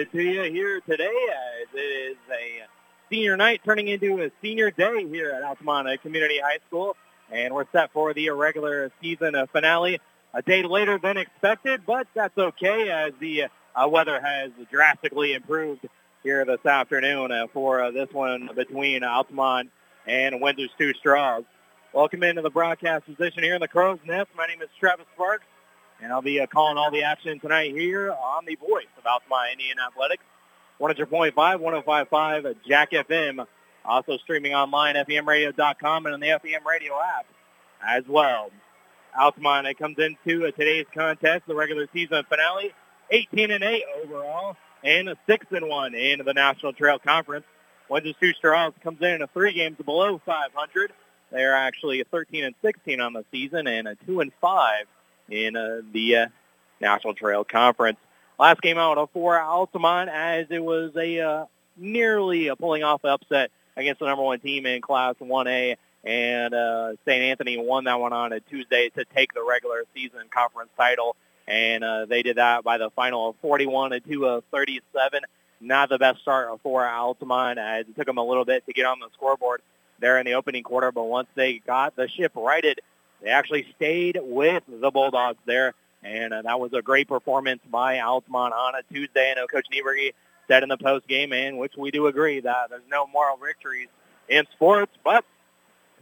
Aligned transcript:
To 0.00 0.18
you 0.18 0.44
here 0.44 0.80
today 0.88 1.04
as 1.04 1.68
it 1.74 1.78
is 1.78 2.16
a 2.30 2.62
senior 3.10 3.36
night 3.36 3.60
turning 3.66 3.86
into 3.88 4.22
a 4.22 4.30
senior 4.40 4.70
day 4.70 5.06
here 5.06 5.30
at 5.30 5.42
Altamont 5.42 6.00
Community 6.00 6.40
High 6.42 6.60
School. 6.66 6.96
And 7.30 7.52
we're 7.54 7.66
set 7.70 7.92
for 7.92 8.14
the 8.14 8.30
regular 8.30 8.90
season 9.02 9.34
finale 9.52 10.00
a 10.32 10.40
day 10.40 10.62
later 10.62 10.98
than 10.98 11.18
expected, 11.18 11.82
but 11.86 12.06
that's 12.14 12.36
okay 12.38 12.88
as 12.88 13.12
the 13.20 13.48
uh, 13.76 13.88
weather 13.88 14.18
has 14.18 14.52
drastically 14.70 15.34
improved 15.34 15.86
here 16.22 16.46
this 16.46 16.64
afternoon 16.64 17.30
uh, 17.30 17.48
for 17.52 17.82
uh, 17.82 17.90
this 17.90 18.08
one 18.10 18.48
between 18.56 19.04
Altamont 19.04 19.70
and 20.06 20.40
Windsor's 20.40 20.70
Two 20.78 20.94
Straws. 20.94 21.44
Welcome 21.92 22.22
into 22.22 22.40
the 22.40 22.48
broadcast 22.48 23.04
position 23.04 23.42
here 23.42 23.54
in 23.54 23.60
the 23.60 23.68
Crow's 23.68 23.98
Nest. 24.06 24.30
My 24.34 24.46
name 24.46 24.62
is 24.62 24.70
Travis 24.78 25.04
Sparks, 25.14 25.44
and 26.02 26.12
I'll 26.12 26.22
be 26.22 26.40
uh, 26.40 26.46
calling 26.46 26.78
all 26.78 26.90
the 26.90 27.02
action 27.02 27.38
tonight 27.40 27.72
here 27.72 28.10
on 28.10 28.44
the 28.46 28.56
voice 28.56 28.86
of 28.98 29.06
Altamont 29.06 29.52
Indian 29.52 29.78
Athletics, 29.78 30.22
100.5, 30.80 31.34
105.5, 31.34 32.56
Jack 32.66 32.92
FM, 32.92 33.46
also 33.84 34.16
streaming 34.18 34.54
online, 34.54 34.94
FEMradio.com, 34.94 36.06
and 36.06 36.14
on 36.14 36.20
the 36.20 36.28
FEM 36.42 36.66
Radio 36.66 36.94
app 37.00 37.26
as 37.86 38.04
well. 38.08 38.50
Altamont 39.18 39.66
it 39.66 39.78
comes 39.78 39.98
into 39.98 40.46
uh, 40.46 40.50
today's 40.52 40.86
contest, 40.94 41.46
the 41.46 41.54
regular 41.54 41.88
season 41.92 42.24
finale, 42.28 42.72
18 43.10 43.50
and 43.50 43.64
8 43.64 43.82
overall, 44.04 44.56
and 44.84 45.08
a 45.08 45.16
6 45.26 45.46
and 45.50 45.68
1 45.68 45.94
in 45.94 46.20
the 46.24 46.32
National 46.32 46.72
Trail 46.72 46.98
Conference. 46.98 47.44
Windsor's 47.88 48.14
Two 48.20 48.32
Straws 48.34 48.72
comes 48.82 49.02
in 49.02 49.20
at 49.20 49.32
three 49.32 49.52
games 49.52 49.76
below 49.84 50.20
500. 50.24 50.92
They're 51.32 51.56
actually 51.56 52.04
13 52.08 52.44
and 52.44 52.54
16 52.62 53.00
on 53.00 53.12
the 53.12 53.24
season 53.32 53.66
and 53.66 53.88
a 53.88 53.96
2 54.06 54.20
and 54.20 54.32
5 54.40 54.86
in 55.30 55.56
uh, 55.56 55.80
the 55.92 56.16
uh, 56.16 56.26
National 56.80 57.14
Trail 57.14 57.44
Conference. 57.44 57.98
Last 58.38 58.60
game 58.62 58.78
out 58.78 59.10
for 59.12 59.38
Altamont 59.38 60.10
as 60.10 60.46
it 60.50 60.62
was 60.62 60.92
a 60.96 61.20
uh, 61.20 61.44
nearly 61.76 62.48
a 62.48 62.56
pulling 62.56 62.82
off 62.82 63.04
upset 63.04 63.50
against 63.76 64.00
the 64.00 64.06
number 64.06 64.22
one 64.22 64.40
team 64.40 64.66
in 64.66 64.80
Class 64.80 65.14
1A 65.20 65.76
and 66.04 66.54
uh, 66.54 66.92
St. 67.06 67.22
Anthony 67.22 67.58
won 67.58 67.84
that 67.84 68.00
one 68.00 68.12
on 68.12 68.32
a 68.32 68.40
Tuesday 68.40 68.90
to 68.90 69.04
take 69.14 69.34
the 69.34 69.44
regular 69.46 69.84
season 69.94 70.20
conference 70.30 70.70
title, 70.76 71.16
and 71.46 71.84
uh, 71.84 72.06
they 72.06 72.22
did 72.22 72.36
that 72.36 72.64
by 72.64 72.78
the 72.78 72.90
final 72.90 73.30
of 73.30 73.36
41 73.42 73.90
to 73.90 74.00
2 74.00 74.26
of 74.26 74.44
37. 74.50 75.20
Not 75.60 75.90
the 75.90 75.98
best 75.98 76.20
start 76.22 76.48
for 76.62 76.86
Altamont, 76.86 77.58
as 77.58 77.86
it 77.86 77.94
took 77.96 78.06
them 78.06 78.16
a 78.16 78.24
little 78.24 78.46
bit 78.46 78.64
to 78.66 78.72
get 78.72 78.86
on 78.86 78.98
the 78.98 79.08
scoreboard 79.14 79.60
there 79.98 80.18
in 80.18 80.24
the 80.24 80.32
opening 80.32 80.62
quarter, 80.62 80.90
but 80.90 81.04
once 81.04 81.28
they 81.34 81.58
got 81.58 81.94
the 81.96 82.08
ship 82.08 82.32
righted, 82.34 82.80
they 83.22 83.30
actually 83.30 83.66
stayed 83.76 84.18
with 84.20 84.62
the 84.68 84.90
Bulldogs 84.90 85.38
there, 85.44 85.74
and 86.02 86.32
uh, 86.32 86.42
that 86.42 86.58
was 86.58 86.72
a 86.72 86.82
great 86.82 87.08
performance 87.08 87.60
by 87.70 88.00
Altamont 88.00 88.54
on 88.54 88.74
a 88.74 88.82
Tuesday. 88.92 89.32
I 89.32 89.34
know 89.40 89.46
Coach 89.46 89.66
Niebrugge 89.72 90.14
said 90.48 90.62
in 90.62 90.68
the 90.68 90.78
post 90.78 91.06
game, 91.06 91.32
and 91.32 91.58
which 91.58 91.74
we 91.76 91.90
do 91.90 92.06
agree 92.06 92.40
that 92.40 92.70
there's 92.70 92.82
no 92.90 93.06
moral 93.06 93.36
victories 93.36 93.88
in 94.28 94.44
sports, 94.52 94.92
but 95.04 95.24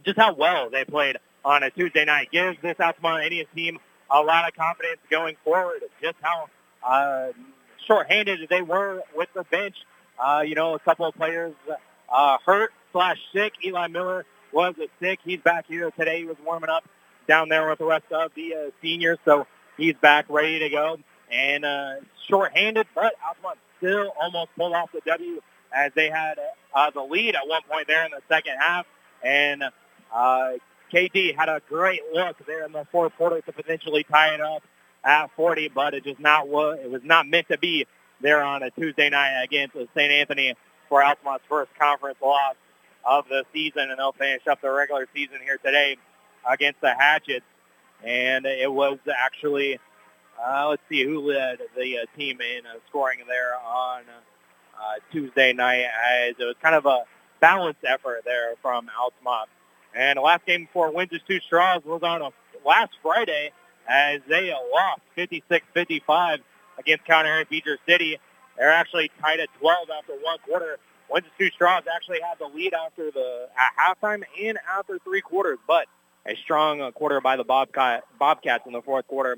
just 0.05 0.17
how 0.17 0.33
well 0.33 0.69
they 0.69 0.85
played 0.85 1.17
on 1.43 1.63
a 1.63 1.69
Tuesday 1.71 2.05
night 2.05 2.29
gives 2.31 2.57
this 2.61 2.79
Altamont 2.79 3.23
Indians 3.23 3.49
team 3.55 3.79
a 4.09 4.21
lot 4.21 4.47
of 4.47 4.55
confidence 4.55 4.99
going 5.09 5.35
forward. 5.43 5.81
Just 6.01 6.15
how 6.21 6.47
uh, 6.83 7.27
shorthanded 7.85 8.47
they 8.49 8.61
were 8.61 9.03
with 9.15 9.29
the 9.33 9.43
bench. 9.43 9.75
Uh, 10.17 10.43
you 10.45 10.55
know, 10.55 10.75
a 10.75 10.79
couple 10.79 11.05
of 11.05 11.15
players 11.15 11.53
uh, 12.11 12.37
hurt 12.45 12.71
slash 12.91 13.17
sick. 13.33 13.53
Eli 13.63 13.87
Miller 13.87 14.25
was 14.51 14.75
sick. 14.99 15.19
He's 15.23 15.39
back 15.41 15.65
here 15.67 15.91
today. 15.91 16.19
He 16.19 16.25
was 16.25 16.37
warming 16.43 16.69
up 16.69 16.83
down 17.29 17.47
there 17.47 17.69
with 17.69 17.79
the 17.79 17.85
rest 17.85 18.11
of 18.11 18.31
the 18.35 18.55
uh, 18.55 18.71
seniors, 18.81 19.19
so 19.23 19.47
he's 19.77 19.93
back 20.01 20.25
ready 20.27 20.59
to 20.59 20.69
go. 20.69 20.97
And 21.31 21.63
uh, 21.63 21.93
shorthanded, 22.27 22.87
but 22.95 23.13
Altamont 23.25 23.59
still 23.77 24.11
almost 24.19 24.49
pulled 24.57 24.73
off 24.73 24.91
the 24.91 25.01
W 25.05 25.39
as 25.71 25.91
they 25.95 26.09
had 26.09 26.39
uh, 26.73 26.89
the 26.89 27.03
lead 27.03 27.35
at 27.35 27.47
one 27.47 27.61
point 27.69 27.87
there 27.87 28.03
in 28.03 28.11
the 28.11 28.21
second 28.27 28.53
half. 28.59 28.87
And 29.23 29.63
uh, 30.11 30.51
KD 30.91 31.35
had 31.35 31.49
a 31.49 31.61
great 31.69 32.01
look 32.11 32.35
there 32.47 32.65
in 32.65 32.71
the 32.71 32.85
fourth 32.91 33.15
quarter 33.15 33.41
to 33.41 33.51
potentially 33.53 34.03
tie 34.03 34.33
it 34.33 34.41
up 34.41 34.63
at 35.03 35.29
40, 35.35 35.69
but 35.69 35.93
it 35.93 36.03
just 36.03 36.19
not 36.19 36.47
was 36.47 36.79
it 36.83 36.89
was 36.89 37.03
not 37.03 37.27
meant 37.27 37.47
to 37.49 37.59
be 37.59 37.85
there 38.21 38.41
on 38.41 38.63
a 38.63 38.71
Tuesday 38.71 39.09
night 39.09 39.43
against 39.43 39.75
St. 39.75 40.11
Anthony 40.11 40.55
for 40.89 41.03
Altamont's 41.03 41.45
first 41.47 41.69
conference 41.79 42.17
loss 42.21 42.55
of 43.05 43.25
the 43.29 43.45
season, 43.53 43.91
and 43.91 43.99
they'll 43.99 44.11
finish 44.13 44.41
up 44.47 44.61
the 44.61 44.71
regular 44.71 45.07
season 45.13 45.37
here 45.45 45.57
today 45.63 45.95
against 46.47 46.81
the 46.81 46.93
Hatchets. 46.93 47.45
And 48.03 48.45
it 48.45 48.71
was 48.71 48.97
actually, 49.13 49.79
uh, 50.41 50.67
let's 50.69 50.81
see, 50.89 51.03
who 51.03 51.19
led 51.19 51.59
the 51.75 51.99
uh, 51.99 52.17
team 52.17 52.39
in 52.41 52.65
uh, 52.65 52.79
scoring 52.87 53.19
there 53.27 53.55
on 53.55 54.03
uh, 54.79 54.93
Tuesday 55.11 55.53
night 55.53 55.83
as 55.83 56.35
it 56.39 56.45
was 56.45 56.55
kind 56.61 56.75
of 56.75 56.85
a 56.85 57.03
balanced 57.41 57.83
effort 57.85 58.21
there 58.25 58.53
from 58.61 58.89
Altamont. 58.97 59.49
And 59.95 60.17
the 60.17 60.21
last 60.21 60.45
game 60.45 60.65
before 60.65 60.91
Windsor's 60.91 61.21
Two 61.27 61.39
Straws 61.39 61.83
was 61.83 62.03
on 62.03 62.21
a 62.21 62.29
last 62.65 62.91
Friday 63.01 63.51
as 63.87 64.21
they 64.27 64.53
lost 64.73 65.01
56-55 65.17 66.39
against 66.77 67.05
County 67.05 67.45
Beecher 67.49 67.77
City. 67.87 68.19
They're 68.57 68.71
actually 68.71 69.11
tied 69.21 69.39
at 69.39 69.49
12 69.59 69.89
after 69.89 70.13
one 70.21 70.37
quarter. 70.45 70.77
Windsor's 71.09 71.33
Two 71.39 71.49
Straws 71.49 71.83
actually 71.93 72.19
had 72.21 72.37
the 72.39 72.45
lead 72.45 72.73
after 72.73 73.11
the 73.11 73.47
at 73.57 73.71
halftime 73.75 74.23
and 74.41 74.59
after 74.77 74.99
three 74.99 75.21
quarters, 75.21 75.57
but 75.67 75.87
a 76.29 76.35
strong 76.43 76.81
uh, 76.81 76.91
quarter 76.91 77.19
by 77.21 77.35
the 77.35 77.43
Bobcat, 77.43 78.03
Bobcats 78.19 78.65
in 78.67 78.73
the 78.73 78.81
fourth 78.81 79.07
quarter. 79.07 79.37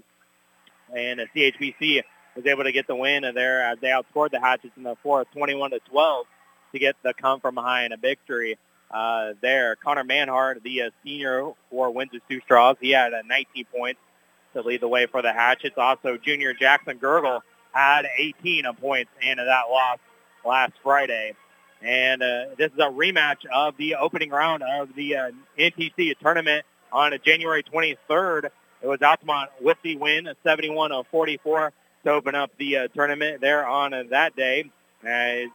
And 0.95 1.19
the 1.19 1.27
CHBC 1.35 2.03
was 2.35 2.45
able 2.45 2.63
to 2.63 2.71
get 2.71 2.87
the 2.87 2.95
win 2.95 3.23
there 3.33 3.63
as 3.63 3.77
they 3.79 3.87
outscored 3.87 4.31
the 4.31 4.39
Hatchets 4.39 4.73
in 4.75 4.83
the 4.83 4.95
fourth, 5.01 5.27
21 5.33 5.71
to 5.71 5.79
12, 5.89 6.25
to 6.73 6.79
get 6.79 6.95
the 7.03 7.13
come 7.13 7.39
from 7.39 7.55
behind 7.55 7.93
a 7.93 7.97
victory 7.97 8.57
uh, 8.91 9.33
there. 9.41 9.77
Connor 9.77 10.03
Manhart, 10.03 10.61
the 10.63 10.83
uh, 10.83 10.89
senior 11.03 11.51
for 11.69 11.91
Windsor's 11.91 12.21
Two 12.29 12.41
Straws, 12.41 12.75
he 12.81 12.91
had 12.91 13.13
uh, 13.13 13.21
19 13.25 13.65
points 13.73 13.99
to 14.53 14.61
lead 14.61 14.81
the 14.81 14.87
way 14.87 15.05
for 15.05 15.21
the 15.21 15.31
Hatchets. 15.31 15.77
Also, 15.77 16.17
junior 16.17 16.53
Jackson 16.53 16.99
Gergel 16.99 17.39
had 17.71 18.05
18 18.17 18.65
points 18.81 19.11
in 19.21 19.37
that 19.37 19.63
loss 19.69 19.99
last 20.45 20.73
Friday. 20.83 21.33
And 21.81 22.21
uh, 22.21 22.45
this 22.57 22.71
is 22.71 22.79
a 22.79 22.89
rematch 22.89 23.45
of 23.51 23.75
the 23.77 23.95
opening 23.95 24.29
round 24.29 24.61
of 24.61 24.93
the 24.93 25.15
uh, 25.15 25.31
NTC 25.57 26.19
tournament 26.19 26.65
on 26.91 27.13
a 27.13 27.17
January 27.17 27.63
23rd. 27.63 28.45
It 28.81 28.87
was 28.87 29.01
Altamont 29.01 29.51
with 29.61 29.77
the 29.83 29.95
win, 29.95 30.27
71-44 30.45 31.71
to 32.03 32.09
open 32.09 32.35
up 32.35 32.51
the 32.57 32.77
uh, 32.77 32.87
tournament 32.89 33.41
there 33.41 33.65
on 33.67 33.93
uh, 33.93 34.03
that 34.09 34.35
day. 34.35 34.71
Uh, 35.03 35.49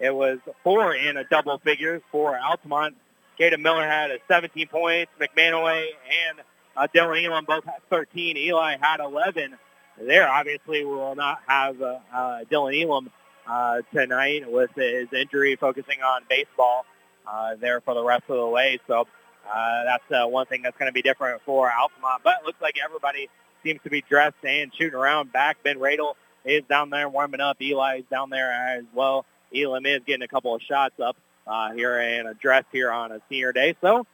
it 0.00 0.14
was 0.14 0.38
four 0.62 0.94
in 0.94 1.16
a 1.16 1.24
double 1.24 1.58
figures 1.58 2.02
for 2.12 2.38
Altamont. 2.38 2.96
Caden 3.38 3.60
Miller 3.60 3.86
had 3.86 4.10
a 4.10 4.18
17 4.28 4.68
points. 4.68 5.10
McManaway 5.20 5.86
and 6.28 6.40
uh, 6.76 6.86
Dylan 6.94 7.24
Elam 7.24 7.44
both 7.44 7.64
had 7.64 7.80
13. 7.90 8.36
Eli 8.36 8.76
had 8.80 9.00
11. 9.00 9.56
There, 10.00 10.28
obviously, 10.28 10.84
we 10.84 10.94
will 10.94 11.16
not 11.16 11.40
have 11.46 11.80
uh, 11.82 11.98
uh, 12.12 12.44
Dylan 12.50 12.80
Elam 12.80 13.10
uh, 13.48 13.78
tonight 13.92 14.50
with 14.50 14.70
his 14.76 15.08
injury, 15.12 15.56
focusing 15.56 16.02
on 16.02 16.22
baseball 16.28 16.84
uh, 17.26 17.56
there 17.56 17.80
for 17.80 17.94
the 17.94 18.04
rest 18.04 18.24
of 18.28 18.36
the 18.36 18.46
way. 18.46 18.78
So 18.86 19.08
uh, 19.52 19.84
that's 19.84 20.10
uh, 20.10 20.26
one 20.26 20.46
thing 20.46 20.62
that's 20.62 20.76
going 20.78 20.88
to 20.88 20.92
be 20.92 21.02
different 21.02 21.42
for 21.42 21.70
Altamont. 21.70 22.22
But 22.22 22.38
it 22.40 22.46
looks 22.46 22.60
like 22.60 22.76
everybody 22.82 23.28
seems 23.64 23.80
to 23.84 23.90
be 23.90 24.02
dressed 24.02 24.36
and 24.44 24.72
shooting 24.74 24.98
around 24.98 25.32
back. 25.32 25.62
Ben 25.62 25.78
Radel 25.78 26.14
is 26.44 26.62
down 26.68 26.90
there 26.90 27.08
warming 27.08 27.40
up. 27.40 27.60
Eli 27.60 27.98
is 27.98 28.04
down 28.10 28.30
there 28.30 28.50
as 28.50 28.84
well. 28.94 29.24
Elam 29.54 29.86
is 29.86 30.00
getting 30.06 30.22
a 30.22 30.28
couple 30.28 30.54
of 30.54 30.62
shots 30.62 31.00
up 31.00 31.16
uh, 31.46 31.72
here 31.72 31.98
and 31.98 32.28
addressed 32.28 32.68
here 32.72 32.90
on 32.90 33.12
a 33.12 33.20
senior 33.28 33.52
day. 33.52 33.74
So 33.80 34.06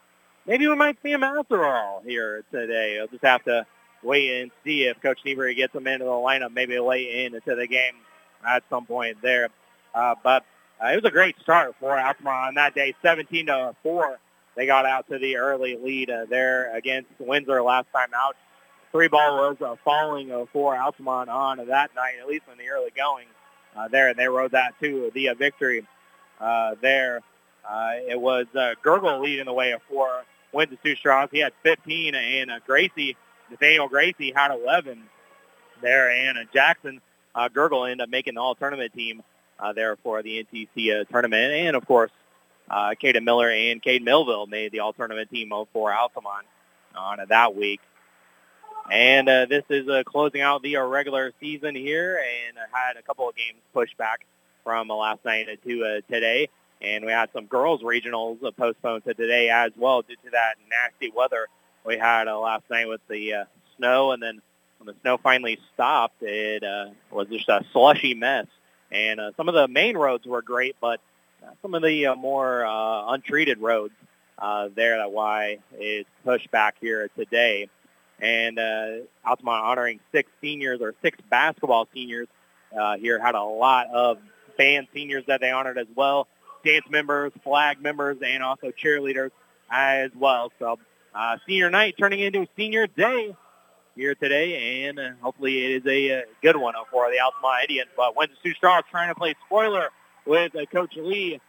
maybe 0.46 0.66
we 0.68 0.76
might 0.76 0.96
see 1.02 1.10
him 1.10 1.22
after 1.22 1.64
all 1.64 2.02
here 2.04 2.44
today. 2.52 2.96
We'll 2.98 3.08
just 3.08 3.24
have 3.24 3.44
to 3.44 3.66
wait 4.02 4.42
and 4.42 4.50
see 4.64 4.84
if 4.84 5.00
Coach 5.00 5.20
Niebrugge 5.26 5.56
gets 5.56 5.74
him 5.74 5.86
into 5.86 6.04
the 6.04 6.10
lineup 6.10 6.52
maybe 6.52 6.78
late 6.78 7.08
into 7.08 7.54
the 7.54 7.66
game 7.66 7.94
at 8.46 8.62
some 8.70 8.86
point 8.86 9.18
there. 9.22 9.48
Uh, 9.94 10.14
but 10.22 10.44
uh, 10.82 10.88
it 10.88 10.96
was 10.96 11.04
a 11.04 11.10
great 11.10 11.36
start 11.40 11.74
for 11.80 11.98
Altamont 11.98 12.48
on 12.48 12.54
that 12.54 12.74
day, 12.74 12.94
17 13.02 13.46
to 13.46 13.74
4. 13.82 14.18
They 14.56 14.66
got 14.66 14.86
out 14.86 15.08
to 15.08 15.18
the 15.18 15.36
early 15.36 15.76
lead 15.76 16.10
uh, 16.10 16.26
there 16.28 16.74
against 16.76 17.10
Windsor 17.18 17.62
last 17.62 17.86
time 17.92 18.10
out. 18.14 18.36
Three 18.92 19.08
ball 19.08 19.36
was 19.36 19.56
uh, 19.60 19.74
falling 19.84 20.30
uh, 20.30 20.44
for 20.52 20.76
Altamont 20.76 21.28
on 21.28 21.56
that 21.56 21.94
night, 21.96 22.14
at 22.20 22.28
least 22.28 22.44
in 22.50 22.58
the 22.58 22.68
early 22.68 22.92
going 22.96 23.26
uh, 23.76 23.88
there, 23.88 24.08
and 24.08 24.18
they 24.18 24.28
rode 24.28 24.52
that 24.52 24.74
to 24.80 25.10
the 25.14 25.30
uh, 25.30 25.34
victory 25.34 25.84
uh, 26.40 26.76
there. 26.80 27.20
Uh, 27.68 27.92
it 28.08 28.20
was 28.20 28.46
uh, 28.54 28.74
Gergel 28.84 29.20
leading 29.20 29.46
the 29.46 29.52
way 29.52 29.74
for 29.88 30.22
Windsor's 30.52 30.78
Two 30.84 30.94
Straws. 30.96 31.28
He 31.32 31.40
had 31.40 31.52
15, 31.62 32.14
and 32.14 32.50
uh, 32.50 32.60
Gracie, 32.66 33.16
Nathaniel 33.50 33.88
Gracie, 33.88 34.32
had 34.34 34.52
11 34.52 35.02
there, 35.82 36.10
and 36.10 36.38
uh, 36.38 36.42
Jackson 36.52 37.00
uh, 37.34 37.48
Gergel 37.48 37.90
ended 37.90 38.02
up 38.04 38.10
making 38.10 38.34
the 38.34 38.40
all-tournament 38.40 38.92
team 38.92 39.22
uh, 39.58 39.72
there 39.72 39.96
for 39.96 40.22
the 40.22 40.44
NTC 40.44 41.00
uh, 41.00 41.04
tournament, 41.10 41.52
and 41.52 41.76
of 41.76 41.86
course, 41.86 42.10
uh, 42.70 42.94
Caden 43.02 43.24
Miller 43.24 43.50
and 43.50 43.82
Cade 43.82 44.02
Millville 44.02 44.46
made 44.46 44.72
the 44.72 44.80
all-tournament 44.80 45.30
team 45.30 45.52
for 45.72 45.92
Altamont 45.92 46.46
on 46.96 47.20
uh, 47.20 47.24
that 47.26 47.54
week. 47.54 47.80
And 48.90 49.28
uh, 49.28 49.46
this 49.46 49.64
is 49.70 49.88
uh, 49.88 50.02
closing 50.04 50.42
out 50.42 50.62
the 50.62 50.76
uh, 50.76 50.82
regular 50.84 51.32
season 51.40 51.74
here 51.74 52.16
and 52.16 52.58
uh, 52.58 52.60
had 52.70 52.96
a 52.96 53.02
couple 53.02 53.28
of 53.28 53.34
games 53.34 53.58
pushed 53.72 53.96
back 53.96 54.26
from 54.62 54.88
last 54.88 55.24
night 55.24 55.46
to 55.66 55.84
uh, 55.84 56.12
today. 56.12 56.48
And 56.82 57.04
we 57.04 57.12
had 57.12 57.30
some 57.32 57.46
girls 57.46 57.82
regionals 57.82 58.44
uh, 58.44 58.50
postponed 58.50 59.04
to 59.04 59.14
today 59.14 59.48
as 59.48 59.72
well 59.76 60.02
due 60.02 60.16
to 60.16 60.30
that 60.32 60.56
nasty 60.68 61.10
weather 61.14 61.48
we 61.84 61.96
had 61.96 62.28
uh, 62.28 62.38
last 62.38 62.64
night 62.70 62.88
with 62.88 63.00
the 63.08 63.34
uh, 63.34 63.44
snow. 63.76 64.12
And 64.12 64.22
then 64.22 64.42
when 64.78 64.86
the 64.86 65.00
snow 65.00 65.16
finally 65.16 65.58
stopped, 65.72 66.22
it 66.22 66.62
uh, 66.62 66.90
was 67.10 67.28
just 67.28 67.48
a 67.48 67.64
slushy 67.72 68.14
mess. 68.14 68.46
And 68.90 69.18
uh, 69.18 69.30
some 69.36 69.48
of 69.48 69.54
the 69.54 69.66
main 69.66 69.96
roads 69.96 70.26
were 70.26 70.42
great, 70.42 70.76
but 70.80 71.00
uh, 71.00 71.13
some 71.62 71.74
of 71.74 71.82
the 71.82 72.06
uh, 72.06 72.14
more 72.14 72.64
uh, 72.66 73.12
untreated 73.12 73.58
roads 73.58 73.94
uh, 74.38 74.68
there, 74.74 74.98
that 74.98 75.12
why 75.12 75.58
is 75.78 76.04
pushed 76.24 76.50
back 76.50 76.76
here 76.80 77.08
today. 77.16 77.68
And 78.20 78.58
uh, 78.58 78.90
Altamont 79.24 79.64
honoring 79.64 80.00
six 80.12 80.30
seniors 80.40 80.80
or 80.80 80.94
six 81.02 81.18
basketball 81.30 81.88
seniors 81.92 82.28
uh, 82.78 82.96
here 82.96 83.20
had 83.20 83.34
a 83.34 83.42
lot 83.42 83.88
of 83.92 84.18
band 84.56 84.88
seniors 84.94 85.24
that 85.26 85.40
they 85.40 85.50
honored 85.50 85.78
as 85.78 85.86
well, 85.94 86.28
dance 86.64 86.86
members, 86.88 87.32
flag 87.42 87.80
members, 87.80 88.18
and 88.24 88.42
also 88.42 88.70
cheerleaders 88.70 89.30
as 89.70 90.10
well. 90.18 90.52
So 90.58 90.78
uh, 91.14 91.38
senior 91.46 91.70
night 91.70 91.94
turning 91.98 92.20
into 92.20 92.46
senior 92.56 92.86
day 92.86 93.36
here 93.94 94.14
today, 94.14 94.86
and 94.86 94.98
uh, 94.98 95.10
hopefully 95.20 95.64
it 95.64 95.82
is 95.82 95.86
a, 95.86 96.18
uh, 96.18 96.22
good 96.42 96.56
one 96.56 96.74
for 96.90 97.10
the 97.10 97.20
Altamont 97.20 97.68
Indians. 97.68 97.90
But 97.96 98.16
Windsor 98.16 98.36
Sioux 98.42 98.54
Stars 98.54 98.84
trying 98.90 99.08
to 99.08 99.14
play 99.14 99.34
spoiler 99.46 99.90
with 100.26 100.54
uh, 100.56 100.66
Coach 100.66 100.96
Lee 100.96 101.40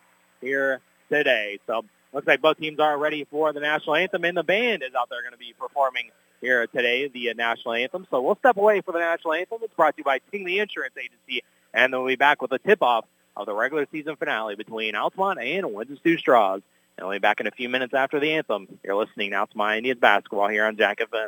here 0.42 0.82
today. 1.10 1.60
So 1.68 1.86
looks 2.14 2.28
like 2.28 2.42
both 2.42 2.58
teams 2.58 2.80
are 2.80 2.98
ready 2.98 3.26
for 3.26 3.54
the 3.54 3.60
national 3.60 3.96
anthem, 3.96 4.24
and 4.26 4.38
the 4.38 4.44
band 4.44 4.84
is 4.84 4.94
out 4.98 5.10
there 5.10 5.22
going 5.22 5.34
to 5.34 5.38
be 5.38 5.54
performing 5.60 6.12
here 6.42 6.68
today, 6.68 7.08
the 7.08 7.30
uh, 7.30 7.34
national 7.34 7.74
anthem. 7.74 8.08
So 8.10 8.22
we'll 8.22 8.38
step 8.38 8.58
away 8.58 8.82
for 8.82 8.92
the 8.92 9.00
national 9.00 9.34
anthem. 9.34 9.60
It's 9.64 9.74
brought 9.74 9.96
to 9.96 10.02
you 10.02 10.04
by 10.04 10.20
Tingley 10.32 10.60
Insurance 10.60 10.96
Agency, 10.98 11.44
and 11.74 11.94
then 11.94 12.00
we'll 12.00 12.10
be 12.10 12.16
back 12.16 12.42
with 12.42 12.52
a 12.52 12.60
tip-off 12.60 13.06
of 13.36 13.46
the 13.46 13.54
regular 13.54 13.88
season 13.92 14.16
finale 14.16 14.56
between 14.56 14.96
Altamont 14.96 15.40
and 15.40 15.66
Sioux 16.04 16.18
Stars. 16.18 16.62
And 16.98 17.06
we'll 17.06 17.16
be 17.16 17.20
back 17.20 17.42
in 17.42 17.48
a 17.48 17.52
few 17.52 17.68
minutes 17.68 17.94
after 17.94 18.20
the 18.20 18.32
anthem. 18.34 18.68
You're 18.84 18.96
listening 18.96 19.32
now 19.32 19.46
to 19.46 19.58
my 19.58 19.78
Indians 19.78 20.00
basketball 20.00 20.48
here 20.48 20.66
on 20.66 20.78
Jack 20.78 21.00
FM. 21.00 21.28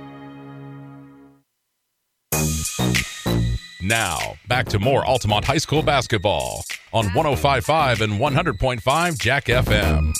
Now, 3.91 4.35
back 4.47 4.67
to 4.67 4.79
more 4.79 5.05
Altamont 5.05 5.43
High 5.43 5.57
School 5.57 5.83
basketball 5.83 6.63
on 6.93 7.07
105.5 7.07 7.99
and 7.99 8.13
100.5 8.13 9.19
Jack 9.19 9.47
FM. 9.47 10.13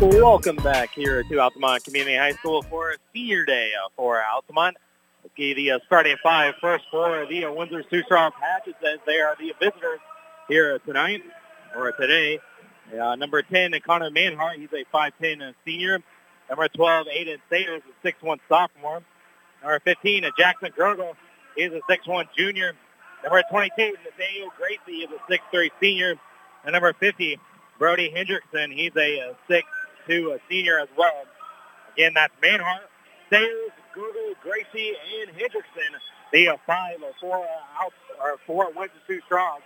Welcome 0.00 0.56
back 0.56 0.94
here 0.94 1.22
to 1.22 1.38
Altamont 1.38 1.84
Community 1.84 2.16
High 2.16 2.32
School 2.32 2.62
for 2.62 2.96
Senior 3.12 3.44
Day 3.44 3.72
for 3.94 4.24
Altamont. 4.24 4.78
The 5.36 5.70
uh, 5.70 5.78
starting 5.84 6.16
five 6.22 6.54
first 6.58 6.86
for 6.90 7.26
the 7.26 7.44
uh, 7.44 7.52
Windsor 7.52 7.84
Sioux 7.90 8.02
Star 8.04 8.30
Patches 8.30 8.72
as 8.82 9.00
they 9.06 9.20
are 9.20 9.36
the 9.38 9.52
visitors 9.60 10.00
here 10.48 10.78
tonight 10.78 11.22
or 11.76 11.92
today. 11.92 12.38
Uh, 12.98 13.16
number 13.16 13.42
10, 13.42 13.74
Connor 13.86 14.10
Manhart. 14.10 14.56
He's 14.56 14.70
a 14.72 14.86
5'10 14.96 15.52
senior. 15.66 16.02
Number 16.50 16.66
12, 16.68 17.06
Aiden 17.06 17.38
Sayers, 17.48 17.82
a 18.04 18.06
6'1 18.06 18.38
sophomore. 18.48 19.02
Number 19.62 19.80
15, 19.80 20.24
a 20.24 20.30
Jackson 20.36 20.70
Gergel. 20.76 21.14
He's 21.56 21.70
a 21.70 21.80
6'1 21.88 22.26
junior. 22.36 22.72
Number 23.22 23.42
22, 23.48 23.94
Nathaniel 24.04 24.50
Gracie 24.58 25.02
is 25.04 25.10
a 25.10 25.32
6'3 25.32 25.70
senior. 25.80 26.16
And 26.64 26.72
number 26.72 26.92
50, 26.92 27.38
Brody 27.78 28.10
Hendrickson. 28.10 28.74
He's 28.74 28.92
a 28.96 29.34
6'2 29.48 30.40
senior 30.48 30.80
as 30.80 30.88
well. 30.98 31.24
Again, 31.94 32.12
that's 32.14 32.34
Manhart, 32.42 32.88
Sayers, 33.30 33.70
Gergel, 33.96 34.34
Gracie, 34.42 34.94
and 35.20 35.36
Hendrickson. 35.36 35.94
The 36.32 36.48
uh, 36.48 36.56
five 36.66 37.02
or 37.02 37.12
four 37.20 37.44
out 37.80 37.92
or 38.20 38.36
four 38.46 38.70
Windsor 38.74 38.94
Sioux 39.06 39.20
strong 39.26 39.58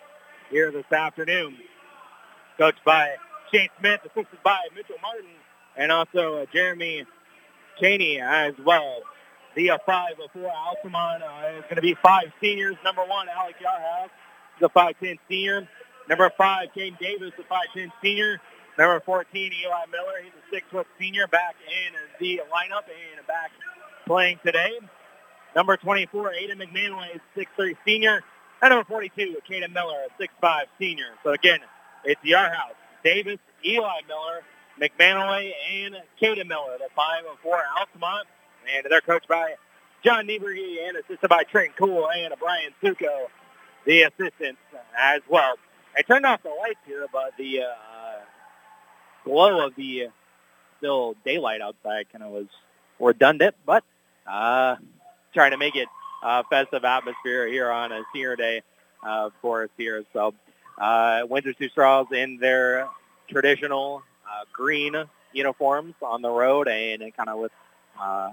here 0.51 0.71
this 0.71 0.91
afternoon. 0.91 1.57
Coached 2.57 2.83
by 2.87 3.17
Shane 3.53 3.69
Smith, 3.79 4.01
assisted 4.05 4.43
by 4.43 4.59
Mitchell 4.75 4.97
Martin 5.03 5.29
and 5.77 5.93
also 5.93 6.43
uh, 6.43 6.47
Jeremy 6.53 7.05
Cheney 7.81 8.21
as 8.21 8.55
well. 8.65 9.01
The 9.57 9.71
uh, 9.71 9.79
five 9.87 10.15
for 10.33 10.51
Altamont 10.51 11.23
uh, 11.23 11.59
is 11.59 11.63
going 11.65 11.77
to 11.77 11.83
be 11.83 11.95
five 12.03 12.33
seniors. 12.41 12.77
Number 12.85 13.05
one, 13.05 13.29
Alec 13.29 13.57
Yarhouse, 13.61 14.11
the 14.61 14.69
5'10 14.71 15.19
senior. 15.29 15.69
Number 16.09 16.31
five, 16.37 16.69
Kane 16.75 16.97
Davis, 17.01 17.33
the 17.37 17.45
5'10 17.45 17.93
senior. 18.03 18.41
Number 18.77 19.01
14, 19.01 19.53
Eli 19.63 19.71
Miller. 19.93 20.23
He's 20.23 20.33
a 20.33 20.55
six-foot 20.55 20.87
senior 20.99 21.29
back 21.29 21.55
in 21.69 21.95
the 22.19 22.41
lineup 22.53 22.83
and 22.89 23.25
back 23.27 23.53
playing 24.07 24.41
today. 24.45 24.73
Number 25.55 25.77
24, 25.77 26.33
Aiden 26.33 26.61
McManaway, 26.61 27.21
6'3 27.37 27.77
senior. 27.87 28.23
And 28.61 28.71
number 28.71 28.85
42, 28.85 29.37
Kaden 29.49 29.73
Miller, 29.73 30.07
a 30.09 30.23
6'5 30.23 30.63
senior. 30.81 31.11
So 31.23 31.31
again, 31.31 31.61
it's 32.05 32.21
Yarhouse, 32.23 32.75
Davis, 33.05 33.39
Eli 33.65 34.01
Miller, 34.09 34.43
McManaway 34.81 35.53
and 35.71 35.97
Caden 36.21 36.49
Miller, 36.49 36.79
the 36.79 36.89
5 36.95 37.25
of 37.31 37.39
4 37.43 37.63
Altamont. 37.79 38.27
And 38.75 38.87
they're 38.91 39.01
coached 39.01 39.29
by 39.29 39.55
John 40.05 40.27
Niebrugge 40.27 40.89
and 40.89 40.97
assisted 40.97 41.29
by 41.29 41.45
Trent 41.45 41.77
Cool 41.77 42.09
and 42.11 42.35
Brian 42.39 42.73
Suko, 42.83 43.29
the 43.87 44.03
assistants 44.03 44.61
as 44.99 45.21
well. 45.29 45.55
I 45.97 46.03
turned 46.03 46.27
off 46.27 46.43
the 46.43 46.51
lights 46.51 46.81
here, 46.87 47.07
but 47.13 47.33
the 47.39 47.63
uh, 47.63 48.21
glow 49.25 49.67
of 49.67 49.75
the 49.77 50.07
uh, 50.07 50.09
still 50.79 51.15
daylight 51.25 51.61
outside 51.61 52.07
kind 52.11 52.25
of 52.25 52.33
was 52.33 52.47
redundant. 52.99 53.55
But 53.65 53.85
uh, 54.27 54.77
trying 55.33 55.53
to 55.53 55.57
make 55.57 55.77
it 55.77 55.89
uh, 56.23 56.43
festive 56.51 56.85
atmosphere 56.85 57.47
here 57.47 57.71
on 57.71 57.93
a 57.93 58.03
senior 58.13 58.37
day, 58.37 58.63
uh, 59.07 59.27
of 59.27 59.33
course, 59.41 59.71
here. 59.77 60.05
So 60.13 60.35
uh, 60.79 61.23
Windsor 61.29 61.55
Sioux 61.59 61.69
Straws 61.69 62.07
in 62.13 62.39
their 62.39 62.89
traditional 63.29 64.03
uh, 64.27 64.45
green 64.53 64.95
uniforms 65.33 65.95
on 66.03 66.23
the 66.23 66.31
road 66.31 66.69
and 66.69 67.03
kind 67.17 67.29
of 67.29 67.39
with 67.39 67.53
uh, 68.01 68.31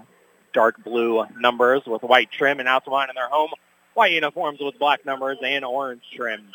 dark 0.52 0.82
blue 0.84 1.24
numbers 1.38 1.82
with 1.86 2.02
white 2.02 2.30
trim 2.30 2.60
and 2.60 2.68
Altamont 2.68 3.10
in 3.10 3.14
their 3.14 3.28
home 3.28 3.50
white 3.94 4.12
uniforms 4.12 4.60
with 4.60 4.78
black 4.78 5.04
numbers 5.04 5.38
and 5.42 5.64
orange 5.64 6.02
trim 6.14 6.48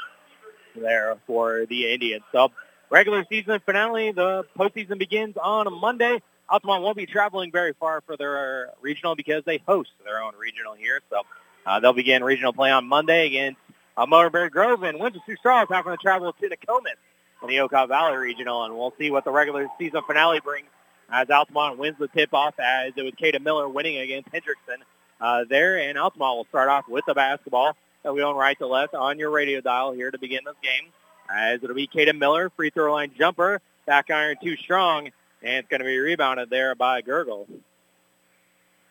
there 0.76 1.18
for 1.28 1.66
the 1.68 1.92
Indians. 1.92 2.24
So 2.32 2.52
regular 2.90 3.26
season 3.30 3.60
finale, 3.66 4.12
the 4.12 4.46
postseason 4.58 4.98
begins 4.98 5.36
on 5.38 5.72
Monday. 5.80 6.22
Altamont 6.50 6.84
won't 6.84 6.98
be 6.98 7.06
traveling 7.06 7.52
very 7.52 7.74
far 7.74 8.02
for 8.02 8.16
their 8.16 8.72
regional 8.82 9.16
because 9.16 9.44
they 9.46 9.62
host 9.68 9.92
their 10.06 10.22
own 10.22 10.34
regional 10.40 10.74
here. 10.74 11.02
So 11.10 11.22
uh, 11.66 11.80
they'll 11.80 11.94
begin 11.94 12.24
regional 12.24 12.54
play 12.54 12.72
on 12.72 12.88
Monday 12.88 13.28
against 13.28 13.60
uh, 13.98 14.06
Mulberry 14.06 14.50
Grove 14.50 14.84
and 14.84 15.00
Winchester 15.00 15.36
Straws 15.38 15.68
having 15.70 15.92
to 15.92 15.98
travel 15.98 16.32
to 16.32 16.50
Nokomis 16.50 16.96
in 17.42 17.50
the 17.50 17.58
Okaw 17.58 17.88
Valley 17.88 18.18
Regional, 18.18 18.64
and 18.64 18.76
we'll 18.76 18.94
see 18.98 19.12
what 19.12 19.24
the 19.24 19.32
regular 19.32 19.68
season 19.78 20.02
finale 20.08 20.40
brings 20.40 20.68
as 21.10 21.30
Altamont 21.30 21.78
wins 21.78 21.98
the 22.00 22.08
tip-off 22.10 22.56
as 22.60 22.94
it 22.96 23.04
was 23.04 23.14
Caden 23.14 23.44
Miller 23.44 23.70
winning 23.70 23.98
against 23.98 24.30
Hendrickson 24.32 24.82
uh, 25.22 25.46
there, 25.50 25.78
and 25.78 25.98
Altamont 25.98 26.38
will 26.38 26.46
start 26.46 26.70
off 26.70 26.88
with 26.88 27.06
the 27.06 27.14
basketball 27.14 27.76
that 28.04 28.14
we 28.14 28.22
own 28.22 28.36
right 28.36 28.58
to 28.60 28.68
left 28.68 28.94
on 28.94 29.18
your 29.18 29.30
radio 29.30 29.62
dial 29.62 29.92
here 29.92 30.12
to 30.12 30.18
begin 30.18 30.42
this 30.46 30.56
game 30.62 30.92
as 31.30 31.64
it'll 31.64 31.76
be 31.76 31.88
Caden 31.88 32.18
Miller, 32.18 32.50
free 32.56 32.70
throw 32.70 32.94
line 32.94 33.12
jumper, 33.18 33.62
back 33.86 34.10
iron 34.10 34.36
too 34.42 34.56
strong, 34.58 35.08
and 35.42 35.58
it's 35.58 35.68
going 35.68 35.80
to 35.80 35.86
be 35.86 35.98
rebounded 35.98 36.50
there 36.50 36.76
by 36.76 37.02
Gergel. 37.02 37.48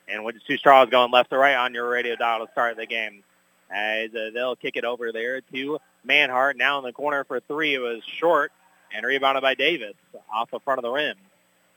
And 0.09 0.25
with 0.25 0.37
two 0.47 0.57
straws 0.57 0.89
going 0.91 1.11
left 1.11 1.31
to 1.31 1.39
right 1.39 1.57
on 1.57 1.75
your 1.75 1.89
radio 1.89 2.15
dial 2.15 2.47
to 2.47 2.53
start 2.53 2.77
the 2.77 2.87
game. 2.87 3.25
As 3.71 4.15
uh, 4.15 4.31
they'll 4.33 4.57
kick 4.57 4.77
it 4.77 4.85
over 4.85 5.13
there 5.13 5.41
to 5.41 5.79
Manhart. 6.07 6.57
Now 6.57 6.79
in 6.79 6.85
the 6.85 6.93
corner 6.93 7.25
for 7.25 7.41
three. 7.41 7.75
It 7.75 7.79
was 7.79 8.03
short 8.05 8.53
and 8.95 9.05
rebounded 9.05 9.43
by 9.43 9.55
Davis 9.55 9.95
off 10.33 10.51
the 10.51 10.61
front 10.61 10.79
of 10.79 10.83
the 10.83 10.91
rim. 10.91 11.17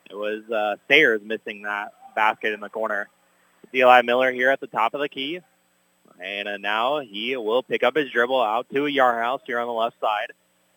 It 0.09 0.15
was 0.15 0.43
uh, 0.49 0.75
Sayers 0.87 1.21
missing 1.23 1.63
that 1.63 1.93
basket 2.15 2.53
in 2.53 2.59
the 2.59 2.69
corner. 2.69 3.09
Eli 3.73 4.01
Miller 4.01 4.31
here 4.31 4.49
at 4.49 4.59
the 4.59 4.67
top 4.67 4.93
of 4.93 5.01
the 5.01 5.09
key. 5.09 5.39
And 6.21 6.47
uh, 6.47 6.57
now 6.57 6.99
he 6.99 7.37
will 7.37 7.63
pick 7.63 7.83
up 7.83 7.95
his 7.95 8.11
dribble 8.11 8.41
out 8.41 8.67
to 8.73 8.87
Yarhouse 8.87 9.41
here 9.45 9.59
on 9.59 9.67
the 9.67 9.73
left 9.73 9.99
side. 10.01 10.33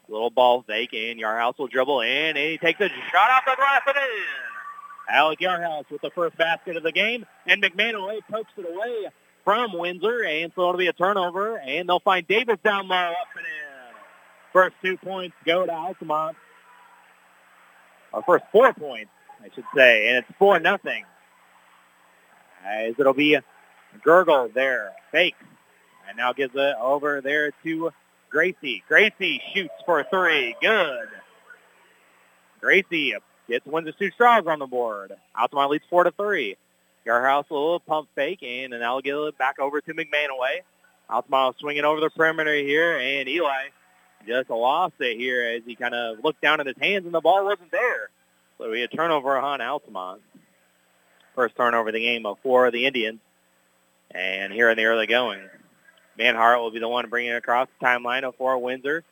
Little 0.09 0.31
ball 0.31 0.63
fake, 0.63 0.93
and 0.93 1.19
Yarhouse 1.19 1.59
will 1.59 1.69
dribble 1.69 2.03
in, 2.03 2.37
and 2.37 2.39
he 2.39 2.59
takes 2.59 2.81
a 2.81 2.89
shot 2.89 3.31
off 3.31 3.45
the 3.47 3.55
glass 3.57 3.81
and 3.87 3.97
in. 3.97 5.15
Alec 5.15 5.41
Yarhouse 5.41 5.91
with 5.91 6.03
the 6.03 6.11
first 6.11 6.37
basket 6.37 6.77
of 6.77 6.83
the 6.83 6.93
game, 6.93 7.25
and 7.47 7.63
McMahon 7.63 8.21
pokes 8.31 8.53
it 8.57 8.67
away 8.69 9.11
from 9.45 9.73
Windsor, 9.77 10.25
and 10.25 10.53
so 10.55 10.63
it'll 10.63 10.79
be 10.79 10.89
a 10.89 10.93
turnover, 10.93 11.59
and 11.59 11.89
they'll 11.89 12.01
find 12.01 12.27
Davis 12.27 12.59
down 12.65 12.89
low, 12.89 12.97
up 12.97 13.17
and 13.37 13.47
in. 13.47 13.95
First 14.53 14.77
two 14.83 14.97
points 14.99 15.35
go 15.45 15.65
to 15.65 15.73
Altamont. 15.73 16.37
Our 18.13 18.23
first 18.23 18.45
four 18.53 18.73
points, 18.75 19.11
I 19.43 19.49
should 19.55 19.65
say, 19.75 20.09
and 20.09 20.19
it's 20.19 20.39
four 20.39 20.61
nothing. 20.61 21.05
As 22.65 22.95
it'll 22.99 23.15
be 23.15 23.35
a 23.35 23.43
Gergel 24.07 24.53
there, 24.53 24.93
fake, 25.11 25.35
and 26.09 26.17
now 26.17 26.33
gives 26.33 26.55
it 26.55 26.77
over 26.81 27.21
there 27.21 27.53
to 27.65 27.91
Gracie. 28.31 28.83
Gracie 28.87 29.43
shoots 29.55 29.75
for 29.85 30.05
three. 30.05 30.55
Good. 30.61 31.09
Gracie 32.61 33.15
gets 33.49 33.67
Windsor 33.67 33.93
two 33.93 34.11
Straws 34.13 34.47
on 34.47 34.59
the 34.59 34.67
board. 34.67 35.13
Altamont 35.39 35.71
leads 35.71 35.85
four 35.91 36.05
to 36.05 36.11
three. 36.13 36.57
Yarhouse 37.07 37.51
a 37.51 37.55
little 37.55 37.81
pump 37.81 38.09
fake, 38.15 38.43
and 38.43 38.73
get 38.73 39.15
it 39.15 39.39
back 39.39 39.59
over 39.59 39.81
to 39.81 39.95
McManaway. 39.95 40.61
Altamont 41.11 41.57
swinging 41.59 41.85
over 41.85 42.01
the 42.01 42.11
perimeter 42.11 42.55
here, 42.55 42.97
and 42.97 43.29
Eli 43.29 43.69
just 44.27 44.51
lost 44.51 44.95
it 45.01 45.17
here 45.19 45.43
as 45.57 45.63
he 45.67 45.75
kind 45.75 45.95
of 45.95 46.23
looked 46.23 46.41
down 46.41 46.61
at 46.61 46.67
his 46.67 46.77
hands, 46.81 47.05
and 47.05 47.15
the 47.15 47.21
ball 47.21 47.45
wasn't 47.45 47.71
there. 47.71 48.09
So 48.59 48.71
we 48.71 48.81
had 48.81 48.93
turnover 48.93 49.37
on 49.37 49.61
Altamont. 49.61 50.23
First 51.35 51.57
turnover 51.57 51.89
of 51.89 51.95
the 51.95 52.01
game 52.01 52.27
for 52.43 52.71
the 52.71 52.87
Indians. 52.87 53.21
And 54.11 54.53
here 54.53 54.71
in 54.71 54.77
the 54.77 54.85
early 54.85 55.07
going. 55.07 55.41
Manhart 56.19 56.59
will 56.61 56.71
be 56.71 56.79
the 56.79 56.89
one 56.89 57.09
bringing 57.09 57.33
it 57.33 57.37
across 57.37 57.69
the 57.81 57.87
timeline 57.87 58.31
for 58.37 58.59
Windsor. 58.59 59.03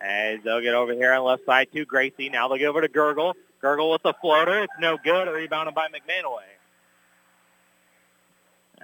As 0.00 0.40
they'll 0.44 0.60
get 0.60 0.74
over 0.74 0.92
here 0.92 1.12
on 1.12 1.18
the 1.18 1.22
left 1.22 1.46
side 1.46 1.68
to 1.72 1.84
Gracie. 1.84 2.28
Now 2.28 2.48
they'll 2.48 2.58
get 2.58 2.68
over 2.68 2.82
to 2.82 2.88
Gergel. 2.88 3.34
Gergel 3.62 3.90
with 3.90 4.02
the 4.02 4.14
floater. 4.20 4.62
It's 4.62 4.72
no 4.78 4.98
good. 5.02 5.28
Rebounded 5.32 5.74
by 5.74 5.88
McManaway. 5.88 6.51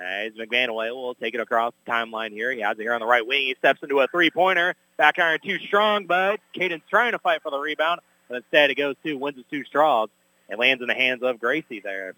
As 0.01 0.33
McManaway 0.33 0.95
will 0.95 1.15
take 1.17 1.35
it 1.35 1.41
across 1.41 1.73
the 1.85 1.91
timeline 1.91 2.31
here. 2.31 2.53
He 2.53 2.61
has 2.61 2.79
it 2.79 2.83
here 2.83 2.93
on 2.93 3.01
the 3.01 3.07
right 3.07 3.27
wing. 3.27 3.47
He 3.47 3.57
steps 3.59 3.81
into 3.83 3.99
a 4.01 4.07
three-pointer. 4.07 4.75
Back 4.97 5.19
iron 5.19 5.41
too 5.45 5.59
strong, 5.59 6.07
but 6.07 6.41
Caden's 6.53 6.83
trying 6.89 7.13
to 7.13 7.19
fight 7.19 7.43
for 7.43 7.51
the 7.51 7.59
rebound. 7.59 8.01
But 8.29 8.37
instead 8.39 8.71
it 8.71 8.77
goes 8.77 8.95
to 9.05 9.15
Windsor 9.15 9.43
two 9.51 9.65
Straws. 9.65 10.09
It 10.49 10.59
lands 10.59 10.83
in 10.83 10.89
the 10.89 10.95
hands 10.95 11.23
of 11.23 11.41
Gracie 11.41 11.81
there. 11.81 12.15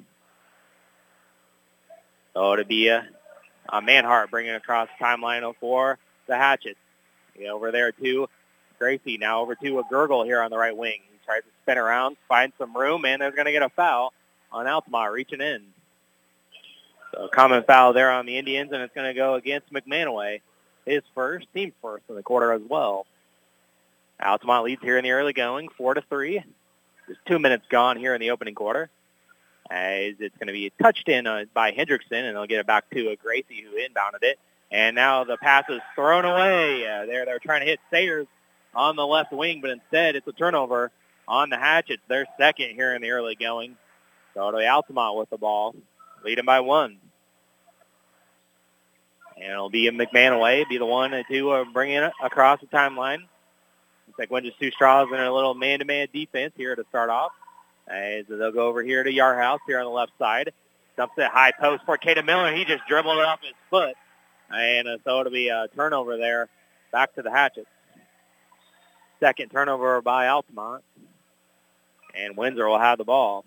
So 2.35 2.53
it'll 2.53 2.65
be 2.65 2.89
a, 2.89 3.09
a 3.69 3.81
Manhart 3.81 4.31
bringing 4.31 4.55
across 4.55 4.89
timeline 5.01 5.51
for 5.59 5.99
the 6.27 6.37
Hatchets. 6.37 6.79
Yeah, 7.39 7.51
over 7.51 7.73
there 7.73 7.93
to 7.93 8.29
Gracie. 8.79 9.19
Now 9.19 9.41
over 9.41 9.55
to 9.55 9.79
a 9.79 9.85
Gergel 9.85 10.25
here 10.27 10.43
on 10.43 10.51
the 10.51 10.59
right 10.59 10.77
wing. 10.77 11.01
He 11.11 11.19
tries 11.25 11.43
to 11.43 11.49
spin 11.63 11.79
around, 11.79 12.19
find 12.29 12.53
some 12.59 12.77
room, 12.77 13.05
and 13.05 13.23
they're 13.23 13.31
going 13.31 13.47
to 13.47 13.53
get 13.53 13.63
a 13.63 13.71
foul 13.71 14.13
on 14.53 14.67
Altamont 14.67 15.13
reaching 15.13 15.41
in. 15.41 15.63
So 17.13 17.29
common 17.29 17.65
foul 17.65 17.93
there 17.93 18.11
on 18.11 18.27
the 18.27 18.39
Indians, 18.39 18.71
and 18.73 18.83
it's 18.83 18.95
going 18.95 19.09
to 19.09 19.15
go 19.15 19.35
against 19.35 19.73
McManaway. 19.73 20.41
His 20.87 21.03
first, 21.15 21.47
team 21.55 21.73
first 21.83 22.05
in 22.09 22.15
the 22.15 22.23
quarter 22.23 22.53
as 22.53 22.63
well. 22.69 23.07
Altamont 24.23 24.65
leads 24.65 24.83
here 24.83 24.99
in 24.99 25.05
the 25.05 25.11
early 25.13 25.33
going, 25.33 25.69
four 25.77 25.95
to 25.95 26.03
three. 26.09 26.43
There's 27.07 27.19
two 27.27 27.39
minutes 27.39 27.65
gone 27.69 27.97
here 27.97 28.15
in 28.15 28.21
the 28.21 28.31
opening 28.31 28.55
quarter. 28.55 28.91
As 29.71 30.15
it's 30.19 30.37
going 30.37 30.49
to 30.49 30.53
be 30.53 30.73
touched 30.83 31.09
in 31.09 31.27
uh, 31.27 31.45
by 31.55 31.73
Hendrickson, 31.73 32.25
and 32.25 32.37
they'll 32.37 32.47
get 32.47 32.61
it 32.61 32.67
back 32.67 32.91
to 32.91 33.13
uh, 33.13 33.17
Gracie, 33.23 33.63
who 33.63 33.77
inbounded 33.77 34.23
it. 34.23 34.39
And 34.71 34.97
now 34.97 35.25
the 35.25 35.37
pass 35.37 35.65
is 35.69 35.81
thrown 35.95 36.25
away. 36.25 36.87
Uh, 36.87 37.07
there, 37.07 37.25
they're 37.25 37.39
trying 37.39 37.61
to 37.61 37.67
hit 37.67 37.81
Sayers 37.91 38.27
on 38.75 38.97
the 38.97 39.07
left 39.07 39.33
wing, 39.33 39.61
but 39.61 39.71
instead 39.71 40.17
it's 40.17 40.27
a 40.27 40.33
turnover 40.33 40.91
on 41.27 41.51
the 41.51 41.57
Hatchets. 41.57 42.03
Their 42.09 42.27
second 42.39 42.71
here 42.71 42.95
in 42.95 43.03
the 43.03 43.11
early 43.11 43.37
going. 43.37 43.77
So 44.35 44.49
it'll 44.49 44.61
Altamont 44.61 45.17
with 45.17 45.31
the 45.31 45.39
ball, 45.39 45.75
leading 46.25 46.45
by 46.45 46.61
one. 46.61 46.99
And 49.37 49.53
it'll 49.53 49.71
be 49.71 49.89
a 49.89 49.93
McManaway, 49.93 50.69
be 50.69 50.79
the 50.79 50.87
one 50.87 51.13
to 51.31 51.51
uh, 51.51 51.65
bring 51.73 51.93
it 51.93 52.13
across 52.23 52.61
the 52.61 52.67
timeline. 52.67 53.21
Looks 54.07 54.19
like 54.19 54.31
Windsor 54.31 54.53
Sioux 54.59 54.71
Straws 54.71 55.09
in 55.13 55.19
a 55.19 55.33
little 55.33 55.55
man-to-man 55.55 56.09
defense 56.13 56.53
here 56.57 56.77
to 56.77 56.85
start 56.91 57.11
off. 57.11 57.33
As 57.89 58.27
they'll 58.29 58.53
go 58.53 58.69
over 58.69 58.83
here 58.83 59.03
to 59.03 59.11
Yarhouse 59.11 59.59
here 59.67 59.79
on 59.79 59.85
the 59.85 59.91
left 59.91 60.13
side. 60.19 60.53
Dumps 60.97 61.15
it 61.17 61.31
high 61.31 61.53
post 61.59 61.85
for 61.87 61.97
Caden 61.97 62.27
Miller. 62.27 62.55
He 62.55 62.65
just 62.65 62.87
dribbled 62.87 63.19
it 63.19 63.25
off 63.25 63.41
his 63.43 63.55
foot. 63.71 63.95
And 64.53 64.87
uh, 64.87 64.99
so 65.05 65.21
it'll 65.21 65.33
be 65.33 65.49
a 65.49 65.69
turnover 65.75 66.17
there 66.17 66.49
back 66.93 67.15
to 67.15 67.23
the 67.23 67.31
Hatchets. 67.31 67.67
Second 69.21 69.51
turnover 69.51 70.03
by 70.03 70.29
Altamont. 70.29 70.85
And 72.15 72.37
Windsor 72.37 72.69
will 72.69 72.79
have 72.79 72.99
the 72.99 73.05
ball. 73.05 73.45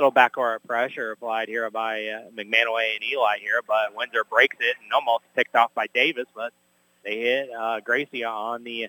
Little 0.00 0.12
backcourt 0.12 0.64
pressure 0.66 1.10
applied 1.10 1.48
here 1.48 1.70
by 1.70 2.06
uh, 2.06 2.30
McManaway 2.34 2.94
and 2.94 3.04
Eli 3.12 3.36
here, 3.38 3.60
but 3.68 3.94
Windsor 3.94 4.24
breaks 4.24 4.56
it 4.58 4.76
and 4.82 4.90
almost 4.94 5.24
picked 5.36 5.54
off 5.54 5.74
by 5.74 5.88
Davis, 5.92 6.24
but 6.34 6.54
they 7.04 7.18
hit 7.18 7.50
uh, 7.52 7.80
Gracie 7.80 8.24
on 8.24 8.64
the 8.64 8.88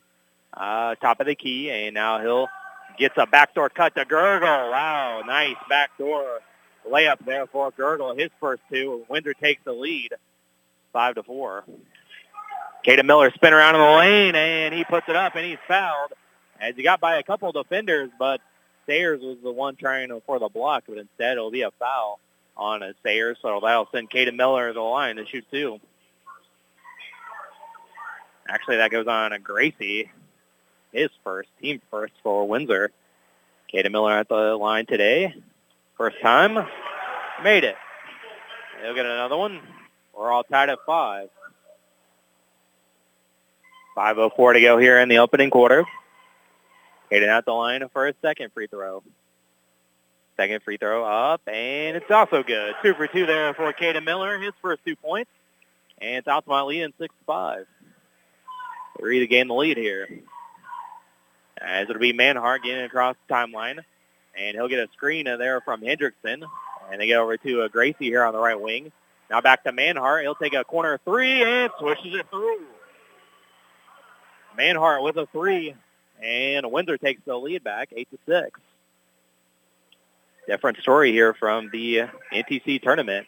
uh, 0.53 0.95
top 0.95 1.19
of 1.19 1.27
the 1.27 1.35
key, 1.35 1.69
and 1.69 1.95
now 1.95 2.21
he'll 2.21 2.47
gets 2.97 3.15
a 3.17 3.25
backdoor 3.25 3.67
cut 3.67 3.93
to 3.95 4.05
Gergel. 4.05 4.71
Wow, 4.71 5.21
nice 5.27 5.57
backdoor 5.67 6.39
layup 6.89 7.25
there 7.25 7.45
for 7.45 7.73
Gergel. 7.73 8.17
His 8.17 8.29
first 8.39 8.61
two. 8.71 9.03
Windsor 9.09 9.33
takes 9.33 9.61
the 9.65 9.73
lead, 9.73 10.13
five 10.93 11.15
to 11.15 11.23
four. 11.23 11.65
Caden 12.87 13.03
Miller 13.03 13.31
spin 13.31 13.51
around 13.51 13.75
in 13.75 13.81
the 13.81 13.97
lane, 13.97 14.35
and 14.35 14.73
he 14.73 14.85
puts 14.85 15.09
it 15.09 15.17
up, 15.17 15.35
and 15.35 15.45
he's 15.45 15.59
fouled. 15.67 16.13
As 16.61 16.73
he 16.77 16.83
got 16.83 17.01
by 17.01 17.17
a 17.17 17.23
couple 17.23 17.51
defenders, 17.51 18.09
but 18.17 18.39
Sayers 18.87 19.21
was 19.21 19.37
the 19.43 19.51
one 19.51 19.75
trying 19.75 20.09
to, 20.09 20.21
for 20.25 20.39
the 20.39 20.49
block, 20.49 20.83
but 20.87 20.97
instead 20.97 21.33
it'll 21.33 21.51
be 21.51 21.61
a 21.61 21.71
foul 21.71 22.19
on 22.57 22.83
a 22.83 22.93
Sayers, 23.03 23.37
so 23.41 23.59
that'll 23.61 23.87
send 23.91 24.09
Caden 24.09 24.35
Miller 24.35 24.69
to 24.69 24.73
the 24.73 24.81
line 24.81 25.15
to 25.17 25.25
shoot 25.25 25.45
two. 25.51 25.79
Actually, 28.47 28.77
that 28.77 28.91
goes 28.91 29.07
on 29.07 29.31
a 29.33 29.39
Gracie, 29.39 30.11
his 30.91 31.09
first, 31.23 31.49
team 31.61 31.81
first 31.89 32.13
for 32.21 32.47
Windsor. 32.47 32.91
Caden 33.73 33.91
Miller 33.91 34.11
at 34.11 34.27
the 34.27 34.55
line 34.55 34.85
today. 34.85 35.33
First 35.97 36.19
time, 36.21 36.55
made 37.43 37.63
it. 37.63 37.75
They'll 38.81 38.95
get 38.95 39.05
another 39.05 39.37
one. 39.37 39.61
We're 40.13 40.31
all 40.31 40.43
tied 40.43 40.69
at 40.69 40.79
five. 40.85 41.29
5.04 43.95 44.53
to 44.53 44.61
go 44.61 44.77
here 44.77 44.99
in 44.99 45.09
the 45.09 45.19
opening 45.19 45.49
quarter. 45.49 45.85
Caden 47.11 47.27
at 47.27 47.45
the 47.45 47.51
line 47.51 47.87
for 47.91 48.07
a 48.07 48.13
second 48.21 48.53
free 48.53 48.67
throw. 48.67 49.03
Second 50.37 50.63
free 50.63 50.77
throw 50.77 51.03
up, 51.03 51.41
and 51.45 51.97
it's 51.97 52.09
also 52.09 52.41
good. 52.41 52.73
Two 52.81 52.93
for 52.93 53.07
two 53.07 53.25
there 53.25 53.53
for 53.53 53.71
Caden 53.73 54.05
Miller, 54.05 54.39
his 54.39 54.53
first 54.61 54.81
two 54.85 54.95
points. 54.95 55.29
And 56.01 56.23
it's 56.25 56.47
lead 56.47 56.81
in 56.81 56.93
6-5. 56.93 57.65
Three 58.99 59.19
to 59.19 59.27
gain 59.27 59.47
the 59.47 59.53
lead 59.53 59.77
here. 59.77 60.07
As 61.59 61.87
it'll 61.87 61.99
be 61.99 62.13
Manhart 62.13 62.63
getting 62.63 62.85
across 62.85 63.15
the 63.27 63.33
timeline. 63.33 63.79
And 64.35 64.55
he'll 64.55 64.67
get 64.67 64.79
a 64.79 64.87
screen 64.93 65.25
there 65.25 65.61
from 65.61 65.81
Hendrickson. 65.81 66.43
And 66.91 66.99
they 66.99 67.05
get 67.05 67.19
over 67.19 67.37
to 67.37 67.61
uh, 67.61 67.67
Gracie 67.67 68.05
here 68.05 68.23
on 68.23 68.33
the 68.33 68.39
right 68.39 68.59
wing. 68.59 68.91
Now 69.29 69.41
back 69.41 69.63
to 69.65 69.71
Manhart. 69.71 70.23
He'll 70.23 70.35
take 70.35 70.53
a 70.53 70.63
corner 70.63 70.99
three 71.05 71.43
and 71.43 71.71
swishes 71.79 72.15
it 72.15 72.29
through. 72.31 72.65
Manhart 74.57 75.03
with 75.03 75.17
a 75.17 75.27
three. 75.27 75.75
And 76.21 76.71
Windsor 76.71 76.97
takes 76.97 77.21
the 77.25 77.35
lead 77.35 77.63
back, 77.63 77.89
8 77.95 78.07
to 78.11 78.17
6. 78.25 78.59
Different 80.47 80.77
story 80.79 81.11
here 81.11 81.33
from 81.33 81.69
the 81.71 82.03
NTC 82.33 82.81
tournament. 82.81 83.27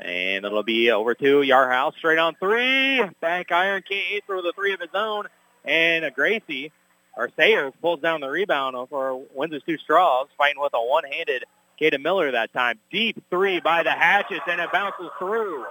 And 0.00 0.44
it'll 0.44 0.62
be 0.64 0.90
over 0.90 1.14
to 1.14 1.42
Yarhouse 1.42 1.94
straight 1.96 2.18
on 2.18 2.34
three. 2.36 3.02
Back 3.20 3.52
iron 3.52 3.82
can't 3.88 4.04
answer 4.14 4.36
with 4.36 4.44
a 4.46 4.52
three 4.54 4.72
of 4.72 4.80
his 4.80 4.90
own. 4.92 5.26
And 5.64 6.12
Gracie, 6.14 6.72
or 7.16 7.30
Sayers, 7.36 7.72
pulls 7.80 8.00
down 8.00 8.20
the 8.20 8.28
rebound 8.28 8.76
for 8.88 9.22
Windsor's 9.34 9.62
two 9.64 9.78
straws, 9.78 10.26
fighting 10.36 10.60
with 10.60 10.72
a 10.74 10.84
one-handed 10.84 11.44
Caden 11.80 12.02
Miller 12.02 12.32
that 12.32 12.52
time. 12.52 12.78
Deep 12.90 13.22
three 13.30 13.60
by 13.60 13.82
the 13.82 13.92
Hatchets, 13.92 14.42
and 14.48 14.60
it 14.60 14.72
bounces 14.72 15.10
through. 15.18 15.64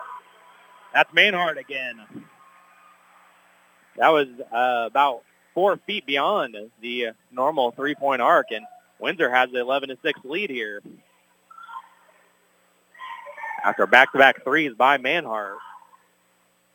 That's 0.93 1.11
Manhart 1.11 1.57
again. 1.57 1.95
That 3.97 4.09
was 4.09 4.27
uh, 4.51 4.87
about 4.87 5.23
four 5.53 5.77
feet 5.85 6.05
beyond 6.05 6.55
the 6.81 7.09
normal 7.31 7.71
three-point 7.71 8.21
arc, 8.21 8.51
and 8.51 8.65
Windsor 8.99 9.29
has 9.29 9.49
the 9.51 9.59
11 9.59 9.89
to 9.89 9.97
6 10.01 10.19
lead 10.23 10.49
here 10.49 10.81
after 13.63 13.85
back-to-back 13.87 14.43
threes 14.43 14.73
by 14.77 14.97
Manhart. 14.97 15.57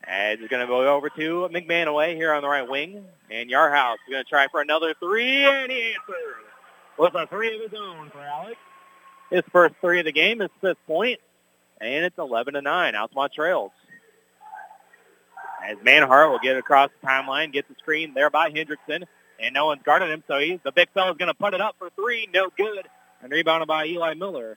He's 0.06 0.48
going 0.48 0.62
to 0.62 0.66
go 0.66 0.94
over 0.94 1.10
to 1.10 1.48
McManaway 1.52 2.14
here 2.14 2.32
on 2.32 2.42
the 2.42 2.48
right 2.48 2.68
wing. 2.68 3.04
And 3.30 3.50
Yarhouse 3.50 3.96
is 4.06 4.10
going 4.10 4.24
to 4.24 4.28
try 4.28 4.46
for 4.50 4.62
another 4.62 4.94
three, 4.98 5.44
and 5.44 5.70
he 5.70 5.92
answers 5.92 6.44
with 6.98 7.14
a 7.14 7.26
three 7.26 7.54
of 7.54 7.70
his 7.70 7.78
own 7.78 8.08
for 8.08 8.20
Alex. 8.20 8.56
His 9.30 9.42
first 9.52 9.74
three 9.82 9.98
of 9.98 10.06
the 10.06 10.12
game, 10.12 10.40
his 10.40 10.48
fifth 10.62 10.78
point, 10.86 11.20
and 11.78 12.06
it's 12.06 12.16
11 12.16 12.54
to 12.54 12.62
9. 12.62 12.94
Altamont 12.94 13.32
trails. 13.34 13.70
As 15.64 15.76
Manhart 15.78 16.30
will 16.30 16.38
get 16.38 16.56
across 16.56 16.90
the 17.00 17.06
timeline, 17.06 17.52
get 17.52 17.68
the 17.68 17.74
screen 17.78 18.14
there 18.14 18.30
by 18.30 18.50
Hendrickson, 18.50 19.04
and 19.40 19.54
no 19.54 19.66
one's 19.66 19.82
guarding 19.84 20.08
him, 20.08 20.22
so 20.26 20.38
he's 20.38 20.60
the 20.64 20.72
big 20.72 20.88
fella's 20.94 21.16
going 21.16 21.28
to 21.28 21.34
put 21.34 21.54
it 21.54 21.60
up 21.60 21.76
for 21.78 21.90
three, 21.90 22.28
no 22.32 22.48
good, 22.56 22.86
and 23.22 23.32
rebounded 23.32 23.68
by 23.68 23.86
Eli 23.86 24.14
Miller. 24.14 24.56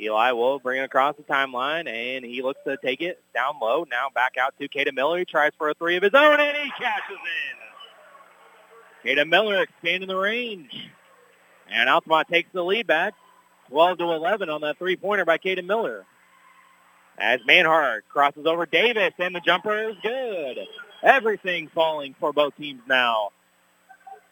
Eli 0.00 0.32
will 0.32 0.58
bring 0.58 0.80
it 0.80 0.84
across 0.84 1.16
the 1.16 1.22
timeline, 1.22 1.88
and 1.88 2.24
he 2.24 2.42
looks 2.42 2.60
to 2.66 2.76
take 2.78 3.00
it 3.00 3.22
down 3.32 3.54
low. 3.60 3.84
Now 3.88 4.08
back 4.12 4.34
out 4.40 4.54
to 4.58 4.68
Caden 4.68 4.94
Miller. 4.94 5.18
He 5.18 5.24
tries 5.24 5.52
for 5.56 5.70
a 5.70 5.74
three 5.74 5.96
of 5.96 6.02
his 6.02 6.14
own, 6.14 6.40
and 6.40 6.56
he 6.56 6.70
catches 6.70 7.18
in. 9.04 9.16
Caden 9.16 9.28
Miller 9.28 9.62
expanding 9.62 10.08
the 10.08 10.16
range. 10.16 10.90
And 11.70 11.88
Altamont 11.88 12.28
takes 12.28 12.50
the 12.52 12.64
lead 12.64 12.86
back, 12.86 13.14
12 13.68 13.98
to 13.98 14.04
11 14.04 14.50
on 14.50 14.62
that 14.62 14.78
three-pointer 14.78 15.24
by 15.24 15.38
Caden 15.38 15.66
Miller. 15.66 16.04
As 17.18 17.40
Manhart 17.48 18.00
crosses 18.08 18.46
over 18.46 18.66
Davis, 18.66 19.12
and 19.18 19.34
the 19.34 19.40
jumper 19.40 19.90
is 19.90 19.96
good. 20.02 20.58
Everything 21.02 21.68
falling 21.74 22.14
for 22.18 22.32
both 22.32 22.56
teams 22.56 22.80
now. 22.88 23.30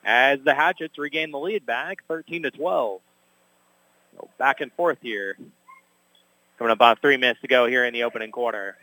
As 0.04 0.40
the 0.44 0.54
Hatchets 0.54 0.98
regain 0.98 1.30
the 1.30 1.38
lead 1.38 1.64
back, 1.64 1.98
13 2.08 2.44
to 2.44 2.50
12. 2.50 3.00
So 4.16 4.28
back 4.38 4.60
and 4.60 4.72
forth 4.72 4.98
here. 5.00 5.36
Coming 6.58 6.72
up 6.72 6.78
about 6.78 7.00
three 7.00 7.16
minutes 7.16 7.40
to 7.42 7.48
go 7.48 7.66
here 7.66 7.84
in 7.84 7.92
the 7.92 8.02
opening 8.02 8.32
quarter. 8.32 8.76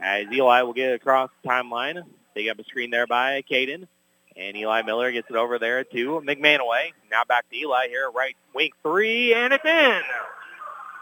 As 0.00 0.26
Eli 0.32 0.62
will 0.62 0.74
get 0.74 0.94
across 0.94 1.30
the 1.42 1.48
timeline. 1.48 2.02
They 2.34 2.48
up 2.48 2.58
a 2.58 2.64
screen 2.64 2.90
there 2.90 3.06
by 3.06 3.42
Caden. 3.50 3.88
And 4.36 4.56
Eli 4.56 4.82
Miller 4.82 5.10
gets 5.10 5.28
it 5.28 5.34
over 5.34 5.58
there 5.58 5.82
to 5.82 6.20
McManaway. 6.20 6.92
Now 7.10 7.24
back 7.28 7.50
to 7.50 7.56
Eli 7.56 7.88
here, 7.88 8.08
right 8.14 8.36
wing 8.54 8.70
three, 8.84 9.34
and 9.34 9.52
it's 9.52 9.64
in. 9.64 10.00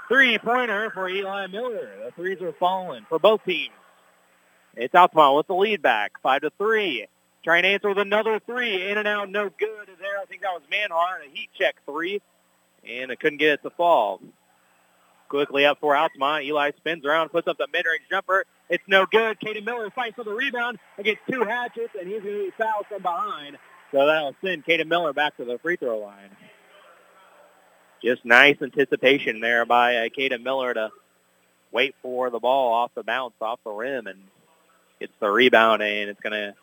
Three-pointer 0.09 0.90
for 0.90 1.09
Eli 1.09 1.47
Miller. 1.49 1.90
The 2.05 2.12
threes 2.12 2.40
are 2.40 2.53
falling 2.53 3.05
for 3.09 3.19
both 3.19 3.45
teams. 3.45 3.75
It's 4.77 4.95
Altamont 4.95 5.37
with 5.37 5.47
the 5.47 5.55
lead 5.55 5.83
back, 5.83 6.12
five 6.23 6.42
to 6.42 6.51
three. 6.59 7.07
Trying 7.45 7.62
to 7.62 7.69
answer 7.69 7.88
with 7.88 7.99
another 7.99 8.40
three. 8.40 8.90
In 8.90 8.99
and 8.99 9.09
out, 9.09 9.31
no 9.31 9.45
good 9.45 9.88
there. 10.01 10.19
I 10.21 10.25
think 10.27 10.42
that 10.42 10.53
was 10.53 10.62
Manhart, 10.71 11.27
a 11.27 11.31
heat 11.31 11.49
check 11.59 11.77
three 11.87 12.21
and 12.88 13.11
it 13.11 13.21
couldn't 13.21 13.38
get 13.38 13.55
it 13.55 13.62
to 13.62 13.71
fall. 13.71 14.21
Quickly 15.29 15.64
up 15.66 15.79
for 15.81 15.97
Altamont. 15.97 16.45
Eli 16.45 16.71
spins 16.77 17.05
around, 17.05 17.31
puts 17.31 17.49
up 17.49 17.59
the 17.59 17.66
mid-range 17.73 18.03
jumper. 18.09 18.45
It's 18.69 18.85
no 18.87 19.07
good. 19.07 19.38
Caden 19.40 19.64
Miller 19.64 19.90
fights 19.90 20.14
for 20.14 20.25
the 20.25 20.33
rebound 20.33 20.79
against 20.99 21.23
two 21.31 21.42
hatchets, 21.42 21.95
and 21.99 22.09
he's 22.09 22.23
going 22.23 22.35
to 22.35 22.45
be 22.45 22.51
fouled 22.57 22.87
from 22.88 23.03
behind. 23.03 23.57
So 23.92 24.07
that'll 24.07 24.37
send 24.45 24.64
Caden 24.64 24.87
Miller 24.87 25.12
back 25.12 25.37
to 25.38 25.45
the 25.45 25.59
free 25.59 25.77
throw 25.77 25.99
line. 25.99 26.31
Just 28.03 28.25
nice 28.25 28.57
anticipation 28.63 29.41
there 29.41 29.65
by 29.65 29.97
uh, 29.97 30.09
Caden 30.09 30.43
Miller 30.43 30.75
to 30.75 30.91
wait 31.73 31.95
for 32.03 32.31
the 32.31 32.39
ball 32.39 32.73
off 32.73 32.93
the 32.95 33.03
bounce, 33.03 33.35
off 33.41 33.61
the 33.65 33.71
rim, 33.71 34.07
and 34.07 34.19
gets 35.01 35.13
the 35.21 35.31
rebound, 35.31 35.83
and 35.83 36.11
it's 36.11 36.21
going 36.21 36.33
to 36.33 36.55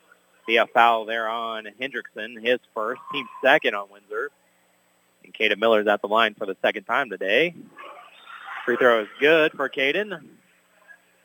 be 0.45 0.57
a 0.57 0.67
foul 0.67 1.05
there 1.05 1.27
on 1.27 1.67
Hendrickson, 1.79 2.41
his 2.43 2.59
first, 2.73 3.01
team 3.11 3.27
second 3.43 3.75
on 3.75 3.89
Windsor. 3.91 4.29
And 5.23 5.33
Caden 5.33 5.59
Miller's 5.59 5.87
at 5.87 6.01
the 6.01 6.07
line 6.07 6.35
for 6.35 6.45
the 6.45 6.57
second 6.61 6.83
time 6.83 7.09
today. 7.09 7.55
Free 8.65 8.77
throw 8.77 9.01
is 9.01 9.07
good 9.19 9.53
for 9.53 9.69
Caden. 9.69 10.19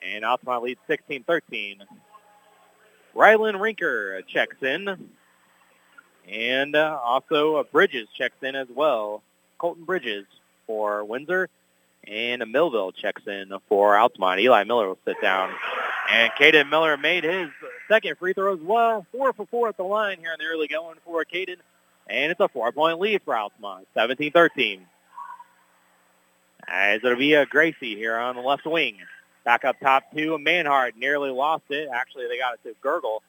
And 0.03 0.25
Altamont 0.25 0.63
leads 0.63 0.81
16-13. 0.89 1.79
Rylan 3.15 3.55
Rinker 3.55 4.25
checks 4.27 4.57
in. 4.63 5.11
And 6.29 6.77
uh, 6.77 6.99
also 7.03 7.57
uh, 7.57 7.63
Bridges 7.65 8.09
checks 8.17 8.37
in 8.43 8.55
as 8.55 8.69
well. 8.73 9.23
Colton 9.59 9.85
Bridges 9.85 10.27
for 10.67 11.05
Windsor. 11.05 11.49
And 12.07 12.43
a 12.43 12.47
Millville 12.47 12.93
checks 12.93 13.23
in 13.27 13.53
for 13.69 13.99
Altamont. 13.99 14.41
Eli 14.41 14.65
Miller 14.65 14.89
will 14.89 14.99
sit 15.05 15.21
down. 15.21 15.53
And 16.11 16.33
Caden 16.33 16.71
Miller 16.71 16.97
made 16.97 17.25
his 17.25 17.51
second 17.89 18.17
free 18.19 18.33
throw 18.33 18.55
as 18.55 18.61
well. 18.61 19.05
Four 19.13 19.33
for 19.35 19.47
four 19.47 19.69
at 19.69 19.77
the 19.77 19.83
line 19.83 20.19
here 20.19 20.33
in 20.33 20.39
the 20.39 20.47
early 20.47 20.69
going 20.69 20.97
for 21.05 21.25
Caden. 21.25 21.57
And 22.09 22.33
it's 22.33 22.41
a 22.41 22.49
four-point 22.49 22.99
lead 23.01 23.23
for 23.25 23.37
Altamont, 23.37 23.87
17-13. 23.95 24.81
As 26.67 27.01
it'll 27.05 27.17
be 27.17 27.35
a 27.35 27.45
Gracie 27.45 27.97
here 27.97 28.17
on 28.17 28.37
the 28.37 28.43
left 28.43 28.65
wing. 28.65 28.97
Back 29.45 29.65
up 29.65 29.79
top 29.81 30.05
to 30.15 30.35
a 30.35 30.39
Manhart. 30.39 30.97
Nearly 30.97 31.31
lost 31.31 31.65
it. 31.69 31.89
Actually, 31.93 32.29
they 32.29 32.39
got 32.39 32.55
it 32.55 32.61
to 32.65 32.75
Gergel 32.83 33.21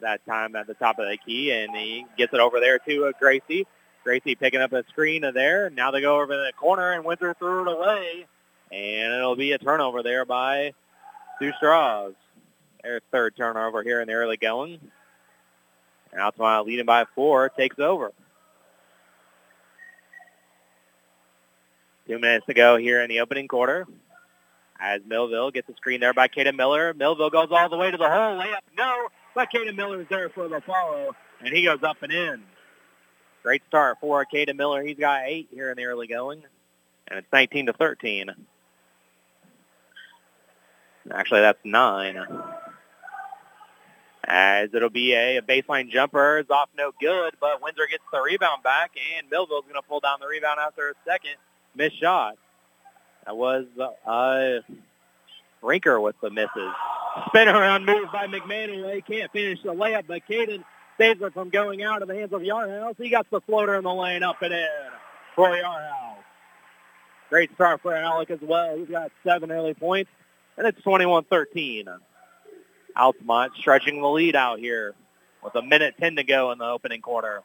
that 0.00 0.24
time 0.26 0.56
at 0.56 0.66
the 0.66 0.74
top 0.74 0.98
of 0.98 1.08
the 1.08 1.16
key, 1.18 1.52
and 1.52 1.74
he 1.76 2.06
gets 2.16 2.32
it 2.32 2.40
over 2.40 2.60
there 2.60 2.78
to 2.78 3.12
Gracie. 3.18 3.66
Gracie 4.04 4.34
picking 4.34 4.60
up 4.60 4.72
a 4.72 4.84
screen 4.88 5.22
there. 5.34 5.70
Now 5.70 5.90
they 5.90 6.00
go 6.00 6.20
over 6.20 6.34
the 6.34 6.52
corner, 6.56 6.92
and 6.92 7.04
Windsor 7.04 7.34
threw 7.38 7.62
it 7.62 7.72
away. 7.72 8.26
And 8.70 9.12
it'll 9.12 9.36
be 9.36 9.52
a 9.52 9.58
turnover 9.58 10.02
there 10.02 10.24
by 10.24 10.72
Two 11.40 11.52
Straws. 11.58 12.14
Their 12.82 13.00
third 13.12 13.36
turnover 13.36 13.82
here 13.82 14.00
in 14.00 14.08
the 14.08 14.14
early 14.14 14.36
going. 14.36 14.80
And 16.10 16.20
Altamont 16.20 16.66
leading 16.66 16.86
by 16.86 17.04
four 17.14 17.48
takes 17.50 17.78
over. 17.78 18.12
Two 22.08 22.18
minutes 22.18 22.46
to 22.46 22.54
go 22.54 22.76
here 22.76 23.00
in 23.00 23.08
the 23.08 23.20
opening 23.20 23.46
quarter. 23.46 23.86
As 24.80 25.00
Millville 25.06 25.52
gets 25.52 25.68
the 25.68 25.74
screen 25.74 26.00
there 26.00 26.12
by 26.12 26.26
Caden 26.26 26.56
Miller. 26.56 26.92
Millville 26.92 27.30
goes 27.30 27.48
all 27.52 27.68
the 27.68 27.76
way 27.76 27.92
to 27.92 27.96
the 27.96 28.08
hole. 28.08 28.36
Layup, 28.36 28.62
no. 28.76 29.08
But 29.34 29.48
Caden 29.52 29.76
Miller 29.76 30.00
is 30.00 30.08
there 30.10 30.28
for 30.28 30.48
the 30.48 30.60
follow, 30.60 31.14
and 31.40 31.54
he 31.54 31.64
goes 31.64 31.82
up 31.84 32.02
and 32.02 32.12
in. 32.12 32.42
Great 33.42 33.62
start 33.66 33.98
for 34.00 34.24
Caden 34.24 34.56
Miller. 34.56 34.84
He's 34.84 34.98
got 34.98 35.22
eight 35.26 35.48
here 35.50 35.70
in 35.70 35.76
the 35.76 35.84
early 35.84 36.06
going, 36.06 36.42
and 37.08 37.18
it's 37.18 37.26
19 37.32 37.66
to 37.66 37.72
13. 37.72 38.30
Actually, 41.10 41.40
that's 41.40 41.58
nine. 41.64 42.24
As 44.24 44.70
it'll 44.72 44.90
be 44.90 45.14
a, 45.14 45.38
a 45.38 45.42
baseline 45.42 45.90
jumper. 45.90 46.38
It's 46.38 46.50
off 46.50 46.68
no 46.78 46.92
good, 47.00 47.34
but 47.40 47.60
Windsor 47.60 47.88
gets 47.90 48.04
the 48.12 48.20
rebound 48.20 48.62
back, 48.62 48.92
and 49.18 49.28
Millville's 49.28 49.64
going 49.64 49.74
to 49.74 49.82
pull 49.82 49.98
down 49.98 50.18
the 50.20 50.28
rebound 50.28 50.60
after 50.64 50.90
a 50.90 50.94
second 51.04 51.34
missed 51.74 51.98
shot. 52.00 52.36
That 53.26 53.36
was 53.36 53.66
uh, 54.06 54.60
Rinker 55.60 56.00
with 56.00 56.14
the 56.22 56.30
misses. 56.30 56.70
Spin 57.26 57.48
around 57.48 57.84
move 57.84 58.06
by 58.12 58.28
McManaway. 58.28 59.04
Can't 59.04 59.30
finish 59.32 59.58
the 59.64 59.74
layup, 59.74 60.04
but 60.06 60.22
Caden 60.30 60.62
saves 60.98 61.22
it 61.22 61.32
from 61.32 61.48
going 61.50 61.82
out 61.82 62.02
of 62.02 62.08
the 62.08 62.14
hands 62.14 62.32
of 62.32 62.42
Yarhouse. 62.42 62.96
He 62.98 63.10
got 63.10 63.28
the 63.30 63.40
floater 63.40 63.74
in 63.74 63.84
the 63.84 63.94
lane 63.94 64.22
up 64.22 64.42
and 64.42 64.52
in 64.52 64.68
for 65.34 65.48
Yarhouse. 65.48 66.18
Great 67.30 67.52
start 67.54 67.80
for 67.80 67.94
Alec 67.94 68.30
as 68.30 68.40
well. 68.42 68.76
He's 68.76 68.88
got 68.88 69.10
seven 69.24 69.50
early 69.50 69.74
points, 69.74 70.10
and 70.56 70.66
it's 70.66 70.80
21-13. 70.82 71.88
Altamont 72.94 73.52
stretching 73.56 74.02
the 74.02 74.08
lead 74.08 74.36
out 74.36 74.58
here 74.58 74.94
with 75.42 75.54
a 75.54 75.62
minute 75.62 75.94
10 75.98 76.16
to 76.16 76.24
go 76.24 76.52
in 76.52 76.58
the 76.58 76.66
opening 76.66 77.00
quarter. 77.00 77.42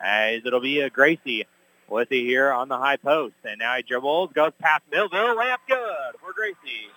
as 0.00 0.42
it'll 0.44 0.60
be 0.60 0.80
a 0.80 0.90
Gracie 0.90 1.46
with 1.88 2.10
it 2.10 2.22
here 2.24 2.52
on 2.52 2.68
the 2.68 2.78
high 2.78 2.96
post. 2.96 3.34
And 3.44 3.58
now 3.58 3.76
he 3.76 3.82
dribbles, 3.82 4.30
goes 4.32 4.52
past 4.60 4.82
Millville, 4.90 5.36
layup 5.36 5.58
good 5.68 6.20
for 6.20 6.32
Gracie. 6.32 6.88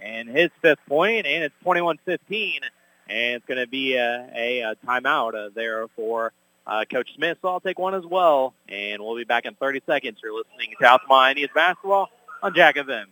And 0.00 0.28
his 0.28 0.50
fifth 0.60 0.80
point, 0.86 1.26
and 1.26 1.44
it's 1.44 1.54
21-15. 1.64 2.60
And 3.08 3.34
it's 3.34 3.46
going 3.46 3.60
to 3.60 3.66
be 3.66 3.96
a, 3.96 4.30
a, 4.34 4.60
a 4.60 4.76
timeout 4.86 5.34
uh, 5.34 5.50
there 5.54 5.86
for 5.88 6.32
uh, 6.66 6.84
Coach 6.90 7.14
Smith. 7.14 7.38
So 7.42 7.48
I'll 7.48 7.60
take 7.60 7.78
one 7.78 7.94
as 7.94 8.04
well. 8.04 8.54
And 8.68 9.02
we'll 9.02 9.16
be 9.16 9.24
back 9.24 9.44
in 9.44 9.54
30 9.54 9.82
seconds. 9.86 10.18
You're 10.22 10.34
listening 10.34 10.74
to 10.80 10.86
Altamont 10.90 11.30
Indians 11.32 11.52
basketball 11.54 12.08
on 12.42 12.54
Jack 12.54 12.76
FM. 12.76 13.04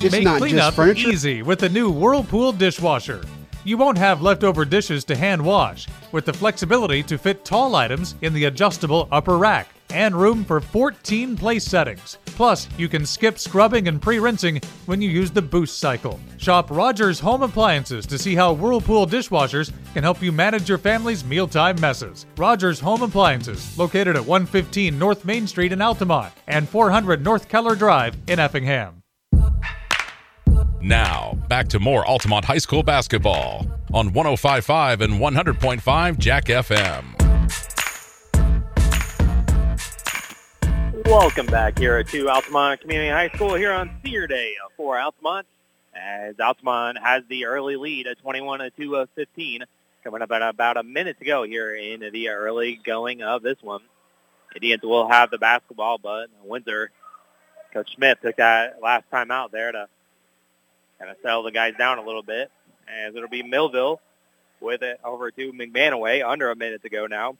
It's 0.00 0.12
Make 0.12 0.24
not 0.24 0.38
cleanup 0.38 0.58
just 0.58 0.76
furniture. 0.76 1.08
easy 1.10 1.42
with 1.42 1.60
the 1.60 1.68
new 1.68 1.90
Whirlpool 1.90 2.52
dishwasher. 2.52 3.22
You 3.64 3.76
won't 3.76 3.98
have 3.98 4.22
leftover 4.22 4.64
dishes 4.64 5.04
to 5.04 5.16
hand 5.16 5.44
wash 5.44 5.86
with 6.10 6.24
the 6.24 6.32
flexibility 6.32 7.02
to 7.04 7.16
fit 7.16 7.44
tall 7.44 7.76
items 7.76 8.16
in 8.22 8.34
the 8.34 8.46
adjustable 8.46 9.06
upper 9.12 9.38
rack 9.38 9.68
and 9.90 10.16
room 10.16 10.44
for 10.44 10.60
14 10.60 11.36
place 11.36 11.64
settings. 11.64 12.18
Plus, 12.24 12.68
you 12.76 12.88
can 12.88 13.06
skip 13.06 13.38
scrubbing 13.38 13.86
and 13.86 14.02
pre-rinsing 14.02 14.60
when 14.86 15.00
you 15.00 15.08
use 15.08 15.30
the 15.30 15.42
boost 15.42 15.78
cycle. 15.78 16.18
Shop 16.38 16.70
Rogers 16.70 17.20
Home 17.20 17.42
Appliances 17.42 18.04
to 18.06 18.18
see 18.18 18.34
how 18.34 18.52
Whirlpool 18.52 19.06
dishwashers 19.06 19.70
can 19.92 20.02
help 20.02 20.22
you 20.22 20.32
manage 20.32 20.68
your 20.68 20.78
family's 20.78 21.24
mealtime 21.24 21.80
messes. 21.80 22.26
Rogers 22.36 22.80
Home 22.80 23.02
Appliances, 23.02 23.78
located 23.78 24.16
at 24.16 24.26
115 24.26 24.98
North 24.98 25.24
Main 25.24 25.46
Street 25.46 25.72
in 25.72 25.80
Altamont 25.82 26.32
and 26.48 26.68
400 26.68 27.22
North 27.22 27.48
Keller 27.48 27.76
Drive 27.76 28.16
in 28.26 28.40
Effingham. 28.40 29.01
Now, 30.82 31.38
back 31.48 31.68
to 31.68 31.78
more 31.78 32.04
Altamont 32.04 32.44
High 32.44 32.58
School 32.58 32.82
basketball 32.82 33.68
on 33.94 34.10
105.5 34.10 35.00
and 35.00 35.14
100.5 35.14 36.18
Jack 36.18 36.46
FM. 36.46 37.04
Welcome 41.06 41.46
back 41.46 41.78
here 41.78 42.02
to 42.02 42.28
Altamont 42.28 42.80
Community 42.80 43.10
High 43.10 43.28
School 43.28 43.54
here 43.54 43.72
on 43.72 43.96
Senior 44.02 44.26
Day 44.26 44.54
for 44.76 44.98
Altamont. 44.98 45.46
As 45.94 46.40
Altamont 46.40 46.98
has 46.98 47.22
the 47.28 47.44
early 47.44 47.76
lead 47.76 48.08
at 48.08 48.18
21 48.18 48.58
to 48.58 48.70
2 48.70 48.96
of 48.96 49.08
15, 49.14 49.62
coming 50.02 50.20
up 50.20 50.32
at 50.32 50.42
about 50.42 50.78
a 50.78 50.82
minute 50.82 51.16
to 51.20 51.24
go 51.24 51.44
here 51.44 51.76
in 51.76 52.00
the 52.12 52.30
early 52.30 52.80
going 52.84 53.22
of 53.22 53.42
this 53.42 53.58
one. 53.60 53.82
Indians 54.56 54.82
will 54.82 55.08
have 55.08 55.30
the 55.30 55.38
basketball, 55.38 55.98
but 55.98 56.26
Windsor, 56.42 56.90
Coach 57.72 57.94
Smith 57.94 58.18
took 58.20 58.36
that 58.38 58.82
last 58.82 59.04
time 59.12 59.30
out 59.30 59.52
there 59.52 59.70
to 59.70 59.86
kind 61.02 61.10
of 61.10 61.16
settle 61.22 61.42
the 61.42 61.50
guys 61.50 61.74
down 61.76 61.98
a 61.98 62.02
little 62.02 62.22
bit. 62.22 62.50
As 62.86 63.14
it'll 63.14 63.28
be 63.28 63.42
Millville 63.42 64.00
with 64.60 64.82
it 64.82 65.00
over 65.04 65.30
to 65.32 65.52
McManaway 65.52 66.26
under 66.26 66.50
a 66.50 66.56
minute 66.56 66.82
to 66.82 66.88
go 66.88 67.06
now 67.06 67.36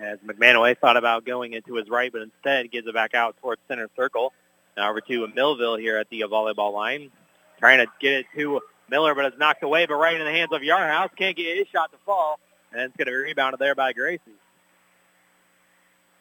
as 0.00 0.18
McManaway 0.20 0.78
thought 0.78 0.96
about 0.96 1.24
going 1.24 1.52
into 1.52 1.74
his 1.74 1.88
right, 1.88 2.10
but 2.10 2.22
instead 2.22 2.70
gives 2.70 2.86
it 2.86 2.94
back 2.94 3.14
out 3.14 3.36
towards 3.40 3.60
center 3.68 3.88
circle. 3.96 4.32
Now 4.76 4.90
over 4.90 5.00
to 5.00 5.28
Millville 5.28 5.76
here 5.76 5.98
at 5.98 6.08
the 6.10 6.22
volleyball 6.22 6.72
line. 6.72 7.10
Trying 7.58 7.78
to 7.78 7.86
get 8.00 8.12
it 8.12 8.26
to 8.36 8.60
Miller, 8.88 9.14
but 9.14 9.26
it's 9.26 9.38
knocked 9.38 9.62
away, 9.62 9.86
but 9.86 9.96
right 9.96 10.18
in 10.18 10.24
the 10.24 10.32
hands 10.32 10.52
of 10.52 10.62
Yarhouse. 10.62 11.10
Can't 11.16 11.36
get 11.36 11.58
his 11.58 11.68
shot 11.68 11.92
to 11.92 11.98
fall, 12.06 12.40
and 12.72 12.82
it's 12.82 12.96
going 12.96 13.06
to 13.06 13.12
be 13.12 13.16
rebounded 13.16 13.60
there 13.60 13.74
by 13.74 13.92
Gracie. 13.92 14.22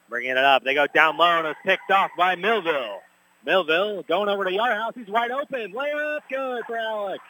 Bringing 0.10 0.32
it 0.32 0.38
up. 0.38 0.64
They 0.64 0.74
go 0.74 0.88
down 0.88 1.18
low, 1.18 1.38
and 1.40 1.48
it's 1.48 1.60
picked 1.64 1.92
off 1.92 2.12
by 2.18 2.36
Millville. 2.36 3.00
Millville 3.46 4.04
going 4.04 4.30
over 4.30 4.44
to 4.44 4.52
Yarhouse. 4.52 4.96
He's 4.96 5.08
wide 5.08 5.32
open. 5.32 5.74
Layup 5.74 6.20
good 6.30 6.64
for 6.66 6.78
Alex. 6.78 7.24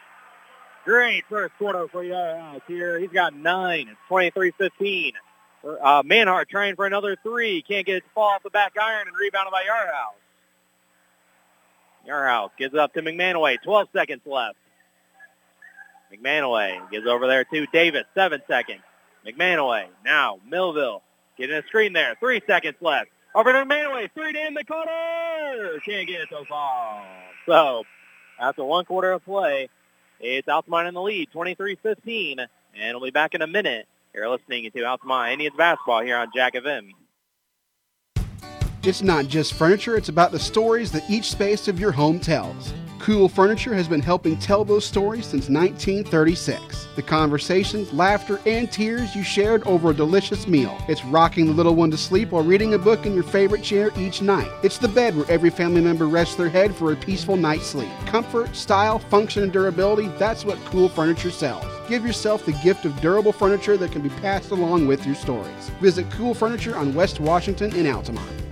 Great 0.84 1.24
first 1.28 1.54
quarter 1.58 1.86
for 1.88 2.02
Yarhouse 2.02 2.62
here. 2.66 2.98
He's 2.98 3.10
got 3.10 3.34
nine. 3.34 3.88
It's 3.88 4.00
23-15. 4.10 5.12
Uh, 5.62 6.02
Manhart 6.02 6.48
trying 6.48 6.74
for 6.74 6.86
another 6.86 7.16
three. 7.22 7.62
Can't 7.62 7.84
get 7.84 7.96
it 7.96 8.00
to 8.00 8.10
fall 8.14 8.30
off 8.30 8.42
the 8.42 8.50
back 8.50 8.72
iron 8.80 9.06
and 9.06 9.16
rebounded 9.16 9.52
by 9.52 9.62
Yarhouse. 9.62 10.16
Yarhouse 12.08 12.50
gives 12.58 12.72
it 12.72 12.80
up 12.80 12.94
to 12.94 13.02
McManaway. 13.02 13.56
12 13.62 13.88
seconds 13.92 14.22
left. 14.24 14.56
McManaway 16.12 16.90
gives 16.90 17.06
over 17.06 17.26
there 17.26 17.44
to 17.44 17.66
Davis. 17.66 18.04
Seven 18.14 18.40
seconds. 18.48 18.80
McManaway. 19.26 19.86
Now 20.04 20.38
Millville 20.48 21.02
getting 21.36 21.56
a 21.56 21.62
screen 21.66 21.92
there. 21.92 22.16
Three 22.18 22.40
seconds 22.46 22.76
left. 22.80 23.10
Over 23.34 23.52
to 23.52 23.64
McManaway. 23.64 24.10
Three 24.12 24.30
in 24.46 24.54
the 24.54 24.64
corner. 24.64 25.78
Can't 25.84 26.08
get 26.08 26.22
it 26.22 26.28
to 26.30 26.44
fall. 26.46 27.02
So 27.46 27.84
after 28.40 28.64
one 28.64 28.84
quarter 28.84 29.12
of 29.12 29.24
play, 29.24 29.68
it's 30.18 30.48
Altamont 30.48 30.88
in 30.88 30.94
the 30.94 31.02
lead, 31.02 31.28
23-15. 31.32 32.46
And 32.74 32.96
we'll 32.96 33.04
be 33.06 33.10
back 33.10 33.34
in 33.34 33.42
a 33.42 33.46
minute. 33.46 33.86
You're 34.14 34.28
listening 34.28 34.68
to 34.70 34.84
Altamont 34.84 35.32
Indians 35.32 35.54
basketball 35.56 36.02
here 36.02 36.16
on 36.16 36.28
Jack 36.34 36.56
of 36.56 36.64
FM. 36.64 36.90
It's 38.82 39.02
not 39.02 39.26
just 39.26 39.54
furniture, 39.54 39.96
it's 39.96 40.08
about 40.08 40.32
the 40.32 40.38
stories 40.38 40.90
that 40.92 41.08
each 41.08 41.30
space 41.30 41.68
of 41.68 41.78
your 41.78 41.92
home 41.92 42.18
tells. 42.18 42.72
Cool 43.00 43.30
Furniture 43.30 43.72
has 43.72 43.88
been 43.88 44.02
helping 44.02 44.36
tell 44.36 44.62
those 44.62 44.84
stories 44.84 45.24
since 45.24 45.48
1936. 45.48 46.88
The 46.96 47.02
conversations, 47.02 47.90
laughter, 47.94 48.38
and 48.44 48.70
tears 48.70 49.16
you 49.16 49.22
shared 49.22 49.62
over 49.62 49.90
a 49.90 49.94
delicious 49.94 50.46
meal. 50.46 50.76
It's 50.86 51.02
rocking 51.06 51.46
the 51.46 51.52
little 51.54 51.74
one 51.74 51.90
to 51.92 51.96
sleep 51.96 52.30
while 52.30 52.44
reading 52.44 52.74
a 52.74 52.78
book 52.78 53.06
in 53.06 53.14
your 53.14 53.22
favorite 53.22 53.62
chair 53.62 53.90
each 53.96 54.20
night. 54.20 54.50
It's 54.62 54.76
the 54.76 54.86
bed 54.86 55.16
where 55.16 55.30
every 55.30 55.48
family 55.48 55.80
member 55.80 56.08
rests 56.08 56.34
their 56.34 56.50
head 56.50 56.74
for 56.74 56.92
a 56.92 56.96
peaceful 56.96 57.38
night's 57.38 57.68
sleep. 57.68 57.90
Comfort, 58.04 58.54
style, 58.54 58.98
function, 58.98 59.44
and 59.44 59.52
durability 59.52 60.08
that's 60.18 60.44
what 60.44 60.62
Cool 60.66 60.90
Furniture 60.90 61.30
sells. 61.30 61.64
Give 61.88 62.04
yourself 62.04 62.44
the 62.44 62.52
gift 62.62 62.84
of 62.84 63.00
durable 63.00 63.32
furniture 63.32 63.78
that 63.78 63.92
can 63.92 64.02
be 64.02 64.10
passed 64.10 64.50
along 64.50 64.86
with 64.86 65.06
your 65.06 65.14
stories. 65.14 65.70
Visit 65.80 66.10
Cool 66.10 66.34
Furniture 66.34 66.76
on 66.76 66.94
West 66.94 67.18
Washington 67.18 67.74
in 67.74 67.86
Altamont. 67.86 68.49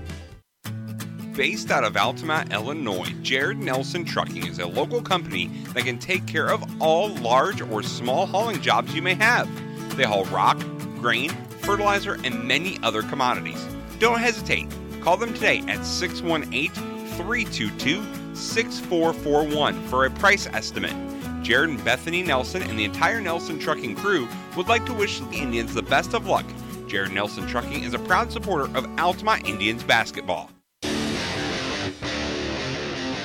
Based 1.38 1.70
out 1.70 1.84
of 1.84 1.96
Altamont, 1.96 2.52
Illinois, 2.52 3.14
Jared 3.22 3.58
Nelson 3.58 4.04
Trucking 4.04 4.48
is 4.48 4.58
a 4.58 4.66
local 4.66 5.00
company 5.00 5.46
that 5.72 5.84
can 5.84 5.96
take 5.96 6.26
care 6.26 6.48
of 6.48 6.64
all 6.82 7.10
large 7.18 7.60
or 7.60 7.80
small 7.84 8.26
hauling 8.26 8.60
jobs 8.60 8.92
you 8.92 9.02
may 9.02 9.14
have. 9.14 9.48
They 9.96 10.02
haul 10.02 10.24
rock, 10.24 10.58
grain, 10.98 11.30
fertilizer, 11.60 12.18
and 12.24 12.42
many 12.42 12.76
other 12.82 13.02
commodities. 13.02 13.64
Don't 14.00 14.18
hesitate. 14.18 14.66
Call 15.00 15.16
them 15.16 15.32
today 15.32 15.62
at 15.68 15.86
618 15.86 16.70
322 16.70 18.34
6441 18.34 19.86
for 19.86 20.06
a 20.06 20.10
price 20.10 20.48
estimate. 20.48 20.96
Jared 21.44 21.70
and 21.70 21.84
Bethany 21.84 22.24
Nelson 22.24 22.62
and 22.62 22.76
the 22.76 22.84
entire 22.84 23.20
Nelson 23.20 23.60
Trucking 23.60 23.94
crew 23.94 24.26
would 24.56 24.66
like 24.66 24.84
to 24.86 24.92
wish 24.92 25.20
the 25.20 25.36
Indians 25.36 25.72
the 25.72 25.82
best 25.82 26.14
of 26.14 26.26
luck. 26.26 26.46
Jared 26.88 27.12
Nelson 27.12 27.46
Trucking 27.46 27.84
is 27.84 27.94
a 27.94 28.00
proud 28.00 28.32
supporter 28.32 28.76
of 28.76 28.98
Altamont 28.98 29.48
Indians 29.48 29.84
basketball. 29.84 30.50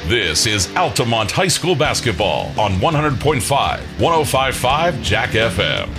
This 0.08 0.46
is 0.48 0.70
Altamont 0.76 1.32
High 1.32 1.48
School 1.48 1.76
basketball 1.76 2.48
on 2.60 2.74
100.5, 2.74 3.40
105.5 3.40 5.02
Jack 5.02 5.30
FM. 5.30 5.90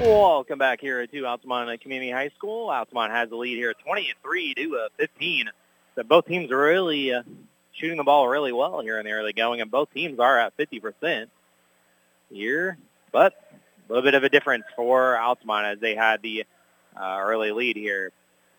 Welcome 0.00 0.58
back 0.58 0.80
here 0.80 1.06
to 1.06 1.26
Altamont 1.26 1.82
Community 1.82 2.10
High 2.10 2.30
School. 2.30 2.70
Altamont 2.70 3.12
has 3.12 3.28
the 3.28 3.36
lead 3.36 3.58
here 3.58 3.74
23 3.74 4.54
to 4.54 4.76
uh, 4.78 4.88
15. 4.96 5.50
So 5.96 6.02
both 6.02 6.24
teams 6.24 6.50
are 6.50 6.56
really 6.56 7.12
uh, 7.12 7.24
shooting 7.72 7.98
the 7.98 8.04
ball 8.04 8.26
really 8.26 8.52
well 8.52 8.80
here 8.80 8.98
in 8.98 9.04
the 9.04 9.12
early 9.12 9.34
going, 9.34 9.60
and 9.60 9.70
both 9.70 9.92
teams 9.92 10.18
are 10.18 10.38
at 10.38 10.56
50% 10.56 11.26
here. 12.30 12.78
But 13.12 13.34
a 13.86 13.92
little 13.92 14.02
bit 14.02 14.14
of 14.14 14.24
a 14.24 14.30
difference 14.30 14.64
for 14.76 15.18
Altamont 15.18 15.66
as 15.66 15.78
they 15.78 15.94
had 15.94 16.22
the 16.22 16.46
uh, 16.98 17.18
early 17.20 17.52
lead 17.52 17.76
here. 17.76 18.12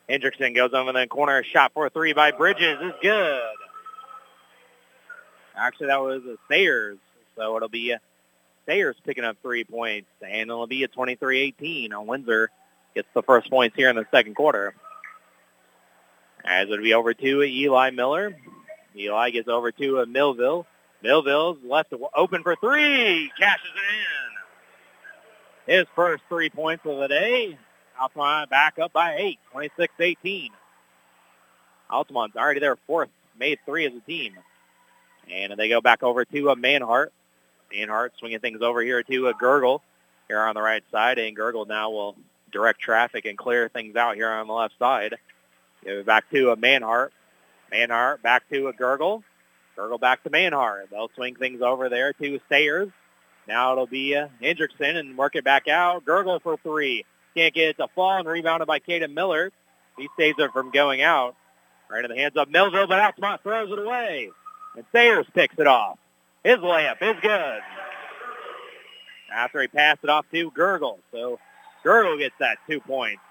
Hendrickson 0.08 0.56
goes 0.56 0.74
over 0.74 0.92
the 0.94 1.08
corner. 1.08 1.44
Shot 1.44 1.72
for 1.74 1.90
three 1.90 2.14
by 2.14 2.30
Bridges 2.30 2.78
is 2.80 2.94
good. 3.02 3.42
Actually, 5.60 5.88
that 5.88 6.02
was 6.02 6.24
a 6.26 6.38
Sayers, 6.50 6.98
so 7.36 7.56
it'll 7.58 7.70
be 7.70 7.92
a 7.92 8.00
Sayers 8.66 8.96
picking 9.06 9.24
up 9.24 9.38
three 9.42 9.64
points, 9.64 10.08
and 10.22 10.50
it'll 10.50 10.68
be 10.68 10.84
a 10.84 10.88
23-18 10.88 11.94
on 11.94 12.08
Windsor. 12.08 12.50
Gets 12.96 13.08
the 13.14 13.24
first 13.24 13.50
points 13.50 13.76
here 13.76 13.90
in 13.90 13.96
the 13.96 14.06
second 14.12 14.36
quarter. 14.36 14.74
As 16.44 16.70
it'll 16.70 16.84
be 16.84 16.94
over 16.94 17.14
to 17.14 17.44
Eli 17.44 17.92
Miller. 17.92 18.36
Eli 18.96 19.30
gets 19.30 19.48
over 19.48 19.72
to 19.72 20.00
uh, 20.00 20.06
Millville. 20.06 20.66
Millville's 21.04 21.58
left 21.64 21.94
open 22.16 22.42
for 22.44 22.56
three. 22.56 23.32
Cashes 23.40 23.70
it 23.76 25.74
in. 25.74 25.78
His 25.78 25.88
first 25.96 26.24
three 26.30 26.50
points 26.50 26.86
of 26.86 26.98
the 26.98 27.08
day. 27.08 27.58
Altamont 28.00 28.50
back 28.50 28.80
up 28.80 28.94
by 28.94 29.18
eight, 29.18 29.40
26-18. 29.54 30.50
Altamont's 31.90 32.36
already 32.36 32.60
their 32.60 32.78
fourth 32.88 33.10
made 33.38 33.60
three 33.66 33.86
as 33.86 33.94
a 33.94 34.00
team. 34.02 34.34
And 35.32 35.54
they 35.58 35.70
go 35.70 35.82
back 35.82 36.04
over 36.04 36.26
to 36.26 36.50
a 36.50 36.56
Manhart. 36.56 37.08
Manhart 37.74 38.10
swinging 38.18 38.40
things 38.40 38.62
over 38.62 38.82
here 38.82 39.04
to 39.04 39.28
uh, 39.28 39.32
a 39.32 39.34
Gergel 39.34 39.82
here 40.28 40.40
on 40.40 40.56
the 40.56 40.62
right 40.62 40.84
side. 40.92 41.20
And 41.20 41.38
Gergel 41.38 41.68
now 41.68 41.92
will 41.92 42.16
direct 42.52 42.82
traffic 42.82 43.26
and 43.26 43.38
clear 43.38 43.70
things 43.70 43.96
out 43.96 44.16
here 44.16 44.30
on 44.30 44.48
the 44.48 44.54
left 44.54 44.74
side. 44.80 45.16
Give 45.84 45.98
it 45.98 46.06
back 46.06 46.30
to 46.32 46.52
a 46.52 46.58
Manhart. 46.58 47.10
Manhart 47.72 48.22
back 48.22 48.50
to 48.50 48.68
a 48.68 48.74
Gergel. 48.74 49.24
Gergel 49.78 50.00
back 50.00 50.24
to 50.24 50.30
Manhart. 50.30 50.90
They'll 50.90 51.12
swing 51.16 51.36
things 51.36 51.62
over 51.62 51.90
there 51.90 52.14
to 52.14 52.40
Sayers. 52.50 52.90
Now 53.48 53.72
it'll 53.72 53.88
be 53.88 54.16
uh, 54.16 54.28
Hendrickson 54.42 54.96
and 54.96 55.18
work 55.18 55.36
it 55.36 55.44
back 55.44 55.68
out. 55.68 56.06
Gergel 56.06 56.42
for 56.42 56.58
three. 56.58 57.06
can't 57.36 57.54
get 57.54 57.70
it 57.70 57.78
to 57.78 57.88
fall 57.96 58.18
and 58.18 58.28
rebounded 58.28 58.68
by 58.68 58.80
Caden 58.80 59.14
Miller. 59.14 59.52
He 59.98 60.08
saves 60.18 60.38
it 60.40 60.52
from 60.52 60.72
going 60.72 61.02
out. 61.02 61.36
Right 61.90 62.06
in 62.06 62.12
the 62.12 62.18
hands 62.18 62.36
of 62.36 62.50
Millville, 62.50 62.86
but 62.86 63.00
Altamont 63.00 63.42
throws 63.42 63.72
it 63.72 63.80
away. 63.80 64.30
And 64.76 64.86
Sayers 64.92 65.26
picks 65.34 65.56
it 65.58 65.68
off. 65.68 65.98
His 66.44 66.58
layup 66.58 67.02
is 67.02 67.16
good. 67.22 67.62
After 69.34 69.62
he 69.62 69.68
passed 69.68 70.00
it 70.04 70.10
off 70.10 70.26
to 70.32 70.52
Gergel. 70.52 70.98
So 71.12 71.40
Gergel 71.84 72.18
gets 72.18 72.36
that 72.40 72.58
two 72.70 72.80
points. 72.80 73.22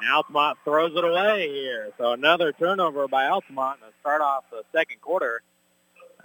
And 0.00 0.12
Altamont 0.12 0.58
throws 0.64 0.92
it 0.96 1.04
away 1.04 1.48
here. 1.48 1.90
So 1.98 2.12
another 2.12 2.52
turnover 2.52 3.08
by 3.08 3.26
Altamont 3.26 3.80
to 3.80 3.86
start 4.00 4.20
off 4.20 4.44
the 4.50 4.62
second 4.72 5.00
quarter. 5.00 5.42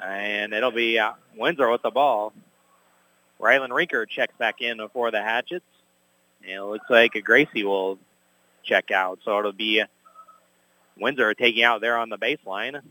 And 0.03 0.53
it'll 0.53 0.71
be 0.71 0.97
uh, 0.97 1.13
Windsor 1.38 1.69
with 1.69 1.81
the 1.81 1.91
ball. 1.91 2.33
Rylan 3.39 3.69
Rinker 3.69 4.07
checks 4.07 4.33
back 4.38 4.62
in 4.62 4.79
for 4.93 5.12
the 5.12 5.21
Hatchets. 5.21 5.65
And 6.41 6.51
it 6.51 6.63
looks 6.63 6.89
like 6.89 7.15
a 7.15 7.21
Gracie 7.21 7.63
will 7.63 7.99
check 8.63 8.91
out. 8.91 9.19
So 9.23 9.38
it'll 9.39 9.51
be 9.51 9.83
Windsor 10.99 11.33
taking 11.33 11.63
out 11.63 11.81
there 11.81 11.97
on 11.97 12.09
the 12.09 12.17
baseline. 12.17 12.81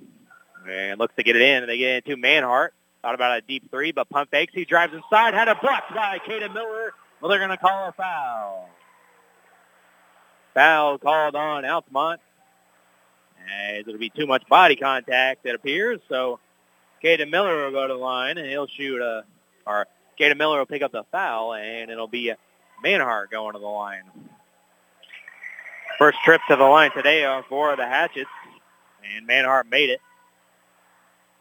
And 0.70 0.98
looks 0.98 1.14
to 1.16 1.22
get 1.22 1.36
it 1.36 1.42
in. 1.42 1.62
And 1.62 1.68
they 1.68 1.78
get 1.78 1.96
it 1.96 2.06
into 2.06 2.20
Manhart. 2.20 2.70
Thought 3.02 3.14
about 3.14 3.38
a 3.38 3.40
deep 3.42 3.70
three, 3.70 3.92
but 3.92 4.08
pump 4.08 4.30
fakes. 4.30 4.52
He 4.54 4.64
drives 4.64 4.92
inside. 4.92 5.34
Had 5.34 5.48
a 5.48 5.54
block 5.54 5.84
by 5.94 6.18
Kaden 6.18 6.52
Miller. 6.52 6.92
Well, 7.20 7.30
they're 7.30 7.38
going 7.38 7.50
to 7.50 7.56
call 7.56 7.88
a 7.88 7.92
foul. 7.92 8.68
Foul 10.54 10.98
called 10.98 11.36
on 11.36 11.64
Altamont. 11.64 12.20
As 13.50 13.80
it'll 13.86 13.98
be 13.98 14.10
too 14.10 14.26
much 14.26 14.46
body 14.48 14.76
contact, 14.76 15.46
it 15.46 15.54
appears. 15.54 16.00
So 16.08 16.40
Kaden 17.02 17.30
Miller 17.30 17.64
will 17.64 17.70
go 17.70 17.86
to 17.86 17.94
the 17.94 17.98
line, 17.98 18.36
and 18.36 18.48
he'll 18.48 18.66
shoot 18.66 19.00
a, 19.00 19.24
or 19.66 19.86
Kaden 20.20 20.36
Miller 20.36 20.58
will 20.58 20.66
pick 20.66 20.82
up 20.82 20.92
the 20.92 21.04
foul, 21.12 21.54
and 21.54 21.90
it'll 21.90 22.08
be 22.08 22.32
Manhart 22.84 23.30
going 23.30 23.54
to 23.54 23.60
the 23.60 23.66
line. 23.66 24.02
First 25.98 26.18
trip 26.24 26.40
to 26.48 26.56
the 26.56 26.64
line 26.64 26.90
today 26.92 27.24
uh, 27.24 27.42
for 27.48 27.74
the 27.76 27.86
Hatchets, 27.86 28.30
and 29.16 29.28
Manhart 29.28 29.70
made 29.70 29.90
it. 29.90 30.00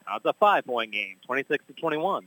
Now 0.07 0.17
it's 0.17 0.25
a 0.25 0.33
five-point 0.33 0.91
game, 0.91 1.17
26 1.25 1.65
to 1.67 1.73
21. 1.73 2.25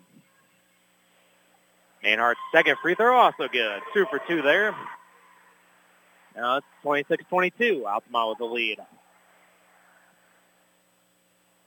Manhart's 2.04 2.40
second 2.52 2.76
free 2.82 2.94
throw 2.94 3.16
also 3.16 3.48
good. 3.48 3.80
Two 3.94 4.06
for 4.10 4.20
two 4.26 4.42
there. 4.42 4.74
Now 6.36 6.58
it's 6.58 6.66
26-22. 6.84 7.84
Altamont 7.84 8.28
with 8.30 8.38
the 8.38 8.44
lead. 8.44 8.78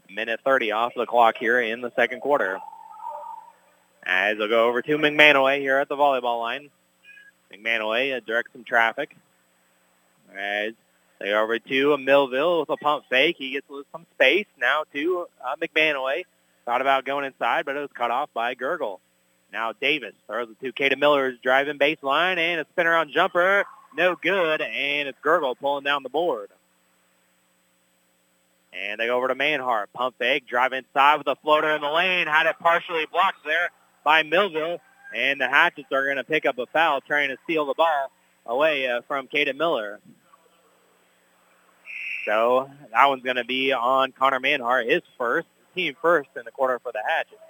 Minute 0.10 0.40
30 0.46 0.72
off 0.72 0.94
the 0.96 1.06
clock 1.06 1.36
here 1.40 1.60
in 1.60 1.82
the 1.82 1.92
second 1.96 2.22
quarter. 2.22 2.60
As 4.06 4.38
they'll 4.38 4.48
go 4.48 4.68
over 4.68 4.82
to 4.82 4.98
McManaway 4.98 5.60
here 5.60 5.80
at 5.80 5.90
the 5.90 5.96
volleyball 5.96 6.40
line. 6.40 6.70
McManaway 7.52 8.24
directs 8.26 8.52
some 8.54 8.64
traffic. 8.64 9.16
As 10.38 10.74
they 11.20 11.34
over 11.34 11.58
to 11.60 11.98
Millville 11.98 12.62
with 12.62 12.70
a 12.70 12.78
pump 12.78 13.06
fake. 13.10 13.38
He 13.38 13.52
gets 13.52 13.68
some 13.92 14.06
space 14.16 14.48
now 14.60 14.84
to 14.94 15.28
uh, 15.44 15.56
McManaway. 15.62 16.24
Thought 16.66 16.82
about 16.82 17.06
going 17.06 17.26
inside, 17.26 17.66
but 17.66 17.76
it 17.76 17.80
was 17.80 17.90
cut 17.94 18.12
off 18.12 18.30
by 18.34 18.56
Gergel. 18.56 19.00
Now 19.52 19.74
Davis 19.74 20.14
throws 20.28 20.50
it 20.50 20.60
to 20.66 20.74
Caden 20.74 21.00
Miller's 21.00 21.38
driving 21.44 21.78
baseline 21.78 22.38
and 22.38 22.62
a 22.62 22.66
spin 22.72 22.88
around 22.88 23.12
jumper. 23.14 23.66
No 23.96 24.16
good, 24.16 24.62
and 24.62 25.08
it's 25.08 25.20
Gergel 25.24 25.56
pulling 25.60 25.84
down 25.84 26.04
the 26.04 26.10
board. 26.10 26.50
And 28.74 29.00
they 29.00 29.06
go 29.06 29.18
over 29.18 29.28
to 29.28 29.36
Manhart. 29.36 29.86
Pump 29.94 30.16
fake, 30.18 30.48
drive 30.48 30.74
inside 30.74 31.18
with 31.18 31.28
a 31.28 31.36
floater 31.36 31.70
in 31.76 31.82
the 31.82 31.90
lane. 31.90 32.28
Had 32.28 32.48
it 32.48 32.56
partially 32.60 33.06
blocked 33.12 33.46
there 33.46 33.70
by 34.04 34.24
Millville. 34.24 34.80
And 35.16 35.40
the 35.40 35.48
Hatchets 35.48 35.92
are 35.92 36.06
going 36.06 36.18
to 36.18 36.24
pick 36.24 36.48
up 36.48 36.58
a 36.58 36.66
foul 36.66 37.02
trying 37.02 37.30
to 37.30 37.38
steal 37.44 37.66
the 37.66 37.76
ball 37.76 38.12
away 38.48 38.88
uh, 38.88 39.02
from 39.08 39.28
Caden 39.28 39.58
Miller. 39.58 40.00
So 42.26 42.70
that 42.92 43.06
one's 43.08 43.24
going 43.24 43.36
to 43.36 43.46
be 43.46 43.74
on 43.74 44.12
Connor 44.12 44.40
Manhart, 44.40 44.90
his 44.90 45.02
first, 45.18 45.48
team 45.76 45.96
first 46.02 46.30
in 46.36 46.44
the 46.46 46.52
quarter 46.52 46.80
for 46.80 46.92
the 46.92 47.02
Hatchets. 47.06 47.42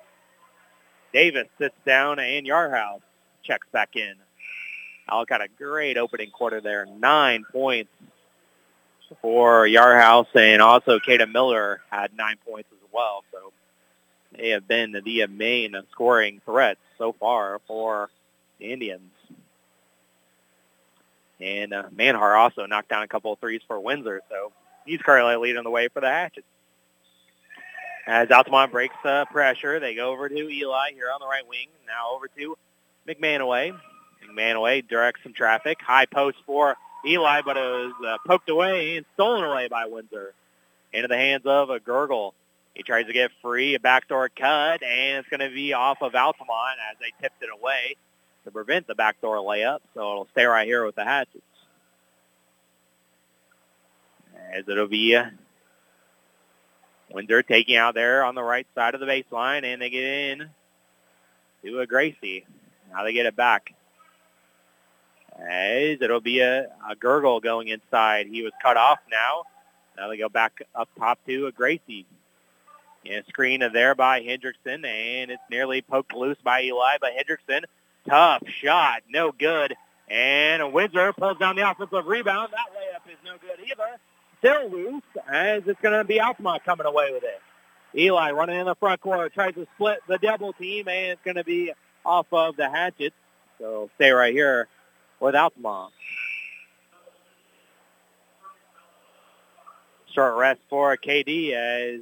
Davis 1.13 1.47
sits 1.59 1.75
down 1.85 2.19
and 2.19 2.45
Yarhouse 2.45 3.01
checks 3.43 3.67
back 3.71 3.95
in. 3.95 4.15
Al 5.07 5.25
got 5.25 5.41
a 5.41 5.47
great 5.47 5.97
opening 5.97 6.31
quarter 6.31 6.61
there. 6.61 6.85
Nine 6.85 7.43
points 7.51 7.91
for 9.21 9.67
Yarhouse 9.67 10.33
and 10.35 10.61
also 10.61 10.99
Kata 10.99 11.27
Miller 11.27 11.81
had 11.91 12.15
nine 12.15 12.37
points 12.47 12.69
as 12.71 12.89
well. 12.91 13.23
So 13.31 13.51
they 14.35 14.49
have 14.49 14.67
been 14.67 14.91
the 14.91 15.27
main 15.27 15.75
scoring 15.91 16.41
threats 16.45 16.79
so 16.97 17.13
far 17.13 17.59
for 17.67 18.09
the 18.59 18.71
Indians. 18.71 19.11
And 21.39 21.73
uh, 21.73 21.83
Manhart 21.95 22.37
also 22.37 22.65
knocked 22.65 22.89
down 22.89 23.03
a 23.03 23.07
couple 23.07 23.33
of 23.33 23.39
threes 23.39 23.61
for 23.67 23.79
Windsor. 23.79 24.21
So 24.29 24.53
he's 24.85 25.01
currently 25.01 25.35
leading 25.35 25.63
the 25.63 25.69
way 25.69 25.87
for 25.87 26.01
the 26.01 26.09
Hatchets. 26.09 26.47
As 28.05 28.29
Altamont 28.31 28.71
breaks 28.71 28.95
uh, 29.05 29.25
pressure, 29.25 29.79
they 29.79 29.95
go 29.95 30.11
over 30.11 30.27
to 30.27 30.49
Eli 30.49 30.91
here 30.93 31.07
on 31.13 31.21
the 31.21 31.27
right 31.27 31.47
wing. 31.47 31.67
Now 31.87 32.15
over 32.15 32.27
to 32.37 32.57
McManaway. 33.07 33.77
McManaway 34.29 34.87
directs 34.87 35.21
some 35.23 35.33
traffic. 35.33 35.77
High 35.81 36.05
post 36.05 36.37
for 36.45 36.75
Eli, 37.05 37.41
but 37.45 37.55
it 37.55 37.61
was 37.61 37.93
uh, 38.05 38.17
poked 38.27 38.49
away 38.49 38.97
and 38.97 39.05
stolen 39.13 39.45
away 39.45 39.67
by 39.69 39.85
Windsor. 39.85 40.33
Into 40.91 41.07
the 41.07 41.17
hands 41.17 41.43
of 41.45 41.69
a 41.69 41.79
Gergel. 41.79 42.33
He 42.73 42.83
tries 42.83 43.05
to 43.05 43.13
get 43.13 43.31
free, 43.41 43.75
a 43.75 43.79
backdoor 43.79 44.29
cut, 44.29 44.83
and 44.83 45.19
it's 45.19 45.29
going 45.29 45.47
to 45.47 45.53
be 45.53 45.73
off 45.73 46.01
of 46.01 46.13
Altamont 46.15 46.77
as 46.91 46.97
they 46.99 47.13
tipped 47.21 47.41
it 47.41 47.49
away 47.53 47.95
to 48.45 48.51
prevent 48.51 48.87
the 48.87 48.95
backdoor 48.95 49.37
layup. 49.37 49.79
So 49.93 50.01
it'll 50.01 50.27
stay 50.31 50.45
right 50.45 50.67
here 50.67 50.85
with 50.85 50.95
the 50.95 51.03
Hatchets. 51.03 51.43
As 54.51 54.67
it'll 54.67 54.87
be 54.87 55.15
uh, 55.15 55.25
Windsor 57.11 57.43
taking 57.43 57.75
out 57.75 57.93
there 57.93 58.23
on 58.23 58.35
the 58.35 58.43
right 58.43 58.67
side 58.75 58.95
of 58.95 58.99
the 58.99 59.05
baseline, 59.05 59.63
and 59.63 59.81
they 59.81 59.89
get 59.89 60.03
in 60.03 60.49
to 61.63 61.79
a 61.79 61.87
Gracie. 61.87 62.45
Now 62.91 63.03
they 63.03 63.13
get 63.13 63.25
it 63.25 63.35
back. 63.35 63.73
As 65.39 65.97
it'll 66.01 66.21
be 66.21 66.41
a, 66.41 66.67
a 66.89 66.95
Gergel 66.95 67.41
going 67.41 67.67
inside. 67.67 68.27
He 68.27 68.43
was 68.43 68.51
cut 68.61 68.77
off 68.77 68.99
now. 69.09 69.43
Now 69.97 70.09
they 70.09 70.17
go 70.17 70.29
back 70.29 70.61
up 70.75 70.89
top 70.97 71.19
to 71.27 71.47
a 71.47 71.51
Gracie. 71.51 72.05
And 73.05 73.25
a 73.25 73.27
screen 73.27 73.59
there 73.73 73.95
by 73.95 74.21
Hendrickson, 74.21 74.85
and 74.85 75.29
it's 75.29 75.43
nearly 75.49 75.81
poked 75.81 76.13
loose 76.13 76.37
by 76.41 76.63
Eli, 76.63 76.97
but 77.01 77.11
Hendrickson, 77.11 77.63
tough 78.07 78.43
shot, 78.47 79.01
no 79.09 79.31
good. 79.31 79.75
And 80.07 80.71
Windsor 80.71 81.11
pulls 81.13 81.37
down 81.37 81.57
the 81.57 81.69
offensive 81.69 82.05
rebound. 82.05 82.53
That 82.53 82.67
layup 82.71 83.11
is 83.11 83.17
no 83.25 83.33
good 83.41 83.59
either. 83.67 83.99
Still 84.43 84.69
loose, 84.69 85.03
as 85.25 85.63
it's 85.67 85.79
going 85.79 85.97
to 85.97 86.03
be 86.03 86.19
Altamont 86.19 86.65
coming 86.65 86.85
away 86.85 87.13
with 87.13 87.23
it. 87.23 87.39
Eli 87.97 88.31
running 88.31 88.59
in 88.59 88.65
the 88.65 88.75
front 88.75 88.99
corner, 88.99 89.29
tries 89.29 89.53
to 89.53 89.65
split 89.75 89.99
the 90.09 90.17
double 90.17 90.51
team, 90.51 90.89
and 90.89 91.11
it's 91.11 91.21
going 91.23 91.37
to 91.37 91.45
be 91.45 91.71
off 92.05 92.25
of 92.33 92.57
the 92.57 92.69
hatchet. 92.69 93.13
So 93.57 93.89
stay 93.95 94.11
right 94.11 94.33
here 94.33 94.67
with 95.21 95.33
Altamont. 95.33 95.93
Short 100.13 100.35
rest 100.35 100.59
for 100.69 100.97
KD 100.97 101.53
as 101.53 102.01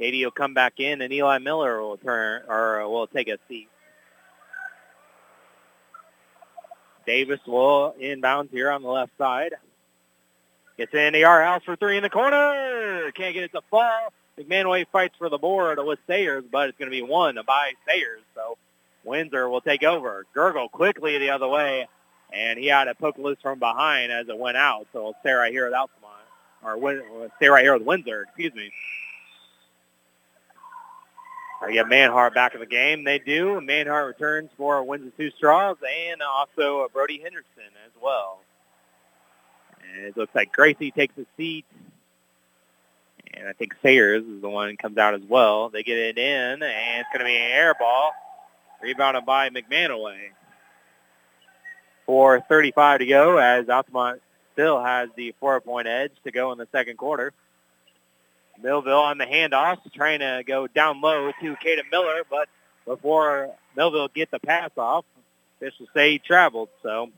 KD 0.00 0.24
will 0.24 0.30
come 0.30 0.54
back 0.54 0.80
in 0.80 1.02
and 1.02 1.12
Eli 1.12 1.36
Miller 1.36 1.82
will 1.82 1.98
turn 1.98 2.44
or 2.48 2.88
will 2.88 3.06
take 3.06 3.28
a 3.28 3.36
seat. 3.46 3.68
Davis 7.06 7.40
will 7.46 7.94
inbounds 8.00 8.50
here 8.50 8.70
on 8.70 8.82
the 8.82 8.88
left 8.88 9.12
side. 9.18 9.54
Gets 10.80 10.94
in 10.94 11.12
the 11.12 11.20
Yarhouse 11.20 11.62
for 11.62 11.76
three 11.76 11.98
in 11.98 12.02
the 12.02 12.08
corner. 12.08 13.12
Can't 13.12 13.34
get 13.34 13.42
it 13.42 13.52
to 13.52 13.60
fall. 13.70 14.14
McManaway 14.38 14.86
fights 14.90 15.14
for 15.18 15.28
the 15.28 15.36
board 15.36 15.78
with 15.78 15.98
Sayers, 16.06 16.42
but 16.50 16.70
it's 16.70 16.78
going 16.78 16.90
to 16.90 16.96
be 16.96 17.02
one 17.02 17.38
by 17.46 17.72
Sayers. 17.86 18.22
So 18.34 18.56
Windsor 19.04 19.46
will 19.50 19.60
take 19.60 19.82
over. 19.82 20.24
Gergel 20.34 20.70
quickly 20.70 21.18
the 21.18 21.28
other 21.28 21.48
way, 21.48 21.86
and 22.32 22.58
he 22.58 22.68
had 22.68 22.84
to 22.84 22.94
poke 22.94 23.18
loose 23.18 23.36
from 23.42 23.58
behind 23.58 24.10
as 24.10 24.30
it 24.30 24.38
went 24.38 24.56
out. 24.56 24.86
So 24.94 25.00
it'll 25.00 25.16
stay 25.20 25.32
right 25.32 25.52
here 25.52 25.66
with 25.66 25.74
Altamont, 25.74 26.24
or 26.62 27.28
stay 27.36 27.48
right 27.48 27.62
here 27.62 27.74
with 27.74 27.86
Windsor, 27.86 28.22
excuse 28.22 28.54
me. 28.54 28.72
I 31.60 31.72
get 31.72 31.88
Manhart 31.88 32.32
back 32.32 32.54
in 32.54 32.60
the 32.60 32.64
game. 32.64 33.04
They 33.04 33.18
do. 33.18 33.60
Manhart 33.60 34.06
returns 34.06 34.48
for 34.56 34.82
Windsor 34.82 35.12
Two 35.18 35.30
Straws 35.32 35.76
and 36.08 36.22
also 36.22 36.88
Brody 36.90 37.20
Henderson 37.22 37.70
as 37.84 37.92
well. 38.02 38.38
It 39.96 40.16
looks 40.16 40.34
like 40.34 40.52
Gracie 40.52 40.90
takes 40.90 41.16
a 41.18 41.26
seat. 41.36 41.64
And 43.34 43.48
I 43.48 43.52
think 43.52 43.74
Sayers 43.82 44.24
is 44.24 44.42
the 44.42 44.48
one 44.48 44.70
who 44.70 44.76
comes 44.76 44.98
out 44.98 45.14
as 45.14 45.22
well. 45.28 45.68
They 45.68 45.82
get 45.82 45.98
it 45.98 46.18
in, 46.18 46.62
and 46.62 46.62
it's 46.62 47.08
going 47.12 47.20
to 47.20 47.24
be 47.24 47.36
an 47.36 47.50
air 47.52 47.74
ball. 47.78 48.12
Rebounded 48.82 49.26
by 49.26 49.50
McManaway. 49.50 50.30
4.35 52.08 52.98
to 52.98 53.06
go 53.06 53.36
as 53.36 53.68
Altamont 53.68 54.20
still 54.52 54.82
has 54.82 55.10
the 55.16 55.34
four-point 55.38 55.86
edge 55.86 56.12
to 56.24 56.32
go 56.32 56.50
in 56.52 56.58
the 56.58 56.66
second 56.72 56.96
quarter. 56.96 57.32
Millville 58.60 58.98
on 58.98 59.18
the 59.18 59.24
handoff, 59.24 59.78
trying 59.94 60.20
to 60.20 60.42
go 60.46 60.66
down 60.66 61.00
low 61.00 61.30
to 61.40 61.56
Caden 61.56 61.90
Miller, 61.90 62.22
but 62.28 62.48
before 62.84 63.50
Millville 63.76 64.08
get 64.08 64.30
the 64.30 64.38
pass 64.38 64.70
off, 64.76 65.04
officials 65.56 65.88
say 65.94 66.12
he 66.12 66.18
traveled. 66.18 66.68
So 66.82 67.10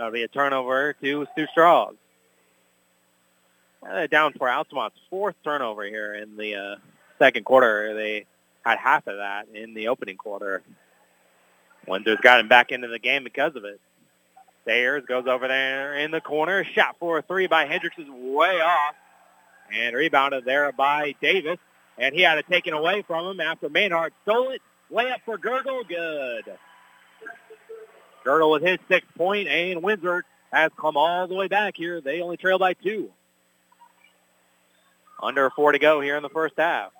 That'll 0.00 0.14
be 0.14 0.22
a 0.22 0.28
turnover 0.28 0.94
to 1.02 1.26
Stu 1.32 1.46
Straws. 1.48 1.94
Uh, 3.86 4.06
down 4.06 4.32
for 4.32 4.48
Altamont's 4.48 4.96
fourth 5.10 5.34
turnover 5.44 5.84
here 5.84 6.14
in 6.14 6.38
the 6.38 6.54
uh, 6.54 6.76
second 7.18 7.44
quarter. 7.44 7.92
They 7.92 8.24
had 8.64 8.78
half 8.78 9.06
of 9.06 9.18
that 9.18 9.48
in 9.52 9.74
the 9.74 9.88
opening 9.88 10.16
quarter. 10.16 10.62
Windsor's 11.86 12.18
got 12.22 12.40
him 12.40 12.48
back 12.48 12.72
into 12.72 12.88
the 12.88 12.98
game 12.98 13.24
because 13.24 13.54
of 13.56 13.66
it. 13.66 13.78
Sayers 14.64 15.04
goes 15.06 15.26
over 15.26 15.46
there 15.46 15.98
in 15.98 16.12
the 16.12 16.22
corner. 16.22 16.64
Shot 16.64 16.96
for 16.98 17.18
a 17.18 17.22
three 17.22 17.46
by 17.46 17.66
Hendricks 17.66 17.98
is 17.98 18.08
way 18.08 18.58
off. 18.58 18.94
And 19.70 19.94
rebounded 19.94 20.46
there 20.46 20.72
by 20.72 21.14
Davis. 21.20 21.58
And 21.98 22.14
he 22.14 22.22
had 22.22 22.38
it 22.38 22.46
taken 22.48 22.72
away 22.72 23.02
from 23.06 23.26
him 23.26 23.40
after 23.40 23.68
Maynard 23.68 24.14
stole 24.22 24.48
it. 24.48 24.62
Layup 24.90 25.20
for 25.26 25.36
Gergel. 25.36 25.86
Good. 25.86 26.56
Gergel 28.30 28.52
with 28.52 28.62
his 28.62 28.78
sixth 28.88 29.12
point, 29.16 29.48
and 29.48 29.82
Windsor 29.82 30.24
has 30.52 30.70
come 30.80 30.96
all 30.96 31.26
the 31.26 31.34
way 31.34 31.48
back 31.48 31.74
here. 31.76 32.00
They 32.00 32.20
only 32.20 32.36
trail 32.36 32.58
by 32.58 32.74
two. 32.74 33.10
Under 35.20 35.50
four 35.50 35.72
to 35.72 35.78
go 35.78 36.00
here 36.00 36.16
in 36.16 36.22
the 36.22 36.28
first 36.28 36.54
half. 36.56 36.92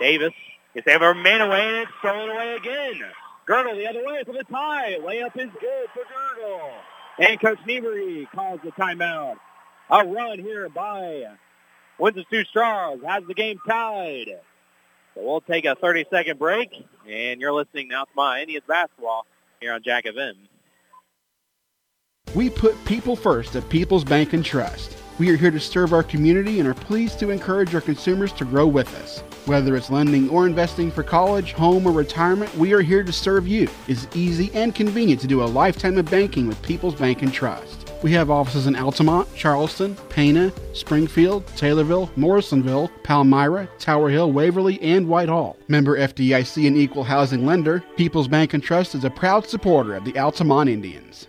Davis 0.00 0.32
gets 0.74 0.88
over 0.88 1.14
man 1.14 1.42
away, 1.42 1.60
and 1.60 1.76
it's 1.76 1.90
stolen 1.98 2.30
away 2.30 2.54
again. 2.54 3.02
Gergel 3.46 3.76
the 3.76 3.86
other 3.86 4.04
way 4.04 4.22
for 4.24 4.32
the 4.32 4.44
tie. 4.44 4.96
Layup 5.00 5.36
is 5.36 5.50
good 5.60 5.88
for 5.92 6.02
Gergel. 6.04 6.70
And 7.18 7.40
Coach 7.40 7.58
Niebrugge 7.66 8.30
calls 8.30 8.60
the 8.64 8.70
timeout. 8.72 9.36
A 9.90 10.06
run 10.06 10.38
here 10.38 10.68
by 10.68 11.24
Windsor 11.98 12.22
Stew-Stras 12.28 13.04
has 13.04 13.24
the 13.26 13.34
game 13.34 13.58
tied. 13.68 14.38
So 15.14 15.22
we'll 15.22 15.40
take 15.42 15.66
a 15.66 15.76
30-second 15.76 16.38
break, 16.38 16.70
and 17.08 17.40
you're 17.40 17.52
listening 17.52 17.88
now 17.88 18.04
to 18.04 18.10
my 18.14 18.40
Indians 18.40 18.64
basketball 18.66 19.26
here 19.60 19.72
on 19.72 19.82
Jack 19.82 20.04
FM. 20.04 20.34
We 22.34 22.50
put 22.50 22.82
people 22.84 23.16
first 23.16 23.56
at 23.56 23.68
People's 23.68 24.04
Bank 24.04 24.32
and 24.32 24.44
Trust. 24.44 24.96
We 25.18 25.30
are 25.30 25.36
here 25.36 25.50
to 25.50 25.58
serve 25.58 25.92
our 25.92 26.02
community 26.02 26.60
and 26.60 26.68
are 26.68 26.74
pleased 26.74 27.18
to 27.20 27.30
encourage 27.30 27.74
our 27.74 27.80
consumers 27.80 28.32
to 28.34 28.44
grow 28.44 28.66
with 28.66 28.94
us. 29.02 29.20
Whether 29.46 29.74
it's 29.76 29.90
lending 29.90 30.28
or 30.28 30.46
investing 30.46 30.90
for 30.92 31.02
college, 31.02 31.54
home, 31.54 31.86
or 31.86 31.92
retirement, 31.92 32.54
we 32.54 32.72
are 32.72 32.82
here 32.82 33.02
to 33.02 33.12
serve 33.12 33.48
you. 33.48 33.68
It's 33.88 34.06
easy 34.14 34.50
and 34.54 34.74
convenient 34.74 35.20
to 35.22 35.26
do 35.26 35.42
a 35.42 35.44
lifetime 35.44 35.98
of 35.98 36.10
banking 36.10 36.46
with 36.46 36.62
People's 36.62 36.94
Bank 36.94 37.22
and 37.22 37.32
Trust. 37.32 37.87
We 38.00 38.12
have 38.12 38.30
offices 38.30 38.68
in 38.68 38.76
Altamont, 38.76 39.28
Charleston, 39.34 39.96
Pana, 40.08 40.52
Springfield, 40.72 41.44
Taylorville, 41.56 42.16
Morrisonville, 42.16 42.88
Palmyra, 43.02 43.68
Tower 43.80 44.08
Hill, 44.08 44.30
Waverly, 44.30 44.80
and 44.80 45.08
Whitehall. 45.08 45.56
Member 45.66 45.98
FDIC 45.98 46.68
and 46.68 46.76
equal 46.76 47.02
housing 47.02 47.44
lender, 47.44 47.82
People's 47.96 48.28
Bank 48.28 48.54
and 48.54 48.62
Trust 48.62 48.94
is 48.94 49.02
a 49.02 49.10
proud 49.10 49.48
supporter 49.48 49.96
of 49.96 50.04
the 50.04 50.16
Altamont 50.16 50.70
Indians. 50.70 51.26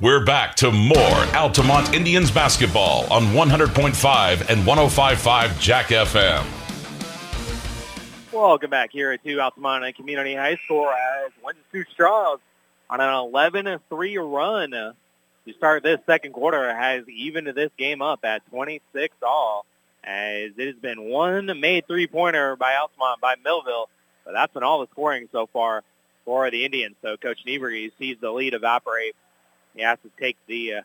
We're 0.00 0.24
back 0.26 0.54
to 0.56 0.70
more 0.70 1.26
Altamont 1.34 1.94
Indians 1.94 2.30
basketball 2.30 3.10
on 3.10 3.24
100.5 3.28 4.50
and 4.50 4.62
105.5 4.62 5.58
Jack 5.58 5.86
FM. 5.86 6.44
Welcome 8.30 8.70
back 8.70 8.92
here 8.92 9.16
to 9.16 9.40
Altamont 9.40 9.96
Community 9.96 10.34
High 10.34 10.56
School 10.66 10.88
as 10.88 11.32
Windsor 11.42 11.88
Stras 11.98 12.38
on 12.90 13.00
an 13.00 13.08
11-3 13.08 14.32
run 14.32 14.70
to 14.70 14.94
start 15.56 15.82
this 15.82 15.98
second 16.06 16.32
quarter 16.32 16.74
has 16.74 17.08
evened 17.08 17.48
this 17.48 17.70
game 17.78 18.02
up 18.02 18.20
at 18.24 18.46
26 18.50 19.14
all 19.22 19.66
as 20.04 20.52
it 20.56 20.66
has 20.66 20.76
been 20.76 21.04
one 21.04 21.46
made 21.60 21.86
three-pointer 21.86 22.56
by 22.56 22.76
Altamont 22.76 23.20
by 23.20 23.34
Millville, 23.44 23.88
but 24.24 24.32
that's 24.32 24.52
been 24.54 24.62
all 24.62 24.80
the 24.80 24.86
scoring 24.92 25.28
so 25.32 25.46
far 25.52 25.82
for 26.24 26.50
the 26.50 26.64
Indians. 26.64 26.96
So 27.02 27.16
Coach 27.16 27.40
Niebrugge 27.46 27.90
sees 27.98 28.16
the 28.20 28.30
lead 28.30 28.54
evaporate. 28.54 29.16
He 29.74 29.82
has 29.82 29.98
to 30.02 30.10
take 30.18 30.36
the 30.46 30.74
uh, 30.74 30.82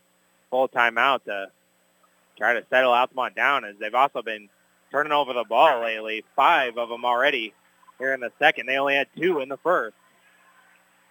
full 0.49 0.67
timeout 0.67 1.23
to 1.25 1.51
try 2.37 2.53
to 2.53 2.65
settle 2.69 2.91
Altamont 2.91 3.35
down 3.35 3.65
as 3.65 3.75
they've 3.79 3.93
also 3.93 4.21
been 4.21 4.49
turning 4.91 5.11
over 5.11 5.33
the 5.33 5.43
ball 5.43 5.81
lately, 5.81 6.23
five 6.35 6.77
of 6.77 6.89
them 6.89 7.05
already 7.05 7.53
here 7.99 8.13
in 8.13 8.19
the 8.19 8.31
second. 8.39 8.67
They 8.67 8.77
only 8.77 8.95
had 8.95 9.07
two 9.17 9.39
in 9.39 9.49
the 9.49 9.57
first. 9.57 9.95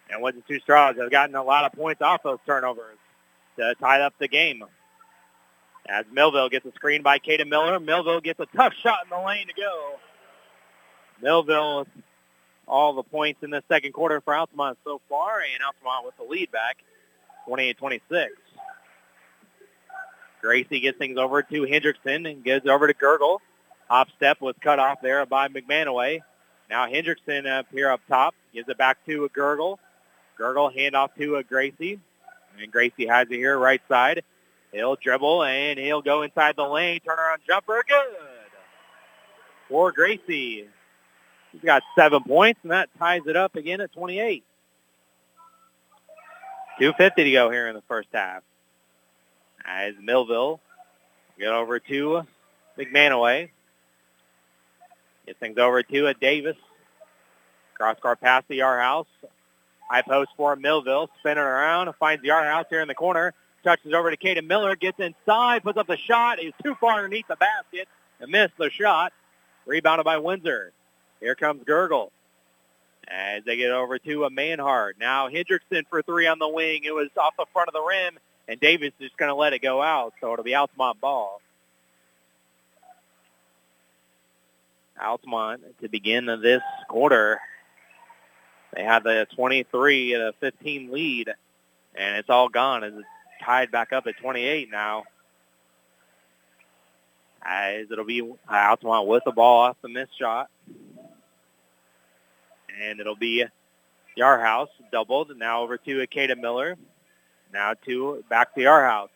And 0.09 0.21
Windsor 0.21 0.41
Stew-Stras 0.45 0.99
have 0.99 1.11
gotten 1.11 1.35
a 1.35 1.43
lot 1.43 1.65
of 1.65 1.73
points 1.73 2.01
off 2.01 2.23
those 2.23 2.39
turnovers 2.45 2.97
to 3.57 3.75
tie 3.79 4.01
up 4.01 4.13
the 4.19 4.27
game. 4.27 4.63
As 5.87 6.05
Millville 6.11 6.49
gets 6.49 6.65
a 6.65 6.71
screen 6.73 7.01
by 7.01 7.19
Caden 7.19 7.49
Miller, 7.49 7.79
Millville 7.79 8.21
gets 8.21 8.39
a 8.39 8.45
tough 8.55 8.73
shot 8.81 8.99
in 9.03 9.09
the 9.09 9.25
lane 9.25 9.47
to 9.47 9.53
go. 9.53 9.95
Millville 11.21 11.79
with 11.79 11.87
all 12.67 12.93
the 12.93 13.03
points 13.03 13.43
in 13.43 13.49
the 13.49 13.63
second 13.67 13.91
quarter 13.91 14.21
for 14.21 14.35
Altamont 14.35 14.77
so 14.83 15.01
far, 15.09 15.39
and 15.39 15.63
Altamont 15.63 16.05
with 16.05 16.15
the 16.17 16.23
lead 16.23 16.51
back, 16.51 16.77
28-26. 17.47 18.27
Gracie 20.41 20.79
gets 20.79 20.97
things 20.97 21.17
over 21.17 21.41
to 21.41 21.61
Hendrickson 21.61 22.29
and 22.29 22.43
gets 22.43 22.67
over 22.67 22.87
to 22.87 22.93
Gergel. 22.93 23.39
Hop 23.89 24.09
step 24.15 24.41
was 24.41 24.55
cut 24.61 24.79
off 24.79 24.99
there 25.01 25.25
by 25.25 25.47
McManaway. 25.47 26.19
Now 26.69 26.87
Hendrickson 26.87 27.47
up 27.47 27.67
here 27.71 27.89
up 27.89 28.01
top 28.07 28.35
gives 28.53 28.67
it 28.67 28.77
back 28.77 28.97
to 29.05 29.25
a 29.25 29.29
Gergel. 29.29 29.77
Gergel 30.39 30.75
handoff 30.75 31.09
to 31.17 31.37
a 31.37 31.43
Gracie. 31.43 31.99
And 32.59 32.71
Gracie 32.71 33.07
has 33.07 33.27
it 33.29 33.35
here 33.35 33.57
right 33.57 33.81
side. 33.87 34.23
He'll 34.71 34.95
dribble 34.95 35.43
and 35.43 35.79
he'll 35.79 36.01
go 36.01 36.23
inside 36.23 36.55
the 36.55 36.63
lane. 36.63 36.99
Turnaround 37.07 37.37
jumper. 37.47 37.83
Good. 37.87 38.17
For 39.69 39.91
Gracie. 39.91 40.67
He's 41.51 41.61
got 41.61 41.83
seven 41.95 42.23
points, 42.23 42.59
and 42.63 42.71
that 42.71 42.89
ties 42.97 43.21
it 43.27 43.35
up 43.35 43.55
again 43.55 43.79
at 43.79 43.93
28. 43.93 44.43
2.50 46.81 47.15
to 47.15 47.31
go 47.31 47.51
here 47.51 47.67
in 47.67 47.75
the 47.75 47.83
first 47.87 48.09
half. 48.11 48.41
As 49.63 49.93
Millville 50.01 50.59
get 51.37 51.49
over 51.49 51.79
to 51.79 52.23
McManaway. 52.77 53.49
Gets 55.25 55.39
things 55.39 55.57
over 55.57 55.83
to 55.83 56.07
a 56.07 56.13
Davis. 56.13 56.57
Cross 57.75 57.97
car 58.01 58.15
past 58.15 58.47
the 58.47 58.59
Yarhouse. 58.59 59.05
High 59.93 60.01
post 60.01 60.31
for 60.35 60.55
Millville. 60.55 61.07
Spinning 61.19 61.37
around. 61.37 61.93
Finds 61.99 62.23
the 62.23 62.29
Yarhouse 62.29 62.65
here 62.67 62.81
in 62.81 62.87
the 62.87 62.95
corner. 62.95 63.31
Touches 63.63 63.93
over 63.93 64.09
to 64.09 64.17
Caden 64.17 64.47
Miller. 64.47 64.75
Gets 64.75 64.99
inside. 64.99 65.61
Puts 65.61 65.77
up 65.77 65.85
the 65.85 65.97
shot. 65.97 66.39
He's 66.39 66.53
too 66.63 66.73
far 66.81 66.95
underneath 66.95 67.27
the 67.27 67.35
basket. 67.35 67.87
And 68.19 68.31
missed 68.31 68.57
the 68.57 68.71
shot. 68.71 69.13
Rebounded 69.67 70.03
by 70.03 70.17
Windsor. 70.17 70.71
Here 71.19 71.35
comes 71.35 71.63
Gergel. 71.63 72.09
As 73.07 73.43
they 73.43 73.55
get 73.55 73.69
over 73.69 73.99
to 73.99 74.23
a 74.23 74.31
Manhart. 74.31 74.93
Now 74.99 75.29
Hendrickson 75.29 75.83
for 75.87 76.01
three 76.01 76.25
on 76.25 76.39
the 76.39 76.49
wing. 76.49 76.85
It 76.85 76.95
was 76.95 77.09
off 77.15 77.35
the 77.37 77.45
front 77.53 77.67
of 77.67 77.73
the 77.73 77.83
rim. 77.83 78.17
And 78.47 78.59
Davis 78.59 78.93
is 78.99 79.09
just 79.09 79.17
going 79.17 79.29
to 79.29 79.35
let 79.35 79.53
it 79.53 79.61
go 79.61 79.79
out. 79.79 80.15
So 80.21 80.33
it'll 80.33 80.43
be 80.43 80.55
Altamont 80.55 80.99
ball. 81.01 81.39
Altamont 84.99 85.61
to 85.81 85.87
begin 85.87 86.25
this 86.25 86.63
quarter. 86.87 87.39
They 88.75 88.83
had 88.83 89.03
the 89.03 89.27
23 89.35 90.13
to 90.13 90.33
15 90.39 90.91
lead, 90.91 91.29
and 91.95 92.17
it's 92.17 92.29
all 92.29 92.49
gone 92.49 92.83
it's 92.83 92.95
tied 93.43 93.71
back 93.71 93.93
up 93.93 94.07
at 94.07 94.17
28 94.17 94.71
now. 94.71 95.03
Uh, 97.45 97.49
As 97.49 97.91
it'll 97.91 98.05
be 98.05 98.21
uh, 98.21 98.33
Altamont 98.49 99.07
with 99.07 99.23
the 99.25 99.31
ball 99.31 99.65
off 99.65 99.77
the 99.81 99.89
missed 99.89 100.17
shot. 100.17 100.49
And 102.81 102.99
it'll 102.99 103.15
be 103.15 103.45
Yarhouse 104.17 104.69
doubled. 104.91 105.31
Now 105.37 105.61
over 105.61 105.77
to 105.77 106.07
Akeda 106.07 106.39
Miller. 106.39 106.75
Now 107.51 107.75
to 107.85 108.23
back 108.29 108.55
to 108.55 108.61
Yarhouse. 108.61 109.09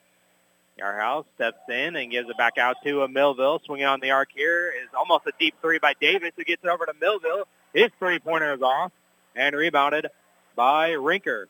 Yarhouse 0.79 1.25
steps 1.35 1.57
in 1.69 1.95
and 1.95 2.11
gives 2.11 2.29
it 2.29 2.37
back 2.37 2.59
out 2.59 2.75
to 2.83 3.01
a 3.01 3.07
Millville. 3.07 3.59
Swinging 3.65 3.87
on 3.87 3.99
the 3.99 4.11
arc 4.11 4.29
here 4.35 4.69
is 4.69 4.89
almost 4.95 5.25
a 5.25 5.31
deep 5.39 5.55
three 5.61 5.79
by 5.79 5.93
Davis 5.99 6.31
who 6.35 6.43
gets 6.43 6.63
it 6.63 6.69
over 6.69 6.85
to 6.85 6.93
Millville. 7.01 7.45
His 7.73 7.89
three-pointer 7.97 8.53
is 8.53 8.61
off 8.61 8.91
and 9.37 9.55
rebounded 9.55 10.07
by 10.55 10.89
Rinker. 10.91 11.45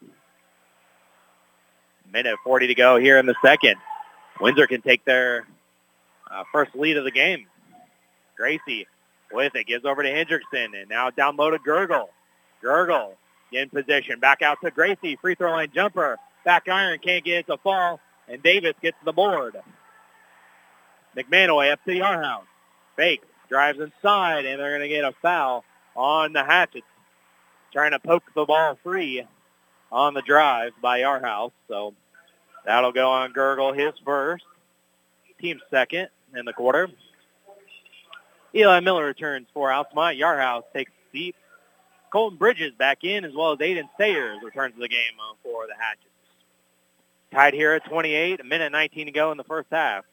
Minute 2.11 2.35
40 2.43 2.67
to 2.67 2.75
go 2.75 2.97
here 2.97 3.17
in 3.17 3.25
the 3.25 3.35
second. 3.43 3.75
Windsor 4.39 4.67
can 4.67 4.81
take 4.81 5.03
their 5.05 5.47
uh, 6.29 6.43
first 6.51 6.75
lead 6.75 6.97
of 6.97 7.05
the 7.05 7.11
game. 7.11 7.47
Gracie 8.35 8.85
with 9.31 9.55
it, 9.55 9.67
gives 9.67 9.83
over 9.85 10.03
to 10.03 10.09
Hendrickson, 10.09 10.79
and 10.79 10.89
now 10.89 11.09
down 11.09 11.35
low 11.35 11.49
to 11.49 11.57
Gergel. 11.57 12.07
Gergel 12.63 13.13
in 13.51 13.69
position, 13.69 14.19
back 14.19 14.41
out 14.41 14.57
to 14.63 14.71
Gracie, 14.71 15.17
free 15.17 15.35
throw 15.35 15.51
line 15.51 15.71
jumper. 15.73 16.17
Back 16.45 16.67
iron, 16.69 16.99
can't 16.99 17.25
get 17.25 17.39
it 17.39 17.47
to 17.47 17.57
fall, 17.57 17.99
and 18.27 18.41
Davis 18.41 18.73
gets 18.81 18.97
the 19.03 19.11
board. 19.11 19.57
McManaway 21.17 21.71
up 21.71 21.83
to 21.85 21.91
the 21.91 21.99
house. 21.99 22.45
Fake, 22.95 23.21
drives 23.49 23.79
inside, 23.79 24.45
and 24.45 24.59
they're 24.59 24.77
going 24.77 24.81
to 24.81 24.87
get 24.87 25.03
a 25.03 25.13
foul 25.21 25.65
on 25.95 26.33
the 26.33 26.43
Hatchets. 26.43 26.85
Trying 27.73 27.91
to 27.91 27.99
poke 27.99 28.23
the 28.35 28.45
ball 28.45 28.77
free 28.83 29.23
on 29.91 30.13
the 30.13 30.21
drive 30.21 30.71
by 30.81 31.03
our 31.03 31.19
house. 31.19 31.51
So 31.67 31.93
that'll 32.65 32.91
go 32.91 33.11
on 33.11 33.33
Gergel, 33.33 33.77
his 33.77 33.93
first. 34.03 34.43
Team 35.39 35.59
second 35.69 36.09
in 36.35 36.45
the 36.45 36.53
quarter. 36.53 36.89
Eli 38.55 38.79
Miller 38.79 39.05
returns 39.05 39.47
for 39.53 39.71
Altamont. 39.71 40.17
Yarhouse 40.17 40.63
takes 40.73 40.91
deep 41.13 41.35
Colton 42.11 42.37
Bridges 42.37 42.73
back 42.77 43.03
in, 43.03 43.25
as 43.25 43.33
well 43.33 43.51
as 43.51 43.59
Aiden 43.59 43.89
Sayers 43.97 44.39
returns 44.43 44.73
to 44.75 44.79
the 44.79 44.87
game 44.87 45.13
for 45.43 45.67
the 45.67 45.73
Hatchets. 45.77 46.03
Tied 47.31 47.53
here 47.53 47.73
at 47.73 47.85
28, 47.85 48.39
a 48.39 48.43
minute 48.43 48.71
19 48.71 49.07
to 49.07 49.11
go 49.11 49.31
in 49.31 49.37
the 49.37 49.43
first 49.43 49.67
half. 49.71 50.05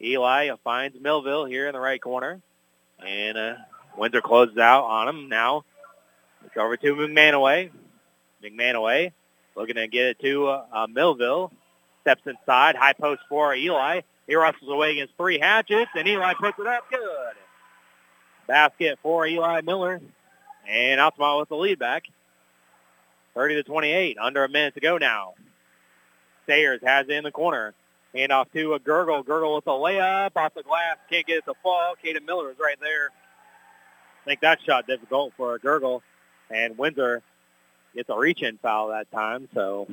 Eli 0.00 0.50
finds 0.62 1.00
Millville 1.00 1.46
here 1.46 1.66
in 1.66 1.72
the 1.72 1.80
right 1.80 2.00
corner, 2.00 2.40
and 3.04 3.38
uh, 3.38 3.54
Windsor 3.96 4.20
closes 4.20 4.58
out 4.58 4.84
on 4.84 5.08
him. 5.08 5.28
Now 5.28 5.64
over 6.56 6.76
to 6.76 6.94
McManaway. 6.94 7.70
McManaway 8.42 9.12
looking 9.56 9.76
to 9.76 9.88
get 9.88 10.06
it 10.06 10.20
to 10.20 10.46
uh, 10.48 10.64
uh, 10.72 10.86
Millville. 10.86 11.52
Steps 12.02 12.22
inside, 12.26 12.76
high 12.76 12.92
post 12.92 13.22
for 13.28 13.54
Eli. 13.54 14.00
He 14.26 14.36
wrestles 14.36 14.70
away 14.70 14.92
against 14.92 15.14
three 15.16 15.38
hatchets, 15.38 15.90
and 15.94 16.06
Eli 16.06 16.34
puts 16.34 16.58
it 16.58 16.66
up 16.66 16.84
good. 16.90 17.34
Basket 18.46 18.98
for 19.02 19.26
Eli 19.26 19.60
Miller. 19.62 20.00
And 20.66 21.00
Altamont 21.00 21.40
with 21.40 21.48
the 21.48 21.56
lead 21.56 21.78
back. 21.78 22.04
30 23.34 23.56
to 23.56 23.62
28. 23.62 24.18
Under 24.18 24.44
a 24.44 24.48
minute 24.48 24.74
to 24.74 24.80
go 24.80 24.98
now. 24.98 25.34
Sayers 26.46 26.80
has 26.84 27.06
it 27.08 27.12
in 27.12 27.24
the 27.24 27.30
corner. 27.30 27.74
Hand 28.14 28.32
off 28.32 28.50
to 28.52 28.74
a 28.74 28.80
Gergel. 28.80 29.24
Gergel 29.24 29.56
with 29.56 29.66
a 29.66 29.70
layup 29.70 30.30
off 30.36 30.54
the 30.54 30.62
glass. 30.62 30.96
Can't 31.10 31.26
get 31.26 31.38
it 31.38 31.44
to 31.44 31.54
fall. 31.62 31.94
Caden 32.02 32.26
Miller 32.26 32.50
is 32.50 32.58
right 32.58 32.78
there. 32.80 33.10
Make 34.26 34.40
that 34.40 34.60
shot 34.62 34.86
difficult 34.86 35.32
for 35.36 35.54
a 35.54 35.60
Gergel. 35.60 36.00
And 36.50 36.78
Windsor 36.78 37.22
gets 37.94 38.08
a 38.08 38.16
reach-in 38.16 38.58
foul 38.58 38.88
that 38.88 39.10
time. 39.10 39.48
So 39.54 39.86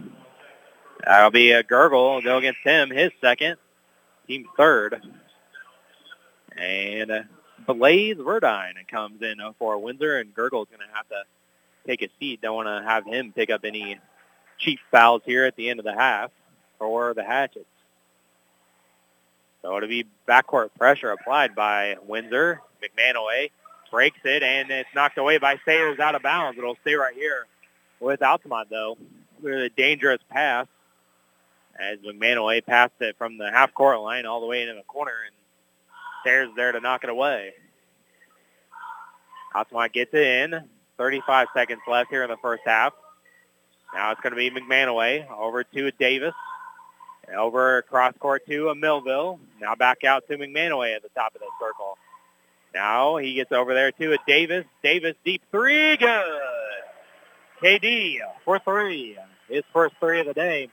that'll 1.06 1.32
be 1.32 1.51
a 1.51 1.64
Gergel. 1.64 2.24
Go 2.24 2.38
against 2.38 2.62
him. 2.64 2.89
His 2.89 3.12
second. 3.22 3.58
Team 4.28 4.45
third. 4.58 5.01
And 6.58 7.12
uh, 7.12 7.22
Blaze 7.68 8.18
Verdine 8.18 8.88
comes 8.88 9.22
in 9.22 9.38
for 9.60 9.78
Windsor, 9.78 10.20
and 10.20 10.34
Gergel's 10.34 10.68
going 10.70 10.80
to 10.80 10.93
have 10.95 11.08
to 11.10 11.24
take 11.86 12.01
a 12.01 12.10
seat. 12.20 12.41
Don't 12.41 12.56
want 12.56 12.68
to 12.68 12.88
have 12.88 13.06
him 13.06 13.34
pick 13.34 13.49
up 13.49 13.66
any 13.66 13.99
cheap 14.58 14.80
fouls 14.91 15.22
here 15.26 15.45
at 15.45 15.56
the 15.56 15.70
end 15.70 15.80
of 15.80 15.86
the 15.86 15.93
half 15.93 16.32
for 16.80 17.14
the 17.14 17.24
Hatchets. 17.24 17.66
So 19.62 19.76
it'll 19.76 19.89
be 19.89 20.06
backcourt 20.28 20.70
pressure 20.78 21.12
applied 21.12 21.56
by 21.56 21.97
Windsor. 22.08 22.62
McManaway 22.84 23.49
breaks 23.96 24.20
it, 24.26 24.43
and 24.43 24.70
it's 24.72 24.89
knocked 24.93 25.18
away 25.18 25.38
by 25.38 25.56
Sayers 25.64 26.00
out 26.00 26.16
of 26.16 26.22
bounds. 26.22 26.58
It'll 26.58 26.76
stay 26.82 26.96
right 26.96 27.16
here 27.16 27.48
with 28.02 28.22
Altamont, 28.22 28.70
though. 28.70 28.98
Really 29.41 29.70
dangerous 29.70 30.20
pass 30.30 30.68
as 31.80 32.00
McManaway 32.00 32.66
passed 32.66 32.91
it 33.00 33.16
from 33.18 33.38
the 33.38 33.50
half-court 33.50 34.02
line 34.02 34.26
all 34.26 34.41
the 34.41 34.48
way 34.48 34.64
into 34.64 34.74
the 34.74 34.84
corner, 34.84 35.14
and 35.26 35.34
Sayers 36.26 36.50
there 36.58 36.74
to 36.74 36.82
knock 36.82 37.06
it 37.06 37.10
away. 37.10 37.54
Altamont 39.56 39.93
gets 39.93 40.14
it 40.14 40.28
in. 40.28 40.62
35 40.98 41.48
seconds 41.54 41.80
left 41.88 42.10
here 42.10 42.24
in 42.24 42.30
the 42.30 42.38
first 42.41 42.64
half. 42.66 42.91
Now 43.93 44.12
it's 44.12 44.20
going 44.20 44.32
to 44.32 44.38
be 44.38 44.52
McManaway 44.52 45.26
over 45.32 45.64
to 45.64 45.91
Davis. 45.91 46.34
Over 47.34 47.84
cross 47.84 48.14
court 48.20 48.46
to 48.48 48.76
Millville. 48.76 49.39
Now 49.62 49.76
back 49.76 50.04
out 50.04 50.28
to 50.28 50.38
McManaway 50.38 50.98
at 50.98 51.02
the 51.02 51.10
top 51.16 51.34
of 51.34 51.39
the 51.39 51.48
circle. 51.62 51.98
Now 52.76 53.16
he 53.16 53.36
gets 53.36 53.54
over 53.54 53.74
there 53.74 53.94
too 53.94 54.12
a 54.12 54.18
Davis. 54.28 54.66
Davis 54.84 55.16
deep 55.24 55.42
three. 55.50 55.96
Good. 55.96 56.42
KD 57.64 58.18
for 58.44 58.60
three. 58.60 59.18
His 59.48 59.64
first 59.72 59.96
three 60.02 60.20
of 60.20 60.28
the 60.28 60.34
day. 60.34 60.68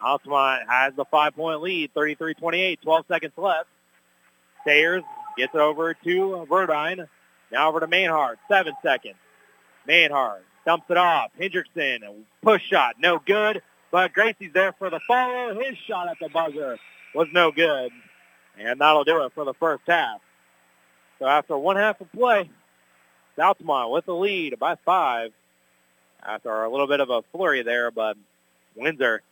Altamont 0.00 0.68
has 0.68 0.94
the 0.94 1.06
five-point 1.06 1.62
lead, 1.62 1.92
33-28, 1.94 2.80
12 2.82 3.04
seconds 3.08 3.32
left. 3.36 3.66
Sayers 4.64 5.02
gets 5.36 5.54
it 5.54 5.60
over 5.60 5.94
to 5.94 6.46
Verdine. 6.48 7.08
Now 7.50 7.68
over 7.70 7.80
to 7.80 7.88
Manhart, 7.88 8.36
seven 8.46 8.74
seconds. 8.82 9.16
Manhart 9.88 10.42
dumps 10.64 10.86
it 10.90 10.96
off. 10.96 11.30
Hendrickson, 11.40 11.98
push 12.42 12.62
shot, 12.62 12.96
no 13.00 13.18
good. 13.24 13.62
But 13.90 14.12
Gracie's 14.12 14.52
there 14.52 14.74
for 14.78 14.90
the 14.90 15.00
follow. 15.08 15.58
His 15.58 15.76
shot 15.88 16.08
at 16.08 16.18
the 16.20 16.28
buzzer 16.28 16.78
was 17.14 17.28
no 17.32 17.50
good. 17.50 17.90
And 18.58 18.80
that'll 18.80 19.04
do 19.04 19.24
it 19.24 19.32
for 19.34 19.44
the 19.44 19.54
first 19.54 19.82
half. 19.86 20.20
So 21.18 21.26
after 21.26 21.56
one 21.56 21.76
half 21.76 22.00
of 22.00 22.10
play, 22.12 22.50
Altamont 23.38 23.90
with 23.90 24.06
the 24.06 24.14
lead 24.14 24.58
by 24.58 24.76
five. 24.84 25.32
After 26.22 26.64
a 26.64 26.70
little 26.70 26.88
bit 26.88 27.00
of 27.00 27.10
a 27.10 27.22
flurry 27.30 27.62
there, 27.62 27.90
but 27.90 28.16
Windsor 28.74 29.22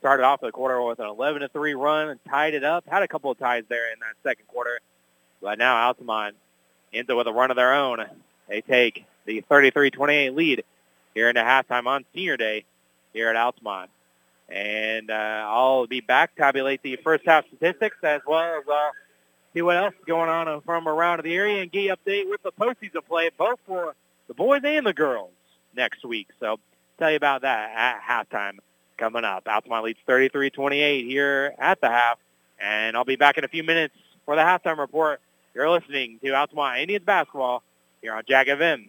started 0.00 0.24
off 0.24 0.40
the 0.40 0.52
quarter 0.52 0.82
with 0.82 0.98
an 0.98 1.06
11 1.06 1.42
to 1.42 1.48
3 1.48 1.74
run 1.74 2.08
and 2.08 2.20
tied 2.28 2.54
it 2.54 2.62
up. 2.62 2.84
Had 2.86 3.02
a 3.02 3.08
couple 3.08 3.30
of 3.30 3.38
ties 3.38 3.64
there 3.68 3.92
in 3.92 3.98
that 4.00 4.14
second 4.22 4.46
quarter. 4.46 4.80
But 5.40 5.58
now 5.58 5.86
Altamont 5.86 6.36
ends 6.92 7.08
it 7.08 7.14
with 7.14 7.26
a 7.26 7.32
run 7.32 7.50
of 7.50 7.56
their 7.56 7.74
own. 7.74 8.04
They 8.48 8.60
take 8.60 9.06
the 9.24 9.42
33-28 9.50 10.34
lead 10.34 10.64
here 11.14 11.28
into 11.28 11.40
halftime 11.40 11.86
on 11.86 12.04
senior 12.14 12.36
day 12.36 12.64
here 13.12 13.28
at 13.28 13.36
Altamont. 13.36 13.90
And 14.48 15.10
uh, 15.10 15.46
I'll 15.48 15.86
be 15.86 16.00
back, 16.00 16.36
tabulate 16.36 16.82
the 16.82 16.96
first 16.96 17.24
half 17.26 17.46
statistics 17.48 17.96
as 18.02 18.20
well 18.26 18.60
as 18.60 18.68
uh, 18.68 18.90
see 19.56 19.62
what 19.62 19.76
else 19.76 19.94
is 19.98 20.04
going 20.04 20.28
on 20.28 20.60
from 20.62 20.86
around 20.86 21.22
the 21.22 21.34
area 21.34 21.62
and 21.62 21.72
get 21.72 21.82
you 21.84 21.94
update 21.94 22.28
with 22.28 22.42
the 22.42 22.52
postseason 22.52 23.04
play, 23.08 23.30
both 23.38 23.58
for 23.66 23.94
the 24.28 24.34
boys 24.34 24.60
and 24.64 24.86
the 24.86 24.92
girls 24.92 25.30
next 25.74 26.04
week. 26.04 26.28
So 26.38 26.58
tell 26.98 27.10
you 27.10 27.16
about 27.16 27.42
that 27.42 27.70
at 27.74 28.02
halftime 28.02 28.58
coming 28.98 29.24
up. 29.24 29.48
Altamont 29.48 29.84
leads 29.84 29.98
33-28 30.06 31.06
here 31.06 31.54
at 31.58 31.80
the 31.80 31.88
half. 31.88 32.18
And 32.60 32.96
I'll 32.96 33.04
be 33.04 33.16
back 33.16 33.38
in 33.38 33.44
a 33.44 33.48
few 33.48 33.62
minutes 33.62 33.94
for 34.26 34.36
the 34.36 34.42
halftime 34.42 34.78
report. 34.78 35.20
You're 35.54 35.70
listening 35.70 36.18
to 36.22 36.34
Altamont 36.34 36.80
Indians 36.80 37.04
basketball 37.04 37.62
here 38.02 38.14
on 38.14 38.24
Jack 38.28 38.48
FM. 38.48 38.88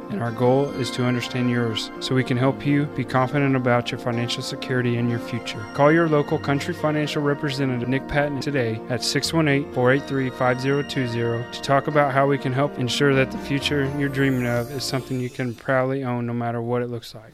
and 0.11 0.21
our 0.21 0.31
goal 0.31 0.69
is 0.71 0.91
to 0.91 1.05
understand 1.05 1.49
yours 1.49 1.89
so 1.99 2.13
we 2.13 2.23
can 2.23 2.37
help 2.37 2.65
you 2.65 2.85
be 2.95 3.03
confident 3.03 3.55
about 3.55 3.91
your 3.91 3.99
financial 3.99 4.43
security 4.43 4.97
and 4.97 5.09
your 5.09 5.19
future. 5.19 5.65
Call 5.73 5.91
your 5.91 6.09
local 6.09 6.37
Country 6.37 6.73
Financial 6.73 7.21
representative, 7.21 7.87
Nick 7.87 8.07
Patton, 8.07 8.41
today 8.41 8.79
at 8.89 9.03
618 9.03 9.73
483 9.73 10.29
5020 10.29 11.51
to 11.51 11.61
talk 11.61 11.87
about 11.87 12.13
how 12.13 12.27
we 12.27 12.37
can 12.37 12.53
help 12.53 12.77
ensure 12.77 13.13
that 13.13 13.31
the 13.31 13.37
future 13.39 13.91
you're 13.97 14.09
dreaming 14.09 14.47
of 14.47 14.69
is 14.71 14.83
something 14.83 15.19
you 15.19 15.29
can 15.29 15.53
proudly 15.53 16.03
own 16.03 16.25
no 16.25 16.33
matter 16.33 16.61
what 16.61 16.81
it 16.81 16.87
looks 16.87 17.15
like. 17.15 17.33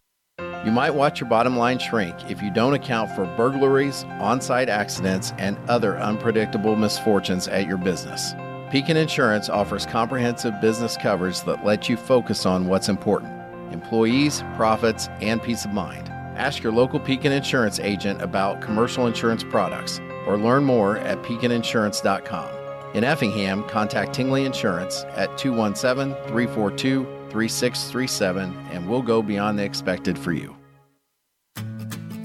You 0.66 0.72
might 0.72 0.92
watch 0.92 1.22
your 1.22 1.30
bottom 1.30 1.56
line 1.56 1.80
shrink 1.80 2.16
if 2.30 2.42
you 2.42 2.52
don't 2.52 2.74
account 2.74 3.12
for 3.16 3.26
burglaries, 3.38 4.04
on 4.20 4.42
site 4.42 4.70
accidents, 4.70 5.32
and 5.38 5.58
other 5.70 5.98
unpredictable 5.98 6.76
misfortunes 6.76 7.48
at 7.48 7.68
your 7.68 7.78
business. 7.78 8.34
Pekin 8.70 8.98
Insurance 8.98 9.48
offers 9.48 9.86
comprehensive 9.86 10.60
business 10.60 10.98
coverage 10.98 11.42
that 11.44 11.64
lets 11.64 11.88
you 11.88 11.96
focus 11.96 12.46
on 12.46 12.68
what's 12.68 12.90
important 12.90 13.34
employees, 13.72 14.44
profits, 14.56 15.08
and 15.22 15.42
peace 15.42 15.66
of 15.66 15.72
mind. 15.72 16.10
Ask 16.38 16.64
your 16.64 16.74
local 16.74 17.00
Pekin 17.00 17.32
Insurance 17.32 17.80
agent 17.80 18.22
about 18.22 18.62
commercial 18.62 19.08
insurance 19.08 19.44
products 19.44 20.00
or 20.26 20.38
learn 20.38 20.64
more 20.64 20.98
at 20.98 21.22
pekininsurance.com. 21.24 22.50
In 22.94 23.04
Effingham, 23.04 23.64
contact 23.68 24.14
Tingley 24.14 24.46
Insurance 24.46 25.04
at 25.16 25.38
217 25.38 26.14
342 26.28 27.06
3637 27.30 28.54
and 28.72 28.90
we'll 28.90 29.02
go 29.02 29.22
beyond 29.22 29.60
the 29.60 29.64
expected 29.64 30.18
for 30.18 30.34
you. 30.34 30.57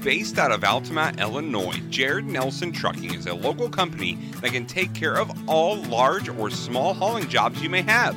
Based 0.03 0.37
out 0.37 0.51
of 0.51 0.65
Altamont, 0.65 1.21
Illinois, 1.21 1.81
Jared 1.89 2.25
Nelson 2.25 2.73
Trucking 2.73 3.13
is 3.13 3.25
a 3.25 3.33
local 3.33 3.69
company 3.69 4.15
that 4.41 4.51
can 4.51 4.65
take 4.65 4.93
care 4.93 5.15
of 5.15 5.31
all 5.47 5.77
large 5.83 6.27
or 6.27 6.49
small 6.49 6.93
hauling 6.93 7.29
jobs 7.29 7.61
you 7.61 7.69
may 7.69 7.83
have. 7.83 8.13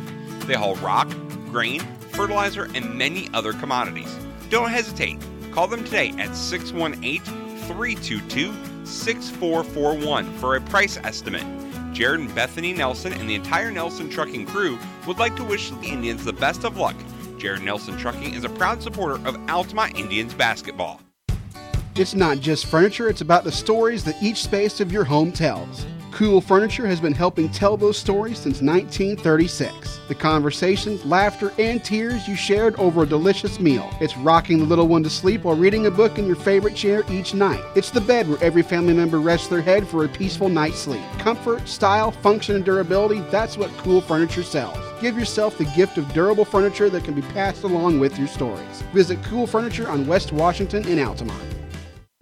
They 0.49 0.55
haul 0.55 0.74
rock, 0.76 1.09
grain, 1.53 1.78
fertilizer, 2.11 2.64
and 2.74 2.93
many 2.97 3.28
other 3.32 3.53
commodities. 3.53 4.12
Don't 4.51 4.70
hesitate. 4.70 5.24
Call 5.53 5.68
them 5.68 5.84
today 5.84 6.12
at 6.18 6.34
618 6.34 7.20
322 7.20 8.84
6441 8.84 10.32
for 10.39 10.57
a 10.57 10.61
price 10.62 10.97
estimate. 11.05 11.47
Jared 11.95 12.18
and 12.18 12.34
Bethany 12.34 12.72
Nelson 12.72 13.12
and 13.12 13.30
the 13.30 13.37
entire 13.37 13.70
Nelson 13.70 14.11
Trucking 14.11 14.47
crew 14.47 14.76
would 15.07 15.18
like 15.18 15.37
to 15.37 15.45
wish 15.45 15.70
the 15.70 15.87
Indians 15.87 16.24
the 16.24 16.32
best 16.32 16.64
of 16.64 16.78
luck. 16.78 16.97
Jared 17.39 17.62
Nelson 17.62 17.97
Trucking 17.97 18.34
is 18.34 18.43
a 18.43 18.49
proud 18.49 18.82
supporter 18.82 19.24
of 19.24 19.39
Altamont 19.49 19.97
Indians 19.97 20.34
basketball. 20.34 21.01
It's 21.99 22.15
not 22.15 22.41
just 22.41 22.67
furniture, 22.67 23.09
it's 23.09 23.23
about 23.23 23.43
the 23.43 23.51
stories 23.51 24.05
that 24.05 24.23
each 24.23 24.43
space 24.43 24.81
of 24.81 24.93
your 24.93 25.03
home 25.03 25.33
tells. 25.33 25.87
Cool 26.11 26.43
Furniture 26.43 26.87
has 26.87 27.01
been 27.01 27.15
helping 27.15 27.49
tell 27.49 27.79
those 27.79 27.97
stories 27.97 28.37
since 28.37 28.61
1936. 28.61 30.01
The 30.07 30.15
conversations, 30.15 31.07
laughter, 31.07 31.55
and 31.59 31.83
tears 31.83 32.29
you 32.29 32.37
shared 32.37 32.77
over 32.77 33.05
a 33.05 33.07
delicious 33.07 33.59
meal. 33.59 33.89
It's 33.99 34.15
rocking 34.19 34.59
the 34.59 34.67
little 34.67 34.89
one 34.89 35.03
to 35.05 35.11
sleep 35.11 35.45
while 35.45 35.57
reading 35.57 35.87
a 35.87 35.91
book 35.91 36.19
in 36.19 36.27
your 36.27 36.37
favorite 36.37 36.77
chair 36.77 37.03
each 37.11 37.33
night. 37.33 37.65
It's 37.75 37.91
the 37.91 38.03
bed 38.03 38.29
where 38.29 38.43
every 38.45 38.63
family 38.63 38.93
member 38.93 39.19
rests 39.19 39.49
their 39.49 39.63
head 39.63 39.89
for 39.89 40.05
a 40.05 40.09
peaceful 40.09 40.51
night's 40.51 40.79
sleep. 40.79 41.05
Comfort, 41.19 41.67
style, 41.67 42.11
function, 42.11 42.57
and 42.57 42.65
durability 42.65 43.21
that's 43.31 43.57
what 43.57 43.75
Cool 43.79 44.03
Furniture 44.03 44.43
sells. 44.43 44.77
Give 45.01 45.19
yourself 45.19 45.57
the 45.57 45.73
gift 45.75 45.97
of 45.97 46.13
durable 46.13 46.45
furniture 46.45 46.91
that 46.91 47.05
can 47.05 47.15
be 47.15 47.23
passed 47.23 47.63
along 47.63 48.01
with 48.01 48.19
your 48.19 48.29
stories. 48.29 48.83
Visit 48.93 49.23
Cool 49.23 49.47
Furniture 49.47 49.89
on 49.89 50.07
West 50.07 50.31
Washington 50.31 50.87
in 50.89 50.99
Altamont. 50.99 51.57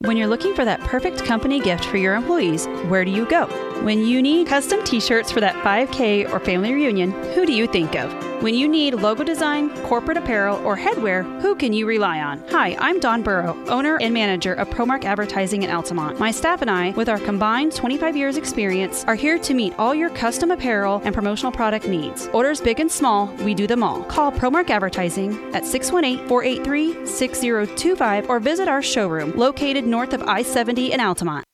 When 0.00 0.18
you're 0.18 0.26
looking 0.26 0.54
for 0.54 0.62
that 0.62 0.80
perfect 0.80 1.24
company 1.24 1.58
gift 1.58 1.86
for 1.86 1.96
your 1.96 2.14
employees, 2.14 2.66
where 2.88 3.02
do 3.02 3.10
you 3.10 3.24
go? 3.24 3.65
When 3.82 4.04
you 4.04 4.20
need 4.20 4.48
custom 4.48 4.84
t 4.84 5.00
shirts 5.00 5.30
for 5.30 5.40
that 5.40 5.54
5K 5.56 6.32
or 6.32 6.40
family 6.40 6.74
reunion, 6.74 7.12
who 7.34 7.46
do 7.46 7.52
you 7.52 7.66
think 7.66 7.94
of? 7.94 8.12
When 8.42 8.54
you 8.54 8.68
need 8.68 8.92
logo 8.94 9.24
design, 9.24 9.70
corporate 9.84 10.18
apparel, 10.18 10.58
or 10.66 10.76
headwear, 10.76 11.40
who 11.40 11.54
can 11.54 11.72
you 11.72 11.86
rely 11.86 12.20
on? 12.20 12.42
Hi, 12.50 12.76
I'm 12.78 13.00
Don 13.00 13.22
Burrow, 13.22 13.56
owner 13.68 13.96
and 14.00 14.12
manager 14.12 14.52
of 14.54 14.68
Promark 14.68 15.04
Advertising 15.04 15.62
in 15.62 15.70
Altamont. 15.70 16.18
My 16.18 16.32
staff 16.32 16.62
and 16.62 16.70
I, 16.70 16.90
with 16.90 17.08
our 17.08 17.18
combined 17.18 17.74
25 17.74 18.14
years 18.16 18.36
experience, 18.36 19.04
are 19.04 19.14
here 19.14 19.38
to 19.38 19.54
meet 19.54 19.72
all 19.78 19.94
your 19.94 20.10
custom 20.10 20.50
apparel 20.50 21.00
and 21.04 21.14
promotional 21.14 21.52
product 21.52 21.88
needs. 21.88 22.26
Orders 22.28 22.60
big 22.60 22.80
and 22.80 22.92
small, 22.92 23.28
we 23.44 23.54
do 23.54 23.66
them 23.66 23.82
all. 23.82 24.02
Call 24.04 24.30
Promark 24.32 24.68
Advertising 24.68 25.32
at 25.54 25.62
618-483-6025 25.62 28.28
or 28.28 28.40
visit 28.40 28.68
our 28.68 28.82
showroom 28.82 29.32
located 29.32 29.86
north 29.86 30.12
of 30.12 30.22
I-70 30.22 30.90
in 30.90 31.00
Altamont. 31.00 31.46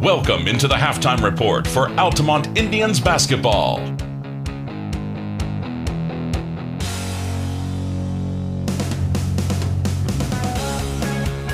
Welcome 0.00 0.46
into 0.46 0.68
the 0.68 0.74
halftime 0.74 1.22
report 1.22 1.66
for 1.66 1.88
Altamont 1.98 2.56
Indians 2.58 3.00
basketball. 3.00 3.78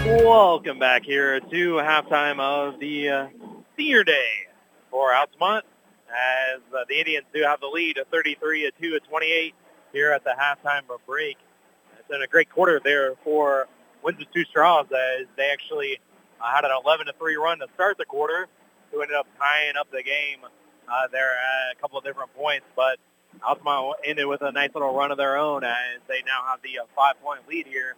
Welcome 0.04 0.80
back 0.80 1.04
here 1.04 1.38
to 1.38 1.74
halftime 1.74 2.40
of 2.40 2.80
the 2.80 3.08
uh, 3.08 3.26
senior 3.76 4.02
day 4.02 4.26
for 4.90 5.14
Altamont 5.14 5.64
as 6.08 6.60
uh, 6.74 6.84
the 6.88 6.98
Indians 6.98 7.26
do 7.32 7.42
have 7.42 7.60
the 7.60 7.68
lead 7.68 7.96
of 7.98 8.08
33 8.08 8.62
to 8.62 8.72
2 8.90 8.96
at 8.96 9.04
28 9.04 9.54
here 9.92 10.10
at 10.10 10.24
the 10.24 10.34
halftime 10.36 10.82
break. 11.06 11.38
It's 11.96 12.08
been 12.08 12.22
a 12.22 12.26
great 12.26 12.50
quarter 12.50 12.80
there 12.82 13.14
for 13.22 13.68
Windsor 14.02 14.24
Stew-Stras 14.32 14.86
as 14.86 15.28
they 15.36 15.48
actually 15.48 16.00
uh, 16.42 16.54
had 16.54 16.64
an 16.64 16.70
11 16.84 17.06
to 17.06 17.12
3 17.18 17.36
run 17.36 17.58
to 17.60 17.66
start 17.74 17.98
the 17.98 18.04
quarter, 18.04 18.48
who 18.90 19.00
ended 19.00 19.16
up 19.16 19.26
tying 19.38 19.76
up 19.78 19.90
the 19.90 20.02
game 20.02 20.40
uh, 20.42 21.08
there 21.12 21.30
at 21.32 21.76
a 21.76 21.80
couple 21.80 21.98
of 21.98 22.04
different 22.04 22.34
points. 22.34 22.66
But 22.74 22.98
Altamont 23.46 23.96
ended 24.04 24.26
with 24.26 24.42
a 24.42 24.52
nice 24.52 24.70
little 24.74 24.94
run 24.94 25.10
of 25.10 25.18
their 25.18 25.38
own 25.38 25.64
as 25.64 26.00
they 26.08 26.22
now 26.26 26.44
have 26.50 26.60
the 26.62 26.80
uh, 26.80 26.84
five-point 26.96 27.48
lead 27.48 27.66
here 27.66 27.94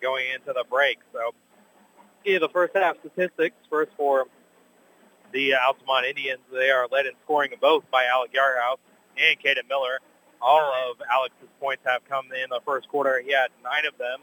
going 0.00 0.26
into 0.34 0.52
the 0.52 0.64
break. 0.68 0.98
So, 1.12 1.34
yeah, 2.24 2.38
the 2.38 2.48
first 2.48 2.76
half 2.76 2.96
statistics 3.00 3.56
first 3.68 3.90
for 3.96 4.26
the 5.32 5.54
Altamont 5.54 6.06
Indians. 6.06 6.40
They 6.52 6.70
are 6.70 6.86
led 6.90 7.06
in 7.06 7.12
scoring 7.24 7.50
both 7.60 7.90
by 7.90 8.04
Alec 8.04 8.32
Yarhouse 8.32 8.78
and 9.18 9.38
Caden 9.40 9.68
Miller. 9.68 9.98
All 10.40 10.60
of 10.60 10.96
Alex's 11.10 11.48
points 11.58 11.82
have 11.86 12.02
come 12.08 12.26
in 12.26 12.50
the 12.50 12.60
first 12.64 12.88
quarter. 12.88 13.20
He 13.24 13.32
had 13.32 13.48
nine 13.62 13.86
of 13.86 13.96
them, 13.98 14.20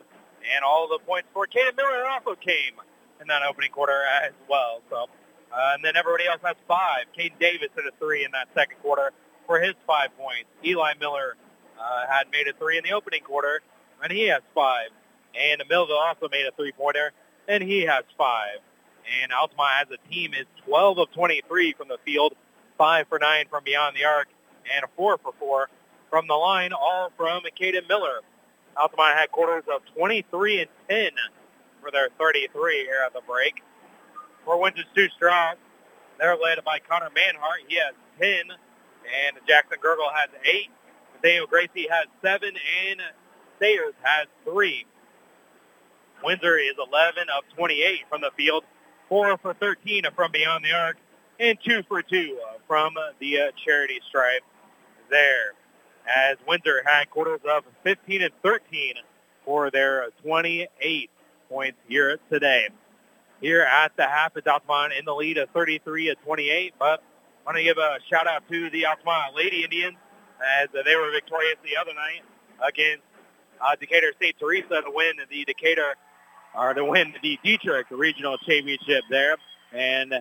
and 0.56 0.64
all 0.64 0.86
of 0.86 0.90
the 0.92 1.06
points 1.06 1.28
for 1.34 1.48
Caden 1.48 1.76
Miller 1.76 2.08
also 2.08 2.36
came 2.36 2.74
in 3.22 3.28
that 3.28 3.42
opening 3.48 3.72
quarter 3.72 4.04
as 4.24 4.34
well. 4.50 4.82
So, 4.90 5.08
uh, 5.54 5.74
and 5.76 5.86
then 5.86 5.96
everybody 5.96 6.28
else 6.28 6.42
has 6.44 6.56
five. 6.68 7.06
Caden 7.18 7.40
Davis 7.40 7.70
hit 7.76 7.86
a 7.86 7.92
three 8.00 8.26
in 8.26 8.32
that 8.32 8.48
second 8.56 8.78
quarter 8.82 9.12
for 9.46 9.60
his 9.60 9.76
five 9.86 10.10
points. 10.18 10.50
Eli 10.66 10.94
Miller 11.00 11.36
uh, 11.80 12.08
had 12.08 12.26
made 12.32 12.48
a 12.48 12.54
three 12.58 12.78
in 12.78 12.84
the 12.84 12.92
opening 12.92 13.22
quarter, 13.22 13.62
and 14.04 14.12
he 14.12 14.28
has 14.28 14.42
five. 14.56 14.90
And 15.36 15.64
Millville 15.70 15.98
also 15.98 16.28
made 16.30 16.46
a 16.46 16.52
three-pointer, 16.52 17.14
and 17.48 17.64
he 17.64 17.82
has 17.82 18.04
five. 18.18 18.60
And 19.24 19.32
Altamont 19.32 19.70
as 19.82 19.88
a 19.92 20.12
team 20.12 20.34
is 20.34 20.46
12 20.66 21.00
of 21.00 21.12
23 21.14 21.74
from 21.74 21.88
the 21.88 21.98
field, 22.06 22.34
5 22.78 23.08
for 23.08 23.20
9 23.20 23.46
from 23.50 23.64
beyond 23.64 23.96
the 23.96 24.06
arc, 24.06 24.28
and 24.76 24.86
4 24.96 25.18
for 25.20 25.34
4 25.40 25.70
from 26.10 26.28
the 26.28 26.36
line, 26.36 26.74
all 26.74 27.12
from 27.16 27.44
Caden 27.60 27.88
Miller. 27.88 28.20
Altamont 28.78 29.18
had 29.18 29.32
quarters 29.32 29.64
of 29.74 29.82
23 29.96 30.62
and 30.62 30.70
10 30.90 31.12
for 31.82 31.92
their 31.92 32.10
33 32.18 32.86
here 32.86 33.04
at 33.06 33.14
the 33.14 33.22
break. 33.28 33.64
For 34.46 34.60
Windsor 34.60 34.84
too 34.96 35.08
Strong, 35.16 35.56
they're 36.20 36.38
led 36.38 36.64
by 36.64 36.80
Connor 36.80 37.10
Manhart. 37.10 37.66
He 37.68 37.76
has 37.76 37.94
10, 38.20 38.52
and 38.52 39.38
Jackson 39.48 39.78
Gergel 39.84 40.12
has 40.14 40.30
8. 40.46 40.70
Daniel 41.24 41.48
Gracie 41.48 41.88
has 41.90 42.08
7, 42.22 42.50
and 42.50 43.02
Sayers 43.60 43.94
has 44.02 44.28
3. 44.46 44.86
Windsor 46.24 46.58
is 46.58 46.74
11 46.78 47.28
of 47.36 47.44
28 47.56 48.02
from 48.10 48.22
the 48.22 48.32
field, 48.38 48.64
4 49.10 49.38
for 49.38 49.54
13 49.56 50.04
from 50.16 50.32
beyond 50.32 50.64
the 50.64 50.74
arc, 50.74 50.98
and 51.40 51.58
2 51.66 51.84
for 51.88 52.02
2 52.02 52.38
from 52.68 52.94
the 53.20 53.40
uh, 53.40 53.52
charity 53.66 54.00
stripe 54.08 54.44
there. 55.10 55.54
As 56.08 56.38
Windsor 56.48 56.82
had 56.86 57.10
quarters 57.10 57.42
of 57.50 57.64
15 57.84 58.22
and 58.24 58.32
13 58.44 58.94
for 59.46 59.70
their 59.72 60.10
28 60.24 61.10
points 61.52 61.78
here 61.88 62.18
today. 62.32 62.70
Here 63.42 63.62
at 63.62 63.92
the 63.98 64.08
half, 64.08 64.38
it's 64.38 64.48
Altamont 64.48 64.94
in 64.98 65.04
the 65.04 65.14
lead 65.14 65.38
of 65.38 65.50
33 65.50 66.08
to 66.08 66.16
28, 66.16 66.74
but 66.80 67.04
I 67.04 67.46
want 67.46 67.58
to 67.58 67.64
give 67.64 67.78
a 67.78 67.98
shout 68.10 68.26
out 68.26 68.44
to 68.50 68.70
the 68.70 68.86
Altamont 68.86 69.36
Lady 69.36 69.64
Indians 69.64 69.98
as 70.62 70.70
they 70.72 70.96
were 70.96 71.12
victorious 71.12 71.58
the 71.64 71.76
other 71.80 71.94
night 71.94 72.22
against 72.66 73.04
uh, 73.60 73.76
Decatur 73.80 74.14
St. 74.22 74.36
Teresa 74.40 74.82
to 74.82 74.92
win 74.94 75.14
the 75.30 75.44
Decatur 75.44 75.96
or 76.56 76.74
to 76.74 76.86
win 76.86 77.14
the 77.22 77.38
Dieterich 77.44 77.86
Regional 77.92 78.38
Championship 78.38 79.04
there. 79.10 79.36
And 79.74 80.14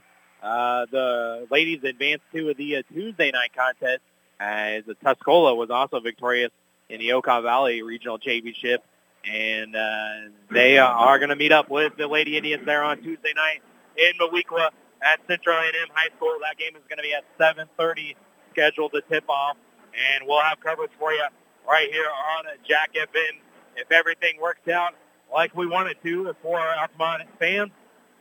uh, 0.42 0.86
the 0.90 1.46
ladies 1.50 1.84
advanced 1.84 2.24
to 2.34 2.54
the 2.54 2.76
uh, 2.76 2.82
Tuesday 2.92 3.30
night 3.30 3.52
contest 3.54 4.00
as 4.40 4.84
Tuscola 5.04 5.56
was 5.56 5.70
also 5.70 6.00
victorious 6.00 6.50
in 6.88 6.98
the 6.98 7.10
Okaw 7.10 7.42
Valley 7.42 7.82
Regional 7.82 8.18
Championship. 8.18 8.82
And 9.24 9.76
uh, 9.76 10.12
they 10.50 10.78
are 10.78 11.18
going 11.18 11.28
to 11.28 11.36
meet 11.36 11.52
up 11.52 11.70
with 11.70 11.96
the 11.96 12.06
Lady 12.06 12.36
Indians 12.36 12.64
there 12.64 12.82
on 12.82 12.98
Tuesday 12.98 13.32
night 13.34 13.62
in 13.96 14.12
Moweaqua 14.18 14.70
at 15.02 15.20
Central 15.26 15.56
A&M 15.56 15.88
High 15.92 16.08
School. 16.16 16.36
That 16.40 16.58
game 16.58 16.74
is 16.74 16.82
going 16.88 16.96
to 16.96 17.02
be 17.02 17.14
at 17.14 17.24
7.30 17.38 18.14
scheduled 18.52 18.92
to 18.92 19.02
tip 19.10 19.28
off. 19.28 19.56
And 19.92 20.26
we'll 20.26 20.42
have 20.42 20.60
coverage 20.60 20.92
for 20.98 21.12
you 21.12 21.24
right 21.68 21.90
here 21.90 22.06
on 22.38 22.44
Jack 22.66 22.94
FM. 22.94 23.40
If 23.76 23.90
everything 23.92 24.40
works 24.40 24.68
out 24.68 24.94
like 25.32 25.54
we 25.54 25.66
wanted 25.66 25.96
to 26.02 26.34
for 26.42 26.58
our 26.58 26.74
Altamont 26.80 27.28
fans, 27.38 27.70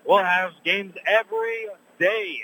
we'll 0.06 0.24
have 0.24 0.52
games 0.64 0.93
every 1.08 1.68
day 2.00 2.43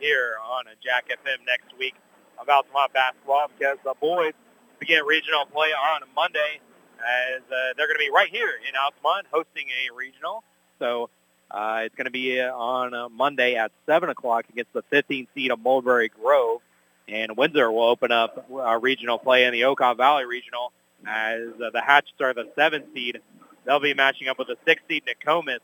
here 0.00 0.34
on 0.50 0.64
Jack 0.82 1.06
FM 1.08 1.46
next 1.46 1.76
week 1.78 1.94
of 2.40 2.48
Altamont 2.48 2.92
basketball 2.92 3.48
because 3.56 3.78
the 3.84 3.94
boys 4.00 4.32
begin 4.80 5.04
regional 5.04 5.46
play 5.46 5.68
on 5.68 6.02
Monday 6.14 6.60
as 7.02 7.42
uh, 7.42 7.72
they're 7.76 7.86
going 7.86 7.98
to 7.98 8.04
be 8.04 8.10
right 8.10 8.30
here 8.30 8.50
in 8.68 8.74
Altamont 8.76 9.26
hosting 9.30 9.66
a 9.68 9.94
regional. 9.94 10.42
So 10.78 11.10
uh, 11.50 11.82
it's 11.84 11.94
going 11.94 12.06
to 12.06 12.10
be 12.10 12.40
on 12.40 12.94
uh, 12.94 13.08
Monday 13.08 13.56
at 13.56 13.72
7 13.86 14.08
o'clock 14.08 14.46
against 14.48 14.72
the 14.72 14.82
15th 14.92 15.28
seed 15.34 15.50
of 15.50 15.60
Mulberry 15.60 16.08
Grove. 16.08 16.60
And 17.08 17.36
Windsor 17.36 17.70
will 17.70 17.84
open 17.84 18.12
up 18.12 18.46
a 18.50 18.78
regional 18.78 19.18
play 19.18 19.44
in 19.44 19.52
the 19.52 19.62
Okaw 19.62 19.96
Valley 19.96 20.24
Regional 20.24 20.72
as 21.06 21.48
uh, 21.62 21.70
the 21.70 21.80
Hatchets 21.80 22.20
are 22.20 22.32
the 22.32 22.48
7th 22.56 22.94
seed. 22.94 23.20
They'll 23.64 23.80
be 23.80 23.94
matching 23.94 24.28
up 24.28 24.38
with 24.38 24.48
the 24.48 24.56
6th 24.66 24.78
seed 24.88 25.04
Nokomis. 25.06 25.58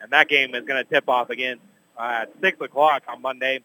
And 0.00 0.10
that 0.12 0.28
game 0.28 0.54
is 0.54 0.64
going 0.64 0.82
to 0.82 0.90
tip 0.90 1.08
off 1.08 1.30
again 1.30 1.58
uh, 1.98 2.22
at 2.22 2.32
6 2.40 2.60
o'clock 2.60 3.04
on 3.08 3.22
Monday. 3.22 3.60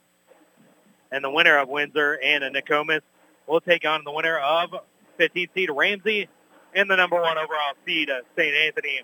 And 1.12 1.24
the 1.24 1.30
winner 1.30 1.58
of 1.58 1.68
Windsor 1.68 2.20
and 2.24 2.44
Nokomis 2.56 3.02
will 3.48 3.62
take 3.62 3.86
on 3.86 4.04
the 4.04 4.12
winner 4.12 4.38
of 4.38 4.76
15th 5.20 5.50
seed 5.54 5.70
Ramsey 5.72 6.30
and 6.76 6.90
the 6.90 6.96
number 6.96 7.20
one 7.20 7.38
overall 7.38 7.74
seed 7.86 8.10
uh, 8.10 8.20
St. 8.38 8.54
Anthony 8.54 9.02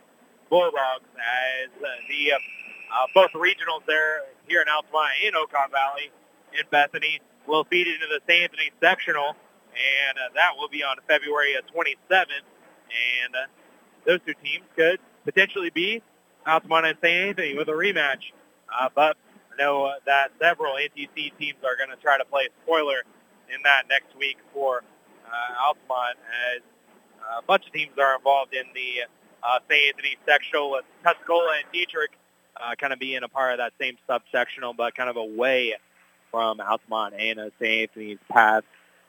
Bulldogs 0.49 1.07
as 1.15 1.69
uh, 1.81 1.87
the 2.09 2.33
uh, 2.33 2.35
uh, 2.35 3.07
both 3.15 3.31
regionals 3.31 3.85
there 3.87 4.23
here 4.47 4.61
in 4.61 4.67
Altamont 4.67 5.11
and 5.25 5.33
Okaw 5.35 5.71
Valley 5.71 6.11
in 6.51 6.65
Bethany 6.69 7.21
will 7.47 7.63
feed 7.63 7.87
into 7.87 8.05
the 8.07 8.19
St. 8.27 8.43
Anthony 8.43 8.71
sectional, 8.81 9.29
and 9.29 10.17
uh, 10.17 10.33
that 10.35 10.51
will 10.57 10.67
be 10.67 10.83
on 10.83 10.97
February 11.07 11.55
27th. 11.73 12.43
And 12.91 13.35
uh, 13.35 13.47
those 14.05 14.19
two 14.25 14.33
teams 14.43 14.65
could 14.75 14.99
potentially 15.23 15.69
be 15.69 16.03
Altamont 16.45 16.85
and 16.85 16.97
St. 17.01 17.29
Anthony 17.29 17.55
with 17.55 17.69
a 17.69 17.71
rematch. 17.71 18.35
But 18.93 19.15
I 19.53 19.57
know 19.57 19.93
that 20.05 20.31
several 20.41 20.73
NTC 20.73 21.31
teams 21.39 21.59
are 21.63 21.77
going 21.77 21.95
to 21.95 22.01
try 22.01 22.17
to 22.17 22.25
play 22.25 22.49
spoiler 22.65 23.03
in 23.47 23.63
that 23.63 23.83
next 23.89 24.17
week 24.17 24.37
for 24.53 24.83
Altamont 25.65 26.17
as 26.51 26.61
a 27.37 27.41
bunch 27.41 27.65
of 27.67 27.73
teams 27.73 27.91
are 27.97 28.15
involved 28.15 28.53
in 28.53 28.65
the 28.73 29.05
uh, 29.43 29.59
St. 29.69 29.95
Anthony 29.95 30.17
sectional 30.25 30.71
with 30.71 30.85
Tuscola 31.03 31.57
and 31.57 31.65
Dieterich 31.73 32.15
uh, 32.57 32.75
kind 32.75 32.93
of 32.93 32.99
being 32.99 33.23
a 33.23 33.27
part 33.27 33.53
of 33.53 33.57
that 33.59 33.73
same 33.79 33.97
subsectional, 34.09 34.75
but 34.75 34.95
kind 34.95 35.09
of 35.09 35.17
away 35.17 35.75
from 36.29 36.59
Altamont 36.59 37.15
and 37.17 37.39
uh, 37.39 37.49
St. 37.59 37.89
Anthony's 37.89 38.17
path 38.29 38.63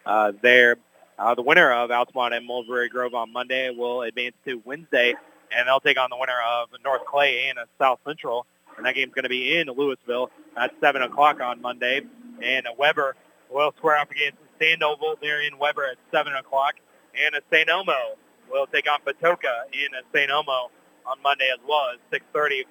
uh, 0.07 0.33
there. 0.43 0.77
Uh, 1.19 1.35
the 1.35 1.43
winner 1.43 1.71
of 1.73 1.91
Altamont 1.91 2.35
and 2.35 2.47
Mulberry 2.47 2.89
Grove 2.89 3.15
on 3.15 3.33
Monday 3.33 3.71
will 3.71 4.03
advance 4.03 4.35
to 4.47 4.61
Wednesday, 4.65 5.15
and 5.55 5.69
they'll 5.69 5.81
take 5.81 5.99
on 5.99 6.11
the 6.11 6.17
winner 6.17 6.39
of 6.47 6.69
North 6.85 7.05
Clay 7.05 7.49
and 7.49 7.59
uh, 7.59 7.65
South 7.79 8.01
Central. 8.07 8.47
And 8.77 8.87
that 8.87 8.95
game's 8.95 9.13
going 9.13 9.25
to 9.25 9.29
be 9.29 9.59
in 9.59 9.69
Louisville 9.69 10.31
at 10.57 10.73
7 10.81 11.03
o'clock 11.03 11.41
on 11.41 11.61
Monday. 11.61 12.01
And 12.43 12.67
uh, 12.67 12.71
Weber 12.79 13.17
will 13.51 13.73
square 13.77 13.99
up 13.99 14.11
against 14.11 14.39
Sandoval 14.59 15.17
there 15.21 15.43
in 15.47 15.59
Weber 15.59 15.85
at 15.85 15.99
7 16.11 16.33
o'clock. 16.35 16.75
And 17.13 17.35
uh, 17.35 17.41
St. 17.53 17.69
Elmo 17.69 18.17
will 18.51 18.67
take 18.67 18.87
on 18.91 19.01
Patoka 19.01 19.69
in 19.73 19.95
uh, 19.95 20.03
St. 20.15 20.31
Elmo 20.31 20.71
on 21.07 21.23
Monday 21.23 21.51
as 21.53 21.61
well 21.67 21.93
at 21.93 22.01
6.30. 22.11 22.65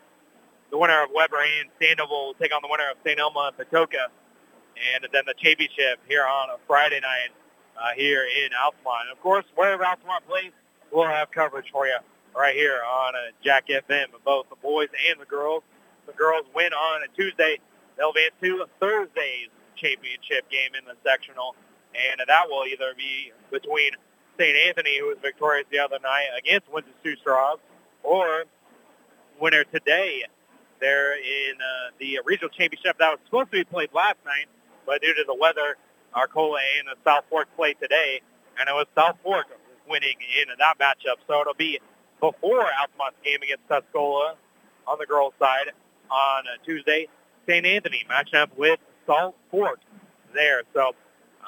The 0.71 0.77
winner 0.77 1.03
of 1.03 1.09
Weber 1.13 1.37
and 1.37 1.69
Sandoval 1.81 2.27
will 2.27 2.33
take 2.35 2.55
on 2.55 2.61
the 2.61 2.69
winner 2.69 2.89
of 2.89 2.97
St. 3.05 3.19
Elmo 3.19 3.47
and 3.47 3.57
Patoka. 3.57 4.07
And 4.95 5.05
then 5.11 5.23
the 5.27 5.35
championship 5.37 5.99
here 6.07 6.25
on 6.25 6.49
a 6.49 6.57
Friday 6.65 6.99
night 7.01 7.35
uh, 7.77 7.93
here 7.95 8.23
in 8.23 8.49
Altamont. 8.53 9.09
And 9.09 9.11
of 9.11 9.21
course, 9.21 9.45
wherever 9.55 9.85
Altamont 9.85 10.25
plays, 10.27 10.51
we'll 10.91 11.05
have 11.05 11.31
coverage 11.31 11.69
for 11.71 11.87
you 11.87 11.97
right 12.35 12.55
here 12.55 12.81
on 12.87 13.15
uh, 13.15 13.19
Jack 13.43 13.67
FM, 13.67 14.07
both 14.23 14.49
the 14.49 14.55
boys 14.57 14.87
and 15.09 15.19
the 15.19 15.25
girls. 15.25 15.63
The 16.07 16.13
girls 16.13 16.45
win 16.55 16.73
on 16.73 17.03
a 17.03 17.07
Tuesday. 17.15 17.59
They'll 17.97 18.09
advance 18.09 18.33
to 18.41 18.65
Thursday's 18.79 19.49
championship 19.75 20.49
game 20.49 20.71
in 20.77 20.85
the 20.85 20.95
sectional, 21.03 21.55
and 21.93 22.21
that 22.25 22.49
will 22.49 22.65
either 22.65 22.93
be 22.97 23.31
between 23.51 23.91
St. 24.41 24.57
Anthony, 24.67 24.97
who 24.99 25.05
was 25.05 25.17
victorious 25.21 25.67
the 25.71 25.77
other 25.77 25.99
night 26.01 26.25
against 26.37 26.71
Windsor 26.73 26.89
Stew-Stras, 27.01 27.57
or 28.01 28.45
winner 29.39 29.63
today. 29.65 30.23
They're 30.79 31.15
in 31.15 31.53
uh, 31.61 31.91
the 31.99 32.19
regional 32.25 32.49
championship 32.49 32.97
that 32.97 33.11
was 33.11 33.19
supposed 33.25 33.51
to 33.51 33.57
be 33.57 33.63
played 33.63 33.89
last 33.93 34.17
night, 34.25 34.47
but 34.87 35.01
due 35.01 35.13
to 35.13 35.23
the 35.27 35.35
weather, 35.35 35.77
Arcola 36.15 36.57
and 36.79 36.87
the 36.87 36.97
South 37.07 37.23
Fork 37.29 37.49
played 37.55 37.77
today, 37.79 38.21
and 38.59 38.67
it 38.67 38.71
was 38.73 38.87
South 38.95 39.15
Fork 39.21 39.45
winning 39.87 40.17
in 40.41 40.47
that 40.57 40.79
matchup. 40.79 41.21
So 41.27 41.41
it'll 41.41 41.53
be 41.53 41.79
before 42.19 42.65
Altamont's 42.81 43.17
game 43.23 43.43
against 43.43 43.67
Tuscola 43.69 44.33
on 44.87 44.97
the 44.99 45.05
girls' 45.05 45.33
side 45.37 45.69
on 46.09 46.45
Tuesday. 46.65 47.07
St. 47.47 47.63
Anthony 47.63 48.03
matching 48.09 48.39
up 48.39 48.57
with 48.57 48.79
South 49.05 49.35
Fork 49.51 49.79
there. 50.33 50.63
So 50.73 50.93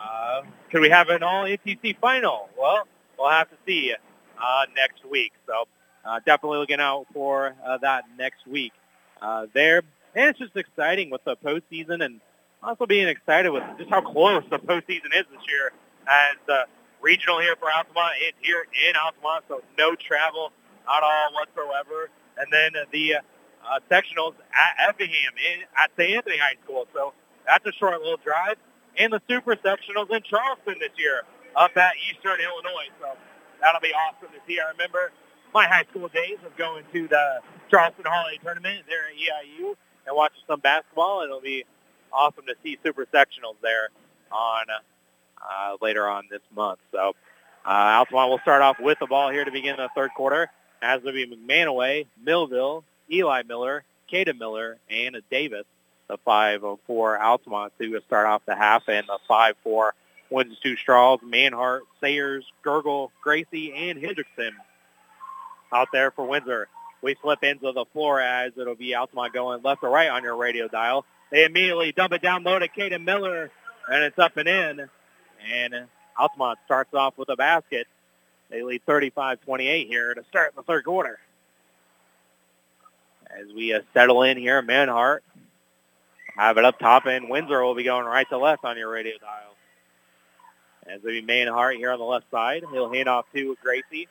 uh, 0.04 0.42
could 0.72 0.82
we 0.82 0.90
have 0.90 1.10
an 1.10 1.24
all-NTC 1.24 1.98
final? 2.00 2.50
Well, 2.58 2.88
we'll 3.18 3.30
have 3.30 3.50
to 3.50 3.56
see 3.66 3.94
uh, 4.38 4.66
next 4.76 5.10
week. 5.10 5.32
So 5.48 5.68
uh, 6.06 6.20
definitely 6.26 6.60
looking 6.60 6.80
out 6.80 7.06
for 7.14 7.56
uh, 7.66 7.78
that 7.80 8.06
next 8.18 8.46
week 8.48 8.74
uh, 9.22 9.48
there. 9.54 9.84
And 10.16 10.30
it's 10.30 10.40
just 10.40 10.56
exciting 10.56 11.10
with 11.10 11.24
the 11.24 11.36
postseason 11.38 12.04
and 12.04 12.20
also 12.62 12.86
being 12.86 13.08
excited 13.08 13.52
with 13.52 13.64
just 13.78 13.90
how 13.90 14.02
close 14.02 14.44
the 14.50 14.60
postseason 14.60 15.12
is 15.16 15.26
this 15.32 15.44
year 15.48 15.72
as 16.08 16.38
the 16.48 16.66
regional 17.02 17.40
here 17.40 17.56
for 17.60 17.72
Altamont 17.72 18.14
and 18.24 18.34
here 18.42 18.66
in 18.88 18.96
Altamont, 18.96 19.46
so 19.48 19.62
no 19.78 19.96
travel 19.96 20.52
at 20.88 21.04
all 21.04 21.34
whatsoever. 21.34 22.10
And 22.38 22.48
then 22.52 22.72
the 22.92 23.16
uh, 23.16 23.80
sectionals 23.90 24.34
at 24.54 24.90
Effingham 24.90 25.34
in, 25.38 25.64
at 25.78 25.92
St. 25.98 26.16
Anthony 26.16 26.38
High 26.38 26.56
School. 26.64 26.88
So 26.94 27.14
that's 27.46 27.66
a 27.66 27.72
short 27.74 28.00
little 28.00 28.20
drive. 28.24 28.58
And 28.98 29.12
the 29.12 29.22
super 29.28 29.56
sectionals 29.56 30.12
in 30.12 30.22
Charleston 30.24 30.76
this 30.80 30.94
year 30.98 31.24
up 31.56 31.76
at 31.78 31.94
Eastern 32.10 32.40
Illinois. 32.40 32.90
So 33.00 33.18
that'll 33.62 33.82
be 33.82 33.94
awesome 33.94 34.30
to 34.30 34.40
see. 34.48 34.60
I 34.60 34.70
remember 34.72 35.12
my 35.54 35.68
high 35.68 35.86
school 35.90 36.08
days 36.10 36.38
of 36.46 36.56
going 36.58 36.84
to 36.94 37.08
the 37.08 37.40
Charleston 37.70 38.06
Holiday 38.08 38.40
Tournament 38.44 38.86
there 38.88 39.06
at 39.08 39.14
EIU 39.14 39.76
and 40.06 40.16
watching 40.16 40.42
some 40.48 40.60
basketball. 40.60 41.24
It'll 41.24 41.42
be 41.42 41.66
awesome 42.12 42.46
to 42.48 42.56
see 42.64 42.78
super 42.84 43.06
sectionals 43.06 43.56
there 43.62 43.90
on 44.32 44.66
uh, 44.70 45.78
later 45.82 46.08
on 46.08 46.26
this 46.30 46.42
month. 46.56 46.80
So 46.92 47.14
uh, 47.66 47.70
Altamont 47.70 48.30
will 48.30 48.40
start 48.40 48.62
off 48.62 48.78
with 48.80 49.00
the 49.00 49.08
ball 49.08 49.30
here 49.32 49.46
to 49.46 49.52
begin 49.52 49.78
the 49.78 49.90
third 49.96 50.12
quarter. 50.16 50.50
As 50.82 51.02
will 51.02 51.14
be 51.14 51.26
McManaway, 51.26 52.08
Millville, 52.22 52.84
Eli 53.12 53.44
Miller, 53.44 53.84
Caden 54.12 54.38
Miller, 54.38 54.78
and 54.90 55.16
Davis, 55.32 55.66
the 56.08 56.18
5-4 56.26 57.20
Altamont 57.20 57.74
to 57.80 58.02
start 58.08 58.28
off 58.28 58.42
the 58.46 58.56
half, 58.56 58.84
and 58.88 59.08
the 59.08 59.20
5-4 59.30 59.92
Windsor 60.30 60.56
Stew-Stras, 60.56 61.22
Manhart, 61.22 61.82
Sayers, 62.02 62.46
Gergel, 62.66 63.12
Gracie, 63.22 63.74
and 63.74 64.00
Hendrickson 64.00 64.52
out 65.72 65.90
there 65.94 66.12
for 66.12 66.26
Windsor. 66.26 66.68
We 67.02 67.16
flip 67.16 67.44
into 67.44 67.72
the 67.72 67.86
floor 67.94 68.22
as 68.22 68.54
it'll 68.58 68.76
be 68.76 68.96
Altamont 68.96 69.34
going 69.34 69.62
left 69.62 69.84
or 69.84 69.90
right 69.90 70.10
on 70.10 70.24
your 70.24 70.36
radio 70.36 70.68
dial. 70.68 71.06
They 71.32 71.46
immediately 71.46 71.92
dump 71.92 72.14
it 72.14 72.22
down 72.22 72.44
low 72.44 72.58
to 72.58 72.68
Caden 72.68 73.04
Miller, 73.04 73.52
and 73.90 74.04
it's 74.04 74.18
up 74.18 74.38
and 74.38 74.48
in. 74.48 74.90
And 75.52 75.88
Altamont 76.18 76.60
starts 76.66 76.94
off 76.94 77.18
with 77.18 77.30
a 77.30 77.36
basket. 77.36 77.88
They 78.50 78.64
lead 78.64 78.86
35-28 78.86 79.88
here 79.88 80.14
to 80.14 80.24
start 80.30 80.56
the 80.56 80.64
third 80.64 80.86
quarter. 80.86 81.20
As 83.30 83.48
we 83.56 83.74
uh, 83.74 83.82
settle 83.94 84.22
in 84.24 84.38
here, 84.38 84.62
Manhart 84.62 85.20
have 86.36 86.58
it 86.58 86.66
up 86.66 86.80
top, 86.80 87.06
and 87.06 87.30
Windsor 87.30 87.64
will 87.64 87.76
be 87.76 87.84
going 87.84 88.06
right 88.06 88.28
to 88.30 88.38
left 88.38 88.66
on 88.66 88.78
your 88.78 88.90
radio 88.90 89.18
dial. 89.20 89.56
As 90.86 91.02
we 91.04 91.22
Manhart 91.22 91.78
here 91.78 91.92
on 91.92 92.00
the 92.00 92.06
left 92.06 92.30
side, 92.30 92.64
he'll 92.72 92.92
hand 92.92 93.08
off 93.08 93.26
to 93.34 93.56
Gracie. 93.64 94.08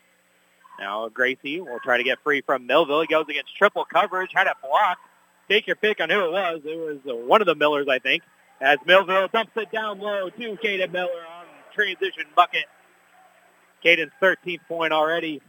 Now 0.79 1.09
Gracie 1.09 1.61
will 1.61 1.81
try 1.85 1.99
to 1.99 2.03
get 2.03 2.19
free 2.25 2.41
from 2.41 2.67
Millville. 2.67 3.03
He 3.03 3.07
goes 3.07 3.27
against 3.29 3.55
triple 3.57 3.85
coverage, 3.85 4.31
had 4.33 4.47
it 4.47 4.55
blocked 4.63 5.01
take 5.49 5.67
your 5.67 5.77
pick 5.77 6.01
on 6.01 6.11
who 6.11 6.25
it 6.25 6.33
was. 6.33 6.61
It 6.65 6.79
was 6.79 6.99
one 7.05 7.41
of 7.41 7.47
the 7.47 7.55
Millers, 7.55 7.89
I 7.89 7.99
think, 7.99 8.23
as 8.61 8.79
Millville 8.87 9.29
dumps 9.29 9.53
it 9.57 9.71
down 9.71 9.99
low 10.01 10.31
to 10.31 10.57
Caden 10.57 10.93
Miller 10.93 11.09
on 11.09 11.45
transition 11.75 12.25
bucket. 12.35 12.65
Caden's 13.85 14.13
13th 14.21 14.61
point 14.69 14.93
already. 14.93 15.41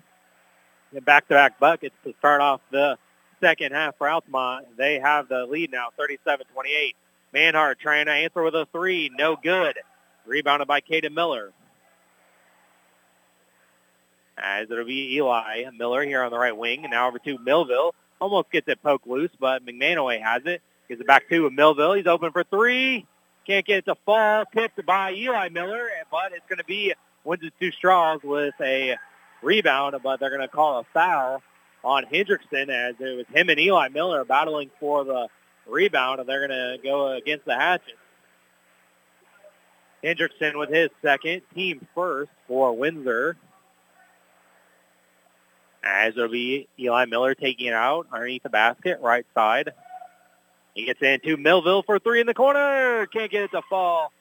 Back-to-back 1.06 1.60
buckets 1.60 1.96
to 2.04 2.14
start 2.20 2.42
off 2.42 2.62
the 2.70 2.98
second 3.44 3.74
half 3.74 3.98
for 3.98 4.08
Altamont. 4.08 4.78
They 4.78 5.00
have 5.00 5.28
the 5.28 5.46
lead 5.46 5.72
now, 5.72 5.90
37-28. 6.00 6.96
Manhart 7.36 7.78
trying 7.80 8.06
to 8.06 8.12
answer 8.12 8.42
with 8.42 8.56
a 8.56 8.68
three. 8.72 9.12
No 9.18 9.36
good. 9.36 9.78
Rebounded 10.26 10.68
by 10.68 10.80
Caden 10.80 11.14
Miller. 11.14 11.52
As 14.38 14.72
it'll 14.72 14.86
be 14.86 15.16
Eli 15.16 15.66
Miller 15.78 16.06
here 16.06 16.24
on 16.24 16.32
the 16.32 16.38
right 16.38 16.56
wing. 16.56 16.84
And 16.84 16.92
now 16.92 17.08
over 17.08 17.20
to 17.20 17.38
Millville 17.40 17.94
almost 18.22 18.50
gets 18.52 18.68
it 18.70 18.82
poked 18.82 19.08
loose, 19.08 19.32
but 19.40 19.66
McManaway 19.66 20.22
has 20.22 20.44
it. 20.46 20.62
Gives 20.88 21.02
it 21.02 21.08
back 21.08 21.28
to 21.30 21.50
Millville. 21.50 21.94
He's 21.94 22.08
open 22.08 22.32
for 22.32 22.44
three. 22.46 23.06
Can't 23.46 23.66
get 23.66 23.80
it 23.80 23.86
to 23.86 23.96
fall. 24.06 24.46
Tipped 24.56 24.86
by 24.86 25.12
Eli 25.14 25.50
Miller, 25.50 25.90
but 26.10 26.32
it's 26.32 26.48
going 26.48 26.60
to 26.60 26.64
be 26.64 26.94
Windsor 27.26 27.50
Stew-Stras 27.58 28.24
with 28.24 28.54
a 28.62 28.96
rebound, 29.42 29.96
but 30.02 30.20
they're 30.22 30.30
going 30.30 30.42
to 30.42 30.48
call 30.48 30.80
a 30.80 30.84
foul 30.94 31.42
on 31.84 32.06
Hendrickson 32.06 32.70
as 32.70 32.96
it 33.00 33.18
was 33.18 33.26
him 33.34 33.50
and 33.50 33.60
Eli 33.60 33.90
Miller 33.90 34.24
battling 34.24 34.72
for 34.80 35.04
the 35.04 35.28
rebound, 35.68 36.20
and 36.20 36.28
they're 36.30 36.48
going 36.48 36.78
to 36.78 36.78
go 36.84 37.14
against 37.14 37.46
the 37.46 37.56
Hatchets. 37.56 37.98
Hendrickson 40.04 40.58
with 40.58 40.70
his 40.70 40.90
second, 41.02 41.42
team 41.56 41.88
first 41.96 42.32
for 42.48 42.76
Windsor. 42.76 43.38
As 45.84 46.14
it'll 46.16 46.30
be 46.30 46.68
Eli 46.80 47.06
Miller 47.06 47.36
taking 47.36 47.68
it 47.68 47.74
out 47.74 48.08
underneath 48.12 48.44
the 48.44 48.50
basket, 48.50 49.00
right 49.02 49.26
side. 49.34 49.74
He 50.74 50.86
gets 50.86 51.02
into 51.02 51.38
Millville 51.38 51.84
for 51.84 52.00
three 52.00 52.20
in 52.20 52.28
the 52.28 52.34
corner. 52.34 53.06
Can't 53.08 53.32
get 53.32 53.44
it 53.44 53.52
to 53.52 53.62
fall. 53.70 54.12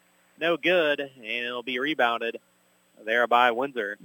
No 0.40 0.56
good. 0.56 1.00
And 1.00 1.24
it'll 1.24 1.62
be 1.62 1.78
rebounded 1.78 2.38
there 3.04 3.26
by 3.26 3.52
Windsor. 3.52 3.96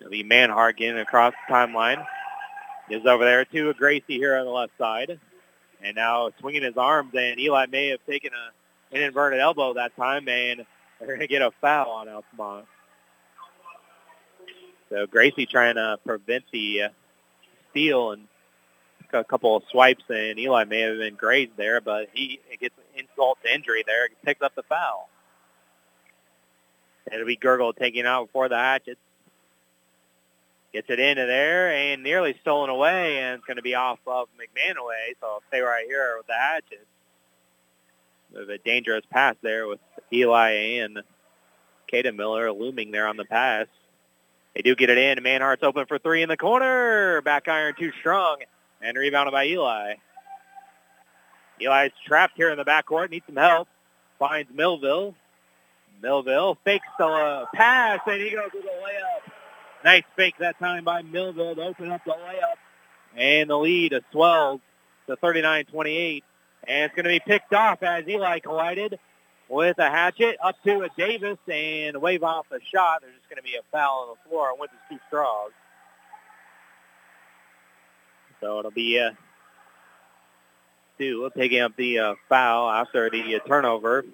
It'll 0.00 0.10
be 0.10 0.24
Manhart 0.24 0.76
getting 0.76 0.98
across 0.98 1.32
the 1.48 1.52
timeline. 1.52 2.04
Gives 2.88 3.06
over 3.06 3.24
there 3.24 3.44
to 3.44 3.74
Gracie 3.74 4.18
here 4.18 4.36
on 4.36 4.44
the 4.44 4.50
left 4.50 4.72
side. 4.78 5.18
And 5.82 5.96
now 5.96 6.30
swinging 6.40 6.62
his 6.62 6.76
arms, 6.76 7.12
and 7.14 7.38
Eli 7.38 7.66
may 7.66 7.88
have 7.88 8.00
taken 8.06 8.30
a, 8.32 8.96
an 8.96 9.02
inverted 9.02 9.40
elbow 9.40 9.74
that 9.74 9.94
time, 9.96 10.28
and 10.28 10.64
they're 10.98 11.08
going 11.08 11.20
to 11.20 11.26
get 11.26 11.42
a 11.42 11.50
foul 11.60 11.90
on 11.90 12.08
Altamont. 12.08 12.66
So 14.88 15.06
Gracie 15.06 15.46
trying 15.46 15.74
to 15.74 15.98
prevent 16.04 16.44
the 16.52 16.82
uh, 16.82 16.88
steal 17.70 18.12
and 18.12 18.28
a 19.12 19.24
couple 19.24 19.56
of 19.56 19.62
swipes, 19.70 20.04
and 20.08 20.38
Eli 20.38 20.64
may 20.64 20.80
have 20.80 20.98
been 20.98 21.14
grazed 21.14 21.56
there, 21.56 21.80
but 21.80 22.08
he 22.12 22.40
gets 22.60 22.74
insult 22.96 23.38
to 23.44 23.52
injury 23.52 23.84
there. 23.86 24.08
He 24.08 24.14
picks 24.24 24.42
up 24.42 24.54
the 24.54 24.62
foul. 24.62 25.08
And 27.06 27.14
it'll 27.14 27.26
be 27.26 27.36
Gergel 27.36 27.76
taking 27.76 28.04
out 28.04 28.26
before 28.26 28.48
the 28.48 28.56
Hatchets. 28.56 29.00
Gets 30.76 30.90
it 30.90 31.00
into 31.00 31.24
there 31.24 31.72
and 31.72 32.02
nearly 32.02 32.36
stolen 32.42 32.68
away, 32.68 33.16
and 33.22 33.36
it's 33.36 33.46
going 33.46 33.56
to 33.56 33.62
be 33.62 33.74
off 33.74 33.98
of 34.06 34.28
McManaway, 34.38 35.14
so 35.18 35.26
I'll 35.26 35.42
stay 35.48 35.60
right 35.60 35.86
here 35.86 36.16
with 36.18 36.26
the 36.26 36.34
Hatchets. 36.34 36.84
A 38.36 38.58
dangerous 38.58 39.02
pass 39.10 39.36
there 39.40 39.66
with 39.66 39.80
Eli 40.12 40.50
and 40.82 41.00
Caden 41.90 42.14
Miller 42.14 42.52
looming 42.52 42.90
there 42.90 43.08
on 43.08 43.16
the 43.16 43.24
pass. 43.24 43.68
They 44.54 44.60
do 44.60 44.76
get 44.76 44.90
it 44.90 44.98
in. 44.98 45.24
Manhart's 45.24 45.62
open 45.62 45.86
for 45.86 45.98
three 45.98 46.22
in 46.22 46.28
the 46.28 46.36
corner. 46.36 47.22
Back 47.22 47.48
iron 47.48 47.74
too 47.78 47.92
strong. 48.00 48.42
And 48.82 48.98
rebounded 48.98 49.32
by 49.32 49.46
Eli. 49.46 49.94
Eli's 51.58 51.92
trapped 52.06 52.36
here 52.36 52.50
in 52.50 52.58
the 52.58 52.66
backcourt. 52.66 53.08
Needs 53.08 53.24
some 53.24 53.36
help. 53.36 53.66
Finds 54.18 54.52
Millville. 54.52 55.14
Millville 56.02 56.58
fakes 56.66 56.86
the 56.98 57.46
pass, 57.54 58.00
and 58.06 58.20
he 58.20 58.28
goes 58.28 58.50
with 58.52 58.66
a 58.66 58.68
layup. 58.68 59.25
Nice 59.86 60.02
fake 60.16 60.34
that 60.40 60.58
time 60.58 60.82
by 60.82 61.02
Millville 61.02 61.54
to 61.54 61.62
open 61.62 61.92
up 61.92 62.04
the 62.04 62.10
layup. 62.10 62.56
And 63.16 63.48
the 63.48 63.56
lead 63.56 63.94
swells 64.10 64.60
to 65.06 65.14
39-28. 65.14 66.24
And 66.66 66.86
it's 66.86 66.94
going 66.96 67.04
to 67.04 67.10
be 67.10 67.20
picked 67.20 67.52
off 67.54 67.84
as 67.84 68.02
Eli 68.08 68.40
collided 68.40 68.98
with 69.48 69.78
a 69.78 69.88
hatchet 69.88 70.38
up 70.42 70.56
to 70.64 70.80
a 70.80 70.88
Davis 70.98 71.38
and 71.46 72.02
wave 72.02 72.24
off 72.24 72.46
the 72.50 72.58
shot. 72.74 73.02
There's 73.02 73.14
just 73.14 73.30
going 73.30 73.36
to 73.36 73.44
be 73.44 73.54
a 73.54 73.62
foul 73.70 74.08
on 74.08 74.16
the 74.16 74.28
floor. 74.28 74.58
Wins 74.58 74.72
two 74.90 74.98
straws. 75.06 75.52
So 78.40 78.58
it'll 78.58 78.72
be 78.72 78.98
uh, 78.98 79.12
Stu 80.96 81.30
picking 81.32 81.60
up 81.60 81.76
the 81.76 82.00
uh, 82.00 82.14
foul 82.28 82.68
after 82.68 83.08
the 83.08 83.36
uh, 83.36 83.38
turnover. 83.46 84.04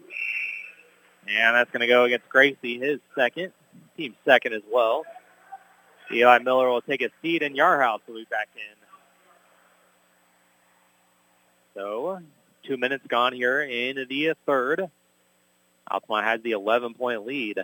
And 1.27 1.57
that's 1.57 1.71
going 1.71 1.81
to 1.81 1.87
go 1.87 2.05
against 2.05 2.29
Gracie, 2.29 2.79
his 2.79 3.01
second, 3.15 3.55
team 3.97 4.15
second 4.27 4.53
as 4.53 4.63
well. 4.71 5.05
Eli 6.13 6.39
Miller 6.39 6.69
will 6.69 6.83
take 6.83 7.03
a 7.03 7.11
seat, 7.23 7.43
and 7.43 7.57
Yarhouse 7.57 8.01
will 8.07 8.17
be 8.17 8.27
back 8.31 8.49
in. 8.55 8.77
So 11.75 12.21
two 12.65 12.77
minutes 12.77 13.07
gone 13.09 13.33
here 13.33 13.63
in 13.63 14.07
the 14.09 14.35
third. 14.47 14.91
Altamont 15.91 16.25
has 16.25 16.43
the 16.43 16.53
11-point 16.53 17.27
lead. 17.27 17.59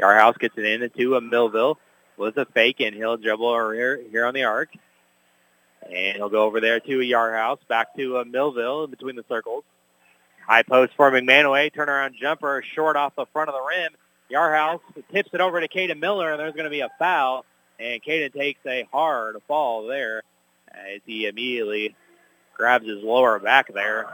Yarhouse 0.00 0.38
gets 0.38 0.56
it 0.56 0.64
in 0.64 0.82
into 0.82 1.16
a 1.16 1.20
Millville 1.20 1.78
with 2.16 2.36
a 2.36 2.46
fake, 2.46 2.80
and 2.80 2.94
he'll 2.94 3.16
dribble 3.16 3.70
here, 3.72 4.00
here 4.10 4.26
on 4.26 4.34
the 4.34 4.44
arc. 4.44 4.70
And 5.82 6.16
he'll 6.16 6.28
go 6.28 6.44
over 6.44 6.60
there 6.60 6.80
to 6.80 6.98
Yarhouse, 6.98 7.58
back 7.68 7.96
to 7.96 8.18
a 8.18 8.24
Millville 8.24 8.84
in 8.84 8.90
between 8.90 9.16
the 9.16 9.24
circles. 9.28 9.64
High 10.46 10.62
post 10.62 10.92
for 10.96 11.10
McManaway. 11.10 11.72
Turnaround 11.74 12.14
jumper 12.14 12.62
short 12.74 12.96
off 12.96 13.14
the 13.16 13.26
front 13.32 13.48
of 13.48 13.54
the 13.54 13.62
rim. 13.62 13.92
Yarhouse 14.30 14.80
tips 15.12 15.30
it 15.32 15.40
over 15.40 15.60
to 15.60 15.68
Caden 15.68 15.98
Miller, 16.00 16.32
and 16.32 16.40
there's 16.40 16.54
going 16.54 16.64
to 16.64 16.70
be 16.70 16.80
a 16.80 16.90
foul. 16.98 17.44
And 17.78 18.02
Caden 18.02 18.32
takes 18.32 18.60
a 18.66 18.86
hard 18.92 19.36
fall 19.46 19.86
there 19.86 20.22
as 20.68 21.00
he 21.06 21.26
immediately 21.26 21.94
grabs 22.56 22.86
his 22.86 23.02
lower 23.02 23.38
back 23.38 23.72
there. 23.72 24.06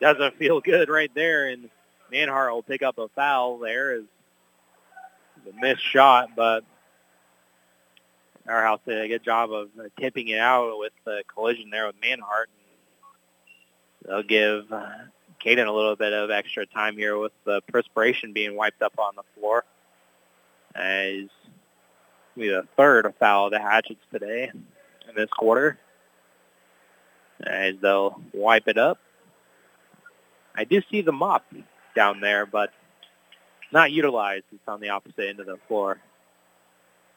Doesn't 0.00 0.36
feel 0.36 0.60
good 0.60 0.88
right 0.88 1.10
there, 1.14 1.48
and 1.48 1.70
Manhart 2.12 2.52
will 2.52 2.62
pick 2.62 2.82
up 2.82 2.98
a 2.98 3.08
foul 3.08 3.58
there 3.58 3.92
as 3.92 4.02
the 5.44 5.52
missed 5.60 5.82
shot, 5.82 6.30
but 6.36 6.64
Yarhouse 8.46 8.80
did 8.86 9.00
a 9.00 9.08
good 9.08 9.22
job 9.22 9.52
of 9.52 9.68
tipping 10.00 10.28
it 10.28 10.38
out 10.38 10.78
with 10.78 10.92
the 11.04 11.22
collision 11.32 11.70
there 11.70 11.86
with 11.86 12.00
Manhart. 12.00 12.46
They'll 14.04 14.22
give 14.22 14.72
Caden 15.44 15.66
a 15.66 15.72
little 15.72 15.96
bit 15.96 16.12
of 16.12 16.30
extra 16.30 16.66
time 16.66 16.96
here 16.96 17.18
with 17.18 17.32
the 17.44 17.60
perspiration 17.68 18.32
being 18.32 18.56
wiped 18.56 18.82
up 18.82 18.98
on 18.98 19.14
the 19.16 19.22
floor. 19.34 19.64
As 20.74 21.28
we 22.36 22.48
the 22.48 22.66
third 22.76 23.12
foul 23.18 23.46
of 23.46 23.52
the 23.52 23.60
Hatchets 23.60 24.00
today 24.12 24.50
in 24.52 25.14
this 25.14 25.30
quarter. 25.30 25.78
As 27.44 27.74
they'll 27.82 28.20
wipe 28.32 28.68
it 28.68 28.78
up. 28.78 28.98
I 30.54 30.64
do 30.64 30.80
see 30.90 31.02
the 31.02 31.12
mop 31.12 31.44
down 31.96 32.20
there, 32.20 32.46
but 32.46 32.70
not 33.72 33.90
utilized. 33.90 34.44
It's 34.52 34.68
on 34.68 34.80
the 34.80 34.90
opposite 34.90 35.28
end 35.28 35.40
of 35.40 35.46
the 35.46 35.58
floor. 35.66 35.98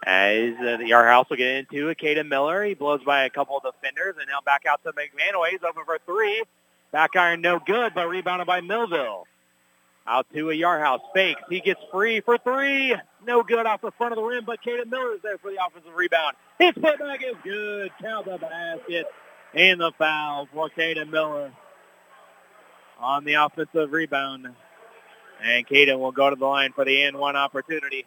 As 0.05 0.53
uh, 0.59 0.77
the 0.77 0.85
Yarhouse 0.89 1.29
will 1.29 1.37
get 1.37 1.55
into 1.57 1.89
it, 1.89 1.97
Caden 1.97 2.27
Miller. 2.27 2.63
He 2.63 2.73
blows 2.73 3.03
by 3.03 3.23
a 3.23 3.29
couple 3.29 3.57
of 3.57 3.63
defenders, 3.63 4.15
and 4.19 4.27
now 4.27 4.39
back 4.45 4.63
out 4.69 4.83
to 4.83 4.91
McManaway. 4.91 5.49
He's 5.51 5.63
open 5.63 5.83
for 5.85 5.99
three. 6.05 6.43
Back 6.91 7.15
iron 7.15 7.41
no 7.41 7.59
good, 7.59 7.93
but 7.93 8.07
rebounded 8.07 8.47
by 8.47 8.61
Millville. 8.61 9.25
Out 10.07 10.27
to 10.33 10.51
a 10.51 10.53
Yarhouse. 10.53 11.01
Fakes. 11.13 11.41
He 11.49 11.59
gets 11.59 11.81
free 11.91 12.21
for 12.21 12.37
three. 12.37 12.95
No 13.25 13.41
good 13.43 13.65
off 13.65 13.81
the 13.81 13.91
front 13.91 14.13
of 14.13 14.17
the 14.17 14.23
rim, 14.23 14.45
but 14.45 14.61
Caden 14.61 14.89
Miller 14.89 15.15
is 15.15 15.21
there 15.23 15.37
for 15.39 15.49
the 15.49 15.57
offensive 15.65 15.95
rebound. 15.95 16.35
His 16.59 16.71
putback 16.73 17.23
is 17.23 17.35
good. 17.43 17.91
Count 17.99 18.25
the 18.25 18.37
basket. 18.37 19.07
And 19.53 19.81
the 19.81 19.91
foul 19.97 20.47
for 20.53 20.69
Caden 20.69 21.09
Miller 21.09 21.51
on 22.99 23.23
the 23.23 23.33
offensive 23.33 23.91
rebound. 23.91 24.47
And 25.43 25.67
Caden 25.67 25.99
will 25.99 26.11
go 26.11 26.29
to 26.29 26.35
the 26.35 26.45
line 26.45 26.71
for 26.73 26.85
the 26.85 27.03
n 27.03 27.17
one 27.17 27.35
opportunity. 27.35 28.05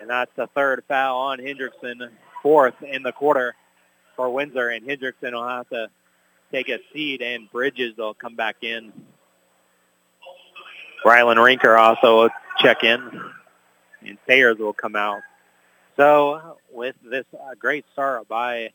And 0.00 0.08
that's 0.08 0.32
the 0.36 0.46
third 0.48 0.84
foul 0.86 1.18
on 1.18 1.38
Hendrickson, 1.38 2.10
fourth 2.42 2.74
in 2.82 3.02
the 3.02 3.12
quarter 3.12 3.54
for 4.14 4.30
Windsor. 4.30 4.68
And 4.68 4.86
Hendrickson 4.86 5.32
will 5.32 5.48
have 5.48 5.68
to 5.70 5.90
take 6.52 6.68
a 6.68 6.78
seat, 6.92 7.22
and 7.22 7.50
Bridges 7.50 7.96
will 7.96 8.14
come 8.14 8.36
back 8.36 8.56
in. 8.62 8.92
Rylan 11.04 11.36
Rinker 11.36 11.76
also 11.78 12.28
check 12.58 12.84
in, 12.84 13.00
and 14.06 14.18
Sayers 14.28 14.58
will 14.58 14.72
come 14.72 14.94
out. 14.94 15.22
So 15.96 16.58
with 16.70 16.94
this 17.04 17.24
uh, 17.34 17.54
great 17.58 17.84
start 17.92 18.28
by 18.28 18.70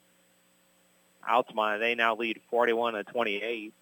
Altamont, 1.28 1.80
they 1.80 1.95
now 1.95 2.15
lead 2.15 2.41
41 2.49 2.93
to 2.95 3.03
28. 3.05 3.73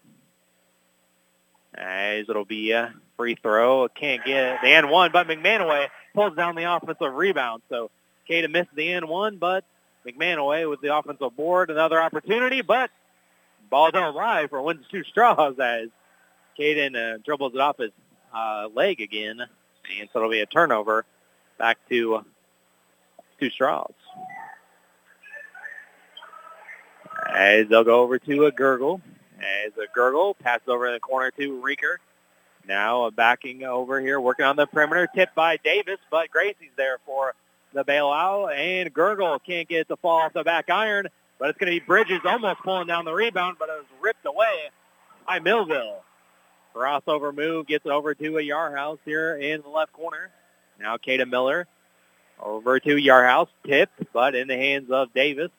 As 1.74 2.26
it'll 2.28 2.46
be 2.46 2.70
a 2.72 2.94
free 3.16 3.36
throw. 3.42 3.88
Can't 3.88 4.24
get 4.24 4.54
it. 4.54 4.58
The 4.62 4.68
and 4.68 4.90
one, 4.90 5.10
but 5.12 5.26
McManaway 5.26 5.88
pulls 6.14 6.34
down 6.34 6.54
the 6.54 6.64
offensive 6.64 7.12
rebound. 7.12 7.62
So 7.68 7.90
Caden 8.28 8.50
missed 8.50 8.74
the 8.74 8.92
and 8.92 9.08
one, 9.08 9.36
but 9.36 9.64
McManaway 10.06 10.68
with 10.70 10.80
the 10.80 10.96
offensive 10.96 11.36
board. 11.36 11.70
Another 11.70 12.00
opportunity, 12.00 12.62
but 12.62 12.90
Ball 13.70 13.90
don't 13.90 14.14
lie 14.14 14.46
for 14.48 14.62
wins 14.62 14.86
two 14.90 15.04
straws 15.04 15.58
as 15.58 15.88
Caden 16.58 16.96
uh, 16.96 17.18
dribbles 17.24 17.54
it 17.54 17.60
off 17.60 17.78
his 17.78 17.90
uh, 18.34 18.68
leg 18.74 19.00
again. 19.00 19.40
And 19.40 20.08
so 20.12 20.18
it'll 20.18 20.30
be 20.30 20.40
a 20.40 20.46
turnover 20.46 21.04
back 21.58 21.78
to 21.88 22.24
two 23.38 23.50
straws. 23.50 23.92
As 27.34 27.68
they'll 27.68 27.84
go 27.84 28.00
over 28.00 28.18
to 28.18 28.46
a 28.46 28.52
Gergel. 28.52 29.00
As 29.38 29.72
a 29.76 29.98
Gergel 29.98 30.38
passes 30.38 30.68
over 30.68 30.86
in 30.86 30.94
the 30.94 31.00
corner 31.00 31.30
to 31.32 31.60
Rinker. 31.60 31.96
Now 32.66 33.10
backing 33.10 33.64
over 33.64 34.00
here, 34.00 34.20
working 34.20 34.44
on 34.44 34.56
the 34.56 34.66
perimeter, 34.66 35.08
tipped 35.14 35.34
by 35.34 35.56
Davis, 35.58 35.98
but 36.10 36.30
Gracie's 36.30 36.72
there 36.76 36.98
for 37.06 37.34
the 37.72 37.84
bailout, 37.84 38.56
and 38.56 38.92
Gergel 38.92 39.38
can't 39.44 39.68
get 39.68 39.86
the 39.86 39.96
fall 39.96 40.22
off 40.22 40.32
the 40.32 40.42
back 40.42 40.68
iron. 40.70 41.06
But 41.38 41.50
it's 41.50 41.58
going 41.58 41.72
to 41.72 41.80
be 41.80 41.84
Bridges 41.84 42.20
almost 42.24 42.60
pulling 42.60 42.86
down 42.86 43.04
the 43.04 43.12
rebound, 43.12 43.56
but 43.58 43.68
it 43.68 43.76
was 43.76 43.86
ripped 44.00 44.24
away 44.24 44.70
by 45.26 45.38
Millville. 45.38 46.02
Crossover 46.74 47.34
move 47.34 47.66
gets 47.66 47.86
it 47.86 47.92
over 47.92 48.14
to 48.14 48.38
a 48.38 48.42
Yarhouse 48.42 48.98
here 49.04 49.36
in 49.36 49.62
the 49.62 49.68
left 49.68 49.92
corner. 49.92 50.30
Now 50.78 50.96
Caden 50.96 51.30
Miller 51.30 51.66
over 52.40 52.78
to 52.78 52.96
Yarhouse, 52.96 53.48
Tip, 53.66 53.90
but 54.12 54.34
in 54.34 54.48
the 54.48 54.56
hands 54.56 54.90
of 54.90 55.12
Davis. 55.14 55.50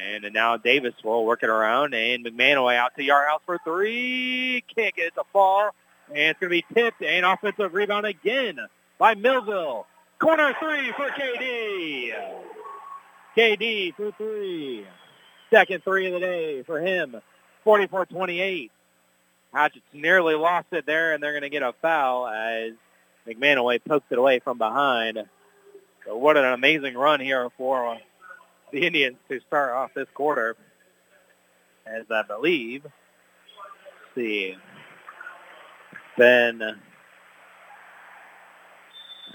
And 0.00 0.32
now 0.32 0.56
Davis 0.56 0.94
will 1.02 1.26
work 1.26 1.42
it 1.42 1.48
around, 1.48 1.94
and 1.94 2.24
McManaway 2.24 2.76
out 2.76 2.94
to 2.96 3.02
Yarhouse 3.02 3.40
for 3.44 3.58
three. 3.64 4.64
Get 4.76 4.94
it 4.96 5.14
to 5.16 5.24
fall, 5.32 5.70
and 6.08 6.18
it's 6.18 6.40
going 6.40 6.50
to 6.50 6.62
be 6.62 6.64
tipped, 6.72 7.02
and 7.02 7.26
offensive 7.26 7.74
rebound 7.74 8.06
again 8.06 8.58
by 8.98 9.16
Millville. 9.16 9.86
Corner 10.20 10.54
three 10.60 10.92
for 10.92 11.08
KD. 11.08 12.12
KD 13.38 13.94
for 13.94 14.10
three. 14.18 14.84
Second 15.48 15.84
three 15.84 16.08
of 16.08 16.12
the 16.14 16.18
day 16.18 16.64
for 16.64 16.80
him. 16.80 17.14
44-28. 17.64 18.70
Hatchets 19.54 19.84
nearly 19.92 20.34
lost 20.34 20.66
it 20.72 20.86
there, 20.86 21.14
and 21.14 21.22
they're 21.22 21.32
going 21.32 21.42
to 21.42 21.48
get 21.48 21.62
a 21.62 21.72
foul 21.80 22.26
as 22.26 22.72
McManaway 23.28 23.80
pokes 23.86 24.06
it 24.10 24.18
away 24.18 24.40
from 24.40 24.58
behind. 24.58 25.22
So 26.04 26.16
what 26.16 26.36
an 26.36 26.46
amazing 26.46 26.94
run 26.94 27.20
here 27.20 27.48
for 27.56 27.98
the 28.72 28.84
Indians 28.84 29.16
to 29.28 29.38
start 29.46 29.70
off 29.70 29.94
this 29.94 30.08
quarter. 30.14 30.56
As 31.86 32.04
I 32.10 32.22
believe, 32.22 32.84
see, 34.16 34.56
been 36.16 36.60
an 36.60 36.78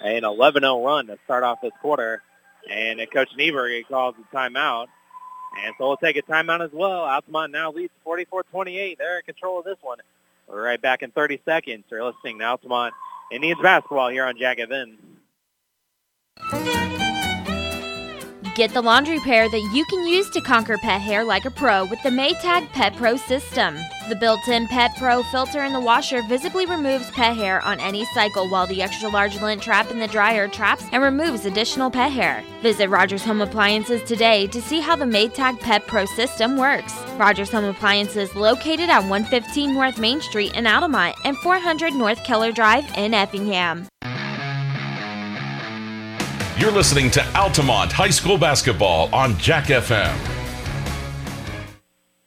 11-0 0.04 0.86
run 0.86 1.08
to 1.08 1.18
start 1.24 1.45
off 1.45 1.62
this 1.62 1.72
quarter. 1.82 2.22
And 2.70 2.99
Coach 3.11 3.30
Niebrugge 3.38 3.88
calls 3.88 4.16
the 4.16 4.38
timeout 4.38 4.88
And 5.64 5.74
so 5.78 5.88
we'll 5.88 5.97
take 5.97 6.18
a 6.18 6.22
timeout 6.22 6.64
as 6.64 6.72
well. 6.72 7.03
Altamont 7.03 7.51
now 7.51 7.72
leads 7.72 7.93
44-28. 8.05 8.97
They're 8.97 9.18
in 9.18 9.24
control 9.24 9.59
of 9.59 9.66
this 9.66 9.78
one. 9.82 9.99
We're 10.47 10.64
right 10.64 10.82
back 10.82 11.03
in 11.03 11.11
30 11.11 11.41
seconds. 11.45 11.84
You're 11.89 12.03
listening 12.03 12.39
to 12.39 12.45
Altamont 12.45 12.93
Indians 13.32 13.61
basketball 13.61 14.09
here 14.09 14.26
on 14.26 14.38
Jack 14.38 14.57
FM. 14.59 14.97
Get 18.56 18.72
the 18.72 18.84
laundry 18.84 19.20
pair 19.20 19.49
that 19.49 19.70
you 19.74 19.84
can 19.86 20.06
use 20.06 20.30
to 20.30 20.39
conquer 20.39 20.78
pet 20.78 21.01
hair 21.01 21.24
like 21.24 21.45
a 21.45 21.49
pro 21.49 21.86
with 21.86 22.04
the 22.04 22.12
Maytag 22.12 22.72
Pet 22.72 22.95
Pro 22.95 23.18
system. 23.18 23.80
The 24.10 24.16
built-in 24.16 24.68
Pet 24.68 24.91
Pro 24.95 25.24
filter 25.24 25.64
in 25.64 25.74
the 25.74 25.80
washer 25.80 26.22
visibly 26.30 26.68
removes 26.68 27.10
pet 27.12 27.36
hair 27.36 27.66
on 27.66 27.80
any 27.80 28.06
cycle 28.14 28.47
while 28.47 28.68
the 28.68 28.84
extra 28.84 29.10
large 29.10 29.41
lint 29.41 29.64
trap 29.64 29.89
in 29.89 29.97
the 29.97 30.08
dryer 30.08 30.47
traps 30.47 30.86
and 30.91 31.01
removes 31.01 31.45
additional 31.45 31.89
pet 31.89 32.12
hair. 32.12 32.43
Visit 32.62 32.89
Rogers 32.89 33.24
Home 33.24 33.41
Appliances 33.41 34.04
today 34.04 34.45
to 34.45 34.62
see 34.62 34.82
how 34.82 34.95
the 34.95 35.06
Maytag 35.06 35.60
Pet 35.60 35.88
Pro 35.88 36.06
system 36.06 36.56
works. 36.56 36.93
Rogers 37.18 37.51
Home 37.51 37.66
Appliances 37.66 38.36
located 38.36 38.88
at 38.88 38.99
115 38.99 39.74
North 39.74 39.97
Main 39.97 40.22
Street 40.22 40.54
in 40.54 40.68
Altamont 40.68 41.16
and 41.26 41.36
400 41.38 41.93
North 41.93 42.24
Keller 42.24 42.51
Drive 42.51 42.86
in 42.97 43.16
Effingham. 43.16 43.88
You're 46.64 46.72
listening 46.72 47.11
to 47.11 47.36
Altamont 47.36 47.91
High 47.91 48.09
School 48.09 48.38
Basketball 48.38 49.14
on 49.14 49.38
Jack 49.38 49.66
FM. 49.66 50.18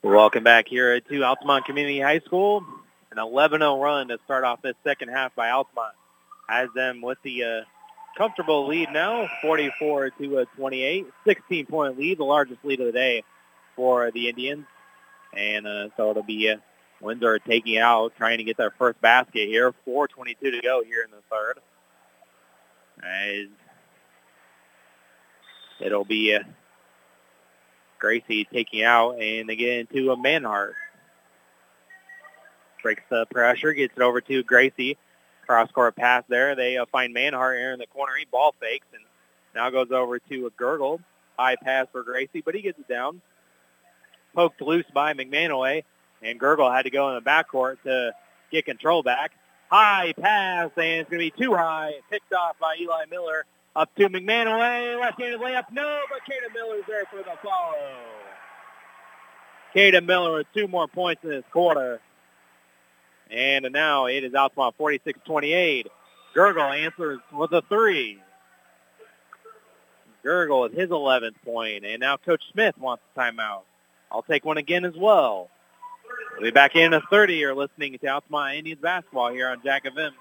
Welcome 0.03 0.45
back 0.45 0.69
here 0.69 1.01
to 1.01 1.25
Altamont 1.25 1.65
Community 1.65 2.01
High 2.01 2.19
School. 2.19 2.63
An 3.11 3.17
11-0 3.17 3.83
run 3.83 4.09
to 4.09 4.19
start 4.27 4.45
off 4.45 4.61
this 4.61 4.75
second 4.85 5.09
half 5.09 5.35
by 5.35 5.49
Altamont. 5.49 5.95
Has 6.51 6.69
them 6.75 7.01
with 7.01 7.17
the 7.23 7.45
uh, 7.45 7.61
comfortable 8.19 8.67
lead 8.67 8.91
now, 8.93 9.27
44 9.41 10.11
to 10.11 10.41
uh, 10.41 10.45
28. 10.59 11.07
16-point 11.27 11.99
lead, 11.99 12.19
the 12.19 12.25
largest 12.25 12.63
lead 12.63 12.81
of 12.81 12.87
the 12.89 12.93
day 12.93 13.25
for 13.75 14.11
the 14.11 14.29
Indians. 14.29 14.67
And 15.33 15.67
uh, 15.67 15.89
so 15.97 16.11
it'll 16.11 16.23
be 16.23 16.51
uh, 16.51 16.57
Windsor 17.01 17.39
taking 17.39 17.79
out, 17.79 18.13
trying 18.19 18.37
to 18.37 18.45
get 18.45 18.59
their 18.59 18.73
first 18.73 19.01
basket 19.01 19.49
here. 19.49 19.73
4.22 19.89 20.39
to 20.41 20.61
go 20.63 20.85
here 20.85 21.05
in 21.05 21.11
the 21.11 21.23
third. 21.31 21.59
As 23.03 23.49
it'll 25.81 26.05
be 26.05 26.35
uh, 26.35 26.41
Gracie 27.99 28.47
taking 28.53 28.83
out, 28.83 29.21
and 29.21 29.49
they 29.49 29.57
get 29.57 29.79
into 29.79 30.13
a 30.13 30.17
Manhart. 30.17 30.73
Breaks 32.83 33.03
the 33.11 33.27
pressure, 33.31 33.73
gets 33.73 33.97
it 33.97 34.03
over 34.03 34.21
to 34.21 34.43
Gracie. 34.43 34.97
Cross-court 35.47 35.97
pass 35.97 36.25
there. 36.29 36.55
They 36.55 36.77
uh, 36.77 36.87
find 36.93 37.15
Manhart 37.15 37.59
here 37.59 37.73
in 37.73 37.79
the 37.79 37.87
corner. 37.87 38.13
He 38.19 38.27
ball 38.27 38.55
fakes 38.61 38.87
and 38.93 39.03
now 39.55 39.71
goes 39.71 39.91
over 39.91 40.19
to 40.19 40.47
a 40.47 40.51
Gergel. 40.51 41.01
High 41.39 41.57
pass 41.57 41.87
for 41.93 42.03
Gracie, 42.03 42.43
but 42.45 42.55
he 42.55 42.63
gets 42.63 42.79
it 42.79 42.89
down. 42.89 43.21
Poked 44.35 44.61
loose 44.61 44.85
by 44.93 45.15
McManaway, 45.15 45.85
and 46.23 46.39
Gergel 46.39 46.75
had 46.75 46.83
to 46.83 46.91
go 46.91 47.09
in 47.09 47.15
the 47.15 47.29
backcourt 47.29 47.77
to 47.85 48.13
get 48.51 48.67
control 48.67 49.03
back. 49.03 49.33
High 49.69 50.15
pass, 50.21 50.71
and 50.77 51.01
it's 51.01 51.11
going 51.11 51.21
to 51.21 51.31
be 51.37 51.45
too 51.45 51.55
high. 51.55 51.93
Picked 52.11 52.33
off 52.33 52.57
by 52.61 52.77
Eli 52.81 53.07
Miller. 53.11 53.45
Up 53.77 53.95
to 53.97 54.09
McManaway, 54.09 54.99
left-handed 54.99 55.39
layup, 55.39 55.65
no, 55.71 56.01
but 56.09 56.21
Caden 56.25 56.55
Miller's 56.55 56.85
there 56.89 57.05
for 57.11 57.19
the 57.19 57.37
follow. 57.45 57.75
Caden 59.75 60.07
Miller 60.07 60.39
with 60.39 60.47
two 60.55 60.67
more 60.67 60.89
points 60.89 61.23
in 61.23 61.29
this 61.29 61.45
quarter. 61.53 62.01
And 63.31 63.67
now 63.73 64.07
it 64.07 64.25
is 64.25 64.35
Altamont 64.35 64.79
46-28. 64.79 65.89
Gergel 66.35 66.87
answers 66.87 67.19
with 67.31 67.53
a 67.53 67.61
three. 67.69 68.19
Gergel 70.25 70.63
with 70.63 70.73
his 70.73 70.89
11th 70.89 71.35
point. 71.45 71.85
and 71.85 72.01
now 72.01 72.17
Coach 72.17 72.43
Smith 72.53 72.79
wants 72.79 73.03
a 73.15 73.21
timeout. 73.21 73.63
I'll 74.11 74.23
take 74.23 74.47
one 74.47 74.57
again 74.57 74.87
as 74.87 74.97
well. 74.97 75.51
We'll 76.33 76.45
be 76.45 76.51
back 76.51 76.77
in 76.77 76.95
a 76.95 77.03
30. 77.11 77.35
You're 77.35 77.55
listening 77.55 77.99
to 77.99 78.07
Altamont 78.07 78.57
Indians 78.57 78.81
basketball 78.81 79.33
here 79.33 79.49
on 79.49 79.61
Jack 79.63 79.85
of 79.85 79.93
FM. 79.95 80.13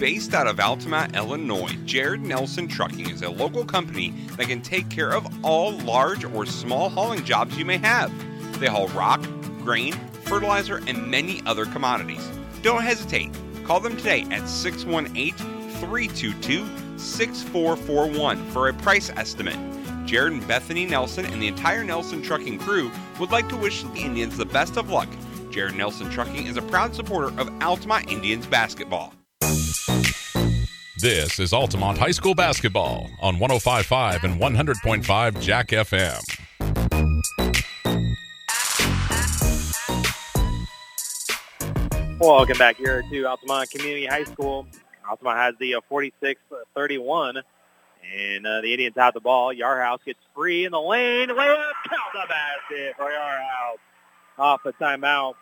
Based 0.00 0.32
out 0.32 0.46
of 0.46 0.58
Altamont, 0.58 1.14
Illinois, 1.14 1.76
Jared 1.84 2.22
Nelson 2.22 2.66
Trucking 2.66 3.10
is 3.10 3.20
a 3.20 3.28
local 3.28 3.66
company 3.66 4.14
that 4.38 4.48
can 4.48 4.62
take 4.62 4.88
care 4.88 5.12
of 5.12 5.44
all 5.44 5.72
large 5.72 6.24
or 6.24 6.46
small 6.46 6.88
hauling 6.88 7.22
jobs 7.22 7.58
you 7.58 7.66
may 7.66 7.76
have. 7.76 8.10
They 8.58 8.68
haul 8.68 8.88
rock, 8.88 9.22
grain, 9.62 9.92
fertilizer, 10.24 10.80
and 10.86 11.06
many 11.10 11.42
other 11.44 11.66
commodities. 11.66 12.26
Don't 12.62 12.80
hesitate. 12.80 13.30
Call 13.64 13.78
them 13.78 13.94
today 13.94 14.22
at 14.30 14.48
618 14.48 15.34
322 15.34 16.98
6441 16.98 18.50
for 18.52 18.68
a 18.68 18.72
price 18.72 19.10
estimate. 19.10 19.58
Jared 20.06 20.32
and 20.32 20.48
Bethany 20.48 20.86
Nelson 20.86 21.26
and 21.26 21.42
the 21.42 21.48
entire 21.48 21.84
Nelson 21.84 22.22
Trucking 22.22 22.58
crew 22.60 22.90
would 23.18 23.32
like 23.32 23.50
to 23.50 23.56
wish 23.56 23.82
the 23.82 24.00
Indians 24.00 24.38
the 24.38 24.46
best 24.46 24.78
of 24.78 24.88
luck. 24.88 25.10
Jared 25.50 25.74
Nelson 25.74 26.08
Trucking 26.08 26.46
is 26.46 26.56
a 26.56 26.62
proud 26.62 26.94
supporter 26.94 27.38
of 27.38 27.50
Altamont 27.62 28.10
Indians 28.10 28.46
basketball. 28.46 29.12
This 31.00 31.38
is 31.38 31.54
Altamont 31.54 31.96
High 31.96 32.10
School 32.10 32.34
basketball 32.34 33.08
on 33.22 33.36
105.5 33.36 34.22
and 34.22 34.38
100.5 34.38 35.40
Jack 35.40 35.68
FM. 35.68 36.20
Welcome 42.20 42.58
back 42.58 42.76
here 42.76 43.02
to 43.10 43.24
Altamont 43.24 43.70
Community 43.70 44.04
High 44.04 44.24
School. 44.24 44.66
Altamont 45.08 45.38
has 45.38 45.54
the 45.58 45.76
uh, 45.76 45.80
46-31, 45.90 47.42
and 48.14 48.46
uh, 48.46 48.60
the 48.60 48.70
Indians 48.70 48.94
have 48.98 49.14
the 49.14 49.20
ball. 49.20 49.54
Yarhouse 49.54 50.04
gets 50.04 50.20
free 50.34 50.66
in 50.66 50.72
the 50.72 50.80
lane. 50.82 51.30
Layup, 51.30 51.72
count 51.88 52.12
the 52.12 52.26
basket 52.28 52.94
for 52.98 53.10
Yarhouse. 53.10 53.78
Off 54.38 54.66
a 54.66 54.72
timeout. 54.74 55.32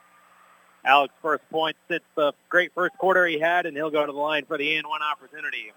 Alex 0.88 1.12
first 1.20 1.42
point 1.50 1.76
since 1.86 2.02
the 2.16 2.32
great 2.48 2.72
first 2.74 2.96
quarter 2.96 3.26
he 3.26 3.38
had, 3.38 3.66
and 3.66 3.76
he'll 3.76 3.90
go 3.90 4.06
to 4.06 4.10
the 4.10 4.18
line 4.18 4.46
for 4.46 4.56
the 4.56 4.76
and 4.76 4.86
one 4.86 5.02
opportunity. 5.02 5.70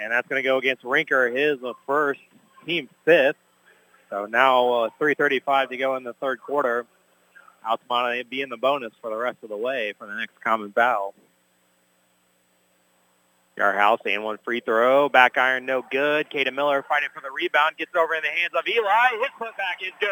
And 0.00 0.12
that's 0.12 0.28
going 0.28 0.40
to 0.40 0.46
go 0.46 0.58
against 0.58 0.84
Rinker, 0.84 1.34
his 1.34 1.62
uh, 1.64 1.72
first, 1.86 2.20
team 2.64 2.88
fifth. 3.04 3.36
So 4.10 4.26
now 4.26 4.72
uh, 4.72 4.90
3.35 5.00 5.70
to 5.70 5.76
go 5.76 5.96
in 5.96 6.04
the 6.04 6.12
third 6.14 6.40
quarter. 6.40 6.86
Altamont 7.68 8.30
be 8.30 8.42
in 8.42 8.48
the 8.48 8.56
bonus 8.56 8.92
for 9.00 9.10
the 9.10 9.16
rest 9.16 9.38
of 9.42 9.48
the 9.48 9.56
way 9.56 9.94
for 9.98 10.06
the 10.06 10.14
next 10.14 10.40
common 10.42 10.70
foul. 10.72 11.14
Yarhouse 13.56 14.00
and 14.06 14.22
one 14.22 14.38
free 14.44 14.60
throw. 14.60 15.08
Back 15.08 15.36
iron, 15.36 15.66
no 15.66 15.84
good. 15.90 16.30
Caden 16.30 16.54
Miller 16.54 16.84
fighting 16.88 17.08
for 17.12 17.20
the 17.20 17.30
rebound. 17.30 17.76
Gets 17.76 17.94
over 17.96 18.14
in 18.14 18.22
the 18.22 18.28
hands 18.28 18.52
of 18.56 18.64
Eli. 18.68 19.18
His 19.20 19.30
put 19.38 19.56
back 19.56 19.78
is 19.82 19.92
good. 20.00 20.10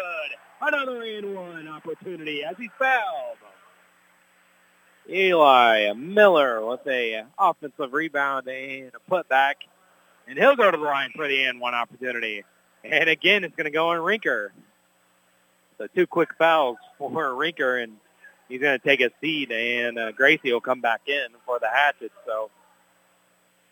Another 0.65 1.01
and 1.01 1.35
one 1.35 1.67
opportunity 1.67 2.41
as 2.45 2.55
he's 2.57 2.69
fouled. 2.79 3.37
Eli 5.09 5.91
Miller 5.91 6.65
with 6.65 6.87
a 6.87 7.25
offensive 7.37 7.91
rebound 7.91 8.47
and 8.47 8.91
a 8.95 9.11
putback. 9.11 9.55
And 10.25 10.39
he'll 10.39 10.55
go 10.55 10.71
to 10.71 10.77
the 10.77 10.83
line 10.83 11.11
for 11.13 11.27
the 11.27 11.43
and 11.43 11.59
one 11.59 11.73
opportunity. 11.73 12.45
And 12.81 13.09
again, 13.09 13.43
it's 13.43 13.55
going 13.57 13.65
to 13.65 13.71
go 13.71 13.89
on 13.89 13.97
Rinker. 13.97 14.51
So 15.77 15.87
two 15.87 16.07
quick 16.07 16.29
fouls 16.37 16.77
for 16.97 17.11
Rinker, 17.11 17.83
and 17.83 17.97
he's 18.47 18.61
going 18.61 18.79
to 18.79 18.85
take 18.85 19.01
a 19.01 19.09
seat, 19.19 19.51
and 19.51 19.99
uh, 19.99 20.11
Gracie 20.13 20.53
will 20.53 20.61
come 20.61 20.79
back 20.79 21.01
in 21.07 21.27
for 21.45 21.59
the 21.59 21.67
Hatchet. 21.67 22.13
So 22.25 22.51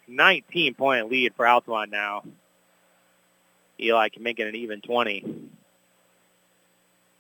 19-point 0.10 1.10
lead 1.10 1.36
for 1.36 1.48
Altamont 1.48 1.90
now. 1.90 2.24
Eli 3.80 4.10
can 4.10 4.24
make 4.24 4.40
it 4.40 4.48
an 4.48 4.56
even 4.56 4.82
20. 4.82 5.52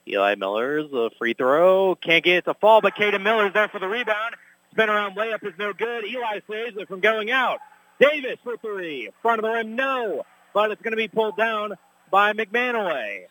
Eli 0.08 0.36
Miller's 0.36 0.92
a 0.92 1.10
free 1.18 1.34
throw. 1.34 1.96
Can't 1.96 2.24
get 2.24 2.38
it 2.38 2.46
to 2.46 2.54
fall, 2.56 2.82
but 2.82 2.96
Caden 2.96 3.22
Miller's 3.22 3.54
there 3.54 3.68
for 3.68 3.80
the 3.80 3.88
rebound. 3.88 4.36
Spin 4.72 4.90
around 4.90 5.16
layup 5.16 5.46
is 5.46 5.54
no 5.60 5.74
good. 5.74 6.06
Eli 6.06 6.40
saves 6.50 6.78
it 6.78 6.88
from 6.88 7.02
going 7.02 7.30
out. 7.30 7.60
Davis 8.00 8.38
for 8.44 8.58
three. 8.58 9.10
Front 9.22 9.40
of 9.40 9.44
the 9.44 9.52
rim, 9.52 9.76
no. 9.76 10.24
But 10.54 10.72
it's 10.72 10.82
going 10.82 10.92
to 10.92 10.98
be 10.98 11.08
pulled 11.08 11.38
down 11.38 11.74
by 12.10 12.34
McManaway. 12.34 13.26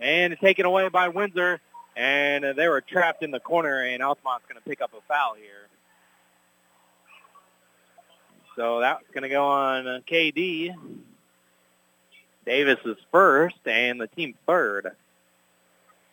And 0.00 0.36
taken 0.40 0.64
away 0.64 0.88
by 0.88 1.08
Windsor. 1.08 1.60
And 1.96 2.44
they 2.56 2.68
were 2.68 2.80
trapped 2.80 3.22
in 3.22 3.32
the 3.32 3.40
corner, 3.40 3.82
and 3.82 4.02
Altamont's 4.02 4.46
going 4.48 4.60
to 4.60 4.68
pick 4.68 4.80
up 4.80 4.92
a 4.96 5.00
foul 5.08 5.34
here. 5.34 5.68
So 8.54 8.80
that's 8.80 9.04
going 9.12 9.22
to 9.22 9.28
go 9.28 9.46
on 9.46 9.86
uh, 9.86 10.00
KD. 10.08 10.74
Davis 12.46 12.78
is 12.84 12.96
first, 13.12 13.58
and 13.66 14.00
the 14.00 14.06
team 14.06 14.34
third. 14.46 14.92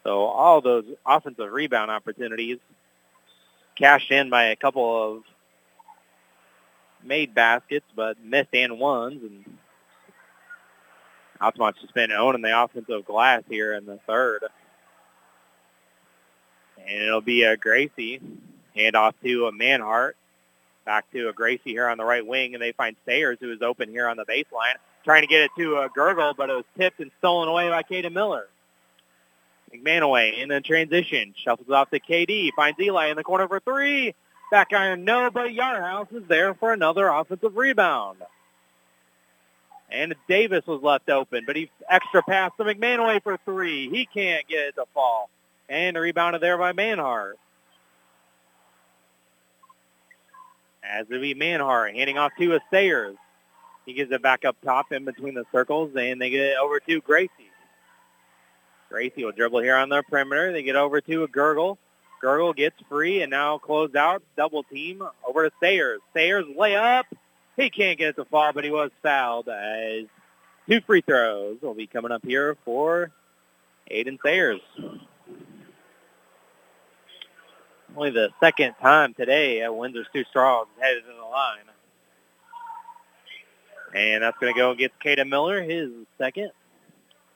So 0.06 0.26
all 0.26 0.62
those 0.62 0.86
offensive 1.04 1.52
rebound 1.52 1.90
opportunities 1.90 2.60
cashed 3.76 4.12
in 4.12 4.30
by 4.30 4.46
a 4.46 4.56
couple 4.56 5.16
of 5.18 5.24
made 7.04 7.34
baskets, 7.34 7.88
but 7.96 8.24
missed 8.24 8.54
and 8.54 8.80
ones. 8.80 9.24
And 9.24 9.58
Altamont's 11.42 11.82
just 11.82 11.96
been 11.96 12.12
owning 12.12 12.44
the 12.44 12.64
offensive 12.64 13.04
glass 13.06 13.42
here 13.50 13.74
in 13.74 13.88
the 13.88 14.00
third. 14.06 14.44
And 16.88 17.02
it'll 17.02 17.22
be 17.22 17.44
a 17.44 17.58
Gracie. 17.58 18.22
Hand 18.76 18.96
off 18.96 19.16
to 19.24 19.48
a 19.48 19.52
Manhart. 19.52 20.14
Back 20.86 21.10
to 21.14 21.30
a 21.30 21.34
Gracie 21.34 21.72
here 21.72 21.88
on 21.88 21.98
the 21.98 22.06
right 22.06 22.26
wing, 22.26 22.54
and 22.54 22.62
they 22.62 22.74
find 22.74 22.96
Sayers, 23.08 23.40
who 23.42 23.52
is 23.52 23.64
open 23.64 23.90
here 23.90 24.08
on 24.08 24.18
the 24.18 24.26
baseline. 24.26 24.76
trying 25.04 25.24
to 25.24 25.28
get 25.28 25.42
it 25.42 25.52
to 25.58 25.78
uh, 25.78 25.88
Gergel, 25.98 26.36
but 26.38 26.52
it 26.52 26.54
was 26.54 26.66
tipped 26.78 27.00
and 27.00 27.10
stolen 27.18 27.50
away 27.50 27.70
by 27.70 27.82
Caden 27.82 28.14
Miller. 28.14 28.50
McManaway 29.74 30.42
in 30.42 30.50
the 30.50 30.62
transition, 30.62 31.34
shuffles 31.36 31.70
off 31.70 31.90
to 31.92 32.00
KD, 32.00 32.52
finds 32.56 32.80
Eli 32.80 33.08
in 33.08 33.18
the 33.18 33.24
corner 33.24 33.48
for 33.48 33.60
three. 33.60 34.14
Back 34.52 34.74
iron, 34.74 35.06
no, 35.06 35.30
but 35.32 35.50
Yarhouse 35.50 36.14
is 36.14 36.24
there 36.28 36.54
for 36.54 36.72
another 36.72 37.08
offensive 37.08 37.58
rebound. 37.58 38.20
And 39.90 40.16
Davis 40.28 40.66
was 40.68 40.82
left 40.82 41.10
open, 41.10 41.44
but 41.46 41.56
he 41.56 41.70
extra 41.90 42.22
pass 42.24 42.52
to 42.58 42.64
McManaway 42.64 43.22
for 43.24 43.38
three. 43.46 43.90
He 43.90 44.06
can't 44.06 44.48
get 44.48 44.70
it 44.70 44.76
to 44.76 44.86
fall. 44.94 45.30
And 45.68 45.98
rebounded 45.98 46.42
there 46.42 46.58
by 46.58 46.74
Manhart. 46.74 47.34
As 50.84 51.08
it 51.10 51.22
be 51.22 51.34
Manhart 51.34 51.96
handing 51.96 52.18
off 52.18 52.32
to 52.40 52.60
Sayers. 52.72 53.18
He 53.86 53.94
gives 53.94 54.12
it 54.12 54.22
back 54.22 54.46
up 54.46 54.58
top 54.64 54.92
in 54.92 55.06
between 55.06 55.36
the 55.36 55.46
circles, 55.52 55.92
and 55.96 56.20
they 56.20 56.30
get 56.30 56.42
it 56.42 56.58
over 56.58 56.80
to 56.80 57.02
Gracie. 57.02 57.52
Gracie 58.90 59.26
will 59.26 59.32
dribble 59.32 59.60
here 59.60 59.76
on 59.76 59.90
the 59.90 60.04
perimeter. 60.04 60.52
They 60.52 60.64
get 60.64 60.76
over 60.76 61.02
to 61.02 61.24
a 61.24 61.28
Gergel. 61.28 61.78
Gergel 62.24 62.56
gets 62.56 62.76
free 62.90 63.22
and 63.22 63.32
now 63.32 63.58
closed 63.58 63.96
out. 63.96 64.24
Double 64.38 64.64
team 64.64 65.04
over 65.28 65.50
to 65.50 65.56
Sayers. 65.62 66.00
Sayers 66.14 66.46
layup. 66.46 67.04
He 67.58 67.70
can't 67.70 67.98
get 67.98 68.10
it 68.10 68.16
to 68.18 68.26
fall, 68.26 68.54
but 68.54 68.64
he 68.64 68.72
was 68.72 68.92
fouled 69.02 69.48
as 69.50 70.06
two 70.68 70.82
free 70.82 71.02
throws 71.02 71.58
will 71.62 71.74
be 71.74 71.88
coming 71.88 72.12
up 72.12 72.26
here 72.26 72.58
for 72.66 73.12
Aiden 73.90 74.18
Sayers. 74.24 74.62
Only 77.96 78.12
the 78.12 78.30
second 78.42 78.74
time 78.82 79.14
today 79.14 79.62
at 79.62 79.74
Windsor 79.74 80.06
Stew-Stras 80.10 80.66
headed 80.82 81.04
in 81.10 81.16
the 81.18 81.24
line. 81.24 81.60
And 83.94 84.24
that's 84.24 84.38
going 84.38 84.54
to 84.54 84.60
go 84.60 84.72
against 84.72 85.00
Caden 85.00 85.30
Miller, 85.30 85.62
his 85.62 85.90
second. 86.18 86.52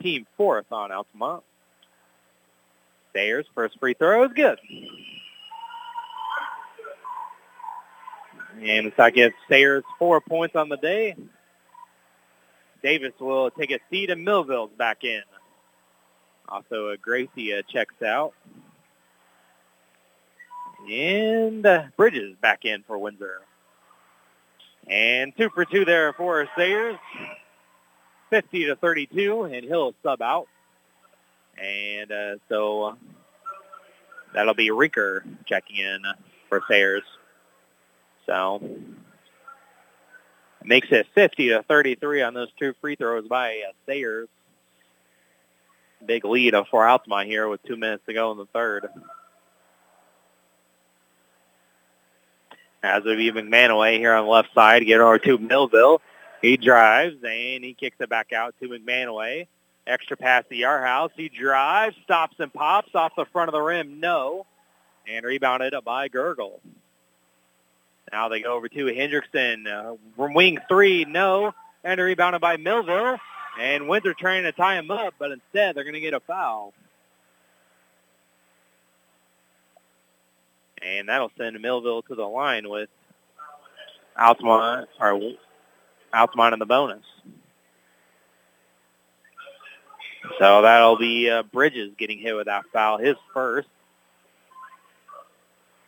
Team 0.01 0.25
fourth 0.37 0.71
on 0.71 0.91
Altamont. 0.91 1.43
Sayers, 3.13 3.45
first 3.53 3.79
free 3.79 3.93
throw 3.93 4.23
is 4.25 4.31
good. 4.33 4.59
And 8.61 8.91
I 8.97 9.09
give 9.09 9.33
Sayers 9.49 9.83
four 9.97 10.21
points 10.21 10.55
on 10.55 10.69
the 10.69 10.77
day. 10.77 11.15
Davis 12.83 13.13
will 13.19 13.51
take 13.51 13.71
a 13.71 13.79
seat 13.89 14.09
and 14.09 14.23
Millville's 14.23 14.71
back 14.77 15.03
in. 15.03 15.21
Also, 16.47 16.95
Gracie 17.01 17.53
uh, 17.53 17.61
checks 17.67 18.01
out. 18.01 18.33
And 20.89 21.65
uh, 21.65 21.83
Bridges 21.97 22.35
back 22.41 22.65
in 22.65 22.83
for 22.87 22.97
Windsor. 22.97 23.41
And 24.87 25.33
two 25.37 25.49
for 25.53 25.65
two 25.65 25.85
there 25.85 26.13
for 26.13 26.47
Sayers. 26.57 26.97
50 28.29 28.65
to 28.65 28.75
32, 28.75 29.43
and 29.43 29.63
he'll 29.63 29.93
sub 30.03 30.21
out. 30.21 30.47
And 31.57 32.11
uh, 32.11 32.35
so 32.47 32.97
that'll 34.33 34.53
be 34.53 34.69
Rinker 34.69 35.21
checking 35.45 35.77
in 35.77 36.03
for 36.47 36.61
Sayers. 36.69 37.03
So 38.25 38.61
makes 40.63 40.87
it 40.91 41.07
50 41.15 41.49
to 41.49 41.63
33 41.63 42.21
on 42.21 42.33
those 42.33 42.49
two 42.59 42.73
free 42.81 42.95
throws 42.95 43.27
by 43.27 43.63
uh, 43.67 43.71
Sayers. 43.85 44.27
Big 46.05 46.23
lead 46.23 46.53
for 46.71 46.87
Altamont 46.87 47.27
here 47.27 47.47
with 47.47 47.61
two 47.63 47.75
minutes 47.75 48.03
to 48.07 48.13
go 48.13 48.31
in 48.31 48.37
the 48.37 48.45
third. 48.47 48.87
As 52.81 53.03
it 53.05 53.17
be 53.17 53.31
McManaway 53.31 53.97
here 53.97 54.13
on 54.13 54.25
the 54.25 54.31
left 54.31 54.53
side, 54.53 54.85
get 54.85 55.01
over 55.01 55.19
to 55.19 55.37
Millville. 55.37 56.01
He 56.41 56.57
drives 56.57 57.15
and 57.23 57.63
he 57.63 57.73
kicks 57.73 57.97
it 57.99 58.09
back 58.09 58.31
out 58.33 58.55
to 58.61 58.69
McManaway. 58.69 59.47
Extra 59.85 60.15
pass 60.17 60.43
to 60.49 60.55
Yarhouse. 60.55 61.11
He 61.15 61.29
drives, 61.29 61.95
stops 62.03 62.35
and 62.39 62.53
pops 62.53 62.93
off 62.93 63.13
the 63.17 63.25
front 63.25 63.49
of 63.49 63.53
the 63.53 63.61
rim. 63.61 63.99
No. 63.99 64.45
And 65.07 65.25
rebounded 65.25 65.73
by 65.83 66.07
Gergel. 66.09 66.59
Now 68.11 68.29
they 68.29 68.41
go 68.41 68.53
over 68.53 68.69
to 68.69 68.85
Hendrickson. 68.85 69.67
Uh, 69.67 69.95
from 70.15 70.33
wing 70.33 70.59
three, 70.67 71.05
no. 71.05 71.53
And 71.83 71.99
rebounded 71.99 72.41
by 72.41 72.57
Millville. 72.57 73.17
And 73.59 73.89
Winter 73.89 74.13
trying 74.13 74.43
to 74.43 74.51
tie 74.51 74.77
him 74.77 74.91
up, 74.91 75.15
but 75.19 75.31
instead 75.31 75.75
they're 75.75 75.83
going 75.83 75.93
to 75.93 75.99
get 75.99 76.13
a 76.13 76.19
foul. 76.19 76.73
And 80.81 81.09
that'll 81.09 81.31
send 81.37 81.59
Millville 81.59 82.03
to 82.03 82.15
the 82.15 82.23
line 82.23 82.69
with 82.69 82.89
Altamont, 84.17 84.87
Altamont 86.13 86.53
in 86.53 86.59
the 86.59 86.65
bonus. 86.65 87.03
So 90.37 90.61
that'll 90.61 90.97
be 90.97 91.29
uh, 91.29 91.43
Bridges 91.43 91.91
getting 91.97 92.19
hit 92.19 92.35
with 92.35 92.45
that 92.45 92.65
foul, 92.71 92.97
his 92.97 93.15
first. 93.33 93.67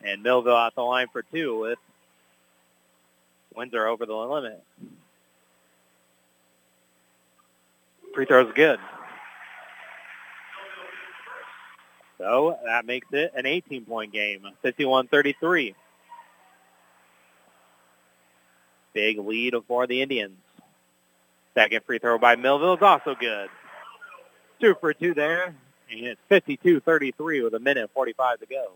And 0.03 0.23
Millville 0.23 0.55
out 0.55 0.73
the 0.75 0.81
line 0.81 1.07
for 1.11 1.21
two 1.21 1.59
with 1.59 1.79
Windsor 3.55 3.87
over 3.87 4.05
the 4.05 4.15
limit. 4.15 4.63
Free 8.13 8.25
throw's 8.25 8.51
good. 8.53 8.79
So 12.17 12.57
that 12.65 12.85
makes 12.85 13.07
it 13.11 13.31
an 13.35 13.45
18-point 13.45 14.13
game, 14.13 14.45
51-33. 14.63 15.73
Big 18.93 19.17
lead 19.17 19.55
for 19.67 19.87
the 19.87 20.01
Indians. 20.01 20.37
Second 21.53 21.83
free 21.85 21.99
throw 21.99 22.17
by 22.17 22.35
Millville 22.35 22.75
is 22.75 22.81
also 22.81 23.15
good. 23.15 23.49
Two 24.59 24.75
for 24.79 24.93
two 24.93 25.13
there. 25.13 25.55
And 25.89 26.05
it's 26.05 26.21
52-33 26.29 27.43
with 27.43 27.53
a 27.53 27.59
minute 27.59 27.89
45 27.93 28.39
to 28.39 28.45
go. 28.45 28.71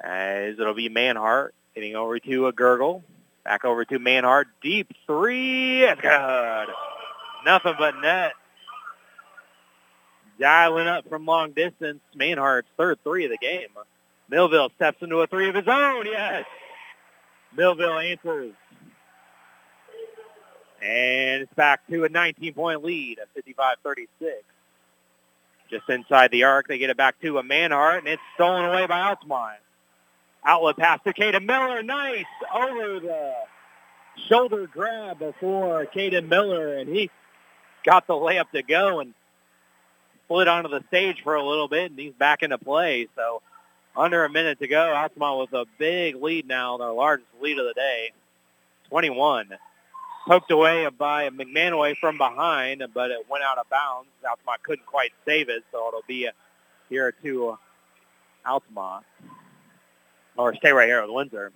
As 0.00 0.58
it'll 0.58 0.74
be 0.74 0.88
Manhart 0.88 1.50
getting 1.74 1.96
over 1.96 2.18
to 2.18 2.46
a 2.46 2.52
Gergel. 2.52 3.02
Back 3.44 3.64
over 3.64 3.84
to 3.84 3.98
Manhart. 3.98 4.44
Deep 4.62 4.92
three. 5.06 5.82
It's 5.82 6.00
good. 6.00 6.66
Nothing 7.44 7.74
but 7.78 8.00
net. 8.00 8.32
Dialing 10.38 10.86
up 10.86 11.08
from 11.08 11.26
long 11.26 11.52
distance. 11.52 12.00
Manhart's 12.16 12.68
third 12.76 12.98
three 13.02 13.24
of 13.24 13.30
the 13.30 13.38
game. 13.38 13.68
Millville 14.30 14.70
steps 14.76 15.02
into 15.02 15.20
a 15.20 15.26
three 15.26 15.48
of 15.48 15.54
his 15.54 15.66
own. 15.66 16.06
Yes. 16.06 16.44
Millville 17.56 17.98
answers. 17.98 18.52
And 20.80 21.42
it's 21.42 21.54
back 21.54 21.86
to 21.88 22.04
a 22.04 22.08
19-point 22.08 22.84
lead 22.84 23.18
at 23.18 23.28
55-36. 23.34 24.06
Just 25.70 25.88
inside 25.88 26.30
the 26.30 26.44
arc, 26.44 26.68
they 26.68 26.78
get 26.78 26.88
it 26.88 26.96
back 26.96 27.20
to 27.20 27.38
a 27.38 27.42
Manhart, 27.42 27.98
and 27.98 28.08
it's 28.08 28.22
stolen 28.34 28.64
away 28.64 28.86
by 28.86 29.00
Altamont. 29.00 29.58
Outlet 30.44 30.76
pass 30.76 31.00
to 31.04 31.12
Caden 31.12 31.44
Miller. 31.44 31.82
Nice 31.82 32.24
over 32.54 33.00
the 33.00 33.32
shoulder 34.28 34.66
grab 34.66 35.18
before 35.18 35.84
Caden 35.86 36.28
Miller, 36.28 36.78
and 36.78 36.88
he 36.88 37.10
got 37.84 38.06
the 38.06 38.14
layup 38.14 38.50
to 38.52 38.62
go 38.62 39.00
and 39.00 39.14
slid 40.28 40.48
onto 40.48 40.70
the 40.70 40.84
stage 40.88 41.22
for 41.22 41.34
a 41.34 41.44
little 41.44 41.68
bit, 41.68 41.90
and 41.90 41.98
he's 41.98 42.14
back 42.14 42.42
into 42.42 42.56
play. 42.56 43.08
So 43.16 43.42
under 43.98 44.24
a 44.24 44.30
minute 44.30 44.60
to 44.60 44.68
go, 44.68 44.94
Altamont 44.94 45.40
with 45.40 45.52
a 45.52 45.66
big 45.76 46.14
lead 46.16 46.46
now, 46.46 46.78
their 46.78 46.92
largest 46.92 47.28
lead 47.42 47.58
of 47.58 47.66
the 47.66 47.74
day, 47.74 48.12
21. 48.90 49.48
Poked 50.26 50.50
away 50.50 50.88
by 50.96 51.28
McManaway 51.30 51.96
from 51.96 52.16
behind, 52.16 52.84
but 52.94 53.10
it 53.10 53.26
went 53.28 53.42
out 53.42 53.58
of 53.58 53.68
bounds. 53.68 54.08
Altamont 54.28 54.62
couldn't 54.62 54.86
quite 54.86 55.12
save 55.26 55.48
it, 55.48 55.64
so 55.72 55.88
it'll 55.88 56.02
be 56.06 56.28
here 56.88 57.12
to 57.22 57.58
Altamont. 58.46 59.04
Or 60.36 60.54
stay 60.54 60.70
right 60.70 60.88
here 60.88 61.02
with 61.02 61.10
Windsor. 61.10 61.50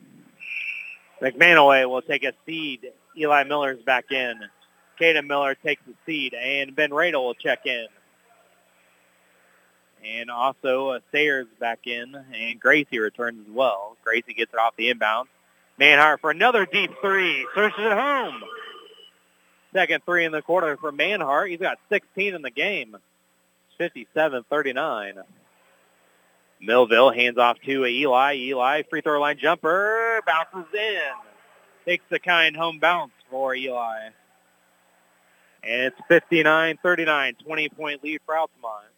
McManaway 1.21 1.89
will 1.89 2.03
take 2.03 2.25
a 2.25 2.33
seed. 2.45 2.91
Eli 3.17 3.45
Miller's 3.45 3.83
back 3.83 4.11
in. 4.11 4.41
Caden 5.01 5.27
Miller 5.27 5.55
takes 5.55 5.83
the 5.87 5.95
seed, 6.05 6.35
and 6.35 6.75
Ben 6.75 6.91
Radel 6.91 7.23
will 7.23 7.35
check 7.35 7.67
in. 7.67 7.87
And 10.05 10.31
also 10.31 10.89
uh, 10.89 11.01
Sayers 11.13 11.47
back 11.61 11.87
in, 11.87 12.15
and 12.15 12.61
Gracie 12.61 12.99
returns 12.99 13.47
as 13.47 13.55
well. 13.55 13.97
Gracie 14.03 14.35
gets 14.35 14.53
it 14.53 14.59
off 14.59 14.75
the 14.77 14.91
inbound. 14.91 15.29
Manhart 15.81 16.21
for 16.21 16.31
another 16.31 16.67
deep 16.67 16.91
three. 17.01 17.47
Searches 17.55 17.79
it 17.79 17.93
home. 17.93 18.43
Second 19.73 20.05
three 20.05 20.25
in 20.25 20.33
the 20.33 20.43
quarter 20.43 20.77
for 20.77 20.93
Manhart. 20.93 21.51
He's 21.51 21.61
got 21.61 21.79
16 21.89 22.35
in 22.35 22.43
the 22.43 22.51
game. 22.51 22.97
57-39. 23.81 25.23
Millville 26.61 27.11
hands 27.11 27.39
off 27.39 27.59
to 27.67 27.87
Eli. 27.87 28.35
Eli, 28.37 28.83
free 28.89 29.01
throw 29.01 29.21
line 29.21 29.39
jumper, 29.39 30.21
bounces 30.27 30.73
in. 30.73 31.13
Takes 31.85 32.05
the 32.09 32.21
kind 32.21 32.57
home 32.57 32.79
bounce 32.79 33.13
for 33.31 33.55
Eli. 33.55 34.11
And 35.65 35.93
it's 35.93 36.31
59-39, 36.31 37.37
20-point 37.47 38.05
lead 38.05 38.21
for 38.25 38.37
Altamont. 38.37 38.92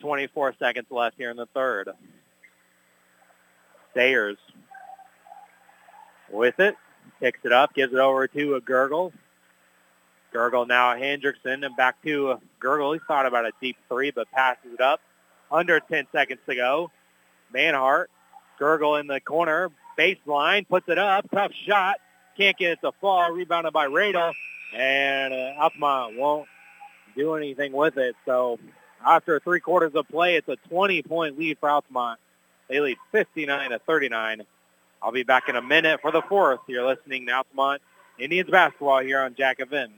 24 0.00 0.54
seconds 0.58 0.86
left 0.90 1.16
here 1.16 1.30
in 1.30 1.36
the 1.36 1.46
third. 1.46 1.90
Sayers 3.94 4.38
with 6.30 6.58
it. 6.60 6.76
Picks 7.20 7.40
it 7.44 7.52
up, 7.52 7.74
gives 7.74 7.92
it 7.92 7.98
over 7.98 8.28
to 8.28 8.54
a 8.54 8.60
Gergel. 8.60 9.12
Gergel 10.32 10.68
now 10.68 10.94
Hendrickson 10.94 11.64
and 11.64 11.76
back 11.76 12.00
to 12.02 12.38
Gergel. 12.62 12.94
He 12.94 13.00
thought 13.08 13.26
about 13.26 13.46
a 13.46 13.52
deep 13.60 13.76
three, 13.88 14.10
but 14.10 14.30
passes 14.30 14.72
it 14.74 14.80
up. 14.80 15.00
Under 15.50 15.80
10 15.80 16.06
seconds 16.12 16.40
to 16.48 16.54
go. 16.54 16.90
Manhart, 17.54 18.06
Gergel 18.60 19.00
in 19.00 19.06
the 19.06 19.20
corner, 19.20 19.70
baseline, 19.98 20.68
puts 20.68 20.88
it 20.88 20.98
up, 20.98 21.26
tough 21.32 21.52
shot. 21.66 21.96
Can't 22.36 22.56
get 22.56 22.72
it 22.72 22.80
to 22.82 22.92
fall. 23.00 23.32
Rebounded 23.32 23.72
by 23.72 23.86
Radel, 23.86 24.32
and 24.76 25.32
uh, 25.32 25.68
won't 25.78 26.46
do 27.16 27.34
anything 27.34 27.72
with 27.72 27.96
it. 27.96 28.14
So 28.26 28.58
after 29.06 29.40
three 29.40 29.60
quarters 29.60 29.94
of 29.94 30.08
play, 30.08 30.36
it's 30.36 30.48
a 30.48 30.56
20-point 30.70 31.38
lead 31.38 31.58
for 31.58 31.70
Altamont. 31.70 32.18
They 32.68 32.80
lead 32.80 32.98
59 33.12 33.70
to 33.70 33.78
39. 33.78 34.42
I'll 35.02 35.12
be 35.12 35.22
back 35.22 35.48
in 35.48 35.56
a 35.56 35.62
minute 35.62 36.00
for 36.00 36.10
the 36.10 36.22
fourth. 36.22 36.60
You're 36.66 36.86
listening 36.86 37.26
to 37.26 37.32
Altamont 37.32 37.82
Indians 38.18 38.50
basketball 38.50 39.00
here 39.00 39.20
on 39.20 39.34
Jack 39.34 39.58
FM. 39.58 39.90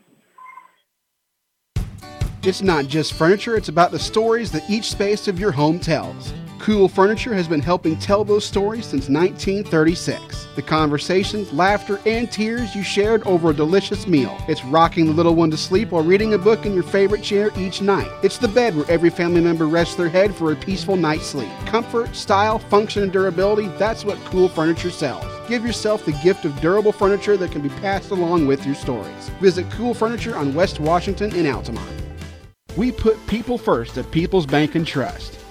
It's 2.42 2.62
not 2.62 2.86
just 2.86 3.12
furniture, 3.14 3.56
it's 3.56 3.68
about 3.68 3.90
the 3.90 3.98
stories 3.98 4.50
that 4.52 4.68
each 4.70 4.90
space 4.90 5.28
of 5.28 5.38
your 5.38 5.52
home 5.52 5.78
tells. 5.78 6.32
Cool 6.60 6.88
Furniture 6.88 7.32
has 7.32 7.48
been 7.48 7.62
helping 7.62 7.98
tell 7.98 8.22
those 8.22 8.44
stories 8.44 8.84
since 8.84 9.08
1936. 9.08 10.46
The 10.54 10.60
conversations, 10.60 11.50
laughter, 11.54 11.98
and 12.04 12.30
tears 12.30 12.74
you 12.74 12.82
shared 12.82 13.22
over 13.26 13.48
a 13.48 13.54
delicious 13.54 14.06
meal. 14.06 14.36
It's 14.46 14.62
rocking 14.66 15.06
the 15.06 15.12
little 15.14 15.34
one 15.34 15.50
to 15.52 15.56
sleep 15.56 15.90
while 15.90 16.04
reading 16.04 16.34
a 16.34 16.38
book 16.38 16.66
in 16.66 16.74
your 16.74 16.82
favorite 16.82 17.22
chair 17.22 17.50
each 17.56 17.80
night. 17.80 18.10
It's 18.22 18.36
the 18.36 18.46
bed 18.46 18.76
where 18.76 18.88
every 18.90 19.08
family 19.08 19.40
member 19.40 19.66
rests 19.66 19.94
their 19.94 20.10
head 20.10 20.34
for 20.34 20.52
a 20.52 20.56
peaceful 20.56 20.96
night's 20.96 21.24
sleep. 21.24 21.48
Comfort, 21.64 22.14
style, 22.14 22.58
function, 22.58 23.04
and 23.04 23.10
durability 23.10 23.68
that's 23.78 24.04
what 24.04 24.18
Cool 24.26 24.50
Furniture 24.50 24.90
sells. 24.90 25.24
Give 25.48 25.64
yourself 25.64 26.04
the 26.04 26.12
gift 26.22 26.44
of 26.44 26.60
durable 26.60 26.92
furniture 26.92 27.38
that 27.38 27.52
can 27.52 27.62
be 27.62 27.70
passed 27.70 28.10
along 28.10 28.46
with 28.46 28.66
your 28.66 28.74
stories. 28.74 29.30
Visit 29.40 29.70
Cool 29.70 29.94
Furniture 29.94 30.36
on 30.36 30.54
West 30.54 30.78
Washington 30.78 31.34
in 31.34 31.46
Altamont. 31.46 31.88
We 32.76 32.92
put 32.92 33.26
people 33.26 33.56
first 33.56 33.96
at 33.96 34.10
People's 34.10 34.44
Bank 34.44 34.74
and 34.74 34.86
Trust. 34.86 35.39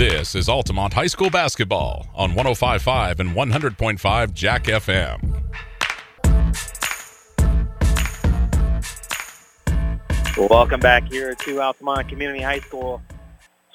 This 0.00 0.34
is 0.34 0.48
Altamont 0.48 0.94
High 0.94 1.08
School 1.08 1.28
basketball 1.28 2.06
on 2.14 2.34
1055 2.34 3.20
and 3.20 3.32
100.5 3.32 4.32
Jack 4.32 4.64
FM. 4.64 5.42
Welcome 10.38 10.80
back 10.80 11.06
here 11.06 11.34
to 11.34 11.60
Altamont 11.60 12.08
Community 12.08 12.40
High 12.40 12.60
School. 12.60 13.02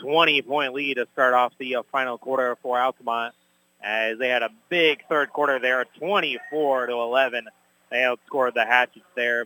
20-point 0.01 0.73
lead 0.73 0.95
to 0.95 1.07
start 1.13 1.36
off 1.36 1.53
the 1.59 1.76
uh, 1.76 1.84
final 1.91 2.17
quarter 2.17 2.57
for 2.63 2.80
Altamont 2.80 3.36
as 3.84 4.17
they 4.17 4.30
had 4.30 4.41
a 4.41 4.49
big 4.69 5.03
third 5.07 5.32
quarter 5.32 5.59
there, 5.59 5.86
24 5.99 6.88
to 6.88 6.93
11. 6.93 7.45
They 7.91 7.97
outscored 7.97 8.55
the 8.55 8.65
Hatchets 8.65 9.05
there. 9.15 9.45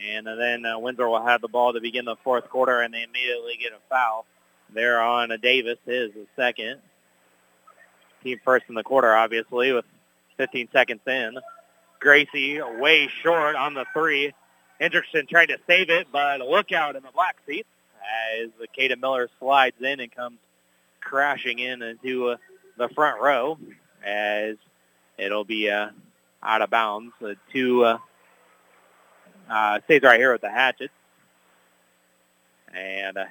And 0.00 0.24
then 0.24 0.66
uh, 0.66 0.78
Windsor 0.78 1.08
will 1.08 1.26
have 1.26 1.40
the 1.40 1.48
ball 1.48 1.72
to 1.72 1.80
begin 1.80 2.04
the 2.04 2.14
fourth 2.22 2.48
quarter, 2.48 2.80
and 2.80 2.94
they 2.94 3.02
immediately 3.02 3.58
get 3.60 3.72
a 3.72 3.80
foul. 3.90 4.24
There 4.74 5.00
on 5.00 5.30
a 5.30 5.38
Davis 5.38 5.78
is 5.86 6.12
the 6.14 6.26
second. 6.36 6.80
Team 8.22 8.40
first 8.44 8.64
in 8.68 8.74
the 8.74 8.82
quarter, 8.82 9.14
obviously, 9.14 9.72
with 9.72 9.84
15 10.36 10.68
seconds 10.72 11.00
in. 11.06 11.38
Gracie 12.00 12.60
way 12.60 13.08
short 13.22 13.54
on 13.54 13.74
the 13.74 13.84
three. 13.92 14.32
Hendrickson 14.80 15.28
tried 15.28 15.46
to 15.46 15.58
save 15.66 15.90
it, 15.90 16.08
but 16.12 16.40
a 16.40 16.44
lookout 16.44 16.96
in 16.96 17.02
the 17.02 17.10
black 17.14 17.36
seats 17.46 17.68
as 18.42 18.50
Caden 18.76 19.00
Miller 19.00 19.28
slides 19.38 19.76
in 19.80 20.00
and 20.00 20.14
comes 20.14 20.38
crashing 21.00 21.60
in 21.60 21.80
into 21.82 22.30
uh, 22.30 22.36
the 22.76 22.88
front 22.88 23.20
row 23.20 23.58
as 24.04 24.56
it'll 25.16 25.44
be 25.44 25.70
uh, 25.70 25.90
out 26.42 26.62
of 26.62 26.70
bounds. 26.70 27.12
Uh, 27.24 27.34
two 27.52 27.84
uh, 27.84 27.98
uh, 29.48 29.80
stays 29.84 30.02
right 30.02 30.18
here 30.18 30.32
with 30.32 30.40
the 30.40 30.50
hatchet. 30.50 30.90
And 32.74 33.16
uh, 33.16 33.24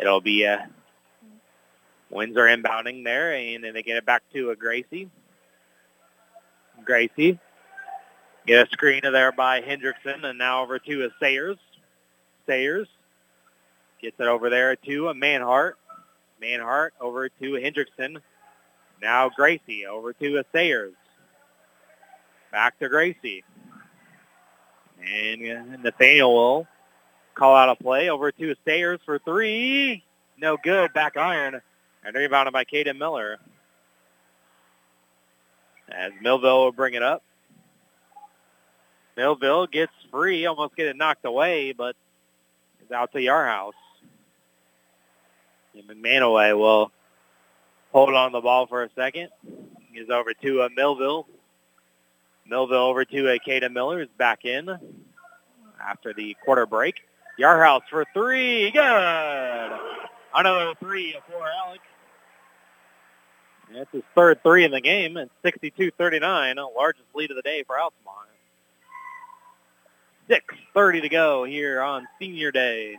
it'll 0.00 0.20
be 0.20 0.46
uh, 0.46 0.58
a 2.08 2.36
are 2.36 2.46
inbounding 2.46 3.04
there, 3.04 3.34
and 3.34 3.62
then 3.62 3.74
they 3.74 3.82
get 3.82 3.96
it 3.96 4.06
back 4.06 4.22
to 4.32 4.50
a 4.50 4.56
Gracie. 4.56 5.08
Gracie 6.84 7.38
get 8.46 8.66
a 8.66 8.70
screen 8.70 9.02
there 9.02 9.32
by 9.32 9.60
Hendrickson, 9.60 10.24
and 10.24 10.38
now 10.38 10.62
over 10.62 10.78
to 10.78 11.04
a 11.04 11.08
Sayers. 11.20 11.58
Sayers 12.46 12.88
gets 14.00 14.18
it 14.18 14.26
over 14.26 14.50
there 14.50 14.76
to 14.76 15.08
a 15.08 15.14
Manhart. 15.14 15.74
Manhart 16.42 16.90
over 17.00 17.28
to 17.28 17.52
Hendrickson. 17.52 18.20
Now 19.00 19.28
Gracie 19.28 19.86
over 19.86 20.12
to 20.14 20.38
a 20.38 20.44
Sayers. 20.52 20.94
Back 22.50 22.78
to 22.80 22.88
Gracie. 22.88 23.44
And 25.06 25.82
Nathaniel 25.82 26.34
will 26.34 26.66
call 27.40 27.56
out 27.56 27.70
a 27.70 27.74
play 27.74 28.10
over 28.10 28.30
to 28.30 28.54
Sayers 28.66 29.00
for 29.06 29.18
three. 29.18 30.04
No 30.38 30.58
good. 30.62 30.92
Back 30.92 31.16
iron. 31.16 31.60
And 32.04 32.14
rebounded 32.14 32.52
by 32.52 32.64
Caden 32.64 32.98
Miller. 32.98 33.38
As 35.90 36.12
Millville 36.20 36.64
will 36.64 36.72
bring 36.72 36.94
it 36.94 37.02
up. 37.02 37.22
Millville 39.16 39.66
gets 39.66 39.92
free, 40.10 40.46
almost 40.46 40.76
get 40.76 40.86
it 40.86 40.96
knocked 40.96 41.24
away, 41.24 41.72
but 41.72 41.96
is 42.84 42.92
out 42.92 43.12
to 43.12 43.18
Yarhouse. 43.18 43.72
And 45.74 45.88
McManaway 45.88 46.56
will 46.56 46.92
hold 47.90 48.14
on 48.14 48.32
the 48.32 48.40
ball 48.40 48.66
for 48.66 48.84
a 48.84 48.90
second. 48.94 49.30
He's 49.92 50.10
over 50.10 50.32
to 50.34 50.62
uh, 50.62 50.68
Millville. 50.76 51.26
Millville 52.46 52.76
over 52.76 53.04
to 53.04 53.34
uh, 53.34 53.38
Caden 53.46 53.72
Miller 53.72 54.02
is 54.02 54.08
back 54.16 54.44
in 54.44 54.68
after 55.82 56.12
the 56.12 56.36
quarter 56.44 56.66
break. 56.66 56.96
Yarhouse 57.40 57.82
for 57.88 58.04
three. 58.12 58.70
Good. 58.70 59.70
Another 60.34 60.74
three 60.78 61.16
for 61.26 61.42
Alex. 61.48 61.82
That's 63.72 63.90
his 63.92 64.02
third 64.14 64.42
three 64.42 64.64
in 64.64 64.72
the 64.72 64.80
game. 64.80 65.16
It's 65.16 65.32
62-39, 65.44 66.56
largest 66.76 67.06
lead 67.14 67.30
of 67.30 67.36
the 67.36 67.42
day 67.42 67.62
for 67.66 67.78
Altamont. 67.78 68.28
6.30 70.28 71.02
to 71.02 71.08
go 71.08 71.44
here 71.44 71.80
on 71.80 72.06
Senior 72.18 72.52
Day. 72.52 72.96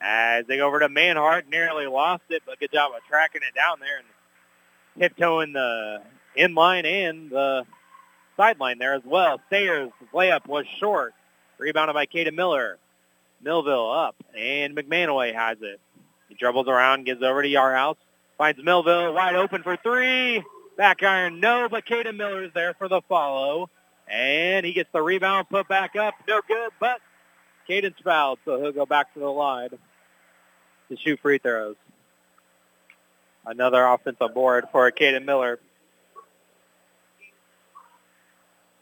As 0.00 0.46
they 0.46 0.56
go 0.56 0.66
over 0.66 0.80
to 0.80 0.88
Manhart, 0.88 1.48
nearly 1.48 1.86
lost 1.86 2.24
it, 2.30 2.42
but 2.44 2.58
good 2.58 2.72
job 2.72 2.92
of 2.96 3.02
tracking 3.08 3.42
it 3.46 3.54
down 3.54 3.78
there 3.78 3.98
and 3.98 4.06
tiptoeing 4.98 5.52
the 5.52 6.02
inline 6.36 6.86
and 6.86 7.30
the 7.30 7.66
sideline 8.36 8.78
there 8.78 8.94
as 8.94 9.02
well. 9.04 9.40
Sayers' 9.50 9.92
layup 10.12 10.46
was 10.46 10.64
short. 10.78 11.14
Rebounded 11.60 11.94
by 11.94 12.06
Caden 12.06 12.34
Miller. 12.34 12.78
Millville 13.42 13.90
up, 13.90 14.16
and 14.36 14.74
McManaway 14.74 15.34
has 15.34 15.58
it. 15.60 15.80
He 16.28 16.34
dribbles 16.34 16.68
around, 16.68 17.04
gives 17.04 17.22
over 17.22 17.42
to 17.42 17.48
Yarhouse, 17.48 17.96
finds 18.36 18.62
Millville 18.62 19.14
wide 19.14 19.34
open 19.34 19.62
for 19.62 19.76
three. 19.76 20.42
Back 20.76 21.02
iron, 21.02 21.40
no, 21.40 21.68
but 21.70 21.86
Caden 21.86 22.16
Miller 22.16 22.44
is 22.44 22.52
there 22.54 22.74
for 22.74 22.88
the 22.88 23.02
follow. 23.08 23.68
And 24.08 24.64
he 24.66 24.72
gets 24.72 24.90
the 24.92 25.02
rebound, 25.02 25.48
put 25.48 25.68
back 25.68 25.96
up, 25.96 26.14
no 26.26 26.40
good, 26.48 26.70
but 26.80 27.00
Caden's 27.68 27.94
fouled, 28.02 28.38
so 28.44 28.60
he'll 28.60 28.72
go 28.72 28.86
back 28.86 29.12
to 29.14 29.20
the 29.20 29.28
line 29.28 29.70
to 30.88 30.96
shoot 30.96 31.20
free 31.20 31.38
throws. 31.38 31.76
Another 33.46 33.84
offensive 33.86 34.34
board 34.34 34.66
for 34.72 34.90
Caden 34.90 35.24
Miller. 35.24 35.58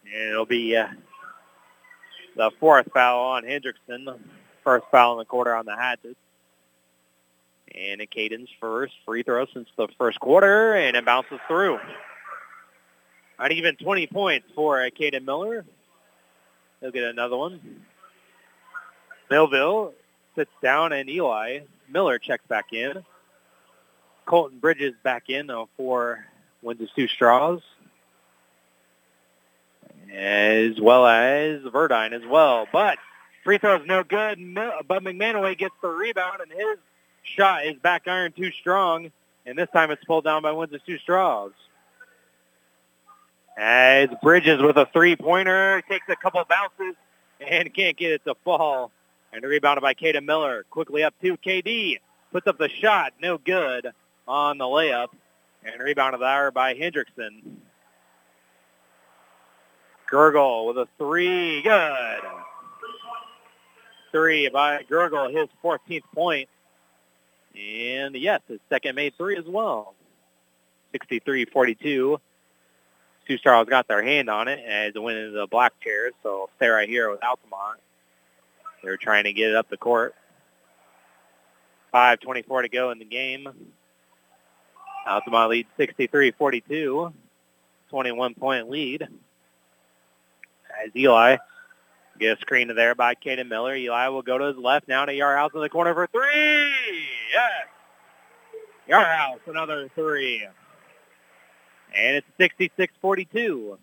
And 0.05 0.31
it'll 0.31 0.45
be 0.45 0.75
uh, 0.75 0.87
the 2.39 2.51
fourth 2.57 2.87
foul 2.93 3.19
on 3.33 3.43
Hendrickson. 3.43 4.17
First 4.63 4.85
foul 4.91 5.11
in 5.13 5.17
the 5.19 5.25
quarter 5.25 5.53
on 5.53 5.65
the 5.65 5.75
Hatches. 5.75 6.15
And 7.75 7.99
Caden's 8.09 8.49
first 8.61 8.93
free 9.05 9.23
throw 9.23 9.45
since 9.53 9.67
the 9.77 9.89
first 9.97 10.21
quarter, 10.21 10.73
and 10.73 10.95
it 10.95 11.03
bounces 11.03 11.39
through. 11.47 11.79
Not 13.37 13.51
even 13.51 13.75
20 13.75 14.07
points 14.07 14.47
for 14.55 14.81
uh, 14.81 14.89
Caden 14.89 15.25
Miller. 15.25 15.65
He'll 16.79 16.91
get 16.91 17.03
another 17.03 17.35
one. 17.35 17.83
Millville 19.29 19.93
sits 20.35 20.51
down, 20.63 20.93
and 20.93 21.09
Eli 21.09 21.59
Miller 21.89 22.19
checks 22.19 22.45
back 22.47 22.71
in. 22.71 23.03
Colton 24.25 24.59
Bridges 24.59 24.93
back 25.03 25.29
in 25.29 25.51
for 25.75 26.25
Windsor 26.61 26.87
Stew-Stras. 26.93 27.61
As 30.13 30.79
well 30.79 31.05
as 31.05 31.61
Verdine 31.61 32.13
as 32.13 32.25
well. 32.27 32.67
But 32.71 32.97
free 33.43 33.57
throw 33.57 33.75
is 33.75 33.85
no 33.85 34.03
good, 34.03 34.39
but 34.55 35.03
McManaway 35.03 35.57
gets 35.57 35.75
the 35.81 35.89
rebound, 35.89 36.41
and 36.41 36.51
his 36.51 36.77
shot 37.23 37.65
is 37.65 37.75
back 37.75 38.07
iron 38.07 38.31
too 38.31 38.51
strong, 38.51 39.11
and 39.45 39.57
this 39.57 39.69
time 39.71 39.91
it's 39.91 40.03
pulled 40.05 40.23
down 40.23 40.41
by 40.41 40.51
Windsor 40.51 40.79
Stew-Stras. 40.83 41.51
As 43.57 44.09
Bridges 44.23 44.61
with 44.61 44.77
a 44.77 44.87
three-pointer, 44.93 45.83
takes 45.89 46.07
a 46.09 46.15
couple 46.15 46.43
bounces 46.49 46.95
and 47.39 47.73
can't 47.73 47.97
get 47.97 48.11
it 48.11 48.23
to 48.25 48.35
fall. 48.43 48.91
And 49.31 49.43
rebounded 49.43 49.83
by 49.83 49.93
Caden 49.93 50.25
Miller. 50.25 50.65
Quickly 50.71 51.03
up 51.03 51.13
to 51.21 51.37
KD. 51.37 51.99
Puts 52.31 52.47
up 52.47 52.57
the 52.57 52.69
shot. 52.69 53.13
No 53.21 53.37
good 53.37 53.91
on 54.27 54.57
the 54.57 54.65
layup. 54.65 55.09
And 55.63 55.79
rebounded 55.81 56.21
there 56.21 56.49
by 56.51 56.73
Hendrickson. 56.73 57.57
Gergel 60.11 60.67
with 60.67 60.77
a 60.77 60.87
three. 60.97 61.61
Good. 61.61 62.19
Three 64.11 64.49
by 64.49 64.83
Gergel, 64.83 65.31
his 65.31 65.47
14th 65.63 66.03
point. 66.13 66.49
And 67.55 68.15
yes, 68.15 68.41
his 68.47 68.59
second 68.69 68.95
made 68.95 69.15
three 69.17 69.37
as 69.37 69.45
well. 69.45 69.93
63-42. 70.93 72.19
Stew-Stras 73.23 73.69
got 73.69 73.87
their 73.87 74.01
hand 74.01 74.29
on 74.29 74.47
it 74.47 74.59
as 74.59 74.93
it 74.95 74.99
went 74.99 75.17
into 75.17 75.31
the 75.31 75.47
black 75.47 75.73
chairs. 75.81 76.13
So 76.23 76.49
stay 76.57 76.67
right 76.67 76.89
here 76.89 77.11
with 77.11 77.23
Altamont. 77.23 77.79
They're 78.83 78.97
trying 78.97 79.25
to 79.25 79.33
get 79.33 79.49
it 79.49 79.55
up 79.55 79.69
the 79.69 79.77
court. 79.77 80.15
5.24 81.93 82.63
to 82.63 82.69
go 82.69 82.91
in 82.91 82.99
the 82.99 83.05
game. 83.05 83.47
Altamont 85.07 85.49
leads 85.51 85.69
63-42. 85.77 87.13
21-point 87.91 88.69
lead. 88.69 89.07
As 90.83 90.91
Eli 90.95 91.37
gets 92.19 92.39
a 92.39 92.41
screen 92.41 92.67
to 92.69 92.73
there 92.73 92.95
by 92.95 93.15
Caden 93.15 93.47
Miller. 93.47 93.75
Eli 93.75 94.07
will 94.09 94.21
go 94.21 94.37
to 94.37 94.45
his 94.45 94.57
left 94.57 94.87
now 94.87 95.05
to 95.05 95.11
Yarhouse 95.11 95.53
in 95.53 95.61
the 95.61 95.69
corner 95.69 95.93
for 95.93 96.07
three. 96.07 97.03
Yes. 97.31 97.67
Yarhouse, 98.89 99.39
another 99.47 99.89
three. 99.95 100.45
And 101.95 102.17
it's 102.17 102.27
66-42. 102.39 103.77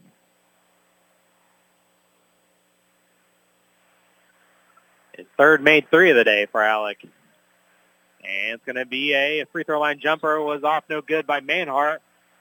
His 5.16 5.26
third 5.38 5.62
made 5.62 5.90
three 5.90 6.10
of 6.10 6.16
the 6.16 6.24
day 6.24 6.46
for 6.50 6.62
Alec. 6.62 6.98
And 7.02 8.54
it's 8.54 8.64
going 8.64 8.76
to 8.76 8.86
be 8.86 9.14
a 9.14 9.44
free 9.52 9.64
throw 9.64 9.80
line 9.80 10.00
jumper 10.00 10.40
was 10.40 10.62
off 10.62 10.84
no 10.90 11.00
good 11.00 11.26
by 11.26 11.40
Manhart. 11.40 11.98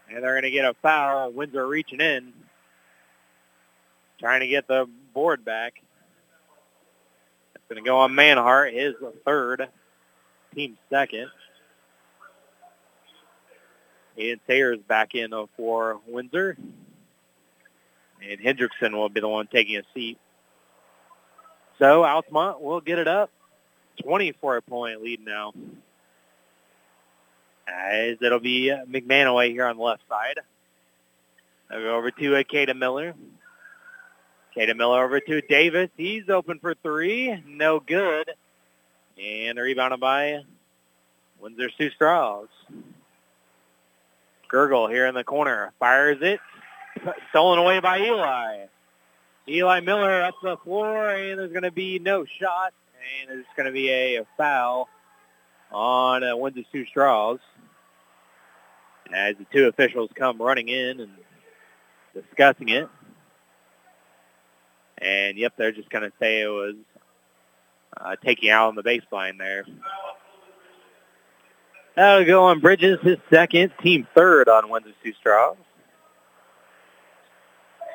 And 0.10 0.23
they're 0.23 0.34
going 0.34 0.44
to 0.44 0.52
get 0.52 0.65
a 0.65 0.76
foul. 0.82 1.32
Windsor 1.32 1.65
reaching 1.65 2.02
in. 2.02 2.34
Trying 4.20 4.42
to 4.42 4.48
get 4.48 4.68
the 4.68 4.88
board 5.14 5.44
back. 5.44 5.82
It's 7.56 7.64
going 7.70 7.84
to 7.84 7.88
go 7.88 7.98
on 8.00 8.12
Manhart, 8.12 8.74
his 8.74 8.94
third, 9.26 9.68
team 10.54 10.78
second. 10.90 11.30
Ian 14.18 14.40
Sayers 14.48 14.80
back 14.88 15.14
in 15.16 15.34
uh, 15.34 15.46
for 15.58 16.00
Windsor. 16.08 16.58
And 18.22 18.40
Hendrickson 18.40 18.94
will 18.94 19.10
be 19.10 19.20
the 19.20 19.28
one 19.28 19.48
taking 19.48 19.78
a 19.78 19.84
seat. 19.94 20.18
So 21.80 22.06
Altamont 22.06 22.62
will 22.62 22.82
get 22.82 23.00
it 23.00 23.08
up. 23.08 23.30
24-point 24.04 25.04
lead 25.04 25.26
now. 25.26 25.54
As 27.68 28.18
it'll 28.22 28.40
be 28.40 28.72
uh, 28.72 28.86
McManaway 28.86 29.50
here 29.50 29.66
on 29.66 29.78
the 29.78 29.84
left 29.84 30.04
side. 30.08 30.40
I'll 31.70 31.82
go 31.82 31.96
over 31.96 32.12
to 32.12 32.36
uh, 32.36 32.44
Akeda 32.44 32.78
Miller. 32.78 33.16
Akeda 34.56 34.76
Miller 34.76 35.03
over 35.03 35.19
to 35.19 35.41
Davis. 35.41 35.90
He's 35.98 36.30
open 36.30 36.60
for 36.60 36.76
three. 36.76 37.44
No 37.48 37.80
good. 37.80 38.32
And 39.22 39.57
rebounded 39.60 39.99
by 39.99 40.44
Windsor 41.40 41.69
Sioux 41.77 41.90
Straws. 41.91 42.48
Gergel 44.52 44.90
here 44.90 45.07
in 45.07 45.15
the 45.15 45.23
corner. 45.23 45.73
Fires 45.80 46.19
it. 46.22 46.40
Stolen 47.30 47.60
away 47.60 47.80
by 47.80 47.99
Eli. 47.99 48.65
Eli 49.48 49.80
Miller 49.82 50.23
up 50.23 50.36
the 50.41 50.57
floor, 50.57 51.10
and 51.10 51.40
there's 51.40 51.52
going 51.52 51.64
to 51.64 51.72
be 51.72 51.99
no 51.99 52.26
shot, 52.26 52.73
and 53.22 53.30
there's 53.30 53.45
going 53.56 53.68
to 53.68 53.72
be 53.72 53.90
a, 53.90 54.22
a 54.22 54.26
foul 54.38 54.90
on 55.72 56.23
uh, 56.23 56.36
Windsor 56.36 56.64
Stew-Stras 56.69 57.40
as 59.14 59.36
the 59.38 59.45
two 59.53 59.68
officials 59.68 60.10
come 60.15 60.41
running 60.41 60.69
in 60.69 61.02
and 61.02 61.11
discussing 62.14 62.69
it. 62.69 62.90
And, 64.98 65.38
yep, 65.38 65.54
they're 65.58 65.72
just 65.72 65.90
to 66.04 66.12
say 66.20 66.42
it 66.42 66.48
was 66.48 66.76
uh, 67.98 68.16
taking 68.24 68.50
out 68.50 68.70
on 68.70 68.76
the 68.76 68.84
baseline 68.84 69.38
there. 69.38 69.66
That'll 71.96 72.26
go 72.26 72.46
on 72.46 72.60
Bridges, 72.60 73.00
his 73.02 73.18
second, 73.30 73.72
team 73.82 74.08
third 74.16 74.50
on 74.50 74.70
Windsor 74.70 74.92
Stew-Stras. 75.02 75.56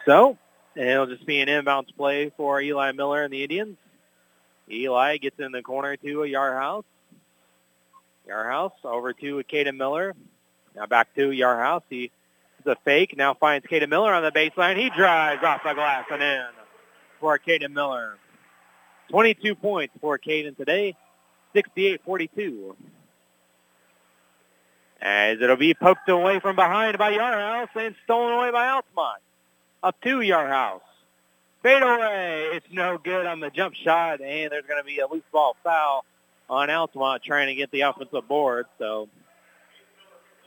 So 0.06 0.38
it'll 0.74 1.06
just 1.06 1.26
be 1.26 1.40
an 1.40 1.48
inbounds 1.48 1.94
play 1.94 2.32
for 2.36 2.60
Eli 2.60 2.92
Miller 2.92 3.24
and 3.24 3.32
the 3.32 3.42
Indians. 3.42 3.76
Eli 4.70 5.18
gets 5.18 5.38
in 5.38 5.52
the 5.52 5.62
corner 5.62 5.96
to 5.96 6.22
a 6.22 6.26
Yarhouse. 6.26 6.84
Yarhouse 8.26 8.72
over 8.84 9.12
to 9.12 9.42
Caden 9.50 9.76
Miller. 9.76 10.14
Now 10.74 10.86
back 10.86 11.14
to 11.16 11.30
Yarhouse. 11.30 11.82
He 11.90 12.10
is 12.60 12.66
a 12.66 12.76
fake. 12.84 13.16
Now 13.16 13.34
finds 13.34 13.66
Caden 13.66 13.88
Miller 13.88 14.14
on 14.14 14.22
the 14.22 14.30
baseline. 14.30 14.78
He 14.78 14.88
drives 14.90 15.42
off 15.42 15.62
the 15.62 15.74
glass 15.74 16.06
and 16.10 16.22
in 16.22 16.44
for 17.20 17.38
Caden 17.38 17.72
Miller. 17.72 18.16
22 19.10 19.54
points 19.54 19.94
for 20.00 20.18
Caden 20.18 20.56
today. 20.56 20.96
68-42. 21.54 22.74
As 25.02 25.40
it'll 25.40 25.56
be 25.56 25.74
poked 25.74 26.08
away 26.08 26.40
from 26.40 26.56
behind 26.56 26.98
by 26.98 27.12
Yarhouse 27.12 27.68
and 27.74 27.94
stolen 28.04 28.34
away 28.34 28.50
by 28.50 28.68
Altamont 28.68 29.22
up 29.82 30.00
to 30.02 30.20
Yarhouse. 30.20 30.80
Fade 31.62 31.82
away. 31.82 32.48
It's 32.52 32.66
no 32.72 32.98
good 32.98 33.26
on 33.26 33.40
the 33.40 33.50
jump 33.50 33.74
shot, 33.74 34.20
and 34.20 34.50
there's 34.50 34.64
going 34.66 34.80
to 34.80 34.86
be 34.86 34.98
a 34.98 35.06
loose 35.06 35.22
ball 35.32 35.56
foul 35.62 36.04
on 36.48 36.70
Altamont 36.70 37.22
trying 37.22 37.48
to 37.48 37.54
get 37.54 37.70
the 37.70 37.82
offensive 37.82 38.26
board. 38.26 38.66
So 38.78 39.08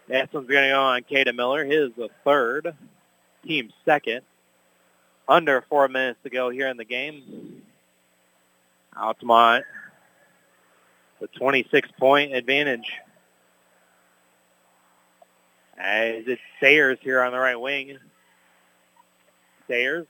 that 0.07 0.33
one's 0.33 0.47
going 0.47 0.63
to 0.63 0.69
go 0.69 0.81
on 0.81 1.01
Caden 1.03 1.35
Miller, 1.35 1.65
his 1.65 1.91
third, 2.23 2.75
team 3.45 3.71
second. 3.85 4.21
Under 5.27 5.63
four 5.69 5.87
minutes 5.87 6.19
to 6.23 6.29
go 6.29 6.49
here 6.49 6.67
in 6.67 6.77
the 6.77 6.85
game. 6.85 7.61
Altamont, 8.95 9.65
the 11.19 11.27
26-point 11.27 12.33
advantage. 12.33 12.91
As 15.77 16.23
it's 16.27 16.41
Sayers 16.59 16.99
here 17.01 17.21
on 17.21 17.31
the 17.31 17.39
right 17.39 17.59
wing. 17.59 17.97
Sayers 19.67 20.05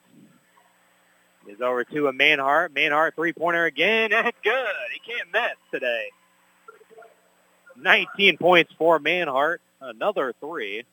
is 1.48 1.61
over 1.61 1.84
to 1.84 2.07
a 2.07 2.14
Manhart. 2.14 2.69
Manhart 2.69 3.15
three-pointer 3.15 3.65
again. 3.65 4.10
That's 4.11 4.38
good. 4.44 4.68
He 4.94 5.11
can't 5.11 5.31
miss 5.31 5.56
today. 5.72 6.07
19 7.77 8.38
points 8.38 8.72
for 8.77 8.99
Manhart. 8.99 9.57
Another 9.80 10.34
three. 10.40 10.84